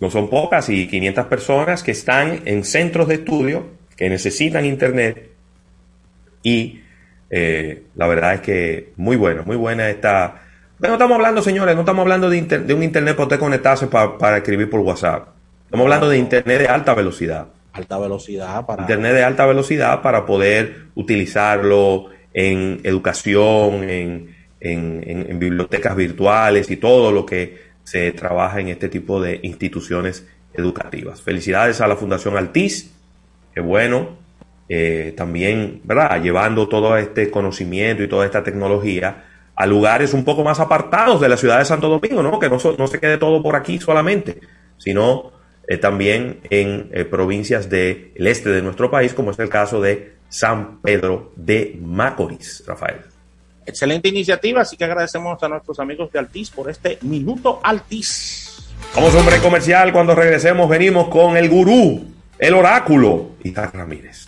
No 0.00 0.10
son 0.10 0.28
pocas 0.28 0.68
y 0.68 0.88
500 0.88 1.26
personas 1.26 1.82
que 1.82 1.92
están 1.92 2.42
en 2.46 2.64
centros 2.64 3.08
de 3.08 3.14
estudio, 3.16 3.66
que 3.96 4.08
necesitan 4.08 4.64
internet. 4.64 5.30
Y 6.42 6.80
eh, 7.30 7.84
la 7.94 8.06
verdad 8.06 8.34
es 8.34 8.40
que 8.40 8.92
muy 8.96 9.16
bueno, 9.16 9.42
muy 9.44 9.56
buena 9.56 9.90
esta... 9.90 10.42
no 10.78 10.92
estamos 10.92 11.16
hablando, 11.16 11.42
señores, 11.42 11.74
no 11.74 11.82
estamos 11.82 12.02
hablando 12.02 12.30
de, 12.30 12.40
de 12.42 12.74
un 12.74 12.82
internet 12.82 13.16
para 13.16 13.24
usted 13.24 13.38
conectarse 13.38 13.86
para 13.86 14.36
escribir 14.36 14.70
por 14.70 14.80
WhatsApp. 14.80 15.28
Estamos 15.64 15.84
hablando 15.84 16.08
de 16.08 16.18
internet 16.18 16.60
de 16.60 16.68
alta 16.68 16.94
velocidad. 16.94 17.48
Alta 17.72 17.98
velocidad 17.98 18.64
para... 18.66 18.82
Internet 18.82 19.14
de 19.14 19.24
alta 19.24 19.46
velocidad 19.46 20.00
para 20.02 20.24
poder 20.24 20.86
utilizarlo 20.94 22.06
en 22.32 22.80
educación, 22.84 23.88
en, 23.88 24.36
en, 24.60 25.38
bibliotecas 25.38 25.96
virtuales 25.96 26.70
y 26.70 26.76
todo 26.76 27.12
lo 27.12 27.26
que 27.26 27.66
se 27.84 28.12
trabaja 28.12 28.60
en 28.60 28.68
este 28.68 28.88
tipo 28.88 29.20
de 29.20 29.40
instituciones 29.42 30.26
educativas. 30.54 31.22
Felicidades 31.22 31.80
a 31.80 31.86
la 31.86 31.96
Fundación 31.96 32.36
Altiz, 32.36 32.92
que 33.54 33.60
bueno, 33.60 34.16
eh, 34.68 35.14
también, 35.16 35.80
¿verdad? 35.84 36.22
Llevando 36.22 36.68
todo 36.68 36.96
este 36.96 37.30
conocimiento 37.30 38.02
y 38.02 38.08
toda 38.08 38.26
esta 38.26 38.42
tecnología 38.42 39.24
a 39.54 39.66
lugares 39.66 40.12
un 40.12 40.24
poco 40.24 40.44
más 40.44 40.60
apartados 40.60 41.20
de 41.20 41.28
la 41.28 41.36
ciudad 41.36 41.58
de 41.58 41.64
Santo 41.64 41.88
Domingo, 41.88 42.22
¿no? 42.22 42.38
Que 42.38 42.50
no, 42.50 42.58
no 42.76 42.86
se 42.86 43.00
quede 43.00 43.16
todo 43.16 43.42
por 43.42 43.56
aquí 43.56 43.78
solamente, 43.78 44.40
sino 44.76 45.32
eh, 45.66 45.78
también 45.78 46.40
en 46.50 46.90
eh, 46.92 47.04
provincias 47.04 47.68
del 47.70 48.12
este 48.14 48.50
de 48.50 48.62
nuestro 48.62 48.90
país, 48.90 49.14
como 49.14 49.30
es 49.30 49.38
el 49.38 49.48
caso 49.48 49.80
de 49.80 50.16
San 50.28 50.80
Pedro 50.80 51.32
de 51.36 51.78
Macorís, 51.82 52.62
Rafael. 52.66 52.98
Excelente 53.64 54.08
iniciativa, 54.08 54.60
así 54.60 54.76
que 54.76 54.84
agradecemos 54.84 55.42
a 55.42 55.48
nuestros 55.48 55.80
amigos 55.80 56.12
de 56.12 56.20
Altiz 56.20 56.50
por 56.50 56.70
este 56.70 56.98
minuto 57.02 57.60
Altiz. 57.64 58.68
Vamos 58.94 59.14
hombre 59.14 59.38
comercial, 59.38 59.92
cuando 59.92 60.14
regresemos 60.14 60.68
venimos 60.68 61.08
con 61.08 61.36
el 61.36 61.48
gurú, 61.48 62.04
el 62.38 62.54
oráculo, 62.54 63.30
Isaac 63.42 63.74
Ramírez. 63.74 64.25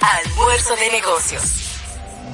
Almuerzo 0.00 0.76
de 0.76 0.90
negocios. 0.92 1.65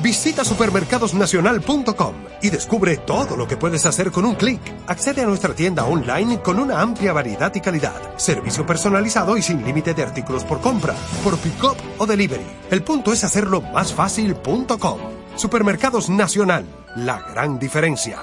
Visita 0.03 0.45
supermercadosnacional.com 0.45 2.15
y 2.43 2.51
descubre 2.51 2.97
todo 2.97 3.37
lo 3.37 3.47
que 3.47 3.57
puedes 3.57 3.87
hacer 3.87 4.11
con 4.11 4.25
un 4.25 4.35
clic. 4.35 4.61
Accede 4.89 5.23
a 5.23 5.27
nuestra 5.27 5.55
tienda 5.55 5.85
online 5.85 6.41
con 6.41 6.59
una 6.59 6.81
amplia 6.81 7.13
variedad 7.13 7.55
y 7.55 7.61
calidad, 7.61 8.19
servicio 8.19 8.67
personalizado 8.67 9.37
y 9.37 9.43
sin 9.43 9.65
límite 9.65 9.95
de 9.95 10.03
artículos 10.03 10.45
por 10.45 10.61
compra, 10.61 10.95
por 11.23 11.39
pick-up 11.39 11.77
o 11.99 12.07
delivery. 12.07 12.47
El 12.71 12.83
punto 12.83 13.13
es 13.13 13.23
hacerlo 13.23 13.61
más 13.61 13.95
fácil.com. 13.95 14.99
Supermercados 15.37 16.11
Nacional, 16.11 16.65
la 16.97 17.21
gran 17.33 17.61
diferencia. 17.61 18.19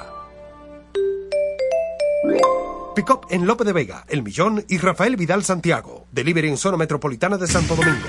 Pickup 2.93 3.27
en 3.29 3.47
Lope 3.47 3.63
de 3.63 3.71
Vega, 3.71 4.03
El 4.09 4.23
Millón 4.23 4.65
y 4.67 4.77
Rafael 4.77 5.15
Vidal 5.15 5.45
Santiago. 5.45 6.07
Delivery 6.11 6.49
en 6.49 6.57
zona 6.57 6.75
metropolitana 6.75 7.37
de 7.37 7.47
Santo 7.47 7.75
Domingo. 7.75 8.07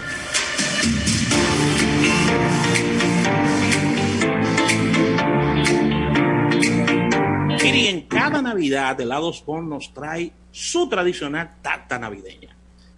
Cada 8.10 8.42
Navidad, 8.42 9.00
Helados 9.00 9.42
Bon 9.46 9.68
nos 9.68 9.94
trae 9.94 10.32
su 10.50 10.88
tradicional 10.88 11.54
tarta 11.62 11.98
navideña. 11.98 12.56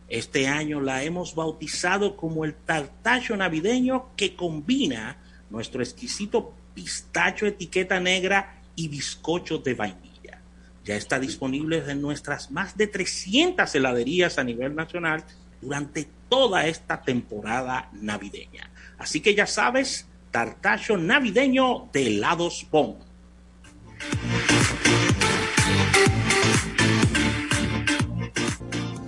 Este 0.08 0.48
año 0.48 0.80
la 0.80 1.04
hemos 1.04 1.34
bautizado 1.34 2.16
como 2.16 2.44
el 2.44 2.54
tartacho 2.54 3.36
navideño 3.36 4.16
que 4.16 4.34
combina 4.34 5.18
nuestro 5.50 5.82
exquisito 5.82 6.54
pistacho 6.74 7.46
etiqueta 7.46 8.00
negra 8.00 8.62
y 8.74 8.88
bizcocho 8.88 9.58
de 9.58 9.74
vainilla. 9.74 10.40
Ya 10.84 10.96
está 10.96 11.20
disponible 11.20 11.84
en 11.86 12.00
nuestras 12.00 12.50
más 12.50 12.76
de 12.76 12.86
300 12.86 13.72
heladerías 13.74 14.38
a 14.38 14.44
nivel 14.44 14.74
nacional 14.74 15.24
durante 15.60 16.08
toda 16.28 16.66
esta 16.66 17.02
temporada 17.02 17.90
navideña. 17.92 18.70
Así 18.98 19.20
que 19.20 19.34
ya 19.34 19.46
sabes, 19.46 20.08
tartacho 20.30 20.96
navideño 20.96 21.90
de 21.92 22.06
helados 22.06 22.66
Bon. 22.70 22.96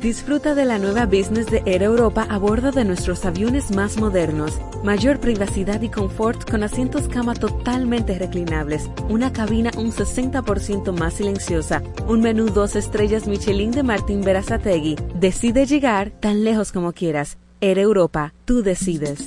Disfruta 0.05 0.55
de 0.55 0.67
la 0.67 0.79
nueva 0.79 1.07
business 1.07 1.47
de 1.47 1.63
Air 1.65 1.83
Europa 1.83 2.27
a 2.29 2.37
bordo 2.37 2.73
de 2.73 2.85
nuestros 2.85 3.25
aviones 3.25 3.75
más 3.75 3.97
modernos. 3.97 4.61
Mayor 4.83 5.19
privacidad 5.19 5.81
y 5.81 5.89
confort 5.89 6.47
con 6.47 6.63
asientos 6.63 7.09
cama 7.09 7.33
totalmente 7.33 8.19
reclinables, 8.19 8.91
una 9.09 9.33
cabina 9.33 9.71
un 9.79 9.93
60% 9.93 10.93
más 10.93 11.15
silenciosa, 11.15 11.83
un 12.07 12.21
menú 12.21 12.51
dos 12.51 12.77
estrellas 12.77 13.27
Michelin 13.27 13.71
de 13.71 13.83
Martín 13.83 14.21
Berazategui. 14.21 14.97
Decide 15.15 15.65
llegar 15.65 16.11
tan 16.11 16.45
lejos 16.45 16.71
como 16.71 16.93
quieras. 16.93 17.39
Air 17.63 17.79
Europa, 17.79 18.35
tú 18.45 18.63
decides. 18.63 19.27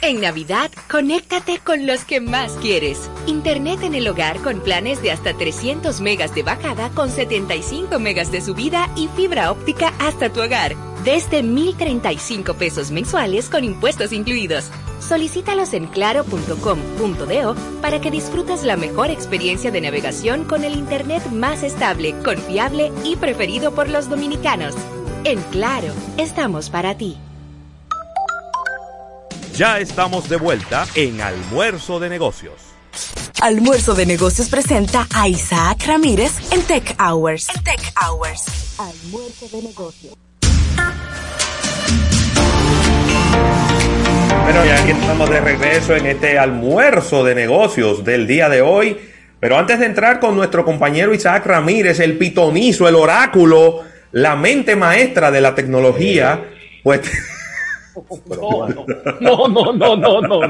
En 0.00 0.20
Navidad, 0.20 0.70
conéctate 0.88 1.58
con 1.58 1.84
los 1.86 2.04
que 2.04 2.20
más 2.20 2.52
quieres. 2.52 3.10
Internet 3.26 3.82
en 3.82 3.96
el 3.96 4.06
hogar 4.06 4.38
con 4.38 4.60
planes 4.60 5.02
de 5.02 5.10
hasta 5.10 5.34
300 5.34 6.00
megas 6.00 6.32
de 6.36 6.44
bajada 6.44 6.90
con 6.90 7.10
75 7.10 7.98
megas 7.98 8.30
de 8.30 8.40
subida 8.40 8.88
y 8.94 9.08
fibra 9.08 9.50
óptica 9.50 9.92
hasta 9.98 10.32
tu 10.32 10.40
hogar. 10.40 10.76
Desde 11.04 11.42
1,035 11.42 12.54
pesos 12.54 12.92
mensuales 12.92 13.48
con 13.48 13.64
impuestos 13.64 14.12
incluidos. 14.12 14.70
Solicítalos 15.00 15.72
en 15.72 15.86
claro.com.do 15.86 17.54
para 17.82 18.00
que 18.00 18.10
disfrutes 18.12 18.62
la 18.62 18.76
mejor 18.76 19.10
experiencia 19.10 19.72
de 19.72 19.80
navegación 19.80 20.44
con 20.44 20.62
el 20.62 20.74
Internet 20.74 21.26
más 21.32 21.64
estable, 21.64 22.14
confiable 22.24 22.92
y 23.04 23.16
preferido 23.16 23.74
por 23.74 23.88
los 23.88 24.08
dominicanos. 24.08 24.76
En 25.24 25.40
Claro, 25.50 25.92
estamos 26.18 26.70
para 26.70 26.96
ti. 26.96 27.18
Ya 29.58 29.80
estamos 29.80 30.28
de 30.28 30.36
vuelta 30.36 30.86
en 30.94 31.20
Almuerzo 31.20 31.98
de 31.98 32.08
Negocios. 32.08 32.54
Almuerzo 33.42 33.92
de 33.94 34.06
Negocios 34.06 34.48
presenta 34.48 35.08
a 35.12 35.26
Isaac 35.26 35.84
Ramírez 35.84 36.30
en 36.52 36.62
Tech 36.62 36.94
Hours. 37.00 37.48
En 37.52 37.64
Tech 37.64 37.80
Hours. 38.00 38.44
Almuerzo 38.78 39.48
de 39.48 39.62
Negocios. 39.64 40.14
Bueno, 44.44 44.64
ya 44.64 44.80
aquí 44.80 44.92
estamos 44.92 45.28
de 45.28 45.40
regreso 45.40 45.96
en 45.96 46.06
este 46.06 46.38
almuerzo 46.38 47.24
de 47.24 47.34
negocios 47.34 48.04
del 48.04 48.28
día 48.28 48.48
de 48.48 48.62
hoy. 48.62 48.96
Pero 49.40 49.58
antes 49.58 49.80
de 49.80 49.86
entrar 49.86 50.20
con 50.20 50.36
nuestro 50.36 50.64
compañero 50.64 51.12
Isaac 51.12 51.44
Ramírez, 51.46 51.98
el 51.98 52.16
pitonizo, 52.16 52.86
el 52.86 52.94
oráculo, 52.94 53.82
la 54.12 54.36
mente 54.36 54.76
maestra 54.76 55.32
de 55.32 55.40
la 55.40 55.56
tecnología, 55.56 56.44
pues 56.84 57.00
No, 59.20 59.48
no, 59.48 59.72
no, 59.72 59.96
no, 59.96 59.96
no, 59.96 60.20
no, 60.20 60.40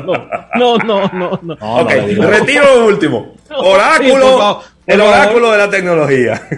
no, 0.55 0.79
no, 0.79 1.09
no, 1.13 1.41
no. 1.43 1.55
Ok, 1.61 1.91
retiro 1.91 2.77
lo 2.77 2.87
último. 2.87 3.35
Oráculo, 3.51 4.63
el 4.87 5.01
oráculo 5.01 5.53
de 5.53 5.59
la 5.59 5.71
tecnología. 5.71 6.49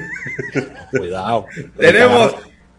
Cuidado. 0.90 1.46
Tenemos. 1.78 2.34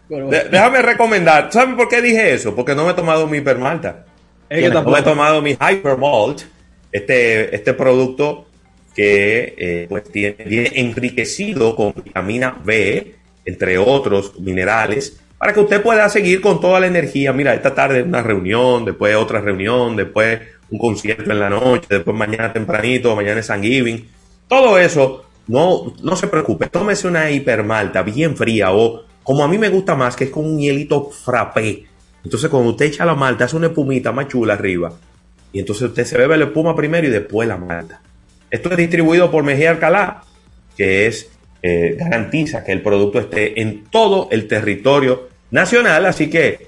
déjame 0.08 0.82
recomendar. 0.82 1.52
¿Saben 1.52 1.76
por 1.76 1.88
qué 1.88 2.02
dije 2.02 2.34
eso? 2.34 2.54
Porque 2.54 2.74
no 2.74 2.84
me 2.84 2.92
he 2.92 2.94
tomado 2.94 3.26
mi 3.26 3.38
hipermalta. 3.38 4.04
Es 4.48 4.62
que 4.62 4.68
no 4.68 4.84
me 4.84 4.98
he 4.98 5.02
tomado 5.02 5.40
mi 5.40 5.52
Hypermalt, 5.52 6.42
este, 6.90 7.54
este 7.54 7.72
producto 7.72 8.46
que 8.94 9.54
eh, 9.56 9.86
pues 9.88 10.04
tiene, 10.04 10.36
viene 10.44 10.70
enriquecido 10.74 11.74
con 11.74 11.94
vitamina 11.94 12.60
B, 12.62 13.14
entre 13.46 13.78
otros 13.78 14.38
minerales, 14.38 15.21
para 15.42 15.54
que 15.54 15.58
usted 15.58 15.82
pueda 15.82 16.08
seguir 16.08 16.40
con 16.40 16.60
toda 16.60 16.78
la 16.78 16.86
energía. 16.86 17.32
Mira, 17.32 17.52
esta 17.52 17.74
tarde 17.74 18.04
una 18.04 18.22
reunión, 18.22 18.84
después 18.84 19.16
otra 19.16 19.40
reunión, 19.40 19.96
después 19.96 20.38
un 20.70 20.78
concierto 20.78 21.32
en 21.32 21.40
la 21.40 21.50
noche, 21.50 21.88
después 21.88 22.16
mañana 22.16 22.52
tempranito, 22.52 23.16
mañana 23.16 23.40
es 23.40 23.46
San 23.46 23.60
Giving. 23.60 24.06
Todo 24.46 24.78
eso, 24.78 25.24
no, 25.48 25.94
no 26.00 26.14
se 26.14 26.28
preocupe, 26.28 26.68
tómese 26.68 27.08
una 27.08 27.28
hipermalta 27.28 28.02
bien 28.02 28.36
fría 28.36 28.70
o 28.70 29.02
como 29.24 29.42
a 29.42 29.48
mí 29.48 29.58
me 29.58 29.68
gusta 29.68 29.96
más, 29.96 30.14
que 30.14 30.24
es 30.24 30.30
con 30.30 30.46
un 30.46 30.60
hielito 30.60 31.10
frappé. 31.10 31.86
Entonces 32.22 32.48
cuando 32.48 32.70
usted 32.70 32.86
echa 32.86 33.04
la 33.04 33.16
malta, 33.16 33.46
hace 33.46 33.56
una 33.56 33.66
espumita 33.66 34.12
más 34.12 34.28
chula 34.28 34.54
arriba. 34.54 34.92
Y 35.52 35.58
entonces 35.58 35.88
usted 35.88 36.04
se 36.04 36.18
bebe 36.18 36.36
la 36.36 36.44
espuma 36.44 36.76
primero 36.76 37.08
y 37.08 37.10
después 37.10 37.48
la 37.48 37.56
malta. 37.56 38.00
Esto 38.48 38.70
es 38.70 38.76
distribuido 38.76 39.28
por 39.28 39.42
Mejía 39.42 39.70
Alcalá, 39.70 40.22
que 40.76 41.08
es 41.08 41.32
eh, 41.62 41.96
garantiza 41.98 42.62
que 42.62 42.70
el 42.70 42.80
producto 42.80 43.18
esté 43.18 43.60
en 43.60 43.86
todo 43.90 44.28
el 44.30 44.46
territorio 44.46 45.31
nacional. 45.52 46.04
Así 46.06 46.28
que 46.28 46.66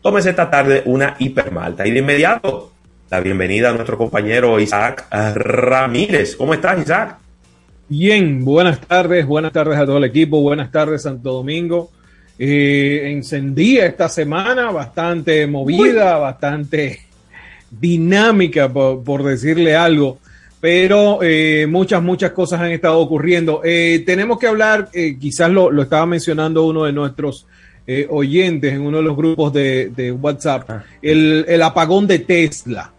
tómese 0.00 0.30
esta 0.30 0.48
tarde 0.48 0.82
una 0.86 1.16
hipermalta. 1.18 1.86
Y 1.86 1.90
de 1.90 1.98
inmediato, 1.98 2.72
la 3.10 3.20
bienvenida 3.20 3.68
a 3.68 3.72
nuestro 3.72 3.98
compañero 3.98 4.58
Isaac 4.58 5.06
Ramírez. 5.10 6.36
¿Cómo 6.36 6.54
estás, 6.54 6.80
Isaac? 6.80 7.18
Bien, 7.88 8.42
buenas 8.42 8.80
tardes, 8.80 9.26
buenas 9.26 9.52
tardes 9.52 9.78
a 9.78 9.84
todo 9.84 9.98
el 9.98 10.04
equipo, 10.04 10.40
buenas 10.40 10.72
tardes 10.72 11.02
Santo 11.02 11.30
Domingo. 11.30 11.90
Eh, 12.38 13.10
encendía 13.12 13.84
esta 13.84 14.08
semana, 14.08 14.70
bastante 14.70 15.46
movida, 15.46 16.16
bastante 16.16 17.00
dinámica, 17.70 18.72
por, 18.72 19.04
por 19.04 19.22
decirle 19.22 19.76
algo, 19.76 20.18
pero 20.60 21.18
eh, 21.22 21.66
muchas, 21.68 22.02
muchas 22.02 22.30
cosas 22.32 22.60
han 22.60 22.70
estado 22.70 22.98
ocurriendo. 22.98 23.60
Eh, 23.64 24.02
tenemos 24.06 24.38
que 24.38 24.46
hablar, 24.46 24.88
eh, 24.92 25.18
quizás 25.18 25.50
lo, 25.50 25.70
lo 25.70 25.82
estaba 25.82 26.06
mencionando 26.06 26.64
uno 26.64 26.84
de 26.84 26.92
nuestros 26.92 27.46
eh, 27.86 28.06
oyentes 28.10 28.72
en 28.72 28.82
uno 28.82 28.98
de 28.98 29.02
los 29.02 29.16
grupos 29.16 29.52
de, 29.52 29.90
de 29.94 30.12
WhatsApp, 30.12 30.68
el, 31.00 31.44
el 31.48 31.62
apagón 31.62 32.06
de 32.06 32.20
Tesla. 32.20 32.92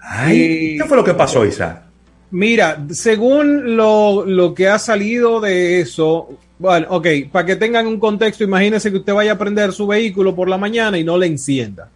Ay, 0.00 0.76
¿Qué 0.78 0.84
fue 0.86 0.96
lo 0.96 1.04
que 1.04 1.14
pasó, 1.14 1.44
Isaac? 1.44 1.82
Mira, 2.30 2.84
según 2.90 3.76
lo, 3.76 4.24
lo 4.26 4.54
que 4.54 4.68
ha 4.68 4.78
salido 4.78 5.40
de 5.40 5.80
eso, 5.80 6.38
bueno, 6.58 6.86
ok, 6.90 7.06
para 7.30 7.46
que 7.46 7.56
tengan 7.56 7.86
un 7.86 8.00
contexto, 8.00 8.44
imagínense 8.44 8.90
que 8.90 8.98
usted 8.98 9.14
vaya 9.14 9.32
a 9.32 9.38
prender 9.38 9.72
su 9.72 9.86
vehículo 9.86 10.34
por 10.34 10.48
la 10.48 10.58
mañana 10.58 10.98
y 10.98 11.04
no 11.04 11.16
le 11.16 11.26
encienda. 11.26 11.90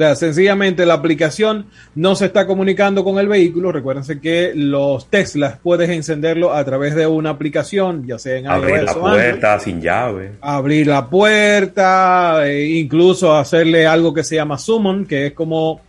O 0.00 0.02
sea, 0.02 0.14
sencillamente 0.16 0.86
la 0.86 0.94
aplicación 0.94 1.66
no 1.94 2.14
se 2.16 2.24
está 2.24 2.46
comunicando 2.46 3.04
con 3.04 3.18
el 3.18 3.28
vehículo. 3.28 3.70
Recuérdense 3.70 4.18
que 4.18 4.52
los 4.54 5.10
Teslas 5.10 5.58
puedes 5.62 5.90
encenderlo 5.90 6.54
a 6.54 6.64
través 6.64 6.94
de 6.94 7.06
una 7.06 7.28
aplicación, 7.28 8.06
ya 8.06 8.18
sea 8.18 8.38
en 8.38 8.46
Abrir 8.46 8.76
iOS 8.76 8.84
la 8.86 8.92
o 8.92 9.06
Android 9.08 9.22
puerta 9.24 9.58
sin 9.60 9.82
llave. 9.82 10.32
abrir 10.40 10.86
la 10.86 11.10
puerta, 11.10 12.48
e 12.48 12.78
incluso 12.78 13.36
hacerle 13.36 13.86
algo 13.86 14.14
que 14.14 14.24
se 14.24 14.36
llama 14.36 14.56
summon, 14.56 15.04
que 15.04 15.26
es 15.26 15.32
como 15.34 15.82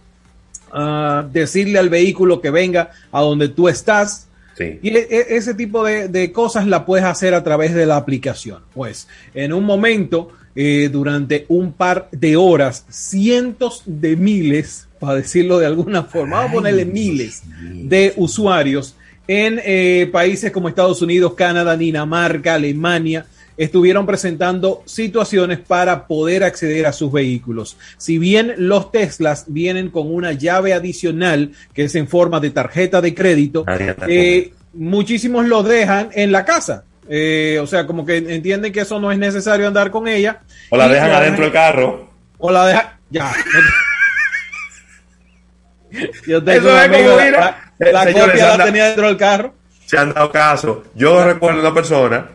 ah, 0.73 1.25
decirle 1.31 1.79
al 1.79 1.88
vehículo 1.88 2.41
que 2.41 2.49
venga 2.51 2.89
a 3.13 3.21
donde 3.21 3.47
tú 3.47 3.69
estás. 3.69 4.27
Y 4.59 4.89
e- 4.89 5.07
e- 5.09 5.38
ese 5.38 5.53
tipo 5.53 5.85
de, 5.85 6.09
de 6.09 6.33
cosas 6.33 6.67
la 6.67 6.85
puedes 6.85 7.05
hacer 7.05 7.33
a 7.33 7.45
través 7.45 7.73
de 7.73 7.85
la 7.85 7.95
aplicación. 7.95 8.59
Pues 8.73 9.07
en 9.33 9.53
un 9.53 9.63
momento, 9.63 10.31
eh, 10.56 10.90
durante 10.91 11.45
un 11.48 11.73
par 11.73 12.10
de 12.11 12.36
horas, 12.36 12.86
cientos 12.90 13.84
de 13.86 14.15
miles, 14.15 14.88
para 14.99 15.15
decirlo 15.15 15.60
de 15.60 15.65
alguna 15.65 16.03
forma, 16.03 16.38
vamos 16.38 16.52
a 16.52 16.53
ponerle 16.56 16.86
miles 16.86 17.44
de 17.61 18.14
usuarios 18.18 18.95
en 19.28 19.61
eh, 19.64 20.10
países 20.11 20.52
como 20.52 20.68
Estados 20.68 21.02
Unidos, 21.02 21.36
Canadá, 21.36 21.78
Dinamarca, 21.78 22.56
Alemania, 22.56 23.26
estuvieron 23.57 24.06
presentando 24.06 24.84
situaciones 24.86 25.60
para 25.60 26.07
poder 26.07 26.44
acceder 26.44 26.86
a 26.86 26.94
sus 26.94 27.11
vehículos. 27.11 27.78
Si 27.98 28.18
bien 28.18 28.53
los 28.57 28.91
Teslas 28.91 29.45
vienen 29.48 29.90
con 29.90 30.14
una 30.14 30.34
llave 30.34 30.73
adicional 30.73 31.52
que 31.73 31.84
es 31.84 31.95
en 31.95 32.07
forma 32.07 32.40
de 32.40 32.49
tarjeta 32.49 33.02
de 33.02 33.14
crédito, 33.14 33.65
eh, 34.07 34.53
muchísimos 34.73 35.45
los 35.48 35.68
dejan 35.68 36.10
en 36.14 36.32
la 36.32 36.44
casa. 36.44 36.86
Eh, 37.10 37.60
o 37.61 37.68
sea, 37.68 37.86
como 37.88 38.06
que 38.06 38.18
entienden 38.18 38.72
que 38.72 38.82
eso 38.82 38.99
no 38.99 39.11
es 39.11 39.18
necesario 39.18 39.68
andar 39.68 39.91
con 39.91 40.07
ella. 40.07 40.41
O 40.69 40.78
la 40.78 40.88
dejan 40.88 41.11
adentro 41.11 41.44
del 41.45 41.53
carro. 41.53 42.10
O 42.38 42.52
la 42.52 42.65
dejan. 42.68 42.86
Ya. 43.10 43.32
Yo 46.26 46.41
tengo 46.44 46.69
Eso 46.69 46.78
es 46.78 46.84
amigo, 46.86 47.03
como, 47.11 47.18
la- 47.18 47.26
mira, 47.26 47.40
la, 47.80 47.91
la 47.91 48.03
eh, 48.03 48.06
señores, 48.14 48.32
copia 48.32 48.45
la 48.48 48.53
anda- 48.53 48.65
tenía 48.65 48.86
dentro 48.86 49.07
del 49.07 49.18
carro. 49.18 49.53
Se 49.86 49.98
han 49.98 50.14
dado 50.14 50.32
caso. 50.32 50.84
Yo 50.95 51.23
recuerdo 51.26 51.60
una 51.60 51.73
persona 51.73 52.28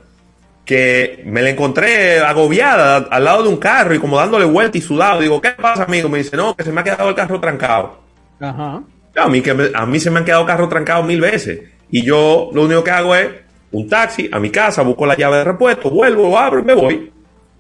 que 0.65 1.23
me 1.25 1.41
la 1.43 1.51
encontré 1.51 2.19
agobiada 2.19 2.97
al 3.11 3.25
lado 3.25 3.45
de 3.45 3.49
un 3.49 3.57
carro 3.57 3.95
y 3.95 3.99
como 3.99 4.19
dándole 4.19 4.45
vuelta 4.45 4.77
y 4.77 4.83
sudado. 4.83 5.21
Digo, 5.21 5.41
¿qué 5.41 5.51
pasa, 5.53 5.85
amigo? 5.85 6.09
Me 6.11 6.19
dice, 6.19 6.37
no, 6.37 6.55
que 6.55 6.65
se 6.65 6.73
me 6.73 6.81
ha 6.83 6.85
quedado 6.85 7.09
el 7.09 7.15
carro 7.15 7.41
trancado. 7.41 8.03
Ajá. 8.41 8.83
A 9.17 9.29
mí, 9.29 9.41
que 9.41 9.55
me- 9.55 9.71
a 9.73 9.87
mí 9.87 9.99
se 10.01 10.11
me 10.11 10.19
han 10.19 10.25
quedado 10.27 10.45
carros 10.45 10.69
trancados 10.69 11.07
mil 11.07 11.21
veces. 11.21 11.61
Y 11.91 12.03
yo 12.05 12.51
lo 12.53 12.65
único 12.65 12.85
que 12.85 12.91
hago 12.91 13.15
es 13.17 13.29
un 13.73 13.89
taxi 13.89 14.29
a 14.33 14.39
mi 14.39 14.51
casa, 14.51 14.83
busco 14.83 15.07
la 15.07 15.17
llave 15.17 15.39
de 15.39 15.45
repuesto, 15.45 15.91
vuelvo, 15.91 16.39
abro 16.39 16.61
y 16.61 16.63
me 16.63 16.75
voy. 16.75 17.13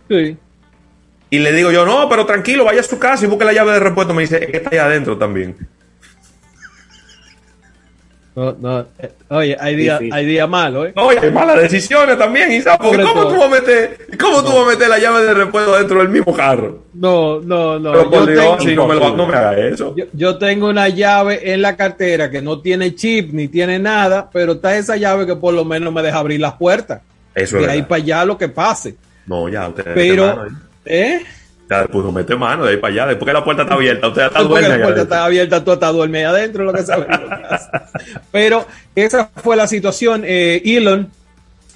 Sí. 0.08 0.36
Y 1.28 1.38
le 1.38 1.52
digo 1.52 1.72
yo, 1.72 1.84
no, 1.84 2.08
pero 2.08 2.24
tranquilo, 2.24 2.64
vaya 2.64 2.80
a 2.80 2.84
su 2.84 2.98
casa 2.98 3.24
y 3.24 3.28
busque 3.28 3.44
la 3.44 3.52
llave 3.52 3.72
de 3.72 3.80
repuesto. 3.80 4.14
Me 4.14 4.22
dice, 4.22 4.42
es 4.42 4.50
que 4.50 4.58
está 4.58 4.70
ahí 4.70 4.78
adentro 4.78 5.18
también. 5.18 5.56
No, 8.36 8.52
no, 8.52 8.80
eh, 8.98 9.12
oye, 9.30 9.56
hay 9.58 9.76
días 9.76 9.98
hay 10.12 10.26
día 10.26 10.46
malos, 10.46 10.88
¿eh? 10.88 10.92
Oye, 10.96 11.18
hay 11.22 11.30
malas 11.30 11.58
decisiones 11.58 12.18
también, 12.18 12.52
Isa. 12.52 12.76
Porque 12.76 13.02
¿cómo 13.02 13.28
tú, 13.28 13.36
vas 13.38 13.44
a 13.44 13.48
meter, 13.48 13.98
¿Cómo 14.20 14.44
tú 14.44 14.48
vas 14.48 14.66
a 14.66 14.70
meter 14.72 14.88
la 14.90 14.98
llave 14.98 15.22
de 15.22 15.32
repuesto 15.32 15.74
dentro 15.78 16.00
del 16.00 16.10
mismo 16.10 16.34
carro? 16.36 16.82
No, 16.92 17.40
no, 17.40 17.78
no. 17.78 17.92
Pero 17.92 18.10
por 18.10 18.30
Dios, 18.30 18.62
si 18.62 18.76
no 18.76 18.86
me, 18.86 18.94
lo, 18.94 19.16
no 19.16 19.26
me 19.26 19.34
haga 19.34 19.56
eso. 19.56 19.94
Yo, 19.96 20.04
yo, 20.12 20.36
tengo 20.36 20.68
una 20.68 20.90
llave 20.90 21.50
en 21.50 21.62
la 21.62 21.78
cartera 21.78 22.30
que 22.30 22.42
no 22.42 22.60
tiene 22.60 22.94
chip 22.94 23.32
ni 23.32 23.48
tiene 23.48 23.78
nada, 23.78 24.28
pero 24.30 24.52
está 24.52 24.76
esa 24.76 24.96
llave 24.96 25.24
que 25.24 25.36
por 25.36 25.54
lo 25.54 25.64
menos 25.64 25.90
me 25.90 26.02
deja 26.02 26.18
abrir 26.18 26.38
las 26.38 26.56
puertas. 26.56 27.00
Eso 27.34 27.56
es. 27.56 27.64
De 27.64 27.72
ahí 27.72 27.82
para 27.84 28.02
allá 28.02 28.24
lo 28.26 28.36
que 28.36 28.50
pase. 28.50 28.96
No, 29.26 29.48
ya, 29.48 29.66
usted. 29.66 29.94
Pero, 29.94 30.44
¿eh? 30.84 31.22
Ya 31.68 31.80
después 31.80 32.04
no 32.04 32.12
mete 32.12 32.36
mano 32.36 32.64
de 32.64 32.72
ahí 32.72 32.76
para 32.76 32.92
allá. 32.92 33.06
Después 33.06 33.26
que 33.26 33.32
la 33.32 33.44
puerta 33.44 33.62
está 33.62 33.74
abierta, 33.74 34.08
usted 34.08 34.26
está 34.26 34.42
duerme. 34.42 34.68
la 34.68 34.82
puerta 34.82 35.02
está 35.02 35.24
abierta, 35.24 35.64
tú 35.64 35.72
estás 35.72 35.92
duerme 35.92 36.24
adentro, 36.24 36.64
lo 36.64 36.72
que 36.72 36.82
sabe. 36.82 37.06
Pero 38.30 38.66
esa 38.94 39.30
fue 39.34 39.56
la 39.56 39.66
situación. 39.66 40.22
Eh, 40.24 40.62
Elon, 40.64 41.10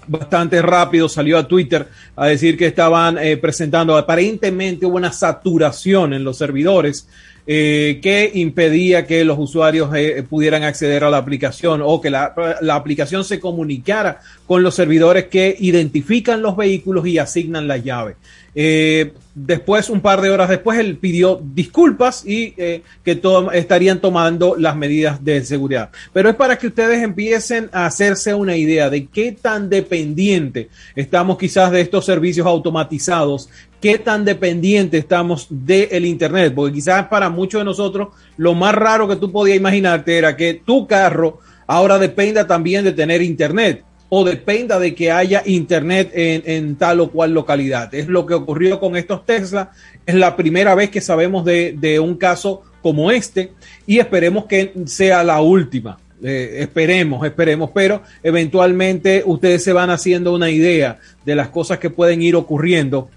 bastante 0.06 0.62
rápido, 0.62 1.08
salió 1.08 1.38
a 1.38 1.48
Twitter 1.48 1.88
a 2.14 2.26
decir 2.26 2.56
que 2.56 2.66
estaban 2.66 3.18
eh, 3.18 3.36
presentando, 3.36 3.96
aparentemente 3.96 4.86
hubo 4.86 4.96
una 4.96 5.12
saturación 5.12 6.14
en 6.14 6.22
los 6.22 6.38
servidores. 6.38 7.08
Eh, 7.46 7.98
que 8.02 8.30
impedía 8.34 9.06
que 9.06 9.24
los 9.24 9.38
usuarios 9.38 9.90
eh, 9.96 10.22
pudieran 10.28 10.62
acceder 10.62 11.02
a 11.02 11.10
la 11.10 11.16
aplicación 11.16 11.80
o 11.82 12.00
que 12.00 12.10
la, 12.10 12.32
la, 12.60 12.74
aplicación 12.76 13.24
se 13.24 13.40
comunicara 13.40 14.20
con 14.46 14.62
los 14.62 14.74
servidores 14.74 15.24
que 15.24 15.56
identifican 15.58 16.42
los 16.42 16.54
vehículos 16.56 17.06
y 17.06 17.18
asignan 17.18 17.66
la 17.66 17.78
llave. 17.78 18.16
Eh, 18.54 19.12
después, 19.46 19.90
un 19.90 20.00
par 20.00 20.20
de 20.20 20.30
horas 20.30 20.48
después, 20.48 20.78
él 20.78 20.96
pidió 20.96 21.40
disculpas 21.42 22.24
y 22.26 22.54
eh, 22.56 22.82
que 23.04 23.16
to 23.16 23.52
estarían 23.52 24.00
tomando 24.00 24.56
las 24.56 24.76
medidas 24.76 25.24
de 25.24 25.44
seguridad. 25.44 25.90
Pero 26.12 26.28
es 26.30 26.36
para 26.36 26.58
que 26.58 26.66
ustedes 26.68 27.02
empiecen 27.02 27.70
a 27.72 27.86
hacerse 27.86 28.34
una 28.34 28.56
idea 28.56 28.90
de 28.90 29.06
qué 29.06 29.32
tan 29.32 29.68
dependiente 29.70 30.68
estamos 30.94 31.38
quizás 31.38 31.70
de 31.70 31.80
estos 31.80 32.04
servicios 32.04 32.46
automatizados, 32.46 33.48
qué 33.80 33.98
tan 33.98 34.24
dependiente 34.24 34.98
estamos 34.98 35.46
del 35.48 36.04
Internet, 36.04 36.52
porque 36.54 36.74
quizás 36.74 37.06
para 37.08 37.30
muchos 37.30 37.60
de 37.60 37.64
nosotros 37.64 38.08
lo 38.36 38.54
más 38.54 38.74
raro 38.74 39.08
que 39.08 39.16
tú 39.16 39.32
podías 39.32 39.56
imaginarte 39.56 40.18
era 40.18 40.36
que 40.36 40.62
tu 40.64 40.86
carro 40.86 41.40
ahora 41.66 41.98
dependa 41.98 42.46
también 42.46 42.84
de 42.84 42.92
tener 42.92 43.22
Internet 43.22 43.84
o 44.11 44.24
dependa 44.24 44.78
de 44.78 44.95
que 44.95 45.11
haya 45.11 45.43
internet 45.47 46.11
en, 46.12 46.77
tal 46.77 47.01
o 47.01 47.11
cual 47.11 47.32
localidad. 47.32 47.95
Es 47.95 48.09
lo 48.09 48.27
que 48.27 48.35
ocurrió 48.35 48.78
con 48.78 48.97
estos 48.97 49.24
Tesla. 49.24 49.70
Es 50.05 50.16
la 50.16 50.37
primera 50.37 50.74
vez 50.74 50.91
que 50.91 51.01
sabemos 51.01 51.45
de, 51.45 51.74
de 51.78 52.01
un 52.01 52.16
caso 52.16 52.62
como 52.82 53.11
este 53.11 53.53
y 53.87 53.99
esperemos 53.99 54.47
que 54.47 54.73
sea 54.87 55.23
la 55.23 55.41
última. 55.41 55.99
Eh, 56.23 56.59
esperemos, 56.61 57.24
esperemos, 57.24 57.70
pero 57.73 58.03
eventualmente 58.23 59.23
ustedes 59.24 59.65
se 59.65 59.73
van 59.73 59.89
haciendo 59.89 60.35
una 60.35 60.51
idea 60.51 60.99
de 61.24 61.35
las 61.35 61.49
cosas 61.49 61.78
que 61.78 61.89
pueden 61.89 62.20
ir 62.20 62.37
ocurriendo 62.37 63.09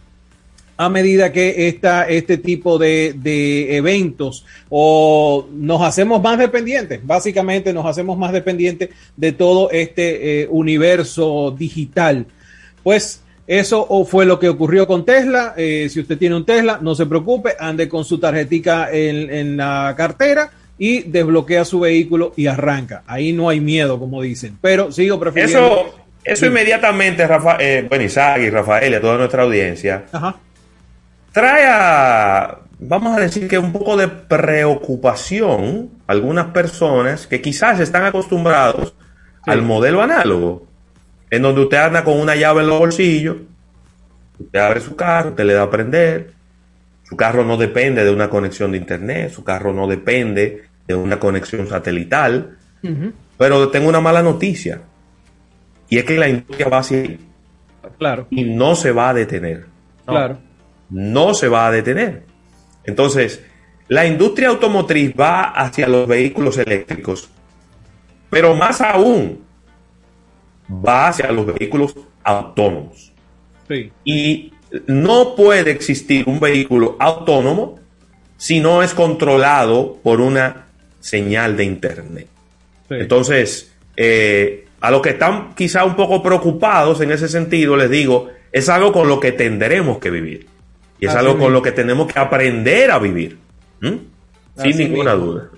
a 0.78 0.90
medida 0.90 1.32
que 1.32 1.68
esta, 1.68 2.08
este 2.08 2.38
tipo 2.38 2.78
de, 2.78 3.14
de, 3.16 3.78
eventos 3.78 4.46
o 4.70 5.48
nos 5.52 5.82
hacemos 5.82 6.22
más 6.22 6.38
dependientes, 6.40 7.00
básicamente 7.04 7.74
nos 7.74 7.86
hacemos 7.86 8.18
más 8.18 8.32
dependientes 8.32 8.90
de 9.16 9.32
todo 9.34 9.70
este 9.72 10.42
eh, 10.42 10.48
universo 10.50 11.56
digital. 11.58 12.26
Pues 12.82 13.22
eso 13.46 13.88
fue 14.06 14.26
lo 14.26 14.40
que 14.40 14.50
ocurrió 14.50 14.88
con 14.88 15.06
Tesla. 15.06 15.54
Eh, 15.58 15.88
si 15.90 16.00
usted 16.00 16.18
tiene 16.18 16.36
un 16.36 16.46
Tesla, 16.46 16.80
no 16.82 16.96
se 16.96 17.06
preocupe, 17.06 17.56
ande 17.60 17.88
con 17.88 18.04
su 18.04 18.20
tarjetica 18.20 18.90
en, 18.92 19.30
en, 19.30 19.58
la 19.58 19.94
cartera 19.96 20.50
y 20.78 21.04
desbloquea 21.04 21.66
su 21.66 21.82
vehículo 21.82 22.34
y 22.36 22.48
arranca. 22.48 23.04
Ahí 23.06 23.32
no 23.32 23.50
hay 23.50 23.60
miedo, 23.60 24.00
como 24.00 24.22
dicen. 24.22 24.58
Pero 24.60 24.92
sigo 24.92 25.20
prefiriendo. 25.20 25.60
Eso, 25.60 25.96
eso 26.24 26.46
inmediatamente, 26.48 27.28
Rafa, 27.28 27.58
eh, 27.60 27.86
bueno, 27.88 28.04
Isaac 28.04 28.42
y 28.42 28.50
Rafael 28.50 28.92
y 28.92 28.96
a 28.96 29.02
toda 29.02 29.18
nuestra 29.18 29.44
audiencia. 29.44 30.06
Ajá 30.12 30.38
trae 31.34 31.66
a, 31.68 32.60
vamos 32.80 33.18
a 33.18 33.20
decir 33.20 33.50
que 33.50 33.58
un 33.58 33.74
poco 33.74 33.98
de 33.98 34.08
preocupación 34.08 35.90
algunas 36.08 36.48
personas 36.48 37.28
que 37.28 37.42
quizás 37.42 37.80
están 37.80 38.06
acostumbrados 38.06 38.94
sí. 39.44 39.52
al 39.52 39.64
modelo 39.64 40.02
análogo, 40.02 40.68
en 41.30 41.42
donde 41.42 41.62
usted 41.62 41.78
anda 41.78 42.04
con 42.04 42.20
una 42.20 42.36
llave 42.36 42.62
en 42.62 42.68
los 42.68 42.80
bolsillos, 42.80 43.38
usted 44.40 44.60
abre 44.60 44.80
su 44.80 44.96
carro, 44.96 45.32
usted 45.32 45.44
le 45.44 45.54
da 45.54 45.64
a 45.64 45.70
prender, 45.70 46.34
su 47.04 47.18
carro 47.18 47.44
no 47.44 47.58
depende 47.58 48.06
de 48.06 48.12
una 48.12 48.30
conexión 48.30 48.72
de 48.72 48.78
internet, 48.78 49.32
su 49.32 49.44
carro 49.44 49.74
no 49.74 49.88
depende 49.88 50.66
de 50.88 50.96
una 50.96 51.20
conexión 51.20 51.68
satelital, 51.68 52.58
uh 52.84 52.88
-huh. 52.88 53.14
pero 53.38 53.70
tengo 53.70 53.90
una 53.90 54.02
mala 54.02 54.22
noticia, 54.22 54.82
y 55.90 55.98
es 55.98 56.04
que 56.04 56.18
la 56.18 56.30
industria 56.30 56.70
va 56.70 56.80
a 56.80 56.84
seguir. 56.84 57.20
Claro. 57.98 58.28
Y 58.30 58.44
no 58.44 58.76
se 58.76 58.92
va 58.92 59.10
a 59.10 59.14
detener. 59.14 59.66
Claro 60.06 60.38
no 60.38 60.53
se 61.34 61.48
va 61.48 61.68
a 61.68 61.72
detener. 61.72 62.24
Entonces, 62.84 63.42
la 63.88 64.06
industria 64.06 64.50
automotriz 64.50 65.14
va 65.20 65.44
hacia 65.44 65.88
los 65.88 66.08
vehículos 66.08 66.58
eléctricos, 66.58 67.30
pero 68.30 68.56
más 68.56 68.82
aún 68.82 69.44
va 70.70 71.10
hacia 71.10 71.32
los 71.32 71.46
vehículos 71.46 71.96
autónomos. 72.24 73.12
Sí. 73.68 73.92
Y 74.04 74.54
no 74.88 75.36
puede 75.36 75.72
existir 75.72 76.24
un 76.28 76.40
vehículo 76.40 76.96
autónomo 77.00 77.80
si 78.38 78.60
no 78.60 78.84
es 78.84 78.94
controlado 78.94 79.98
por 80.04 80.20
una 80.20 80.68
señal 81.00 81.56
de 81.58 81.64
Internet. 81.66 82.28
Sí. 82.90 82.96
Entonces, 82.96 83.74
eh, 83.96 84.66
a 84.82 84.92
los 84.92 85.02
que 85.02 85.12
están 85.12 85.54
quizá 85.56 85.86
un 85.86 85.96
poco 85.96 86.22
preocupados 86.22 87.00
en 87.02 87.12
ese 87.12 87.28
sentido, 87.28 87.78
les 87.78 87.90
digo, 87.90 88.30
es 88.52 88.70
algo 88.70 88.92
con 88.92 89.08
lo 89.08 89.20
que 89.20 89.32
tendremos 89.32 90.00
que 90.00 90.10
vivir. 90.10 90.48
Y 91.04 91.06
es 91.06 91.12
Así 91.12 91.20
algo 91.20 91.38
con 91.38 91.52
lo 91.52 91.62
que 91.62 91.74
tenemos 91.74 92.08
que 92.08 92.18
aprender 92.18 92.90
a 92.90 92.98
vivir. 92.98 93.38
¿Mm? 93.82 93.98
Sin 94.56 94.78
ninguna 94.78 95.12
duda. 95.12 95.50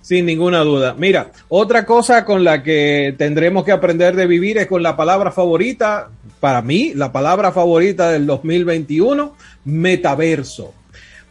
Sin 0.00 0.24
ninguna 0.24 0.60
duda. 0.60 0.94
Mira, 0.96 1.30
otra 1.50 1.84
cosa 1.84 2.24
con 2.24 2.42
la 2.42 2.62
que 2.62 3.14
tendremos 3.18 3.66
que 3.66 3.72
aprender 3.72 4.16
de 4.16 4.26
vivir 4.26 4.56
es 4.56 4.66
con 4.66 4.82
la 4.82 4.96
palabra 4.96 5.30
favorita, 5.30 6.08
para 6.40 6.62
mí, 6.62 6.92
la 6.94 7.12
palabra 7.12 7.52
favorita 7.52 8.10
del 8.12 8.24
2021, 8.24 9.36
metaverso. 9.66 10.72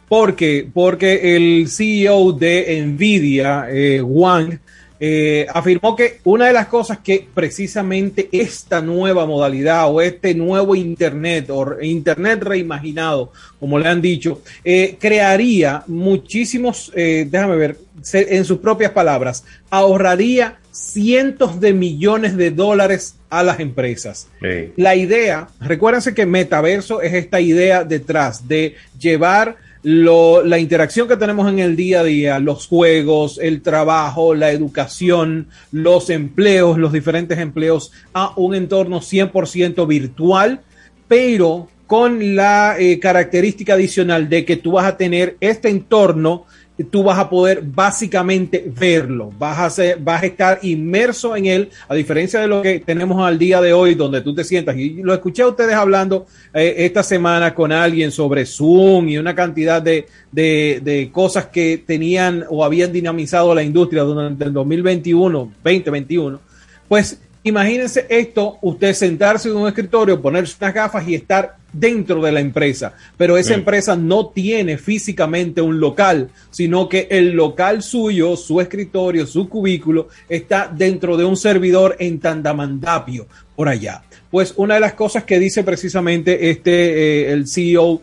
¿Por 0.08 0.36
qué? 0.36 0.68
Porque 0.72 1.34
el 1.34 1.66
CEO 1.68 2.30
de 2.34 2.80
Nvidia, 2.86 3.66
eh, 3.70 4.00
Wang, 4.00 4.60
eh, 5.00 5.46
afirmó 5.52 5.94
que 5.94 6.20
una 6.24 6.46
de 6.46 6.52
las 6.52 6.66
cosas 6.66 6.98
que 6.98 7.26
precisamente 7.32 8.28
esta 8.32 8.80
nueva 8.80 9.26
modalidad 9.26 9.88
o 9.92 10.00
este 10.00 10.34
nuevo 10.34 10.74
Internet 10.74 11.50
o 11.50 11.80
Internet 11.80 12.42
reimaginado, 12.42 13.32
como 13.60 13.78
le 13.78 13.88
han 13.88 14.02
dicho, 14.02 14.42
eh, 14.64 14.96
crearía 14.98 15.84
muchísimos, 15.86 16.92
eh, 16.94 17.26
déjame 17.30 17.56
ver, 17.56 17.78
en 18.12 18.44
sus 18.44 18.58
propias 18.58 18.92
palabras, 18.92 19.44
ahorraría 19.70 20.58
cientos 20.72 21.60
de 21.60 21.72
millones 21.72 22.36
de 22.36 22.50
dólares 22.50 23.16
a 23.30 23.42
las 23.42 23.60
empresas. 23.60 24.28
Sí. 24.40 24.72
La 24.76 24.94
idea, 24.94 25.48
recuérdense 25.60 26.14
que 26.14 26.26
metaverso 26.26 27.02
es 27.02 27.14
esta 27.14 27.40
idea 27.40 27.84
detrás 27.84 28.46
de 28.48 28.76
llevar 28.98 29.56
lo, 29.82 30.42
la 30.44 30.58
interacción 30.58 31.08
que 31.08 31.16
tenemos 31.16 31.50
en 31.50 31.58
el 31.60 31.76
día 31.76 32.00
a 32.00 32.04
día, 32.04 32.38
los 32.38 32.66
juegos, 32.66 33.38
el 33.40 33.62
trabajo, 33.62 34.34
la 34.34 34.50
educación, 34.50 35.48
los 35.72 36.10
empleos, 36.10 36.78
los 36.78 36.92
diferentes 36.92 37.38
empleos 37.38 37.92
a 38.12 38.32
un 38.36 38.54
entorno 38.54 39.00
100% 39.00 39.86
virtual, 39.86 40.60
pero 41.06 41.68
con 41.86 42.36
la 42.36 42.76
eh, 42.78 42.98
característica 43.00 43.74
adicional 43.74 44.28
de 44.28 44.44
que 44.44 44.56
tú 44.56 44.72
vas 44.72 44.84
a 44.84 44.96
tener 44.98 45.38
este 45.40 45.70
entorno 45.70 46.44
tú 46.84 47.02
vas 47.02 47.18
a 47.18 47.28
poder 47.28 47.62
básicamente 47.62 48.70
verlo, 48.78 49.32
vas 49.38 49.58
a, 49.58 49.70
ser, 49.70 49.98
vas 49.98 50.22
a 50.22 50.26
estar 50.26 50.58
inmerso 50.62 51.34
en 51.36 51.46
él, 51.46 51.70
a 51.88 51.94
diferencia 51.94 52.40
de 52.40 52.48
lo 52.48 52.62
que 52.62 52.80
tenemos 52.80 53.20
al 53.26 53.38
día 53.38 53.60
de 53.60 53.72
hoy, 53.72 53.94
donde 53.94 54.20
tú 54.20 54.34
te 54.34 54.44
sientas, 54.44 54.76
y 54.76 55.02
lo 55.02 55.12
escuché 55.12 55.42
a 55.42 55.48
ustedes 55.48 55.74
hablando 55.74 56.26
eh, 56.54 56.74
esta 56.78 57.02
semana 57.02 57.54
con 57.54 57.72
alguien 57.72 58.10
sobre 58.12 58.46
Zoom 58.46 59.08
y 59.08 59.18
una 59.18 59.34
cantidad 59.34 59.82
de, 59.82 60.06
de, 60.30 60.80
de, 60.82 61.10
cosas 61.10 61.46
que 61.46 61.82
tenían 61.84 62.44
o 62.48 62.64
habían 62.64 62.92
dinamizado 62.92 63.54
la 63.54 63.62
industria 63.62 64.02
durante 64.02 64.44
el 64.44 64.52
2021, 64.52 65.52
2021, 65.62 66.40
pues 66.88 67.18
Imagínense 67.42 68.06
esto, 68.08 68.58
usted 68.62 68.92
sentarse 68.92 69.48
en 69.48 69.56
un 69.56 69.68
escritorio, 69.68 70.20
ponerse 70.20 70.56
unas 70.60 70.74
gafas 70.74 71.08
y 71.08 71.14
estar 71.14 71.56
dentro 71.72 72.20
de 72.22 72.32
la 72.32 72.40
empresa, 72.40 72.94
pero 73.16 73.36
esa 73.36 73.48
sí. 73.48 73.54
empresa 73.54 73.94
no 73.94 74.28
tiene 74.28 74.78
físicamente 74.78 75.60
un 75.60 75.78
local, 75.80 76.30
sino 76.50 76.88
que 76.88 77.06
el 77.10 77.32
local 77.32 77.82
suyo, 77.82 78.36
su 78.36 78.60
escritorio, 78.60 79.26
su 79.26 79.48
cubículo, 79.48 80.08
está 80.28 80.72
dentro 80.74 81.16
de 81.16 81.24
un 81.24 81.36
servidor 81.36 81.96
en 81.98 82.18
Tandamandapio, 82.18 83.26
por 83.54 83.68
allá. 83.68 84.02
Pues 84.30 84.54
una 84.56 84.74
de 84.74 84.80
las 84.80 84.94
cosas 84.94 85.24
que 85.24 85.38
dice 85.38 85.62
precisamente 85.62 86.50
este, 86.50 86.72
eh, 86.72 87.32
el 87.32 87.46
CEO 87.46 88.00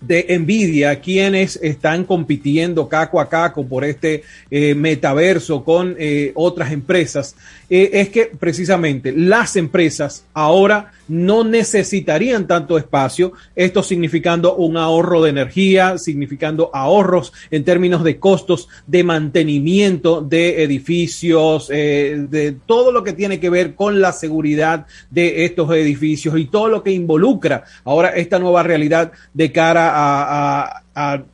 de 0.00 0.38
Nvidia, 0.38 1.00
quienes 1.00 1.58
están 1.62 2.04
compitiendo 2.04 2.88
caco 2.88 3.20
a 3.20 3.28
caco 3.28 3.66
por 3.66 3.84
este 3.84 4.22
eh, 4.50 4.74
metaverso 4.74 5.64
con 5.64 5.96
eh, 5.98 6.32
otras 6.34 6.72
empresas, 6.72 7.34
eh, 7.68 7.90
es 7.94 8.08
que 8.10 8.26
precisamente 8.26 9.12
las 9.12 9.56
empresas 9.56 10.24
ahora 10.32 10.92
no 11.08 11.44
necesitarían 11.44 12.46
tanto 12.46 12.78
espacio, 12.78 13.32
esto 13.56 13.82
significando 13.82 14.54
un 14.56 14.76
ahorro 14.76 15.22
de 15.22 15.30
energía, 15.30 15.98
significando 15.98 16.70
ahorros 16.72 17.32
en 17.50 17.64
términos 17.64 18.04
de 18.04 18.18
costos 18.18 18.68
de 18.86 19.04
mantenimiento 19.04 20.20
de 20.20 20.62
edificios, 20.62 21.68
de 21.68 22.56
todo 22.66 22.92
lo 22.92 23.02
que 23.02 23.12
tiene 23.12 23.40
que 23.40 23.50
ver 23.50 23.74
con 23.74 24.00
la 24.00 24.12
seguridad 24.12 24.86
de 25.10 25.44
estos 25.44 25.70
edificios 25.72 26.38
y 26.38 26.46
todo 26.46 26.68
lo 26.68 26.82
que 26.82 26.92
involucra 26.92 27.64
ahora 27.84 28.10
esta 28.10 28.38
nueva 28.38 28.62
realidad 28.62 29.12
de 29.34 29.52
cara 29.52 29.92
a, 29.94 30.82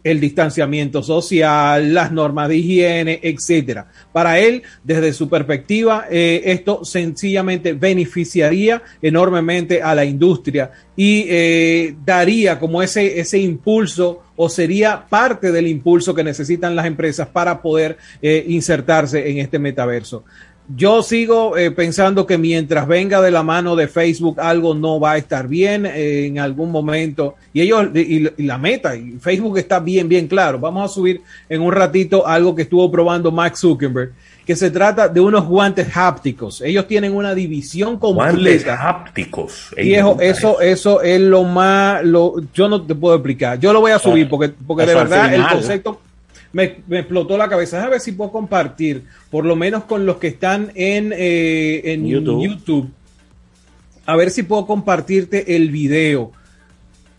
el 0.03 0.20
distanciamiento 0.20 1.03
social, 1.03 1.95
las 1.95 2.12
normas 2.12 2.49
de 2.49 2.57
higiene, 2.57 3.20
etcétera. 3.23 3.86
Para 4.12 4.39
él, 4.39 4.62
desde 4.82 5.12
su 5.12 5.28
perspectiva, 5.28 6.07
eh, 6.11 6.43
esto 6.45 6.85
sencillamente 6.85 7.73
beneficiaría 7.73 8.82
enormemente 9.01 9.82
a 9.82 9.95
la 9.95 10.05
industria 10.05 10.70
y 10.97 11.27
eh, 11.28 11.97
daría 12.05 12.59
como 12.59 12.82
ese, 12.82 13.19
ese 13.19 13.39
impulso 13.39 14.23
o 14.36 14.49
sería 14.49 15.07
parte 15.09 15.53
del 15.53 15.66
impulso 15.66 16.15
que 16.15 16.24
necesitan 16.24 16.74
las 16.74 16.86
empresas 16.86 17.28
para 17.28 17.62
poder 17.62 17.97
eh, 18.20 18.45
insertarse 18.49 19.31
en 19.31 19.39
este 19.39 19.59
metaverso 19.59 20.24
yo 20.69 21.03
sigo 21.03 21.59
eh, 21.59 21.70
pensando 21.70 22.27
que 22.27 22.39
mientras 22.39 22.89
venga 22.89 23.20
de 23.20 23.31
la 23.31 23.43
mano 23.43 23.77
de 23.77 23.86
Facebook 23.86 24.41
algo 24.41 24.74
no 24.74 24.99
va 24.99 25.12
a 25.12 25.16
estar 25.19 25.47
bien 25.47 25.85
eh, 25.85 26.27
en 26.27 26.39
algún 26.39 26.70
momento. 26.70 27.35
Y 27.53 27.61
ellos, 27.61 27.89
y, 27.95 28.43
la 28.45 28.57
meta, 28.57 28.97
y 28.97 29.19
Facebook 29.20 29.59
está 29.59 29.78
bien, 29.78 30.09
bien 30.09 30.27
claro. 30.27 30.59
Vamos 30.59 30.91
a 30.91 30.95
subir 30.95 31.20
en 31.49 31.61
un 31.61 31.73
ratito 31.73 32.27
algo 32.27 32.55
que 32.55 32.62
estuvo 32.62 32.91
probando 32.91 33.31
Max 33.31 33.61
Zuckerberg, 33.61 34.12
que 34.47 34.57
se 34.57 34.70
trata 34.70 35.07
de 35.09 35.20
unos 35.20 35.47
guantes 35.47 35.95
hápticos. 35.95 36.62
Ellos 36.62 36.86
tienen 36.89 37.15
una 37.15 37.35
división 37.35 37.99
completa. 37.99 38.32
Guantes 38.32 38.66
hápticos. 38.66 39.74
Viejo, 39.77 40.16
eso, 40.19 40.61
eso 40.62 41.03
es 41.03 41.20
lo 41.20 41.45
más, 41.45 42.03
lo, 42.05 42.36
yo 42.55 42.69
no 42.69 42.81
te 42.81 42.95
puedo 42.95 43.16
explicar. 43.16 43.61
Yo 43.61 43.73
lo 43.73 43.81
voy 43.81 43.93
a 43.93 43.99
subir 43.99 44.28
porque, 44.31 44.49
porque 44.66 44.86
de 44.86 44.95
verdad 44.95 45.35
el 45.35 45.47
concepto 45.47 46.01
me, 46.55 46.98
explotó 46.98 47.36
la 47.36 47.48
cabeza. 47.48 47.85
A 47.85 47.89
ver 47.89 48.01
si 48.01 48.12
puedo 48.12 48.31
compartir, 48.31 49.05
por 49.31 49.44
lo 49.44 49.56
menos 49.56 49.85
con 49.85 50.06
los 50.06 50.16
que 50.16 50.28
están 50.28 50.70
en, 50.74 51.12
eh, 51.14 51.82
en 51.85 52.06
YouTube. 52.06 52.90
A 54.06 54.16
ver 54.16 54.31
si 54.31 54.44
puedo 54.44 54.66
compartirte 54.66 55.56
el 55.56 55.70
video. 55.70 56.32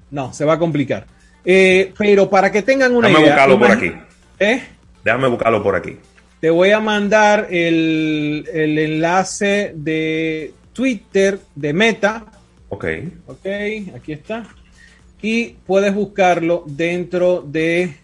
No, 0.10 0.34
se 0.34 0.46
va 0.46 0.54
a 0.54 0.60
complicar. 0.60 1.06
Eh, 1.44 1.94
pero 1.98 2.30
para 2.30 2.52
que 2.52 2.62
tengan 2.62 2.96
una 2.96 3.10
Déjame 3.10 3.28
buscarlo 3.28 3.60
por 3.60 3.72
aquí. 3.72 3.92
¿Eh? 4.40 4.64
Déjame 5.04 5.28
buscarlo 5.28 5.64
por 5.64 5.76
aquí. 5.76 5.98
Te 6.40 6.50
voy 6.50 6.72
a 6.72 6.80
mandar 6.80 7.48
el, 7.52 8.48
el 8.54 8.80
enlace 8.80 9.74
de 9.76 10.54
Twitter 10.74 11.40
de 11.56 11.74
Meta. 11.74 12.26
Ok. 12.70 12.86
Ok, 13.28 13.46
aquí 13.96 14.14
está. 14.14 14.48
Y 15.22 15.56
puedes 15.66 15.94
buscarlo 15.94 16.64
dentro 16.68 17.44
de 17.46 17.96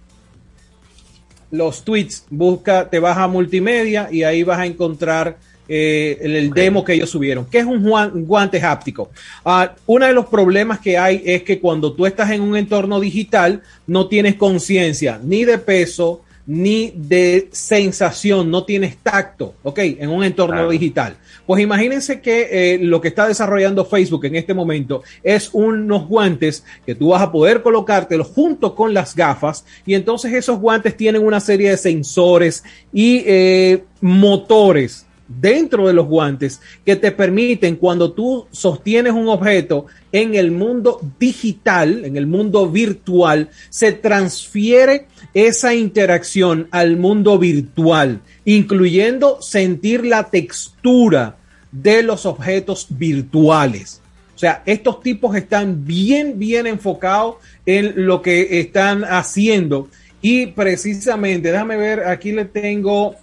los 1.52 1.84
tweets, 1.84 2.26
busca, 2.30 2.90
te 2.90 2.99
vas 2.99 3.18
a 3.18 3.28
multimedia 3.28 4.10
y 4.11 4.23
ahí 4.23 4.44
vas 4.44 4.60
a 4.60 4.65
encontrar 4.65 5.38
eh, 5.68 6.18
el, 6.22 6.52
demo 6.52 6.84
que 6.84 6.94
ellos 6.94 7.10
subieron, 7.10 7.45
que 7.45 7.60
es 7.60 7.65
un, 7.65 7.82
guante 8.26 8.61
háptico. 8.61 9.11
Ah, 9.45 9.73
uno 9.86 10.06
de 10.06 10.14
los 10.14 10.26
problemas 10.26 10.80
que 10.80 10.98
hay 10.98 11.22
es 11.26 11.44
que 11.44 11.60
cuando 11.60 11.94
tú 11.94 12.06
estás 12.06 12.32
en 12.32 12.41
un 12.41 12.57
entorno 12.57 12.99
digital, 12.99 13.61
no 13.88 14.07
tienes 14.07 14.36
conciencia 14.36 15.19
ni 15.23 15.45
de 15.45 15.57
peso, 15.57 16.23
ni 16.52 16.91
de 16.94 17.48
sensación, 17.53 18.52
no 18.52 18.65
tienes 18.65 18.98
tacto, 18.98 19.56
¿ok? 19.64 19.80
En 19.80 20.10
un 20.10 20.22
entorno 20.22 20.68
digital. 20.68 21.15
Pues 21.45 21.64
imagínense 21.64 22.19
que 22.19 22.73
eh, 22.73 22.78
lo 22.78 22.99
que 22.99 23.07
está 23.07 23.26
desarrollando 23.26 23.86
Facebook 23.86 24.26
en 24.26 24.36
este 24.36 24.53
momento 24.53 25.02
es 25.23 25.49
unos 25.53 26.10
guantes 26.10 26.65
que 26.86 26.94
tú 26.94 27.11
vas 27.11 27.22
a 27.22 27.32
poder 27.32 27.61
colocártelos 27.61 28.28
junto 28.28 28.76
con 28.76 28.94
las 28.94 29.15
gafas 29.15 29.64
y 29.86 29.94
entonces 29.94 30.34
esos 30.34 30.60
guantes 30.60 30.98
tienen 30.98 31.26
una 31.26 31.40
serie 31.40 31.69
de 31.69 31.78
sensores 31.78 32.65
y 32.91 33.23
eh, 33.26 33.86
motores 34.02 35.06
dentro 35.40 35.88
de 35.88 35.94
los 35.94 36.08
guantes 36.08 36.62
que 36.86 36.95
te 36.95 37.12
permiten 37.12 37.76
cuando 37.76 38.12
tú 38.12 38.48
sostienes 38.52 39.14
un 39.14 39.30
objeto 39.30 39.86
en 40.12 40.36
el 40.36 40.52
mundo 40.52 40.99
digital, 41.20 42.06
en 42.06 42.18
el 42.18 42.28
mundo 42.28 42.70
virtual, 42.70 43.49
se 43.70 43.94
transfiere 43.94 45.08
esa 45.34 45.74
interacción 45.74 46.68
al 46.72 46.98
mundo 46.98 47.38
virtual, 47.38 48.22
incluyendo 48.45 49.41
sentir 49.41 50.06
la 50.06 50.30
textura 50.30 51.38
de 51.72 52.03
los 52.03 52.26
objetos 52.26 52.88
virtuales. 52.90 54.02
O 54.36 54.40
sea, 54.41 54.64
estos 54.66 55.02
tipos 55.02 55.36
están 55.36 55.86
bien, 55.86 56.40
bien 56.40 56.66
enfocados 56.66 57.36
en 57.66 58.08
lo 58.08 58.22
que 58.22 58.60
están 58.60 59.03
haciendo. 59.03 59.88
Y 60.22 60.48
precisamente, 60.48 61.52
déjame 61.52 61.78
ver, 61.78 62.08
aquí 62.08 62.32
le 62.32 62.45
tengo 62.45 63.16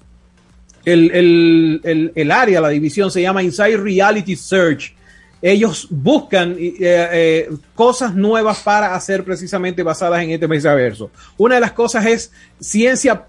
el, 0.93 2.31
área, 2.31 2.61
la 2.61 2.69
división 2.69 3.11
se 3.11 3.23
llama 3.23 3.43
Inside 3.43 3.77
Reality 3.77 4.37
Search. 4.37 4.95
Ellos 5.41 5.87
buscan 5.91 6.57
eh, 6.59 6.75
eh, 6.81 7.51
cosas 7.75 8.15
nuevas 8.15 8.59
para 8.61 8.95
hacer 8.95 9.23
precisamente 9.25 9.83
basadas 9.83 10.23
en 10.23 10.31
este 10.31 10.49
metaverso. 10.49 11.11
Una 11.37 11.57
de 11.57 11.61
las 11.61 11.73
cosas 11.73 12.07
es 12.07 12.33
ciencia 12.59 13.27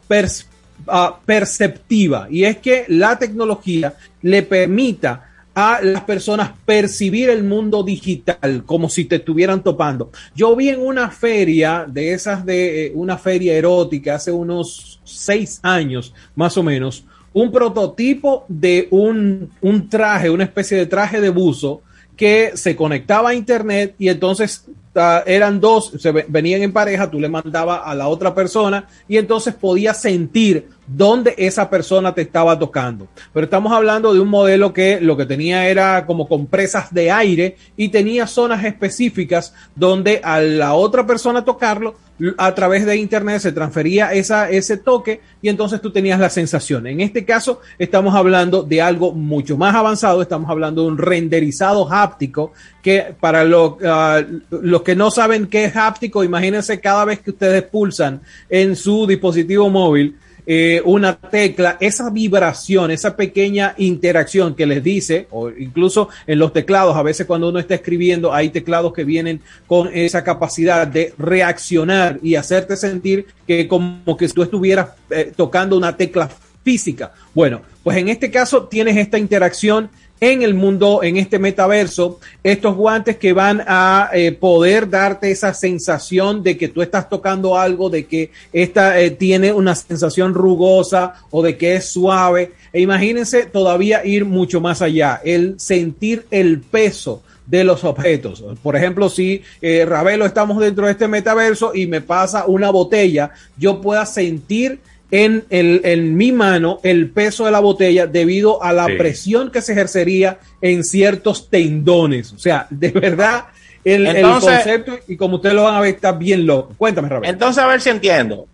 ah, 0.88 1.20
perceptiva 1.26 2.28
y 2.30 2.46
es 2.46 2.58
que 2.58 2.86
la 2.88 3.20
tecnología 3.20 3.94
le 4.24 4.42
permita 4.42 5.30
a 5.54 5.82
las 5.82 6.04
personas 6.04 6.52
percibir 6.66 7.30
el 7.30 7.44
mundo 7.44 7.84
digital 7.84 8.64
como 8.66 8.88
si 8.88 9.06
te 9.06 9.18
estuvieran 9.18 9.62
topando. 9.62 10.10
Yo 10.34 10.56
vi 10.56 10.70
en 10.70 10.80
una 10.80 11.12
feria 11.12 11.86
de 11.88 12.14
esas 12.14 12.46
de 12.46 12.86
eh, 12.86 12.92
una 12.96 13.18
feria 13.18 13.54
erótica 13.54 14.16
hace 14.16 14.32
unos 14.32 15.02
seis 15.04 15.60
años 15.62 16.14
más 16.36 16.58
o 16.58 16.64
menos 16.64 17.04
un 17.34 17.52
prototipo 17.52 18.46
de 18.48 18.88
un, 18.92 19.50
traje, 19.90 20.30
una 20.30 20.44
especie 20.44 20.78
de 20.78 20.86
traje 20.86 21.22
de 21.22 21.30
buzo 21.30 21.82
que 22.16 22.52
se 22.56 22.76
conectaba 22.76 23.30
a 23.30 23.34
internet 23.34 23.96
y 23.98 24.10
entonces 24.10 24.66
ah, 24.96 25.24
eran 25.26 25.62
dos, 25.62 25.94
se 26.00 26.12
venían 26.12 26.62
en 26.62 26.74
pareja, 26.74 27.10
tú 27.10 27.20
le 27.20 27.30
mandabas 27.30 27.82
a 27.86 27.96
la 27.96 28.10
otra 28.10 28.36
persona 28.36 28.88
y 29.08 29.18
entonces 29.18 29.54
podías 29.54 30.02
sentir 30.02 30.68
dónde 30.86 31.34
esa 31.38 31.70
persona 31.70 32.14
te 32.14 32.24
estaba 32.24 32.60
tocando. 32.60 33.08
Pero 33.34 33.46
estamos 33.46 33.72
hablando 33.72 34.14
de 34.14 34.20
un 34.20 34.28
modelo 34.28 34.74
que 34.74 35.00
lo 35.00 35.16
que 35.16 35.26
tenía 35.26 35.70
era 35.70 36.06
como 36.06 36.28
compresas 36.28 36.94
de 36.94 37.12
aire 37.12 37.56
y 37.78 37.90
tenía 37.90 38.28
zonas 38.28 38.66
específicas 38.66 39.54
donde 39.76 40.20
a 40.22 40.42
la 40.42 40.74
otra 40.74 41.06
persona 41.06 41.46
tocarlo, 41.46 41.96
a 42.38 42.54
través 42.54 42.86
de 42.86 42.98
internet 42.98 43.40
se 43.40 43.52
transfería 43.52 44.14
esa, 44.14 44.50
ese 44.50 44.78
toque 44.78 45.22
y 45.42 45.50
entonces 45.50 45.82
tú 45.82 45.92
tenías 45.92 46.20
la 46.20 46.30
sensación. 46.30 46.88
En 46.88 47.02
este 47.02 47.26
caso 47.26 47.62
estamos 47.78 48.16
hablando 48.16 48.64
de 48.64 48.82
algo 48.82 49.14
mucho 49.14 49.58
más 49.58 49.76
avanzado, 49.76 50.22
estamos 50.22 50.50
hablando 50.50 50.84
de 50.84 50.88
un 50.90 50.98
renderizado 50.98 51.92
háptico 51.92 52.54
que 52.82 53.16
para 53.20 53.44
ah, 53.86 54.22
los 54.50 54.82
que 54.82 54.96
no 54.96 55.12
saben 55.12 55.48
qué 55.48 55.66
es 55.66 55.76
háptico, 55.76 56.24
imagínense 56.24 56.80
cada 56.80 57.06
vez 57.06 57.20
que 57.20 57.32
ustedes 57.32 57.64
pulsan 57.64 58.22
en 58.50 58.76
su 58.76 59.08
dispositivo 59.08 59.70
móvil, 59.70 60.18
eh, 60.52 60.82
una 60.84 61.16
tecla, 61.16 61.78
esa 61.80 62.10
vibración, 62.10 62.90
esa 62.90 63.16
pequeña 63.16 63.76
interacción 63.78 64.56
que 64.56 64.66
les 64.66 64.84
dice, 64.84 65.28
o 65.30 65.52
incluso 65.52 66.10
en 66.26 66.40
los 66.40 66.54
teclados, 66.54 66.98
a 66.98 67.04
veces 67.04 67.28
cuando 67.28 67.50
uno 67.50 67.60
está 67.60 67.76
escribiendo, 67.76 68.34
hay 68.34 68.50
teclados 68.50 68.92
que 68.92 69.04
vienen 69.04 69.42
con 69.68 69.92
esa 69.94 70.24
capacidad 70.24 70.88
de 70.88 71.14
reaccionar 71.20 72.18
y 72.24 72.34
hacerte 72.34 72.78
sentir 72.78 73.28
que 73.46 73.68
como 73.68 74.18
que 74.18 74.28
tú 74.30 74.42
estuvieras 74.42 74.90
eh, 75.12 75.32
tocando 75.36 75.78
una 75.78 75.96
tecla 75.96 76.28
física. 76.64 77.14
Bueno, 77.36 77.62
pues 77.84 77.98
en 77.98 78.10
este 78.10 78.32
caso 78.32 78.64
tienes 78.64 78.98
esta 78.98 79.20
interacción 79.20 79.92
en 80.22 80.42
el 80.42 80.54
mundo, 80.54 81.02
en 81.04 81.18
este 81.18 81.40
metaverso, 81.40 82.20
estos 82.44 82.76
guantes 82.76 83.18
que 83.18 83.34
van 83.34 83.64
a 83.66 84.10
eh, 84.14 84.32
poder 84.32 84.90
darte 84.90 85.32
esa 85.32 85.54
sensación 85.54 86.44
de 86.44 86.58
que 86.58 86.68
tú 86.68 86.82
estás 86.82 87.10
tocando 87.10 87.58
algo, 87.58 87.90
de 87.90 88.06
que 88.06 88.32
esta 88.52 89.00
eh, 89.00 89.12
tiene 89.12 89.54
una 89.54 89.76
sensación 89.76 90.34
rugosa 90.34 91.14
o 91.32 91.42
de 91.42 91.58
que 91.58 91.76
es 91.76 91.86
suave. 91.86 92.54
E 92.74 92.82
imagínense 92.82 93.46
todavía 93.46 94.06
ir 94.06 94.26
mucho 94.26 94.60
más 94.60 94.82
allá, 94.82 95.22
el 95.24 95.60
sentir 95.60 96.26
el 96.32 96.60
peso 96.60 97.24
de 97.46 97.64
los 97.64 97.84
objetos. 97.84 98.44
Por 98.62 98.76
ejemplo, 98.76 99.10
si 99.10 99.42
eh, 99.62 99.86
Ravelo 99.88 100.26
estamos 100.26 100.60
dentro 100.60 100.86
de 100.86 100.92
este 100.92 101.08
metaverso 101.08 101.74
y 101.74 101.88
me 101.88 102.02
pasa 102.02 102.46
una 102.46 102.70
botella, 102.70 103.32
yo 103.58 103.82
pueda 103.82 104.06
sentir 104.06 104.80
en, 105.12 105.46
el, 105.50 105.82
en 105.84 106.16
mi 106.16 106.32
mano 106.32 106.80
el 106.84 107.10
peso 107.10 107.46
de 107.46 107.52
la 107.52 107.60
botella 107.60 108.06
debido 108.08 108.62
a 108.64 108.72
la 108.74 108.86
presión 108.86 109.50
que 109.52 109.62
se 109.62 109.72
ejercería 109.74 110.40
en 110.62 110.84
ciertos 110.84 111.50
tendones. 111.50 112.32
O 112.34 112.38
sea, 112.40 112.68
de 112.70 112.92
verdad, 112.92 113.46
el, 113.84 114.06
el 114.06 114.22
concepto 114.24 115.00
y 115.08 115.18
como 115.18 115.38
ustedes 115.38 115.56
lo 115.56 115.64
van 115.64 115.76
a 115.76 115.80
ver, 115.82 115.96
está 115.96 116.12
bien 116.12 116.46
loco. 116.46 116.74
Cuéntame, 116.78 117.10
Rafael. 117.10 117.32
Entonces, 117.34 117.64
a 117.64 117.68
ver 117.68 117.82
si 117.82 117.90
entiendo. 117.90 118.48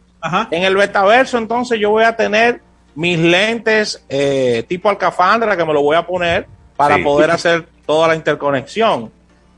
En 0.49 0.63
el 0.63 0.75
betaverso, 0.75 1.37
entonces 1.37 1.79
yo 1.79 1.91
voy 1.91 2.03
a 2.03 2.15
tener 2.15 2.59
mis 2.95 3.19
lentes 3.19 4.03
eh, 4.09 4.63
tipo 4.67 4.89
alcafandra 4.89 5.55
que 5.55 5.63
me 5.65 5.73
lo 5.73 5.83
voy 5.83 5.95
a 5.97 6.07
poner 6.07 6.47
para 6.75 6.95
Sí. 6.95 7.03
poder 7.03 7.29
hacer 7.31 7.67
toda 7.85 8.07
la 8.07 8.15
interconexión. 8.15 9.11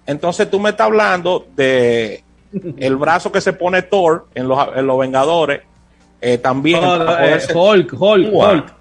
Entonces 0.05 0.49
tú 0.49 0.59
me 0.59 0.71
estás 0.71 0.85
hablando 0.87 1.47
de 1.55 2.23
el 2.77 2.95
brazo 2.95 3.31
que 3.31 3.39
se 3.39 3.53
pone 3.53 3.81
Thor 3.83 4.25
en 4.35 4.47
los, 4.47 4.59
en 4.75 4.87
los 4.87 4.99
Vengadores. 4.99 5.61
Eh, 6.21 6.37
también 6.37 6.81
para 6.81 7.25
eh, 7.25 7.39
poderse- 7.39 7.55
Hulk, 7.55 7.93
Hulk. 7.93 8.33
Hulk. 8.33 8.73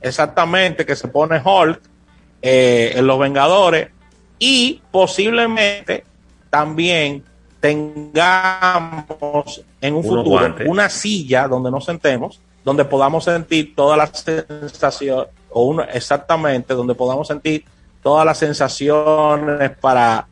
Exactamente, 0.00 0.84
que 0.84 0.96
se 0.96 1.08
pone 1.08 1.40
Hulk 1.44 1.80
eh, 2.42 2.92
en 2.94 3.06
los 3.06 3.18
Vengadores. 3.18 3.88
Y 4.38 4.82
posiblemente 4.90 6.04
también 6.50 7.24
tengamos 7.60 9.04
en 9.80 9.94
un 9.94 10.04
futuro 10.04 10.54
una 10.66 10.90
silla 10.90 11.48
donde 11.48 11.70
nos 11.70 11.86
sentemos, 11.86 12.40
donde 12.62 12.84
podamos 12.84 13.24
sentir 13.24 13.74
todas 13.74 13.96
las 13.96 14.10
sensaciones, 14.20 15.28
o 15.50 15.64
uno, 15.64 15.84
exactamente, 15.84 16.74
donde 16.74 16.94
podamos 16.94 17.28
sentir 17.28 17.64
todas 18.02 18.26
las 18.26 18.36
sensaciones 18.36 19.70
para 19.80 20.26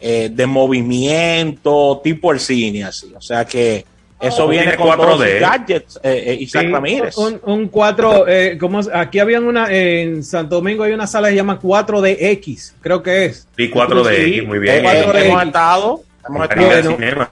eh, 0.00 0.30
de 0.32 0.46
movimiento, 0.46 2.00
tipo 2.02 2.32
el 2.32 2.40
cine, 2.40 2.84
así. 2.84 3.12
O 3.16 3.20
sea 3.20 3.44
que 3.44 3.86
eso 4.22 4.48
viene 4.48 4.66
tiene 4.68 4.78
con 4.78 4.88
4D. 4.88 4.96
todos 4.96 5.20
sus 5.20 5.40
gadgets, 5.40 6.00
eh, 6.02 6.24
eh, 6.26 6.34
Isaac 6.40 6.62
Sí, 6.66 6.72
Ramírez. 6.72 7.16
Un, 7.16 7.40
un 7.44 7.68
4, 7.68 8.28
eh, 8.28 8.56
¿cómo 8.58 8.80
es? 8.80 8.88
aquí 8.92 9.18
habían 9.18 9.44
una, 9.44 9.72
en 9.72 10.22
Santo 10.24 10.56
Domingo 10.56 10.84
hay 10.84 10.92
una 10.92 11.06
sala 11.06 11.28
que 11.28 11.32
se 11.32 11.36
llama 11.36 11.58
4DX, 11.60 12.72
creo 12.80 13.02
que 13.02 13.26
es. 13.26 13.46
Sí, 13.56 13.70
4DX, 13.70 14.24
Sí, 14.34 14.40
muy 14.42 14.58
bien. 14.58 14.84
eh, 14.84 14.88
4DX. 14.88 15.24
hemos 15.24 15.42
estado, 15.44 16.02
hemos 16.28 16.48
Caribe 16.48 16.74
estado. 16.78 16.96
Cinema. 16.96 17.28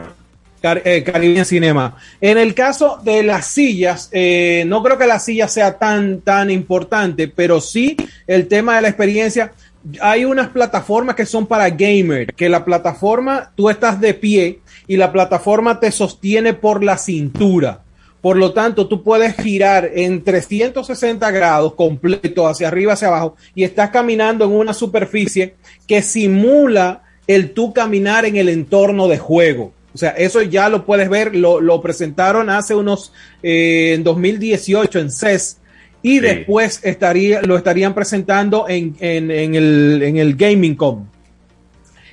Car- 0.63 0.83
eh, 0.85 1.03
Caribbean 1.03 1.47
Cinema. 1.47 1.97
En 2.21 2.37
el 2.37 2.53
caso 2.55 3.01
de 3.03 3.23
las 3.23 3.47
sillas, 3.47 4.11
eh, 4.13 4.65
no 4.67 4.83
creo 4.83 4.99
que 4.99 5.07
la 5.07 5.19
silla 5.19 5.49
sea 5.49 5.79
tan, 5.79 6.21
tan 6.21 6.51
importante, 6.51 7.29
pero 7.29 7.63
sí 7.63 7.97
el 8.27 8.47
tema 8.47 8.77
de 8.77 8.83
la 8.83 8.89
experiencia. 8.89 9.53
Hay 10.01 10.25
unas 10.25 10.49
plataformas 10.49 11.17
que 11.17 11.27
son 11.27 11.47
para 11.47 11.71
gamer, 11.71 12.35
que 12.35 12.49
la 12.49 12.65
plataforma, 12.65 13.53
tú 13.55 13.71
estás 13.71 14.01
de 14.01 14.15
pie 14.15 14.61
y 14.87 14.97
la 14.97 15.13
plataforma 15.13 15.81
te 15.81 15.91
sostiene 15.91 16.53
por 16.55 16.85
la 16.85 16.99
cintura. 16.99 17.83
Por 18.21 18.37
lo 18.37 18.53
tanto, 18.53 18.87
tú 18.87 19.03
puedes 19.03 19.35
girar 19.37 19.91
en 19.95 20.23
360 20.23 21.31
grados 21.31 21.75
completo 21.75 22.47
hacia 22.47 22.69
arriba, 22.69 22.93
hacia 22.93 23.09
abajo, 23.09 23.37
y 23.55 23.65
estás 23.65 23.91
caminando 23.91 24.45
en 24.45 24.53
una 24.53 24.75
superficie 24.75 25.55
que 25.87 26.03
simula 26.03 27.03
el 27.27 27.53
tú 27.53 27.73
caminar 27.73 28.27
en 28.27 28.37
el 28.37 28.51
entorno 28.51 29.09
de 29.09 29.19
juego. 29.19 29.73
O 29.95 29.99
sea, 29.99 30.11
eso 30.11 30.43
ya 30.43 30.69
lo 30.69 30.85
puedes 30.85 31.09
ver, 31.09 31.35
lo, 31.35 31.61
lo 31.61 31.81
presentaron 31.81 32.51
hace 32.51 32.75
unos, 32.75 33.13
eh, 33.43 33.93
en 33.95 34.05
2018 34.05 34.99
en 34.99 35.11
CES, 35.11 35.60
y 36.03 36.19
después 36.21 36.81
estaría, 36.83 37.43
lo 37.43 37.57
estarían 37.57 37.95
presentando 37.95 38.67
en, 38.69 38.97
en, 39.01 39.31
en 39.31 39.55
el, 39.55 40.03
en 40.03 40.17
el 40.17 40.35
Gaming 40.35 40.75
Com. 40.75 41.07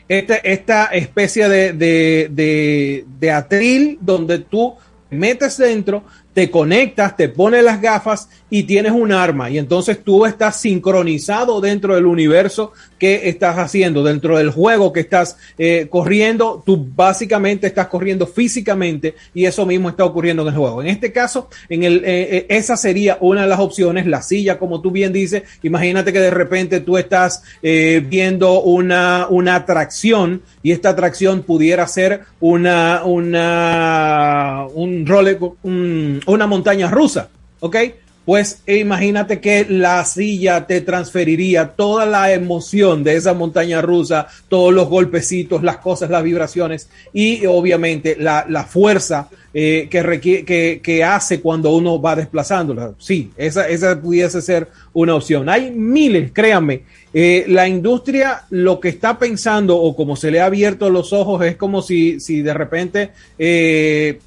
Este- 0.07 0.41
esta 0.51 0.85
especie 0.85 1.49
de, 1.49 1.73
de, 1.73 2.27
de, 2.31 3.05
de 3.19 3.31
atril 3.31 3.97
donde 4.01 4.39
tú 4.39 4.75
metes 5.09 5.57
dentro, 5.57 6.03
te 6.37 6.51
conectas, 6.51 7.17
te 7.17 7.29
pones 7.29 7.63
las 7.63 7.81
gafas 7.81 8.29
y 8.47 8.61
tienes 8.61 8.91
un 8.91 9.11
arma. 9.11 9.49
Y 9.49 9.57
entonces 9.57 10.03
tú 10.03 10.23
estás 10.23 10.61
sincronizado 10.61 11.59
dentro 11.61 11.95
del 11.95 12.05
universo 12.05 12.73
que 12.99 13.27
estás 13.27 13.57
haciendo, 13.57 14.03
dentro 14.03 14.37
del 14.37 14.51
juego 14.51 14.93
que 14.93 14.99
estás 14.99 15.35
eh, 15.57 15.87
corriendo. 15.89 16.61
Tú 16.63 16.87
básicamente 16.95 17.65
estás 17.65 17.87
corriendo 17.87 18.27
físicamente 18.27 19.15
y 19.33 19.45
eso 19.45 19.65
mismo 19.65 19.89
está 19.89 20.05
ocurriendo 20.05 20.43
en 20.43 20.49
el 20.49 20.53
juego. 20.53 20.83
En 20.83 20.89
este 20.89 21.11
caso, 21.11 21.49
en 21.69 21.81
el, 21.81 22.05
eh, 22.05 22.37
eh, 22.37 22.45
esa 22.49 22.77
sería 22.77 23.17
una 23.19 23.41
de 23.41 23.47
las 23.47 23.59
opciones, 23.59 24.05
la 24.05 24.21
silla, 24.21 24.59
como 24.59 24.79
tú 24.79 24.91
bien 24.91 25.11
dices. 25.11 25.41
Imagínate 25.63 26.13
que 26.13 26.19
de 26.19 26.29
repente 26.29 26.81
tú 26.81 26.99
estás 26.99 27.41
eh, 27.63 28.05
viendo 28.07 28.61
una, 28.61 29.25
una 29.27 29.55
atracción 29.55 30.43
y 30.67 30.73
esta 30.73 30.89
atracción 30.89 31.43
pudiera 31.43 31.87
ser 31.87 32.23
una, 32.41 33.05
una, 33.05 34.65
un 34.73 36.21
una 36.25 36.45
montaña 36.45 36.91
rusa, 36.91 37.29
¿ok? 37.61 37.77
Pues 38.25 38.63
imagínate 38.67 39.39
que 39.39 39.65
la 39.69 40.03
silla 40.03 40.67
te 40.67 40.81
transferiría 40.81 41.69
toda 41.69 42.05
la 42.05 42.33
emoción 42.33 43.01
de 43.01 43.15
esa 43.15 43.33
montaña 43.33 43.81
rusa, 43.81 44.27
todos 44.49 44.73
los 44.73 44.89
golpecitos, 44.89 45.63
las 45.63 45.77
cosas, 45.77 46.09
las 46.09 46.23
vibraciones 46.23 46.89
y 47.13 47.45
obviamente 47.45 48.17
la, 48.19 48.45
la 48.49 48.65
fuerza 48.65 49.29
eh, 49.53 49.87
que, 49.89 50.43
que, 50.45 50.81
que 50.83 51.03
hace 51.05 51.39
cuando 51.39 51.73
uno 51.73 52.01
va 52.01 52.17
desplazándola. 52.17 52.91
Sí, 52.97 53.31
esa, 53.37 53.69
esa 53.69 54.01
pudiese 54.01 54.41
ser 54.41 54.67
una 54.91 55.15
opción. 55.15 55.47
Hay 55.47 55.71
miles, 55.71 56.31
créanme. 56.33 56.81
Eh, 57.19 57.45
la 57.47 57.67
industria 57.67 58.43
lo 58.51 58.79
que 58.79 58.89
está 58.89 59.17
pensando 59.17 59.75
o 59.75 59.95
como 59.95 60.15
se 60.15 60.29
le 60.29 60.39
ha 60.39 60.45
abierto 60.45 60.91
los 60.91 61.13
ojos 61.13 61.43
es 61.43 61.55
como 61.55 61.81
si, 61.81 62.19
si 62.19 62.43
de 62.43 62.53
repente 62.53 63.09
eh, 63.39 64.19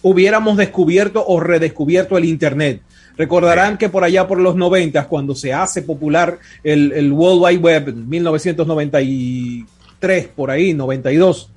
hubiéramos 0.00 0.56
descubierto 0.56 1.22
o 1.26 1.40
redescubierto 1.40 2.16
el 2.16 2.24
Internet. 2.24 2.80
Recordarán 3.18 3.76
que 3.76 3.90
por 3.90 4.02
allá 4.02 4.26
por 4.26 4.40
los 4.40 4.56
90, 4.56 5.08
cuando 5.08 5.34
se 5.34 5.52
hace 5.52 5.82
popular 5.82 6.38
el, 6.64 6.92
el 6.92 7.12
World 7.12 7.44
Wide 7.44 7.58
Web, 7.58 7.88
en 7.90 8.08
1993, 8.08 10.28
por 10.34 10.50
ahí, 10.50 10.72
92, 10.72 11.50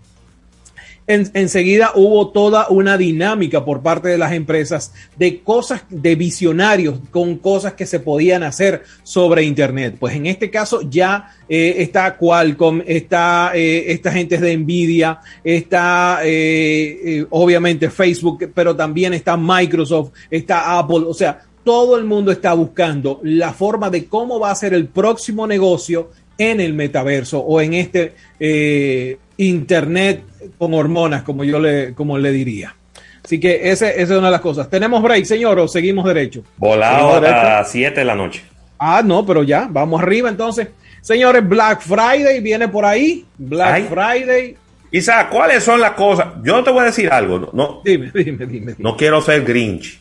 en- 1.08 1.30
enseguida 1.34 1.92
hubo 1.96 2.30
toda 2.30 2.68
una 2.70 2.98
dinámica 2.98 3.66
por 3.66 3.82
parte 3.82 4.10
de 4.10 4.18
las 4.18 4.32
empresas 4.34 4.94
de 5.18 5.42
cosas, 5.42 5.84
de 5.90 6.16
visionarios 6.16 7.00
con 7.10 7.38
cosas 7.38 7.74
que 7.74 7.86
se 7.86 8.00
podían 8.00 8.44
hacer 8.44 8.84
sobre 9.04 9.44
Internet. 9.44 9.98
Pues 10.00 10.16
en 10.16 10.26
este 10.28 10.50
caso 10.50 10.82
ya 10.90 11.36
eh, 11.50 11.76
está 11.80 12.18
Qualcomm, 12.18 12.82
está 12.86 13.52
eh, 13.56 13.92
esta 13.92 14.12
gente 14.12 14.38
de 14.38 14.56
Nvidia, 14.58 15.20
está 15.44 16.20
eh, 16.24 17.00
eh, 17.04 17.26
obviamente 17.30 17.90
Facebook, 17.90 18.52
pero 18.54 18.76
también 18.76 19.14
está 19.14 19.36
Microsoft, 19.38 20.12
está 20.30 20.78
Apple, 20.80 21.04
o 21.08 21.14
sea, 21.14 21.42
todo 21.64 21.98
el 21.98 22.06
mundo 22.06 22.32
está 22.32 22.54
buscando 22.54 23.20
la 23.24 23.54
forma 23.54 23.90
de 23.92 24.06
cómo 24.06 24.40
va 24.40 24.50
a 24.50 24.56
ser 24.56 24.74
el 24.74 24.88
próximo 24.88 25.46
negocio 25.46 26.10
en 26.38 26.60
el 26.60 26.74
metaverso 26.74 27.40
o 27.40 27.62
en 27.62 27.76
este 27.76 28.14
eh, 28.40 29.18
internet 29.46 30.24
con 30.58 30.74
hormonas, 30.74 31.24
como 31.24 31.44
yo 31.44 31.60
le, 31.60 31.94
como 31.94 32.18
le 32.18 32.32
diría. 32.32 32.76
Así 33.24 33.40
que 33.40 33.70
ese- 33.72 33.90
esa 34.02 34.14
es 34.14 34.18
una 34.20 34.28
de 34.28 34.32
las 34.32 34.42
cosas. 34.42 34.70
¿Tenemos 34.70 35.02
break, 35.04 35.26
señor, 35.26 35.60
o 35.60 35.68
seguimos 35.68 36.06
derecho? 36.06 36.44
Volado 36.58 37.14
¿Seguimos 37.20 37.30
a 37.40 37.44
las 37.60 37.72
7 37.72 38.00
de 38.00 38.06
la 38.06 38.16
noche. 38.16 38.44
Ah, 38.80 39.02
no, 39.06 39.26
pero 39.26 39.44
ya, 39.44 39.68
vamos 39.70 40.02
arriba 40.02 40.30
entonces. 40.30 40.70
Señores, 41.02 41.48
Black 41.48 41.82
Friday 41.82 42.40
viene 42.42 42.68
por 42.68 42.86
ahí. 42.86 43.26
Black 43.38 43.74
Ay. 43.74 43.88
Friday. 43.90 44.58
Isaac, 44.92 45.30
¿cuáles 45.30 45.64
son 45.64 45.80
las 45.80 45.92
cosas? 45.92 46.28
Yo 46.44 46.64
te 46.64 46.72
voy 46.72 46.82
a 46.82 46.86
decir 46.86 47.10
algo. 47.12 47.40
No, 47.40 47.50
no, 47.54 47.82
Dime, 47.86 48.12
dime, 48.14 48.46
dime. 48.46 48.76
no 48.78 48.98
quiero 48.98 49.22
ser 49.22 49.44
Grinch, 49.46 50.00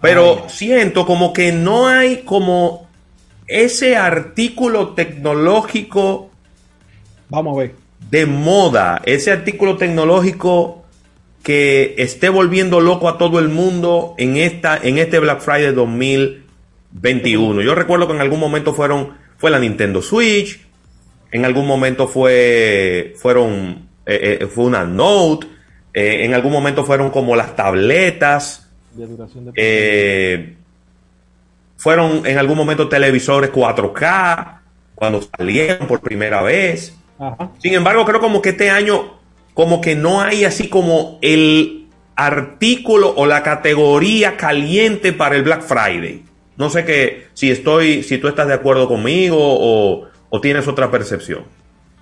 pero 0.00 0.44
siento 0.48 1.06
como 1.06 1.32
que 1.32 1.52
no 1.52 1.86
hay 1.86 2.22
como 2.24 2.88
ese 3.46 3.96
artículo 3.96 4.88
tecnológico 4.94 6.30
Vamos 7.28 7.56
a 7.56 7.60
ver. 7.60 7.74
De 8.10 8.26
moda, 8.26 9.02
ese 9.04 9.32
artículo 9.32 9.76
tecnológico 9.76 10.84
que 11.42 11.94
esté 11.98 12.28
volviendo 12.28 12.80
loco 12.80 13.08
a 13.08 13.18
todo 13.18 13.38
el 13.38 13.48
mundo 13.48 14.14
en 14.18 14.36
esta 14.36 14.78
en 14.82 14.98
este 14.98 15.18
Black 15.18 15.40
Friday 15.40 15.72
2021. 15.72 17.62
Yo 17.62 17.74
recuerdo 17.74 18.06
que 18.06 18.14
en 18.14 18.20
algún 18.20 18.40
momento 18.40 18.72
fueron 18.72 19.12
fue 19.36 19.50
la 19.50 19.58
Nintendo 19.58 20.00
Switch, 20.00 20.60
en 21.30 21.44
algún 21.44 21.66
momento 21.66 22.08
fue 22.08 23.14
fueron 23.16 23.88
eh, 24.06 24.38
eh, 24.40 24.46
fue 24.46 24.64
una 24.64 24.84
Note, 24.84 25.46
eh, 25.92 26.24
en 26.24 26.34
algún 26.34 26.52
momento 26.52 26.84
fueron 26.84 27.10
como 27.10 27.36
las 27.36 27.54
tabletas, 27.54 28.70
De 28.94 29.06
duración 29.06 29.44
de 29.52 30.54
fueron 31.76 32.24
en 32.24 32.38
algún 32.38 32.56
momento 32.56 32.88
televisores 32.88 33.52
4K 33.52 34.60
cuando 34.94 35.20
salieron 35.36 35.86
por 35.86 36.00
primera 36.00 36.40
vez. 36.40 36.96
Ajá. 37.18 37.50
Sin 37.58 37.74
embargo, 37.74 38.04
creo 38.04 38.20
como 38.20 38.42
que 38.42 38.50
este 38.50 38.70
año 38.70 39.14
como 39.54 39.80
que 39.80 39.94
no 39.94 40.20
hay 40.20 40.44
así 40.44 40.68
como 40.68 41.18
el 41.22 41.86
artículo 42.16 43.12
o 43.16 43.26
la 43.26 43.42
categoría 43.42 44.36
caliente 44.36 45.12
para 45.12 45.36
el 45.36 45.42
Black 45.42 45.62
Friday. 45.62 46.22
No 46.56 46.70
sé 46.70 46.84
que 46.84 47.26
si 47.34 47.50
estoy, 47.50 48.02
si 48.02 48.18
tú 48.18 48.28
estás 48.28 48.46
de 48.48 48.54
acuerdo 48.54 48.86
conmigo 48.88 49.36
o, 49.40 50.06
o 50.28 50.40
tienes 50.40 50.66
otra 50.68 50.90
percepción. 50.90 51.42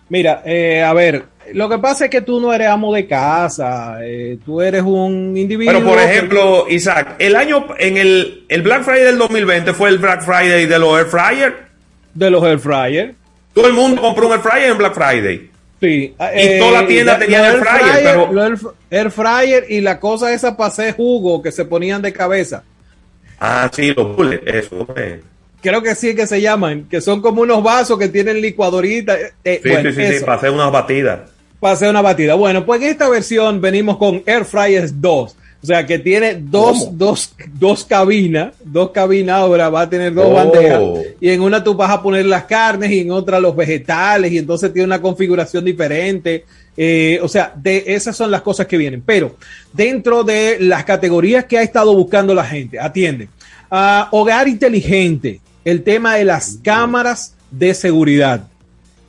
Mira, 0.09 0.43
eh, 0.45 0.83
a 0.83 0.93
ver, 0.93 1.25
lo 1.55 1.69
que 1.71 1.79
pasa 1.79 2.05
es 2.05 2.11
que 2.11 2.21
tú 2.21 2.39
no 2.41 2.53
eres 2.53 2.69
amo 2.69 2.93
de 2.93 3.07
casa, 3.07 3.97
eh, 4.05 4.39
tú 4.45 4.61
eres 4.61 4.83
un 4.83 5.35
individuo. 5.37 5.73
Pero 5.75 5.87
por 5.87 5.99
que- 5.99 6.05
ejemplo, 6.05 6.67
Isaac, 6.69 7.17
el 7.19 7.35
año 7.37 7.67
en 7.79 7.97
el, 7.97 8.45
el 8.49 8.63
Black 8.63 8.83
Friday 8.83 9.05
del 9.05 9.17
2020 9.19 9.73
fue 9.73 9.89
el 9.89 9.99
Black 9.99 10.23
Friday 10.23 10.67
de 10.67 10.79
los 10.79 10.99
air 10.99 11.07
fryer. 11.07 11.55
De 12.15 12.31
los 12.31 12.45
air 12.45 12.59
fryer. 12.59 13.15
Todo 13.55 13.67
el 13.67 13.73
mundo 13.75 14.01
compró 14.03 14.27
un 14.29 14.33
air 14.35 14.41
fryer 14.41 14.71
en 14.71 14.79
Black 14.79 14.95
Friday. 14.95 15.51
Sí. 15.81 16.15
Y 16.37 16.59
toda 16.59 16.83
la 16.83 16.87
tienda 16.87 17.19
tenía 17.19 17.51
air 17.53 17.61
fryer, 17.61 18.05
pero... 18.05 18.33
lo 18.33 18.75
air 18.91 19.11
fryer 19.11 19.67
y 19.69 19.81
la 19.81 19.99
cosa 19.99 20.33
esa 20.33 20.57
para 20.57 20.69
hacer 20.69 20.95
jugo 20.95 21.43
que 21.43 21.51
se 21.53 21.65
ponían 21.65 22.01
de 22.03 22.13
cabeza. 22.13 22.63
Ah, 23.41 23.69
sí, 23.73 23.93
los 23.93 24.17
bullets, 24.17 24.43
eso. 24.47 24.87
eh. 24.97 25.21
Creo 25.61 25.83
que 25.83 25.95
sí 25.95 26.15
que 26.15 26.27
se 26.27 26.41
llaman, 26.41 26.85
que 26.89 27.01
son 27.01 27.21
como 27.21 27.43
unos 27.43 27.63
vasos 27.63 27.99
que 27.99 28.09
tienen 28.09 28.41
licuadorita. 28.41 29.17
eh, 29.45 29.61
Sí, 29.63 29.69
bueno, 29.69 29.91
sí, 29.91 29.97
sí, 30.07 30.19
sí, 30.19 30.25
hacer 30.27 30.51
unas 30.51 30.71
batidas. 30.73 31.21
para 31.61 31.75
hacer 31.75 31.91
una 31.91 32.01
batida. 32.03 32.35
Bueno, 32.35 32.65
pues 32.65 32.81
en 32.83 32.89
esta 32.89 33.09
versión 33.09 33.61
venimos 33.61 33.97
con 33.97 34.23
Air 34.27 34.45
Fryers 34.45 35.01
2. 35.01 35.37
O 35.63 35.67
sea, 35.67 35.87
que 35.87 36.01
tiene 36.01 36.35
dos, 36.35 36.99
dos, 36.99 37.35
dos 37.55 37.85
cabinas, 37.85 38.53
dos 38.65 38.91
cabinas 38.91 39.37
ahora, 39.37 39.69
va 39.71 39.83
a 39.83 39.89
tener 39.89 40.13
dos 40.13 40.27
Oh. 40.29 40.33
bandejas. 40.35 40.81
Y 41.21 41.31
en 41.31 41.41
una 41.41 41.63
tú 41.63 41.75
vas 41.75 41.91
a 41.91 42.03
poner 42.03 42.27
las 42.27 42.45
carnes 42.45 42.91
y 42.91 43.01
en 43.01 43.13
otra 43.13 43.39
los 43.39 43.55
vegetales 43.55 44.33
y 44.33 44.39
entonces 44.39 44.73
tiene 44.73 44.87
una 44.87 45.01
configuración 45.01 45.65
diferente. 45.65 46.45
Eh, 46.77 47.21
o 47.23 47.29
sea, 47.29 47.53
de 47.55 47.85
esas 47.87 48.17
son 48.17 48.31
las 48.31 48.43
cosas 48.43 48.67
que 48.67 48.77
vienen. 48.77 49.03
Pero 49.07 49.37
dentro 49.73 50.25
de 50.25 50.57
las 50.61 50.85
categorías 50.85 51.45
que 51.45 51.59
ha 51.59 51.63
estado 51.63 51.95
buscando 51.95 52.35
la 52.35 52.45
gente, 52.45 52.81
atiende. 52.81 53.29
Ah, 53.71 54.09
hogar 54.11 54.49
inteligente, 54.49 55.41
el 55.65 55.83
tema 55.85 56.17
de 56.17 56.25
las 56.25 56.59
cámaras 56.65 57.35
de 57.53 57.73
seguridad. 57.75 58.49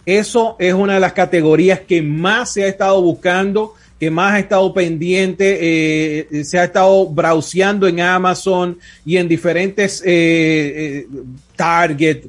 Eso 0.05 0.55
es 0.59 0.73
una 0.73 0.95
de 0.95 0.99
las 0.99 1.13
categorías 1.13 1.80
que 1.80 2.01
más 2.01 2.51
se 2.53 2.65
ha 2.65 2.67
estado 2.67 3.01
buscando, 3.01 3.73
que 4.03 4.11
más 4.11 4.34
ha 4.34 4.39
estado 4.39 4.73
pendiente, 4.73 5.59
eh, 5.61 6.43
se 6.43 6.59
ha 6.59 6.65
estado 6.65 7.07
browseando 7.07 7.88
en 7.88 8.01
Amazon 8.01 8.77
y 9.05 9.15
en 9.15 9.30
diferentes 9.30 10.01
eh, 10.05 11.05
eh, 11.05 11.07
Target, 11.55 12.25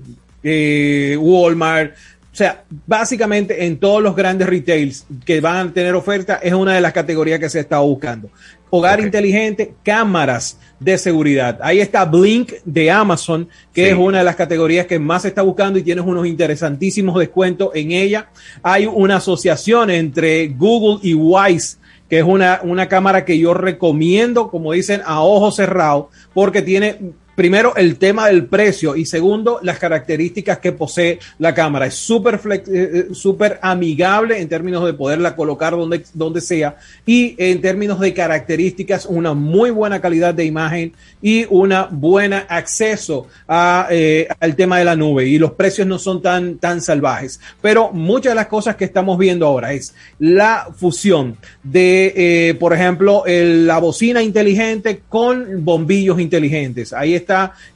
Walmart. 1.18 1.96
O 2.34 2.36
sea, 2.36 2.64
básicamente 2.84 3.64
en 3.64 3.78
todos 3.78 4.02
los 4.02 4.16
grandes 4.16 4.48
retails 4.48 5.06
que 5.24 5.40
van 5.40 5.68
a 5.68 5.72
tener 5.72 5.94
oferta 5.94 6.40
es 6.42 6.52
una 6.52 6.74
de 6.74 6.80
las 6.80 6.92
categorías 6.92 7.38
que 7.38 7.48
se 7.48 7.60
estado 7.60 7.86
buscando. 7.86 8.28
Hogar 8.70 8.98
inteligente, 8.98 9.74
cámaras 9.84 10.58
de 10.80 10.98
seguridad. 10.98 11.60
Ahí 11.62 11.78
está 11.78 12.04
Blink 12.04 12.54
de 12.64 12.90
Amazon, 12.90 13.48
que 13.72 13.84
Sí. 13.84 13.90
es 13.90 13.96
una 13.96 14.18
de 14.18 14.24
las 14.24 14.34
categorías 14.34 14.86
que 14.86 14.98
más 14.98 15.22
se 15.22 15.28
está 15.28 15.42
buscando 15.42 15.78
y 15.78 15.84
tienes 15.84 16.04
unos 16.04 16.26
interesantísimos 16.26 17.16
descuentos 17.20 17.70
en 17.72 17.92
ella. 17.92 18.30
Hay 18.64 18.86
una 18.86 19.18
asociación 19.18 19.90
entre 19.90 20.48
Google 20.48 20.98
y 21.08 21.14
Wise, 21.14 21.76
que 22.10 22.18
es 22.18 22.24
una, 22.24 22.58
una 22.64 22.88
cámara 22.88 23.24
que 23.24 23.38
yo 23.38 23.54
recomiendo, 23.54 24.50
como 24.50 24.72
dicen, 24.72 25.02
a 25.06 25.20
ojo 25.22 25.52
cerrado, 25.52 26.10
porque 26.32 26.62
tiene 26.62 27.12
primero 27.34 27.74
el 27.76 27.96
tema 27.96 28.26
del 28.28 28.46
precio 28.46 28.96
y 28.96 29.06
segundo 29.06 29.58
las 29.62 29.78
características 29.78 30.58
que 30.58 30.72
posee 30.72 31.18
la 31.38 31.54
cámara. 31.54 31.86
Es 31.86 31.94
súper 31.94 32.40
eh, 32.50 32.62
eh, 32.68 33.06
súper 33.12 33.58
amigable 33.62 34.40
en 34.40 34.48
términos 34.48 34.84
de 34.84 34.94
poderla 34.94 35.36
colocar 35.36 35.72
donde, 35.72 36.04
donde 36.12 36.40
sea 36.40 36.76
y 37.06 37.34
en 37.38 37.60
términos 37.60 38.00
de 38.00 38.12
características 38.12 39.06
una 39.06 39.34
muy 39.34 39.70
buena 39.70 40.00
calidad 40.00 40.34
de 40.34 40.44
imagen 40.44 40.92
y 41.22 41.46
una 41.50 41.88
buena 41.90 42.46
acceso 42.48 43.26
a, 43.48 43.88
eh, 43.90 44.28
al 44.40 44.56
tema 44.56 44.78
de 44.78 44.84
la 44.84 44.96
nube 44.96 45.26
y 45.26 45.38
los 45.38 45.52
precios 45.52 45.86
no 45.86 45.98
son 45.98 46.20
tan, 46.22 46.58
tan 46.58 46.80
salvajes. 46.80 47.40
Pero 47.60 47.92
muchas 47.92 48.32
de 48.32 48.36
las 48.36 48.46
cosas 48.46 48.76
que 48.76 48.84
estamos 48.84 49.18
viendo 49.18 49.46
ahora 49.46 49.72
es 49.72 49.94
la 50.18 50.68
fusión 50.76 51.36
de, 51.62 52.12
eh, 52.16 52.54
por 52.54 52.72
ejemplo, 52.72 53.24
la 53.26 53.78
bocina 53.78 54.22
inteligente 54.22 55.02
con 55.08 55.64
bombillos 55.64 56.20
inteligentes. 56.20 56.92
Ahí 56.92 57.14
está 57.14 57.23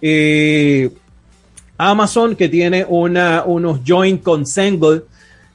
eh, 0.00 0.90
Amazon 1.78 2.34
que 2.34 2.48
tiene 2.48 2.84
una, 2.88 3.44
unos 3.44 3.80
joint 3.86 4.22
con 4.22 4.44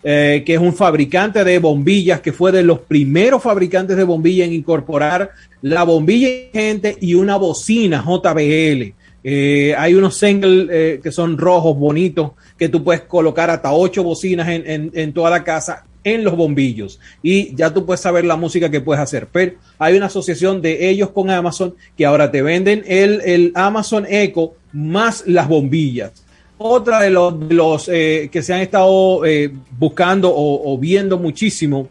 eh, 0.05 0.43
que 0.45 0.53
es 0.55 0.59
un 0.59 0.73
fabricante 0.73 1.43
de 1.43 1.59
bombillas, 1.59 2.21
que 2.21 2.33
fue 2.33 2.51
de 2.51 2.63
los 2.63 2.79
primeros 2.79 3.41
fabricantes 3.41 3.95
de 3.95 4.03
bombillas 4.03 4.47
en 4.47 4.53
incorporar 4.53 5.31
la 5.61 5.83
bombilla 5.83 6.27
inteligente 6.27 6.97
y 6.99 7.13
una 7.13 7.37
bocina 7.37 8.03
JBL. 8.05 8.93
Eh, 9.25 9.73
hay 9.77 9.93
unos 9.93 10.17
singles 10.17 10.67
eh, 10.69 10.99
que 11.01 11.11
son 11.11 11.37
rojos, 11.37 11.77
bonitos, 11.77 12.31
que 12.57 12.67
tú 12.67 12.83
puedes 12.83 13.03
colocar 13.03 13.49
hasta 13.49 13.71
ocho 13.71 14.03
bocinas 14.03 14.49
en 14.49 15.13
toda 15.13 15.29
la 15.29 15.43
casa 15.43 15.85
en 16.03 16.23
los 16.23 16.35
bombillos 16.35 16.99
y 17.21 17.55
ya 17.55 17.73
tú 17.73 17.85
puedes 17.85 18.01
saber 18.01 18.25
la 18.25 18.35
música 18.35 18.69
que 18.69 18.81
puedes 18.81 19.01
hacer. 19.01 19.27
Pero 19.31 19.53
hay 19.79 19.95
una 19.95 20.07
asociación 20.07 20.61
de 20.61 20.89
ellos 20.89 21.09
con 21.11 21.29
Amazon 21.29 21.75
que 21.97 22.05
ahora 22.05 22.31
te 22.31 22.41
venden 22.41 22.83
el, 22.87 23.21
el 23.21 23.51
Amazon 23.55 24.05
Echo 24.09 24.53
más 24.73 25.23
las 25.27 25.47
bombillas. 25.47 26.23
Otra 26.57 27.01
de 27.01 27.09
los, 27.09 27.47
de 27.47 27.55
los 27.55 27.89
eh, 27.89 28.29
que 28.31 28.41
se 28.41 28.53
han 28.53 28.61
estado 28.61 29.25
eh, 29.25 29.51
buscando 29.77 30.31
o, 30.33 30.77
viendo 30.77 31.17
muchísimo 31.17 31.89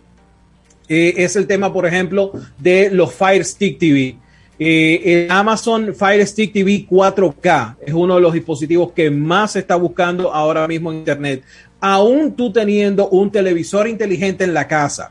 eh, 0.88 1.14
es 1.16 1.36
el 1.36 1.46
tema, 1.46 1.72
por 1.72 1.86
ejemplo, 1.86 2.32
de 2.58 2.90
los 2.90 3.12
Fire 3.12 3.44
Stick 3.44 3.78
TV. 3.78 4.16
El 4.58 5.28
Amazon 5.28 5.92
Fire 5.94 6.24
Stick 6.24 6.52
TV 6.52 6.86
4K 6.88 7.76
es 7.84 7.92
uno 7.92 8.14
de 8.14 8.20
los 8.20 8.32
dispositivos 8.32 8.92
que 8.92 9.10
más 9.10 9.52
se 9.52 9.58
está 9.58 9.74
buscando 9.74 10.32
ahora 10.32 10.68
mismo 10.68 10.92
en 10.92 10.98
Internet. 10.98 11.42
Aún 11.82 12.32
tú 12.34 12.50
teniendo 12.52 13.08
un 13.10 13.30
televisor 13.30 13.86
inteligente 13.88 14.44
en 14.44 14.54
la 14.54 14.66
casa. 14.66 15.10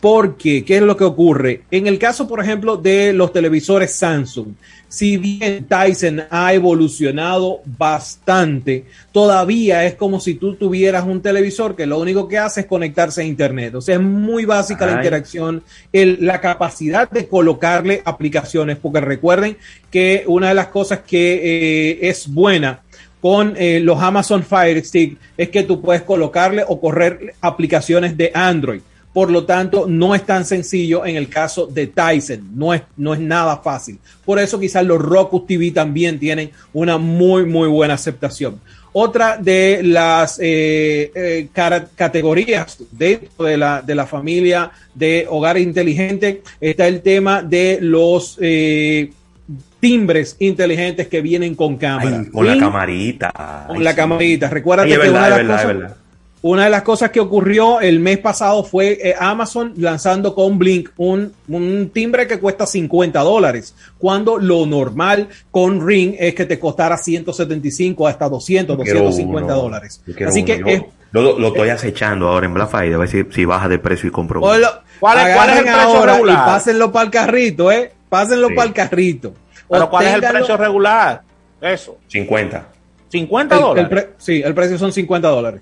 Porque, 0.00 0.62
¿qué 0.64 0.76
es 0.76 0.82
lo 0.82 0.94
que 0.96 1.04
ocurre? 1.04 1.62
En 1.70 1.86
el 1.86 1.98
caso, 1.98 2.28
por 2.28 2.40
ejemplo, 2.40 2.76
de 2.76 3.12
los 3.14 3.32
televisores 3.32 3.92
Samsung, 3.92 4.48
si 4.88 5.16
bien 5.16 5.64
Tyson 5.66 6.22
ha 6.30 6.52
evolucionado 6.52 7.60
bastante, 7.78 8.84
todavía 9.10 9.84
es 9.86 9.94
como 9.94 10.20
si 10.20 10.34
tú 10.34 10.54
tuvieras 10.54 11.04
un 11.06 11.22
televisor 11.22 11.74
que 11.74 11.86
lo 11.86 11.98
único 11.98 12.28
que 12.28 12.38
hace 12.38 12.60
es 12.60 12.66
conectarse 12.66 13.22
a 13.22 13.24
Internet. 13.24 13.74
O 13.74 13.80
sea, 13.80 13.96
es 13.96 14.00
muy 14.02 14.44
básica 14.44 14.84
la 14.86 14.92
interacción, 14.98 15.62
el- 15.92 16.18
la 16.20 16.40
capacidad 16.42 17.10
de 17.10 17.26
colocarle 17.26 18.02
aplicaciones, 18.04 18.76
porque 18.76 19.00
recuerden 19.00 19.56
que 19.90 20.24
una 20.26 20.48
de 20.50 20.54
las 20.54 20.68
cosas 20.68 21.00
que 21.00 21.40
eh, 21.42 21.98
es 22.08 22.28
buena 22.32 22.80
con 23.26 23.56
eh, 23.56 23.80
los 23.80 24.00
Amazon 24.00 24.44
Fire 24.44 24.84
Stick 24.84 25.18
es 25.36 25.48
que 25.48 25.64
tú 25.64 25.82
puedes 25.82 26.02
colocarle 26.02 26.62
o 26.68 26.80
correr 26.80 27.34
aplicaciones 27.40 28.16
de 28.16 28.30
Android. 28.32 28.80
Por 29.12 29.32
lo 29.32 29.44
tanto, 29.44 29.86
no 29.88 30.14
es 30.14 30.24
tan 30.24 30.44
sencillo 30.44 31.04
en 31.04 31.16
el 31.16 31.28
caso 31.28 31.66
de 31.66 31.88
Tyson. 31.88 32.50
No 32.54 32.72
es, 32.72 32.82
no 32.96 33.14
es 33.14 33.18
nada 33.18 33.56
fácil. 33.56 33.98
Por 34.24 34.38
eso 34.38 34.60
quizás 34.60 34.86
los 34.86 35.02
Roku 35.02 35.44
TV 35.44 35.72
también 35.72 36.20
tienen 36.20 36.52
una 36.72 36.98
muy, 36.98 37.44
muy 37.46 37.68
buena 37.68 37.94
aceptación. 37.94 38.60
Otra 38.92 39.38
de 39.38 39.80
las 39.82 40.38
eh, 40.40 41.10
eh, 41.12 41.48
categorías 41.96 42.78
dentro 42.92 43.44
de 43.44 43.56
la, 43.56 43.82
de 43.82 43.94
la 43.96 44.06
familia 44.06 44.70
de 44.94 45.26
hogar 45.28 45.58
inteligente 45.58 46.42
está 46.60 46.86
el 46.86 47.02
tema 47.02 47.42
de 47.42 47.78
los 47.80 48.38
timbres 49.80 50.36
inteligentes 50.38 51.08
que 51.08 51.20
vienen 51.20 51.54
con 51.54 51.76
cámara. 51.76 52.18
Ay, 52.24 52.30
con 52.30 52.46
la 52.46 52.58
camarita. 52.58 53.64
con 53.68 53.84
la 53.84 53.94
camarita. 53.94 54.48
Recuérdate 54.48 54.88
Ay, 54.88 54.92
es 54.94 54.98
que 55.00 55.06
verdad, 55.08 55.26
una, 55.28 55.36
de 55.36 55.44
las 55.44 55.66
verdad, 55.66 55.82
cosas, 55.88 55.98
una 56.42 56.64
de 56.64 56.70
las 56.70 56.82
cosas 56.82 57.10
que 57.10 57.18
ocurrió 57.20 57.80
el 57.80 57.98
mes 57.98 58.18
pasado 58.18 58.62
fue 58.62 58.98
eh, 59.02 59.14
Amazon 59.18 59.72
lanzando 59.76 60.34
con 60.34 60.58
Blink 60.58 60.90
un, 60.96 61.32
un 61.48 61.90
timbre 61.92 62.26
que 62.26 62.38
cuesta 62.38 62.66
50 62.66 63.18
dólares, 63.20 63.74
cuando 63.98 64.38
lo 64.38 64.64
normal 64.66 65.28
con 65.50 65.84
Ring 65.86 66.14
es 66.18 66.34
que 66.34 66.44
te 66.46 66.58
costara 66.58 66.96
175 66.98 68.06
hasta 68.06 68.28
200, 68.28 68.76
Yo 68.78 68.82
quiero 68.84 69.00
250 69.00 69.52
uno. 69.54 69.62
dólares. 69.62 70.02
Así 70.26 70.38
uno. 70.40 70.46
que 70.46 70.58
Yo 70.60 70.66
es, 70.66 70.82
lo, 71.12 71.38
lo 71.38 71.48
estoy 71.48 71.68
acechando 71.70 72.28
ahora 72.28 72.46
en 72.46 72.54
Black 72.54 72.68
Friday 72.70 72.92
a 72.92 72.98
ver 72.98 73.08
si, 73.08 73.24
si 73.34 73.44
baja 73.44 73.68
de 73.68 73.78
precio 73.78 74.08
y 74.08 74.12
compro 74.12 74.40
¿Cuál 74.40 74.62
es- 74.62 74.68
cuál 75.00 75.18
es 75.18 75.56
el 75.58 75.64
precio 75.64 75.80
ahora 75.80 76.12
regular? 76.14 76.34
Y 76.34 76.46
pásenlo 76.46 76.92
para 76.92 77.04
el 77.06 77.10
carrito, 77.10 77.72
¿eh? 77.72 77.92
Pásenlo 78.08 78.48
Sí. 78.48 78.54
para 78.54 78.68
el 78.68 78.74
carrito. 78.74 79.34
Pero 79.68 79.90
¿cuál 79.90 80.06
es 80.06 80.14
el 80.14 80.20
precio 80.20 80.56
regular? 80.56 81.22
Eso. 81.60 81.98
50. 82.08 82.66
50 83.08 83.54
El- 83.54 83.60
el 83.60 83.66
dólares. 83.66 83.88
pre- 83.90 84.08
sí, 84.18 84.42
el 84.44 84.54
precio 84.54 84.78
son 84.78 84.92
50 84.92 85.28
dólares. 85.28 85.60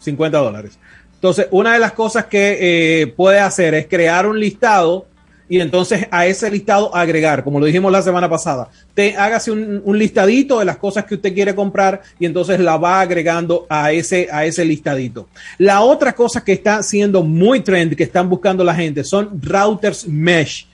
50 0.00 0.38
dólares. 0.38 0.78
Entonces, 1.14 1.48
una 1.50 1.72
de 1.72 1.78
las 1.80 1.92
cosas 1.92 2.26
que 2.26 2.58
eh, 3.02 3.06
puede 3.08 3.40
hacer 3.40 3.74
es 3.74 3.86
crear 3.88 4.26
un 4.26 4.38
listado 4.38 5.06
y 5.50 5.60
entonces 5.60 6.06
a 6.10 6.26
ese 6.26 6.50
listado 6.50 6.94
agregar, 6.94 7.42
como 7.42 7.58
lo 7.58 7.64
dijimos 7.66 7.90
la 7.90 8.02
semana 8.02 8.28
pasada, 8.28 8.68
te 8.94 9.16
hágase 9.16 9.50
un, 9.50 9.80
un 9.84 9.98
listadito 9.98 10.58
de 10.58 10.66
las 10.66 10.76
cosas 10.76 11.06
que 11.06 11.14
usted 11.14 11.32
quiere 11.32 11.54
comprar 11.54 12.02
y 12.20 12.26
entonces 12.26 12.60
la 12.60 12.76
va 12.76 13.00
agregando 13.00 13.66
a 13.68 13.90
ese, 13.90 14.28
a 14.30 14.44
ese 14.44 14.64
listadito. 14.64 15.26
La 15.56 15.80
otra 15.80 16.12
cosa 16.12 16.44
que 16.44 16.52
está 16.52 16.82
siendo 16.82 17.22
muy 17.24 17.60
trend, 17.60 17.96
que 17.96 18.04
están 18.04 18.28
buscando 18.28 18.62
la 18.62 18.74
gente, 18.74 19.02
son 19.04 19.40
routers 19.42 20.06
mesh. 20.06 20.66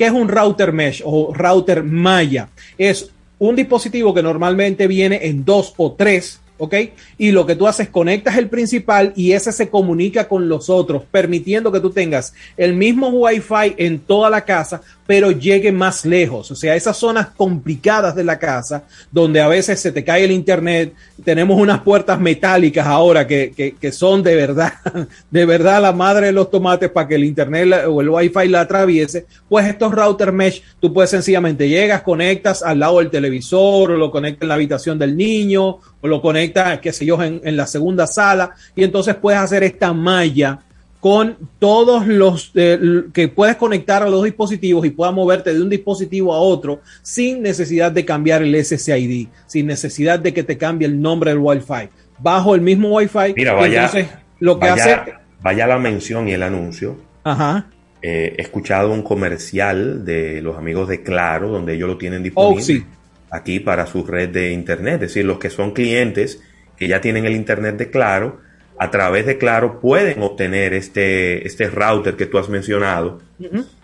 ¿Qué 0.00 0.06
es 0.06 0.12
un 0.12 0.28
router 0.28 0.72
mesh 0.72 1.02
o 1.04 1.30
router 1.34 1.84
malla? 1.84 2.48
Es 2.78 3.10
un 3.38 3.54
dispositivo 3.54 4.14
que 4.14 4.22
normalmente 4.22 4.86
viene 4.86 5.26
en 5.26 5.44
dos 5.44 5.74
o 5.76 5.92
tres 5.92 6.39
¿ok? 6.60 6.74
Y 7.18 7.32
lo 7.32 7.46
que 7.46 7.56
tú 7.56 7.66
haces, 7.66 7.88
conectas 7.88 8.36
el 8.36 8.48
principal 8.48 9.12
y 9.16 9.32
ese 9.32 9.50
se 9.50 9.68
comunica 9.68 10.28
con 10.28 10.48
los 10.48 10.68
otros, 10.70 11.02
permitiendo 11.10 11.72
que 11.72 11.80
tú 11.80 11.90
tengas 11.90 12.34
el 12.56 12.74
mismo 12.74 13.08
Wi-Fi 13.08 13.74
en 13.78 13.98
toda 13.98 14.28
la 14.30 14.44
casa, 14.44 14.82
pero 15.06 15.32
llegue 15.32 15.72
más 15.72 16.04
lejos. 16.04 16.50
O 16.50 16.54
sea, 16.54 16.76
esas 16.76 16.96
zonas 16.96 17.28
complicadas 17.36 18.14
de 18.14 18.24
la 18.24 18.38
casa, 18.38 18.84
donde 19.10 19.40
a 19.40 19.48
veces 19.48 19.80
se 19.80 19.90
te 19.90 20.04
cae 20.04 20.24
el 20.24 20.30
internet, 20.30 20.94
tenemos 21.24 21.58
unas 21.58 21.80
puertas 21.80 22.20
metálicas 22.20 22.86
ahora 22.86 23.26
que, 23.26 23.52
que, 23.56 23.72
que 23.72 23.90
son 23.90 24.22
de 24.22 24.36
verdad, 24.36 24.74
de 25.30 25.46
verdad 25.46 25.82
la 25.82 25.92
madre 25.92 26.26
de 26.26 26.32
los 26.32 26.50
tomates 26.50 26.90
para 26.90 27.08
que 27.08 27.14
el 27.14 27.24
internet 27.24 27.86
o 27.88 28.00
el 28.02 28.10
Wi-Fi 28.10 28.48
la 28.48 28.60
atraviese, 28.60 29.26
pues 29.48 29.66
estos 29.66 29.92
router 29.92 30.30
mesh, 30.30 30.62
tú 30.78 30.92
puedes 30.92 31.10
sencillamente 31.10 31.68
llegas, 31.68 32.02
conectas 32.02 32.62
al 32.62 32.78
lado 32.78 32.98
del 32.98 33.10
televisor 33.10 33.92
o 33.92 33.96
lo 33.96 34.10
conectas 34.10 34.42
en 34.42 34.48
la 34.48 34.54
habitación 34.54 34.98
del 34.98 35.16
niño 35.16 35.78
o 36.00 36.08
lo 36.08 36.20
conecta, 36.22 36.80
qué 36.80 36.92
sé 36.92 37.04
yo, 37.06 37.22
en, 37.22 37.40
en 37.44 37.56
la 37.56 37.66
segunda 37.66 38.06
sala 38.06 38.50
y 38.74 38.84
entonces 38.84 39.14
puedes 39.16 39.40
hacer 39.40 39.62
esta 39.62 39.92
malla 39.92 40.60
con 41.00 41.36
todos 41.58 42.06
los 42.06 42.52
eh, 42.54 42.78
que 43.12 43.28
puedes 43.28 43.56
conectar 43.56 44.02
a 44.02 44.08
los 44.08 44.22
dispositivos 44.22 44.84
y 44.84 44.90
puedas 44.90 45.14
moverte 45.14 45.52
de 45.52 45.62
un 45.62 45.70
dispositivo 45.70 46.34
a 46.34 46.38
otro 46.38 46.82
sin 47.02 47.42
necesidad 47.42 47.90
de 47.90 48.04
cambiar 48.04 48.42
el 48.42 48.54
SSID, 48.54 49.28
sin 49.46 49.66
necesidad 49.66 50.18
de 50.20 50.34
que 50.34 50.42
te 50.42 50.58
cambie 50.58 50.86
el 50.86 51.00
nombre 51.00 51.30
del 51.30 51.40
Wi-Fi. 51.40 51.88
Bajo 52.18 52.54
el 52.54 52.60
mismo 52.60 52.94
Wi-Fi, 52.96 53.32
Mira, 53.34 53.54
vaya, 53.54 53.86
entonces 53.86 54.08
lo 54.40 54.60
que 54.60 54.68
vaya, 54.68 54.84
hace... 54.84 55.14
vaya 55.40 55.66
la 55.66 55.78
mención 55.78 56.28
y 56.28 56.32
el 56.32 56.42
anuncio. 56.42 56.98
Ajá. 57.24 57.66
Eh, 58.02 58.34
he 58.36 58.42
escuchado 58.42 58.92
un 58.92 59.02
comercial 59.02 60.04
de 60.04 60.42
los 60.42 60.56
amigos 60.56 60.88
de 60.88 61.02
Claro, 61.02 61.48
donde 61.48 61.74
ellos 61.74 61.88
lo 61.88 61.96
tienen 61.96 62.22
disponible 62.22 62.62
Oh, 62.62 62.64
sí. 62.64 62.84
Aquí 63.30 63.60
para 63.60 63.86
su 63.86 64.04
red 64.04 64.28
de 64.30 64.52
internet. 64.52 64.94
Es 64.94 65.00
decir, 65.00 65.24
los 65.24 65.38
que 65.38 65.50
son 65.50 65.72
clientes 65.72 66.42
que 66.76 66.88
ya 66.88 67.00
tienen 67.00 67.26
el 67.26 67.34
internet 67.36 67.76
de 67.76 67.90
Claro, 67.90 68.40
a 68.78 68.90
través 68.90 69.26
de 69.26 69.36
Claro 69.38 69.78
pueden 69.80 70.22
obtener 70.22 70.72
este, 70.74 71.46
este 71.46 71.68
router 71.68 72.16
que 72.16 72.26
tú 72.26 72.38
has 72.38 72.48
mencionado, 72.48 73.20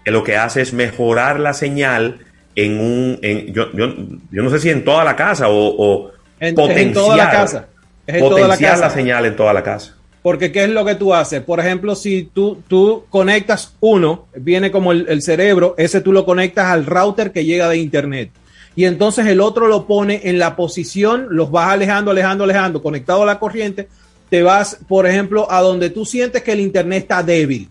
que 0.05 0.11
lo 0.11 0.25
que 0.25 0.37
hace 0.37 0.63
es 0.63 0.73
mejorar 0.73 1.39
la 1.39 1.53
señal 1.53 2.19
en 2.55 2.81
un, 2.81 3.19
en- 3.23 3.53
yo, 3.53 3.71
yo, 3.73 3.95
yo 4.31 4.43
no 4.43 4.49
sé 4.51 4.59
si 4.61 4.71
en 4.71 4.85
toda 4.85 5.05
la 5.05 5.15
casa 5.17 5.49
o, 5.49 5.75
o 5.77 6.11
En- 6.41 6.55
potenciar, 6.55 6.87
en 6.89 6.95
toda 6.95 7.17
la 7.17 7.31
casa. 7.31 7.69
Es 8.07 8.15
en 8.15 8.21
toda 8.21 8.41
la 8.41 8.47
potenciar 8.47 8.71
casa. 8.73 8.85
la 8.87 8.91
señal 8.91 9.27
en 9.27 9.37
toda 9.37 9.53
la 9.53 9.63
casa. 9.63 9.95
Porque 10.23 10.51
¿qué 10.51 10.65
es 10.65 10.71
lo 10.71 10.85
que 10.85 10.95
tú 10.95 11.13
haces? 11.15 11.41
Por 11.43 11.61
ejemplo, 11.61 11.95
si 11.95 12.31
tú, 12.33 12.63
tú 12.67 13.05
conectas 13.11 13.77
uno, 13.81 14.27
viene 14.35 14.71
como 14.73 14.91
el, 14.93 15.07
el 15.09 15.23
cerebro, 15.23 15.75
ese 15.79 16.01
tú 16.01 16.13
lo 16.13 16.25
conectas 16.25 16.67
al 16.67 16.87
router 16.87 17.31
que 17.31 17.45
llega 17.45 17.69
de 17.69 17.77
internet. 17.77 18.31
Y 18.77 18.85
entonces 18.85 19.27
el 19.27 19.41
otro 19.41 19.67
lo 19.69 19.87
pone 19.87 20.21
en 20.25 20.39
la 20.39 20.55
posición, 20.55 21.29
los 21.31 21.51
vas 21.51 21.71
alejando, 21.71 22.11
alejando, 22.11 22.45
alejando, 22.45 22.83
conectado 22.83 23.23
a 23.23 23.27
la 23.27 23.39
corriente, 23.39 23.89
te 24.29 24.43
vas, 24.43 24.79
por 24.87 25.07
ejemplo, 25.07 25.51
a 25.51 25.63
donde 25.63 25.89
tú 25.89 26.05
sientes 26.05 26.43
que 26.43 26.53
el 26.53 26.61
internet 26.61 27.05
está 27.05 27.23
débil. 27.23 27.71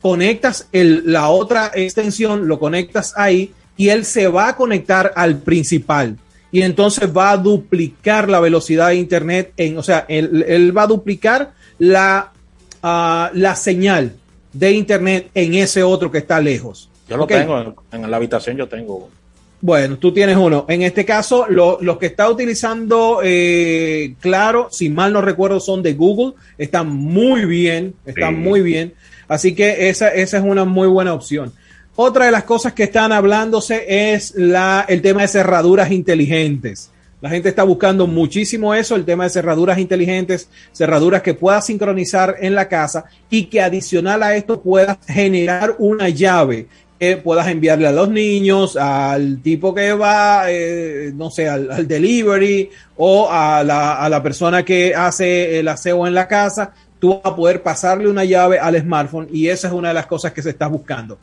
Conectas 0.00 0.68
el, 0.70 1.02
la 1.12 1.28
otra 1.28 1.72
extensión, 1.74 2.46
lo 2.46 2.60
conectas 2.60 3.14
ahí 3.16 3.52
y 3.76 3.88
él 3.88 4.04
se 4.04 4.28
va 4.28 4.48
a 4.48 4.56
conectar 4.56 5.12
al 5.16 5.38
principal. 5.38 6.16
Y 6.52 6.62
entonces 6.62 7.10
va 7.14 7.32
a 7.32 7.36
duplicar 7.36 8.28
la 8.28 8.38
velocidad 8.38 8.88
de 8.88 8.94
internet 8.94 9.52
en, 9.56 9.76
o 9.76 9.82
sea, 9.82 10.06
él, 10.08 10.44
él 10.46 10.76
va 10.76 10.82
a 10.82 10.86
duplicar 10.86 11.52
la, 11.78 12.32
ah, 12.82 13.30
la 13.34 13.56
señal 13.56 14.14
de 14.52 14.72
internet 14.72 15.30
en 15.34 15.54
ese 15.54 15.82
otro 15.82 16.10
que 16.10 16.18
está 16.18 16.40
lejos. 16.40 16.88
Yo 17.08 17.16
lo 17.16 17.26
tengo, 17.26 17.60
en, 17.60 17.74
en 18.04 18.10
la 18.10 18.16
habitación 18.16 18.56
yo 18.56 18.68
tengo. 18.68 19.08
Bueno, 19.60 19.98
tú 19.98 20.12
tienes 20.12 20.36
uno. 20.36 20.66
En 20.68 20.82
este 20.82 21.04
caso, 21.04 21.46
lo- 21.48 21.78
los 21.80 21.98
que 21.98 22.06
está 22.06 22.30
utilizando, 22.30 23.20
eh, 23.24 24.14
claro, 24.20 24.68
si 24.70 24.88
mal 24.88 25.12
no 25.12 25.20
recuerdo, 25.20 25.58
son 25.58 25.82
de 25.82 25.94
Google. 25.94 26.34
Están 26.56 26.88
muy 26.94 27.44
bien, 27.44 27.94
están 28.06 28.36
Sí. 28.36 28.40
muy 28.40 28.60
bien. 28.60 28.94
Así 29.26 29.54
que 29.54 29.88
esa, 29.88 30.08
esa 30.10 30.38
es 30.38 30.44
una 30.44 30.64
muy 30.64 30.86
buena 30.86 31.12
opción. 31.12 31.52
Otra 31.96 32.26
de 32.26 32.30
las 32.30 32.44
cosas 32.44 32.72
que 32.72 32.84
están 32.84 33.10
hablándose 33.10 34.14
es 34.14 34.32
la, 34.36 34.84
el 34.88 35.02
tema 35.02 35.22
de 35.22 35.28
cerraduras 35.28 35.90
inteligentes. 35.90 36.90
La 37.20 37.28
gente 37.30 37.48
está 37.48 37.64
buscando 37.64 38.06
muchísimo 38.06 38.72
eso, 38.76 38.94
el 38.94 39.04
tema 39.04 39.24
de 39.24 39.30
cerraduras 39.30 39.76
inteligentes, 39.80 40.48
cerraduras 40.72 41.20
que 41.22 41.34
puedas 41.34 41.66
sincronizar 41.66 42.36
en 42.40 42.54
la 42.54 42.68
casa 42.68 43.06
y 43.28 43.46
que 43.46 43.60
adicional 43.60 44.22
a 44.22 44.36
esto 44.36 44.60
puedas 44.62 44.98
generar 45.08 45.74
una 45.80 46.08
llave 46.10 46.68
que 46.98 47.16
puedas 47.16 47.46
enviarle 47.48 47.86
a 47.86 47.92
los 47.92 48.08
niños, 48.08 48.76
al 48.76 49.40
tipo 49.40 49.74
que 49.74 49.92
va, 49.92 50.44
eh, 50.50 51.12
no 51.14 51.30
sé, 51.30 51.48
al, 51.48 51.70
al 51.70 51.86
delivery 51.88 52.70
o 52.96 53.28
a 53.30 53.62
la, 53.62 53.94
a 54.02 54.08
la 54.08 54.22
persona 54.22 54.64
que 54.64 54.94
hace 54.94 55.58
el 55.60 55.68
aseo 55.68 56.06
en 56.06 56.14
la 56.14 56.26
casa. 56.26 56.72
Tú 56.98 57.10
vas 57.22 57.32
a 57.32 57.36
poder 57.36 57.62
pasarle 57.62 58.08
una 58.08 58.24
llave 58.24 58.58
al 58.58 58.76
smartphone 58.80 59.28
y 59.32 59.46
esa 59.46 59.68
es 59.68 59.72
una 59.74 59.88
de 59.88 59.94
las 59.94 60.06
cosas 60.06 60.32
que 60.32 60.42
se 60.42 60.50
está 60.50 60.66
buscando. 60.66 61.16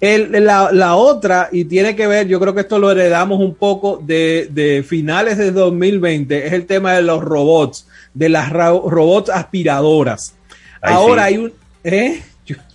El- 0.00 0.32
la, 0.42 0.70
la 0.72 0.96
otra, 0.96 1.50
y 1.52 1.66
tiene 1.66 1.94
que 1.94 2.06
ver, 2.06 2.26
yo 2.26 2.40
creo 2.40 2.54
que 2.54 2.62
esto 2.62 2.78
lo 2.78 2.90
heredamos 2.90 3.38
un 3.38 3.54
poco 3.54 4.00
de, 4.02 4.48
de 4.50 4.82
finales 4.82 5.36
de 5.36 5.50
2020, 5.52 6.46
es 6.46 6.52
el 6.54 6.64
tema 6.64 6.94
de 6.94 7.02
los 7.02 7.22
robots, 7.22 7.86
de 8.14 8.30
las 8.30 8.48
ra- 8.48 8.68
robots 8.70 9.28
aspiradoras. 9.28 10.34
Ay, 10.80 10.94
Ahora 10.94 11.22
sí. 11.28 11.34
hay 11.34 11.38
un... 11.38 11.52
¿eh? 11.84 12.22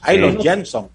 Hay 0.01 0.17
Sí. 0.17 0.21
los 0.21 0.43
Jenson. 0.43 0.88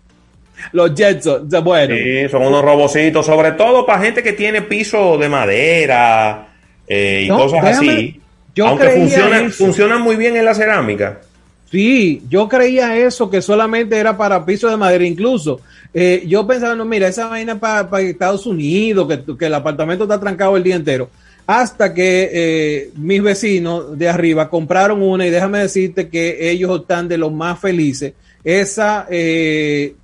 Los 0.73 0.95
Jetsons, 0.95 1.49
bueno. 1.63 1.95
Sí, 1.95 2.29
son 2.31 2.43
unos 2.47 2.63
robocitos, 2.65 3.25
sobre 3.27 3.53
todo 3.53 3.85
para 3.87 4.03
gente 4.03 4.23
que 4.23 4.33
tiene 4.33 4.63
piso 4.63 5.17
de 5.19 5.29
madera 5.29 6.49
eh, 6.87 7.23
y 7.25 7.29
No, 7.29 7.39
cosas 7.39 7.63
déjame- 7.65 7.93
así. 7.93 8.21
yo 8.55 8.67
Aunque 8.67 8.89
funcionan, 8.91 9.51
funcionan 9.51 10.03
muy 10.03 10.17
bien 10.17 10.37
en 10.37 10.45
la 10.45 10.55
cerámica. 10.55 11.21
Sí, 11.71 12.23
yo 12.31 12.49
creía 12.49 12.97
eso, 12.97 13.29
que 13.29 13.43
solamente 13.43 13.97
era 13.99 14.17
para 14.17 14.45
piso 14.47 14.71
de 14.71 14.77
madera. 14.79 15.05
Incluso 15.05 15.61
eh, 15.93 16.25
yo 16.27 16.47
pensaba, 16.47 16.75
no, 16.75 16.85
mira, 16.87 17.09
esa 17.09 17.29
vaina 17.29 17.61
para, 17.61 17.89
para 17.91 18.03
Estados 18.05 18.47
Unidos, 18.47 19.07
que, 19.07 19.37
que 19.37 19.47
el 19.47 19.55
apartamento 19.55 20.05
está 20.05 20.19
trancado 20.19 20.57
el 20.57 20.63
día 20.63 20.77
entero. 20.77 21.11
Hasta 21.47 21.93
que 21.95 22.31
eh, 22.33 22.91
mis 22.97 23.23
vecinos 23.23 23.99
de 23.99 24.09
arriba 24.09 24.49
compraron 24.51 25.03
una 25.03 25.27
y 25.27 25.31
déjame 25.31 25.59
decirte 25.61 26.09
que 26.09 26.51
ellos 26.51 26.81
están 26.81 27.07
de 27.09 27.17
los 27.19 27.33
más 27.33 27.59
felices. 27.59 28.13
Esa 28.45 29.07
eh, 29.11 29.95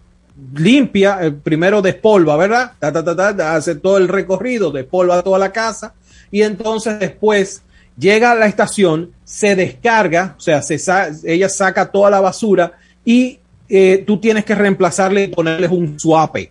limpia, 0.56 1.18
eh, 1.22 1.30
primero 1.30 1.80
despolva, 1.82 2.36
¿verdad? 2.36 2.72
Ta, 2.78 2.92
ta, 2.92 3.04
ta, 3.16 3.54
hace 3.56 3.76
todo 3.76 3.98
el 3.98 4.08
recorrido, 4.08 4.70
despolva 4.70 5.22
toda 5.22 5.38
la 5.38 5.52
casa 5.52 5.94
y 6.30 6.42
entonces 6.42 6.98
después 6.98 7.62
llega 7.96 8.32
a 8.32 8.34
la 8.34 8.46
estación, 8.46 9.12
se 9.24 9.54
descarga, 9.54 10.34
o 10.36 10.40
sea, 10.40 10.62
se 10.62 10.78
sa- 10.78 11.08
ella 11.24 11.48
saca 11.48 11.90
toda 11.90 12.10
la 12.10 12.20
basura 12.20 12.72
y 13.04 13.38
eh, 13.68 14.02
tú 14.06 14.18
tienes 14.18 14.44
que 14.44 14.54
reemplazarle 14.54 15.24
y 15.24 15.28
ponerles 15.28 15.70
un 15.70 15.98
suape. 15.98 16.50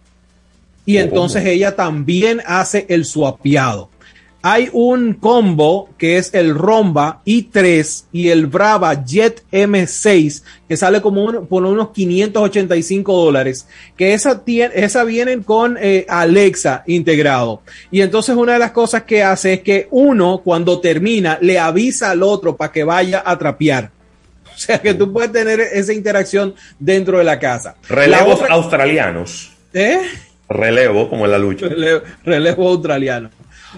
Y 0.85 0.97
entonces 0.97 1.45
ella 1.45 1.75
también 1.75 2.41
hace 2.45 2.85
el 2.89 3.05
suapeado. 3.05 3.89
Hay 4.45 4.69
un 4.73 5.13
combo 5.13 5.89
que 5.97 6.17
es 6.17 6.33
el 6.33 6.53
Romba 6.53 7.21
i3 7.25 8.03
y 8.11 8.27
el 8.27 8.47
Brava 8.47 9.05
Jet 9.05 9.41
M6 9.53 10.43
que 10.67 10.75
sale 10.75 11.01
como 11.01 11.23
un- 11.23 11.47
por 11.47 11.63
unos 11.65 11.91
585 11.91 13.13
dólares. 13.23 13.67
Que 13.97 14.13
esa, 14.13 14.43
tie- 14.43 14.69
esa 14.73 15.05
vienen 15.05 15.43
con 15.43 15.77
eh, 15.79 16.05
Alexa 16.09 16.83
integrado. 16.87 17.61
Y 17.89 18.01
entonces 18.01 18.35
una 18.35 18.53
de 18.53 18.59
las 18.59 18.71
cosas 18.71 19.03
que 19.03 19.23
hace 19.23 19.53
es 19.53 19.59
que 19.61 19.87
uno 19.91 20.41
cuando 20.43 20.81
termina 20.81 21.37
le 21.41 21.57
avisa 21.57 22.11
al 22.11 22.21
otro 22.21 22.57
para 22.57 22.71
que 22.71 22.83
vaya 22.83 23.23
a 23.25 23.37
trapear. 23.39 23.91
O 24.53 24.57
sea 24.57 24.81
que 24.81 24.93
tú 24.93 25.11
puedes 25.11 25.31
tener 25.31 25.59
esa 25.61 25.93
interacción 25.93 26.53
dentro 26.77 27.17
de 27.17 27.23
la 27.23 27.39
casa. 27.39 27.75
La 27.89 27.95
Relevos 27.95 28.41
otra- 28.41 28.53
australianos. 28.55 29.51
¿Eh? 29.73 29.99
Relevo, 30.49 31.09
como 31.09 31.25
en 31.25 31.31
la 31.31 31.37
lucha. 31.39 31.67
Relevo, 31.69 32.01
relevo 32.25 32.69
australiano. 32.69 33.29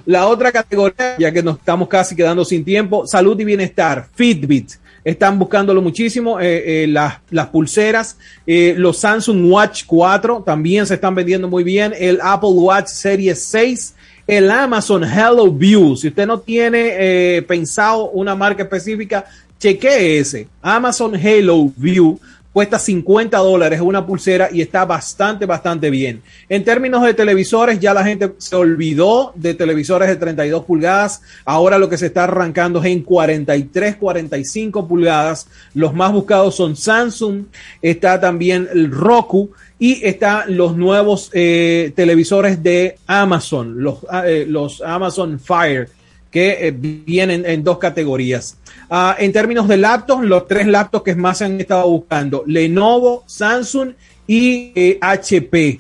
La 0.06 0.28
otra 0.28 0.52
categoría, 0.52 1.18
ya 1.18 1.32
que 1.32 1.42
nos 1.42 1.58
estamos 1.58 1.88
casi 1.88 2.16
quedando 2.16 2.44
sin 2.44 2.64
tiempo, 2.64 3.08
salud 3.08 3.40
y 3.40 3.46
bienestar, 3.46 4.08
Fitbit. 4.14 4.72
Están 5.04 5.38
buscándolo 5.38 5.82
muchísimo. 5.84 6.40
eh, 6.40 6.84
eh, 6.84 6.88
las, 6.88 7.20
las 7.30 7.48
pulseras, 7.50 8.18
eh, 8.48 8.74
los 8.76 8.98
Samsung 8.98 9.52
Watch 9.52 9.84
4 9.86 10.42
también 10.44 10.88
se 10.88 10.96
están 10.96 11.14
vendiendo 11.14 11.48
muy 11.48 11.64
bien. 11.64 11.94
El 11.98 12.20
Apple 12.22 12.50
Watch 12.50 12.88
Series 12.88 13.44
6, 13.44 13.94
el 14.26 14.50
Amazon 14.50 15.04
Hello 15.04 15.52
View. 15.52 15.96
Si 15.96 16.08
usted 16.08 16.26
no 16.26 16.40
tiene 16.40 17.44
pensado 17.48 18.10
una 18.10 18.34
marca 18.34 18.64
específica, 18.64 19.26
chequee 19.60 20.20
ese. 20.20 20.48
Amazon 20.62 21.16
Hello 21.16 21.72
View 21.78 22.20
cuesta 22.56 22.80
50 22.80 23.38
dólares 23.40 23.82
una 23.82 24.06
pulsera 24.06 24.48
y 24.50 24.62
está 24.62 24.86
bastante, 24.86 25.46
bastante 25.46 25.90
bien. 25.90 26.22
En 26.48 26.64
términos 26.64 27.04
de 27.04 27.14
televisores, 27.14 27.82
ya 27.82 27.94
la 27.94 28.06
gente 28.06 28.32
se 28.38 28.56
olvidó 28.56 29.34
de 29.36 29.56
televisores 29.56 30.08
de 30.08 30.16
32 30.16 30.64
pulgadas. 30.64 31.22
Ahora 31.44 31.78
lo 31.78 31.90
que 31.90 31.98
se 31.98 32.06
está 32.06 32.24
arrancando 32.24 32.80
es 32.80 32.86
en 32.86 33.02
43, 33.02 33.98
45 33.98 34.88
pulgadas. 34.88 35.50
Los 35.74 35.94
más 35.94 36.14
buscados 36.14 36.56
son 36.56 36.78
Samsung, 36.78 37.44
está 37.82 38.22
también 38.22 38.70
el 38.74 38.90
Roku 38.90 39.52
y 39.78 40.06
están 40.06 40.56
los 40.56 40.78
nuevos 40.78 41.32
eh, 41.34 41.92
televisores 41.94 42.64
de 42.64 42.96
Amazon, 43.06 43.84
los, 43.84 43.98
eh, 44.24 44.46
los 44.48 44.82
Amazon 44.82 45.42
Fire 45.42 45.90
que 46.36 46.68
eh, 46.68 46.76
vienen 46.76 47.46
en 47.46 47.64
dos 47.64 47.78
categorías. 47.78 48.58
Ah, 48.90 49.16
en 49.18 49.32
términos 49.32 49.70
de 49.70 49.78
laptops, 49.78 50.26
los 50.26 50.50
tres 50.50 50.68
laptops 50.68 51.06
que 51.06 51.16
más 51.16 51.38
se 51.38 51.46
han 51.46 51.62
estado 51.62 51.90
buscando, 51.90 52.44
Lenovo, 52.46 53.24
Samsung 53.26 53.94
y 54.28 54.98
HP. 55.00 55.80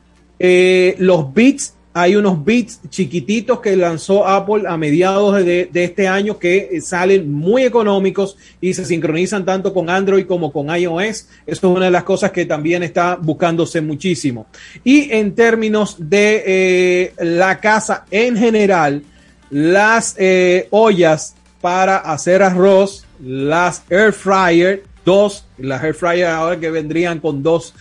los 0.99 1.33
Beats 1.33 1.74
hay 1.97 2.17
unos 2.17 2.43
bits 2.43 2.81
chiquititos 2.89 3.61
que 3.61 3.73
lanzó 3.77 4.27
Apple 4.27 4.63
a 4.67 4.75
mediados 4.75 5.45
de, 5.45 5.69
este 5.73 6.09
año 6.09 6.37
que 6.37 6.67
eh, 6.69 6.81
salen 6.81 7.31
muy 7.31 7.63
económicos 7.63 8.35
y 8.59 8.73
se 8.73 8.83
sincronizan 8.83 9.45
tanto 9.45 9.73
con 9.73 9.89
Android 9.89 10.25
como 10.25 10.51
con 10.51 10.67
iOS. 10.75 11.05
Eso 11.07 11.27
es 11.47 11.63
una 11.63 11.85
de 11.85 11.91
las 11.91 12.03
cosas 12.03 12.31
que 12.31 12.45
también 12.45 12.83
está 12.83 13.15
buscándose 13.15 13.79
muchísimo. 13.79 14.45
Y 14.83 15.09
en 15.09 15.35
términos 15.35 15.95
de 15.97 16.43
eh, 16.45 17.13
la 17.19 17.61
casa 17.61 18.03
en 18.11 18.35
general, 18.35 19.01
las 19.49 20.15
eh, 20.17 20.67
ollas 20.71 21.33
para 21.61 21.95
hacer 21.99 22.43
arroz, 22.43 23.05
las 23.23 23.83
air 23.89 24.11
fryer, 24.11 24.83
dos, 25.05 25.45
las 25.57 25.81
air 25.81 25.93
fryer 25.93 26.27
ahora 26.27 26.59
que 26.59 26.69
vendrían 26.69 27.21
con 27.21 27.41
dos, 27.41 27.73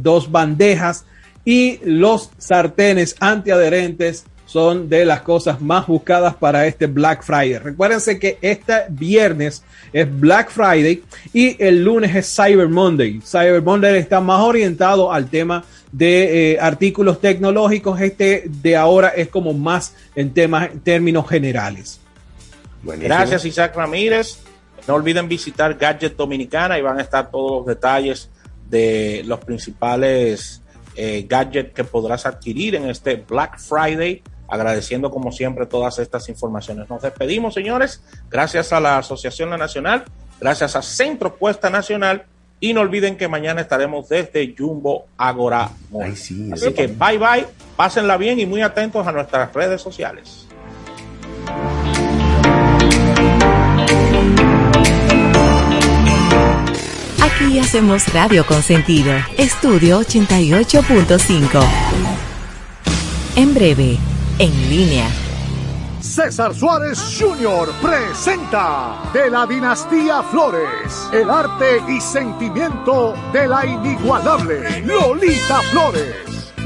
dos 0.00 0.32
bandejas, 0.32 1.04
y 1.44 1.80
los 1.84 2.30
sartenes 2.38 3.16
antiadherentes 3.20 4.24
son 4.52 4.90
de 4.90 5.06
las 5.06 5.22
cosas 5.22 5.62
más 5.62 5.86
buscadas 5.86 6.34
para 6.34 6.66
este 6.66 6.86
Black 6.86 7.22
Friday. 7.22 7.58
Recuérdense 7.58 8.18
que 8.18 8.36
este 8.42 8.74
viernes 8.90 9.64
es 9.94 10.20
Black 10.20 10.50
Friday 10.50 11.02
y 11.32 11.56
el 11.62 11.82
lunes 11.82 12.14
es 12.14 12.34
Cyber 12.36 12.68
Monday. 12.68 13.22
Cyber 13.24 13.62
Monday 13.62 13.96
está 13.96 14.20
más 14.20 14.42
orientado 14.42 15.10
al 15.10 15.30
tema 15.30 15.64
de 15.90 16.52
eh, 16.52 16.60
artículos 16.60 17.18
tecnológicos. 17.18 17.98
Este 17.98 18.44
de 18.46 18.76
ahora 18.76 19.08
es 19.08 19.28
como 19.28 19.54
más 19.54 19.94
en 20.14 20.34
temas, 20.34 20.70
en 20.70 20.80
términos 20.80 21.26
generales. 21.26 21.98
Gracias 22.82 23.46
Isaac 23.46 23.74
Ramírez. 23.74 24.38
No 24.86 24.96
olviden 24.96 25.28
visitar 25.28 25.78
Gadget 25.78 26.14
Dominicana 26.14 26.78
y 26.78 26.82
van 26.82 26.98
a 26.98 27.02
estar 27.02 27.30
todos 27.30 27.58
los 27.58 27.66
detalles 27.66 28.28
de 28.68 29.22
los 29.24 29.40
principales 29.40 30.61
eh, 30.96 31.26
gadget 31.28 31.72
que 31.72 31.84
podrás 31.84 32.26
adquirir 32.26 32.74
en 32.74 32.88
este 32.88 33.16
Black 33.16 33.58
Friday. 33.58 34.22
Agradeciendo 34.48 35.10
como 35.10 35.32
siempre 35.32 35.66
todas 35.66 35.98
estas 35.98 36.28
informaciones. 36.28 36.88
Nos 36.90 37.00
despedimos, 37.00 37.54
señores. 37.54 38.02
Gracias 38.30 38.72
a 38.72 38.80
la 38.80 38.98
Asociación 38.98 39.48
La 39.48 39.56
Nacional, 39.56 40.04
gracias 40.38 40.76
a 40.76 40.82
Centro 40.82 41.36
Cuesta 41.36 41.70
Nacional 41.70 42.26
y 42.60 42.74
no 42.74 42.80
olviden 42.82 43.16
que 43.16 43.26
mañana 43.26 43.60
estaremos 43.60 44.08
desde 44.08 44.54
Jumbo 44.56 45.06
Agora. 45.16 45.70
Así 46.04 46.72
que 46.74 46.86
bye 46.86 47.18
bye, 47.18 47.46
pásenla 47.76 48.16
bien 48.16 48.38
y 48.38 48.46
muy 48.46 48.62
atentos 48.62 49.06
a 49.06 49.10
nuestras 49.10 49.52
redes 49.52 49.80
sociales. 49.80 50.46
Aquí 57.42 57.58
hacemos 57.58 58.06
radio 58.12 58.46
con 58.46 58.62
sentido. 58.62 59.12
Estudio 59.36 60.00
88.5. 60.00 61.60
En 63.34 63.52
breve, 63.52 63.98
en 64.38 64.70
línea. 64.70 65.08
César 66.00 66.54
Suárez 66.54 67.00
Jr. 67.18 67.68
presenta 67.82 69.10
de 69.12 69.28
la 69.28 69.44
dinastía 69.46 70.22
Flores, 70.22 71.08
el 71.12 71.28
arte 71.28 71.82
y 71.88 72.00
sentimiento 72.00 73.14
de 73.32 73.48
la 73.48 73.66
inigualable 73.66 74.80
Lolita 74.82 75.62
Flores. 75.72 76.14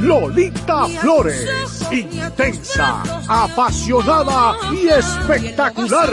Lolita 0.01 0.85
Flores, 1.01 1.86
intensa, 1.90 3.03
apasionada 3.27 4.57
y 4.74 4.89
espectacular, 4.89 6.12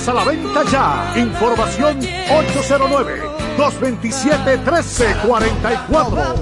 a 0.07 0.13
la 0.13 0.23
venta 0.23 0.63
ya. 0.63 1.13
Información 1.15 1.99
809 1.99 3.21
227 3.57 4.57
1344. 4.57 6.35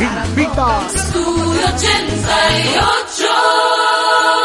Invita. 0.00 0.80
Estudio 0.92 1.68
88. 1.68 4.43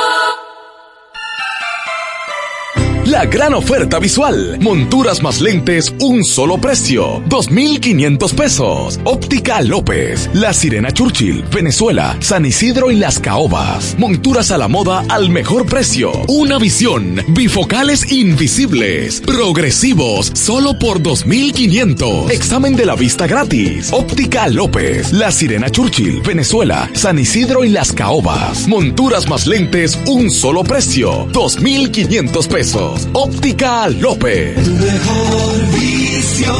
La 3.09 3.25
gran 3.25 3.55
oferta 3.55 3.97
visual. 3.97 4.59
Monturas 4.61 5.23
más 5.23 5.41
lentes, 5.41 5.91
un 5.99 6.23
solo 6.23 6.61
precio. 6.61 7.23
2,500 7.25 8.33
pesos. 8.33 8.99
Óptica 9.03 9.61
López. 9.63 10.29
La 10.33 10.53
Sirena 10.53 10.91
Churchill, 10.91 11.43
Venezuela, 11.51 12.15
San 12.19 12.45
Isidro 12.45 12.91
y 12.91 12.97
Las 12.97 13.17
Caobas. 13.17 13.95
Monturas 13.97 14.51
a 14.51 14.59
la 14.59 14.67
moda 14.67 15.03
al 15.09 15.31
mejor 15.31 15.65
precio. 15.65 16.11
Una 16.27 16.59
visión. 16.59 17.23
Bifocales 17.29 18.11
invisibles. 18.11 19.21
Progresivos. 19.21 20.31
Solo 20.35 20.77
por 20.77 21.01
2,500. 21.01 22.29
Examen 22.29 22.75
de 22.75 22.85
la 22.85 22.93
vista 22.93 23.25
gratis. 23.25 23.89
Óptica 23.91 24.47
López. 24.49 25.13
La 25.13 25.31
Sirena 25.31 25.71
Churchill, 25.71 26.21
Venezuela, 26.21 26.87
San 26.93 27.17
Isidro 27.17 27.63
y 27.63 27.69
Las 27.69 27.91
Caobas. 27.91 28.67
Monturas 28.67 29.27
más 29.27 29.47
lentes, 29.47 29.97
un 30.05 30.29
solo 30.29 30.63
precio. 30.63 31.27
2,500 31.33 32.47
pesos. 32.47 32.98
Óptica 33.13 33.87
López. 33.89 34.55
Tu 34.63 34.71
mejor 34.71 35.65
visión. 35.73 36.55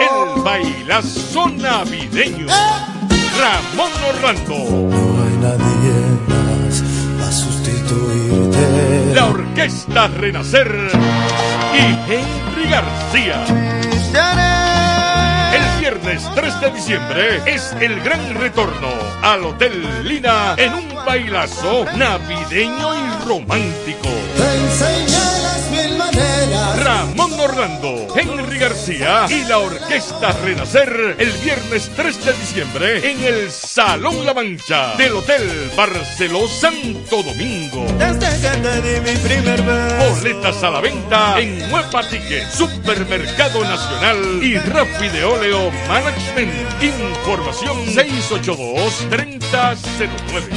El 0.00 0.42
bailazo 0.42 1.48
navideño. 1.48 2.46
Ramón 3.38 3.92
Orlando. 4.14 4.54
No 4.90 5.22
hay 5.22 5.36
nadie 5.40 5.94
más 6.28 6.82
a 7.26 7.32
sustituirte. 7.32 9.14
La 9.14 9.26
Orquesta 9.26 10.08
Renacer 10.08 10.90
y 11.74 12.12
Henry 12.12 12.70
García. 12.70 13.71
Viernes 15.82 16.22
3 16.36 16.60
de 16.60 16.70
diciembre 16.70 17.40
es 17.44 17.72
el 17.80 18.00
gran 18.02 18.36
retorno 18.36 18.86
al 19.20 19.44
Hotel 19.44 20.06
Lina 20.06 20.54
en 20.56 20.74
un 20.74 20.94
bailazo 21.04 21.84
navideño 21.96 22.94
y 22.94 23.26
romántico. 23.26 24.08
Orlando, 27.42 28.06
Henry 28.14 28.58
García 28.58 29.26
y 29.28 29.42
la 29.44 29.58
Orquesta 29.58 30.30
Renacer 30.44 31.16
el 31.18 31.32
viernes 31.44 31.90
3 31.96 32.24
de 32.24 32.32
diciembre 32.34 33.10
en 33.10 33.24
el 33.24 33.50
Salón 33.50 34.24
La 34.24 34.32
Mancha 34.32 34.94
del 34.96 35.14
Hotel 35.14 35.72
Barceló 35.76 36.46
Santo 36.46 37.20
Domingo. 37.22 37.84
Desde 37.98 38.40
que 38.40 38.56
te 38.58 38.80
di 38.82 39.00
mi 39.00 39.16
primer 39.18 39.60
beso. 39.60 40.14
Boletas 40.14 40.62
a 40.62 40.70
la 40.70 40.80
venta 40.80 41.40
en 41.40 41.60
Huepa 41.72 42.08
Ticket, 42.08 42.48
Supermercado 42.48 43.64
Nacional 43.64 44.40
y 44.40 44.56
Rapide 44.58 45.24
Oleo 45.24 45.72
Management. 45.88 46.52
Información 46.80 47.76
682-3009. 47.86 50.48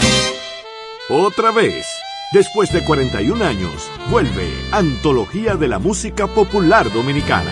Otra 1.10 1.52
vez. 1.52 1.86
Después 2.32 2.72
de 2.74 2.84
41 2.84 3.46
años, 3.46 3.90
vuelve 4.10 4.52
Antología 4.72 5.56
de 5.56 5.68
la 5.68 5.78
Música 5.78 6.28
Popular 6.28 6.92
Dominicana. 6.92 7.52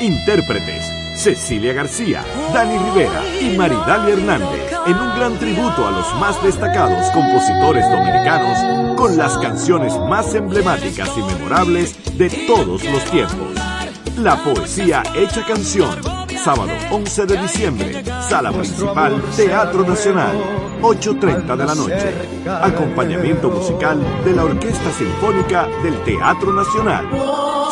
Intérpretes, 0.00 0.84
Cecilia 1.16 1.72
García, 1.72 2.22
Dani 2.52 2.76
Rivera 2.78 3.22
y 3.40 3.56
Maridalia 3.56 4.14
Hernández, 4.14 4.70
en 4.86 4.96
un 4.96 5.16
gran 5.16 5.38
tributo 5.38 5.88
a 5.88 5.90
los 5.90 6.14
más 6.20 6.42
destacados 6.42 7.10
compositores 7.10 7.90
dominicanos 7.90 8.96
con 8.96 9.16
las 9.16 9.38
canciones 9.38 9.98
más 10.08 10.34
emblemáticas 10.34 11.10
y 11.16 11.22
memorables 11.22 12.18
de 12.18 12.28
todos 12.46 12.84
los 12.84 13.04
tiempos. 13.10 13.71
La 14.18 14.42
poesía 14.42 15.02
hecha 15.14 15.46
canción 15.46 16.22
sábado 16.42 16.72
11 16.90 17.26
de 17.26 17.36
diciembre, 17.36 18.04
sala 18.28 18.50
principal, 18.50 19.22
Teatro 19.36 19.86
Nacional, 19.86 20.36
8.30 20.80 21.56
de 21.56 21.64
la 21.64 21.74
noche. 21.74 22.14
Acompañamiento 22.62 23.48
musical 23.48 24.00
de 24.24 24.32
la 24.32 24.44
Orquesta 24.44 24.92
Sinfónica 24.92 25.68
del 25.84 26.02
Teatro 26.02 26.52
Nacional. 26.52 27.08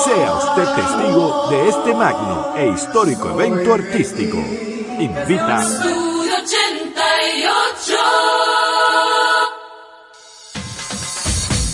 Sea 0.05 0.35
usted 0.35 0.75
testigo 0.77 1.49
de 1.51 1.69
este 1.69 1.95
magno 1.95 2.55
e 2.57 2.69
histórico 2.69 3.31
evento 3.31 3.75
artístico. 3.75 4.37
Invita. 4.37 5.63
Estudio 5.63 6.37
88. 6.37 8.40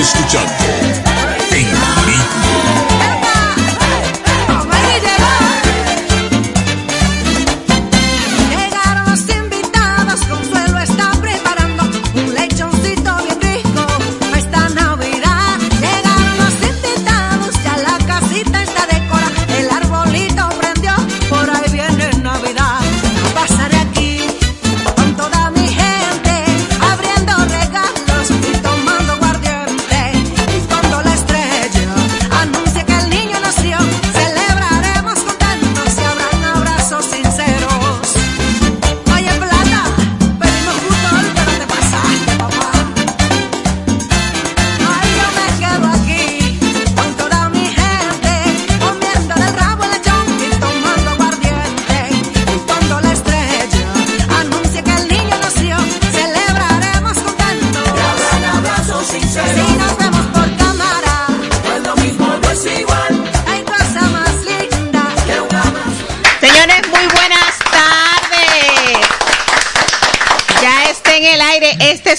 Escuchando 0.00 0.99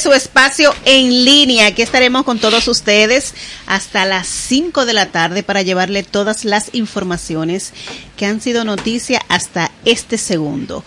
su 0.02 0.14
espacio 0.14 0.74
en 0.86 1.26
línea. 1.26 1.68
Aquí 1.68 1.84
estaremos 1.84 2.24
con 2.24 2.40
todos 2.40 2.68
ustedes 2.68 3.36
hasta 3.68 4.04
las 4.06 4.26
5 4.26 4.86
de 4.88 4.94
la 4.94 5.12
tarde 5.12 5.44
para 5.44 5.62
llevarle 5.62 6.02
todas 6.02 6.44
las 6.44 6.74
informaciones 6.74 7.72
que 8.18 8.26
han 8.26 8.42
sido 8.42 8.64
noticia 8.64 9.22
hasta 9.30 9.70
este 9.86 10.18
segundo. 10.18 10.84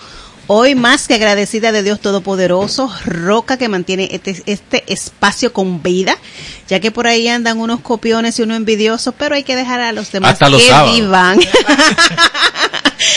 Hoy 0.47 0.75
más 0.75 1.09
que 1.09 1.15
agradecida 1.15 1.73
de 1.73 1.83
Dios 1.83 2.01
Todopoderoso, 2.01 2.93
Roca 3.07 3.57
que 3.57 3.69
mantiene 3.71 4.11
este, 4.13 4.43
este 4.45 4.85
espacio 4.93 5.55
con 5.55 5.83
vida, 5.83 6.19
ya 6.69 6.81
que 6.81 6.91
por 6.91 7.07
ahí 7.07 7.29
andan 7.29 7.59
unos 7.59 7.81
copiones 7.81 8.39
y 8.39 8.43
unos 8.43 8.59
envidiosos, 8.59 9.15
pero 9.19 9.35
hay 9.37 9.43
que 9.43 9.57
dejar 9.57 9.81
a 9.81 9.93
los 9.93 10.13
demás 10.13 10.33
Hasta 10.35 10.51
los 10.51 10.61
que 10.63 10.69
sábados. 10.69 10.95
vivan. 10.97 11.39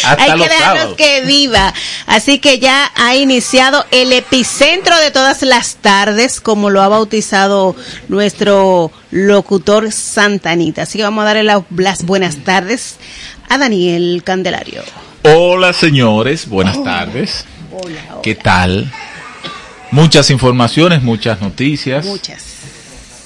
Hasta 0.05 0.23
Hay 0.23 0.31
que 0.31 0.37
los 0.37 0.47
dejarlos 0.49 0.77
sábados. 0.77 0.95
que 0.97 1.21
viva. 1.21 1.73
Así 2.07 2.39
que 2.39 2.59
ya 2.59 2.91
ha 2.95 3.15
iniciado 3.15 3.85
el 3.91 4.13
epicentro 4.13 4.97
de 4.97 5.11
todas 5.11 5.41
las 5.41 5.75
tardes, 5.75 6.39
como 6.39 6.69
lo 6.69 6.81
ha 6.81 6.87
bautizado 6.87 7.75
nuestro 8.07 8.89
locutor 9.11 9.91
Santanita. 9.91 10.83
Así 10.83 10.97
que 10.97 11.03
vamos 11.03 11.23
a 11.23 11.25
darle 11.25 11.43
la- 11.43 11.63
las 11.75 12.03
buenas 12.05 12.37
tardes 12.37 12.95
a 13.49 13.57
Daniel 13.57 14.21
Candelario. 14.23 14.81
Hola 15.29 15.73
señores, 15.73 16.47
buenas 16.47 16.81
tardes. 16.85 17.43
¿Qué 18.23 18.33
tal? 18.33 18.89
Muchas 19.91 20.29
informaciones, 20.29 21.03
muchas 21.03 21.41
noticias. 21.41 22.05
Muchas. 22.05 22.45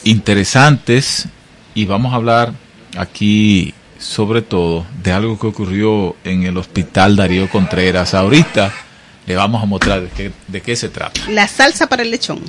Interesantes. 0.03 1.27
Y 1.75 1.85
vamos 1.85 2.13
a 2.13 2.15
hablar 2.15 2.53
aquí 2.97 3.75
sobre 3.99 4.41
todo 4.41 4.87
de 5.03 5.11
algo 5.11 5.37
que 5.37 5.45
ocurrió 5.45 6.15
en 6.23 6.41
el 6.41 6.57
hospital 6.57 7.15
Darío 7.15 7.47
Contreras. 7.47 8.15
Ahorita 8.15 8.73
le 9.27 9.35
vamos 9.35 9.61
a 9.61 9.67
mostrar 9.67 10.01
de 10.01 10.09
qué, 10.09 10.31
de 10.47 10.61
qué 10.61 10.75
se 10.75 10.89
trata. 10.89 11.21
La 11.29 11.47
salsa 11.47 11.85
para 11.87 12.01
el 12.01 12.09
lechón. 12.09 12.41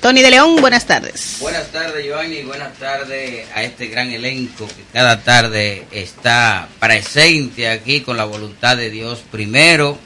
Tony 0.00 0.22
de 0.22 0.30
León, 0.30 0.56
buenas 0.62 0.86
tardes. 0.86 1.36
Buenas 1.40 1.70
tardes, 1.72 2.02
Giovanni, 2.02 2.36
y 2.36 2.42
buenas 2.44 2.72
tardes 2.78 3.46
a 3.54 3.62
este 3.62 3.88
gran 3.88 4.10
elenco 4.10 4.66
que 4.66 4.82
cada 4.94 5.22
tarde 5.22 5.84
está 5.90 6.68
presente 6.78 7.68
aquí 7.68 8.00
con 8.00 8.16
la 8.16 8.24
voluntad 8.24 8.78
de 8.78 8.88
Dios 8.88 9.22
primero, 9.30 9.98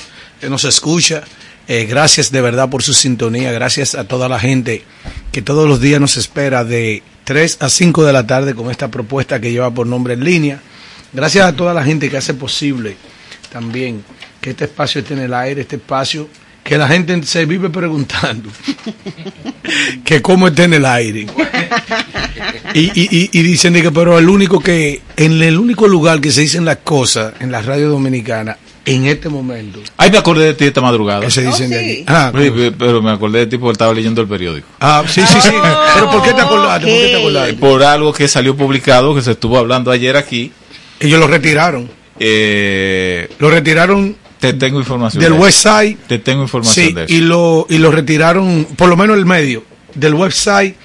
que 0.42 0.50
nos 0.50 0.64
escucha. 0.66 1.22
Eh, 1.68 1.86
gracias 1.86 2.32
de 2.32 2.42
verdad 2.42 2.68
por 2.70 2.82
su 2.82 2.96
sintonía, 2.96 3.52
gracias 3.52 3.94
a 3.94 4.06
toda 4.06 4.28
la 4.28 4.40
gente 4.40 4.84
que 5.32 5.44
todos 5.44 5.70
los 5.70 5.80
días 5.80 6.02
nos 6.02 6.18
espera 6.18 6.64
de 6.64 7.04
3 7.26 7.58
a 7.60 7.70
5 7.70 8.04
de 8.06 8.14
la 8.14 8.26
tarde 8.26 8.56
con 8.56 8.72
esta 8.72 8.90
propuesta 8.90 9.40
que 9.40 9.52
lleva 9.52 9.72
por 9.72 9.86
nombre 9.86 10.16
en 10.16 10.24
línea. 10.24 10.60
Gracias 11.14 11.46
a 11.46 11.56
toda 11.56 11.76
la 11.76 11.84
gente 11.84 12.10
que 12.10 12.18
hace 12.18 12.34
posible 12.34 12.98
también 13.52 14.04
que 14.42 14.52
este 14.52 14.66
espacio 14.66 15.02
esté 15.02 15.14
en 15.14 15.20
el 15.22 15.34
aire, 15.34 15.62
este 15.62 15.76
espacio 15.78 16.30
que 16.64 16.78
la 16.78 16.88
gente 16.88 17.22
se 17.24 17.46
vive 17.46 17.70
preguntando 17.70 18.50
que 20.04 20.22
cómo 20.22 20.48
está 20.48 20.64
en 20.66 20.74
el 20.76 20.86
aire. 20.86 21.28
Y, 22.74 22.80
y, 23.00 23.08
y- 23.12 23.30
y 23.34 23.42
dicen 23.42 23.74
que 23.74 23.92
pero 23.92 24.18
el 24.20 24.30
único 24.30 24.60
que 24.60 25.02
en 25.18 25.42
el 25.42 25.58
único 25.58 25.88
lugar 25.88 26.22
que 26.22 26.32
se 26.32 26.42
dicen 26.42 26.66
las 26.66 26.78
cosas 26.78 27.34
en 27.40 27.52
la 27.52 27.62
radio 27.62 27.90
dominicana 27.90 28.58
en 28.86 29.06
este 29.06 29.30
momento 29.30 29.80
Ay, 29.98 30.10
me 30.12 30.18
acordé 30.20 30.46
de 30.46 30.54
ti 30.54 30.66
esta 30.66 30.82
madrugada. 30.82 31.22
que 31.22 31.32
se 31.32 31.42
dicen 31.44 31.70
de 31.70 31.80
aquí. 31.80 32.04
Ah, 32.08 32.32
Sí, 32.36 32.72
pero 32.78 33.02
me 33.02 33.12
acordé 33.12 33.40
de 33.40 33.48
ti 33.48 33.58
porque 33.58 33.74
estaba 33.74 33.94
leyendo 33.94 34.22
el 34.22 34.28
periódico. 34.28 34.68
ah, 34.80 35.04
sí, 35.08 35.22
sí, 35.28 35.40
sí. 35.42 35.50
Pero 35.96 36.10
¿por 36.12 36.24
qué 36.24 36.34
te 36.34 36.42
acordaste? 36.42 36.88
¿Por 36.88 36.98
qué 37.00 37.08
te 37.10 37.18
acordaste? 37.18 37.54
Por 37.56 37.84
algo 37.84 38.14
que 38.14 38.28
salió 38.28 38.56
publicado, 38.56 39.14
que 39.16 39.22
se 39.22 39.32
estuvo 39.32 39.58
hablando 39.58 39.92
ayer 39.92 40.16
aquí. 40.16 40.52
Ellos 41.00 41.20
lo 41.20 41.28
retiraron. 41.28 41.90
Eh, 42.20 43.30
Lo 43.40 43.50
retiraron 43.50 44.16
te 44.40 44.54
tengo 44.54 44.80
información. 44.80 45.22
del 45.22 45.32
de 45.34 45.38
eso. 45.38 45.44
website. 45.44 45.98
Te 46.08 46.20
tengo 46.20 46.42
información 46.44 46.88
Sí, 46.88 46.94
de 46.94 47.04
eso. 47.06 47.14
y 47.14 47.18
lo, 47.22 47.66
y 47.70 47.78
lo 47.78 47.92
retiraron, 47.92 48.68
por 48.76 48.90
lo 48.90 48.96
menos 48.98 49.18
el 49.18 49.26
medio, 49.26 49.64
del 49.96 50.14
website 50.16 50.76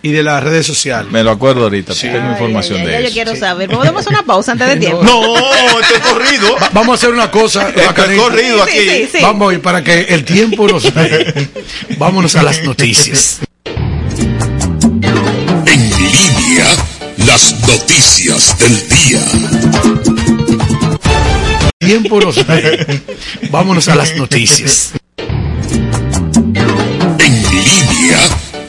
y 0.00 0.10
de 0.12 0.22
las 0.22 0.42
redes 0.44 0.64
sociales. 0.66 1.10
Me 1.10 1.24
lo 1.24 1.30
acuerdo 1.32 1.64
ahorita, 1.64 1.92
tengo 1.94 2.30
información 2.30 2.84
de 2.84 2.92
ya 2.92 3.00
yo 3.00 3.06
eso. 3.06 3.14
quiero 3.14 3.34
saber. 3.36 3.68
¿Podemos 3.68 4.00
hacer 4.02 4.12
una 4.12 4.22
pausa 4.24 4.52
antes 4.52 4.68
de 4.68 4.76
tiempo? 4.86 5.02
No, 5.04 5.36
esto 5.80 5.94
es 5.94 6.00
corrido. 6.00 6.54
Va- 6.60 6.70
vamos 6.72 6.90
a 6.92 6.94
hacer 6.94 7.10
una 7.14 7.30
cosa. 7.30 7.68
Esto 7.68 7.80
es 7.80 7.86
bacanita. 7.86 8.22
corrido 8.22 8.64
Sí, 8.66 8.78
aquí. 8.78 8.88
sí, 8.88 9.08
sí. 9.12 9.18
Vamos 9.22 9.50
a 9.50 9.54
ir 9.54 9.60
para 9.62 9.82
que 9.82 10.00
el 10.02 10.24
tiempo 10.24 10.68
nos 10.68 10.82
dé. 10.94 11.48
Vámonos 11.98 12.36
a 12.36 12.42
las 12.44 12.62
noticias. 12.62 13.40
En 15.66 15.90
línea, 15.90 16.66
las 17.26 17.54
noticias 17.66 18.56
del 18.58 18.88
día. 18.88 20.27
Tiempo 21.80 22.20
nos. 22.20 22.44
Vámonos 23.52 23.86
a 23.88 23.94
las 23.94 24.16
noticias. 24.16 24.94
En 25.16 25.30
línea, 27.50 28.18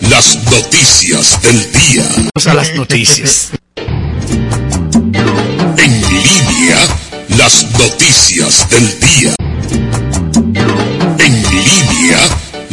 las 0.02 0.36
noticias 0.46 1.42
del 1.42 1.72
día. 1.72 2.08
Vamos 2.36 2.48
a 2.48 2.54
las 2.54 2.76
noticias. 2.76 3.50
En 5.78 6.02
línea, 6.02 6.78
las 7.30 7.64
noticias 7.80 8.70
del 8.70 9.00
día. 9.00 9.34
En 11.18 11.42
línea, 11.50 12.20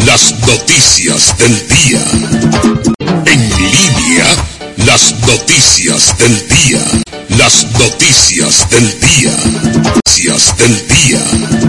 las 0.05 0.35
noticias 0.47 1.35
del 1.39 1.67
día. 1.67 2.05
En 3.25 3.49
línea, 3.49 4.27
las 4.85 5.15
noticias 5.27 6.15
del 6.19 6.47
día. 6.49 6.85
Las 7.31 7.65
noticias 7.79 8.69
del 8.69 9.01
día 9.01 9.33
del 10.59 10.87
día. 10.89 11.66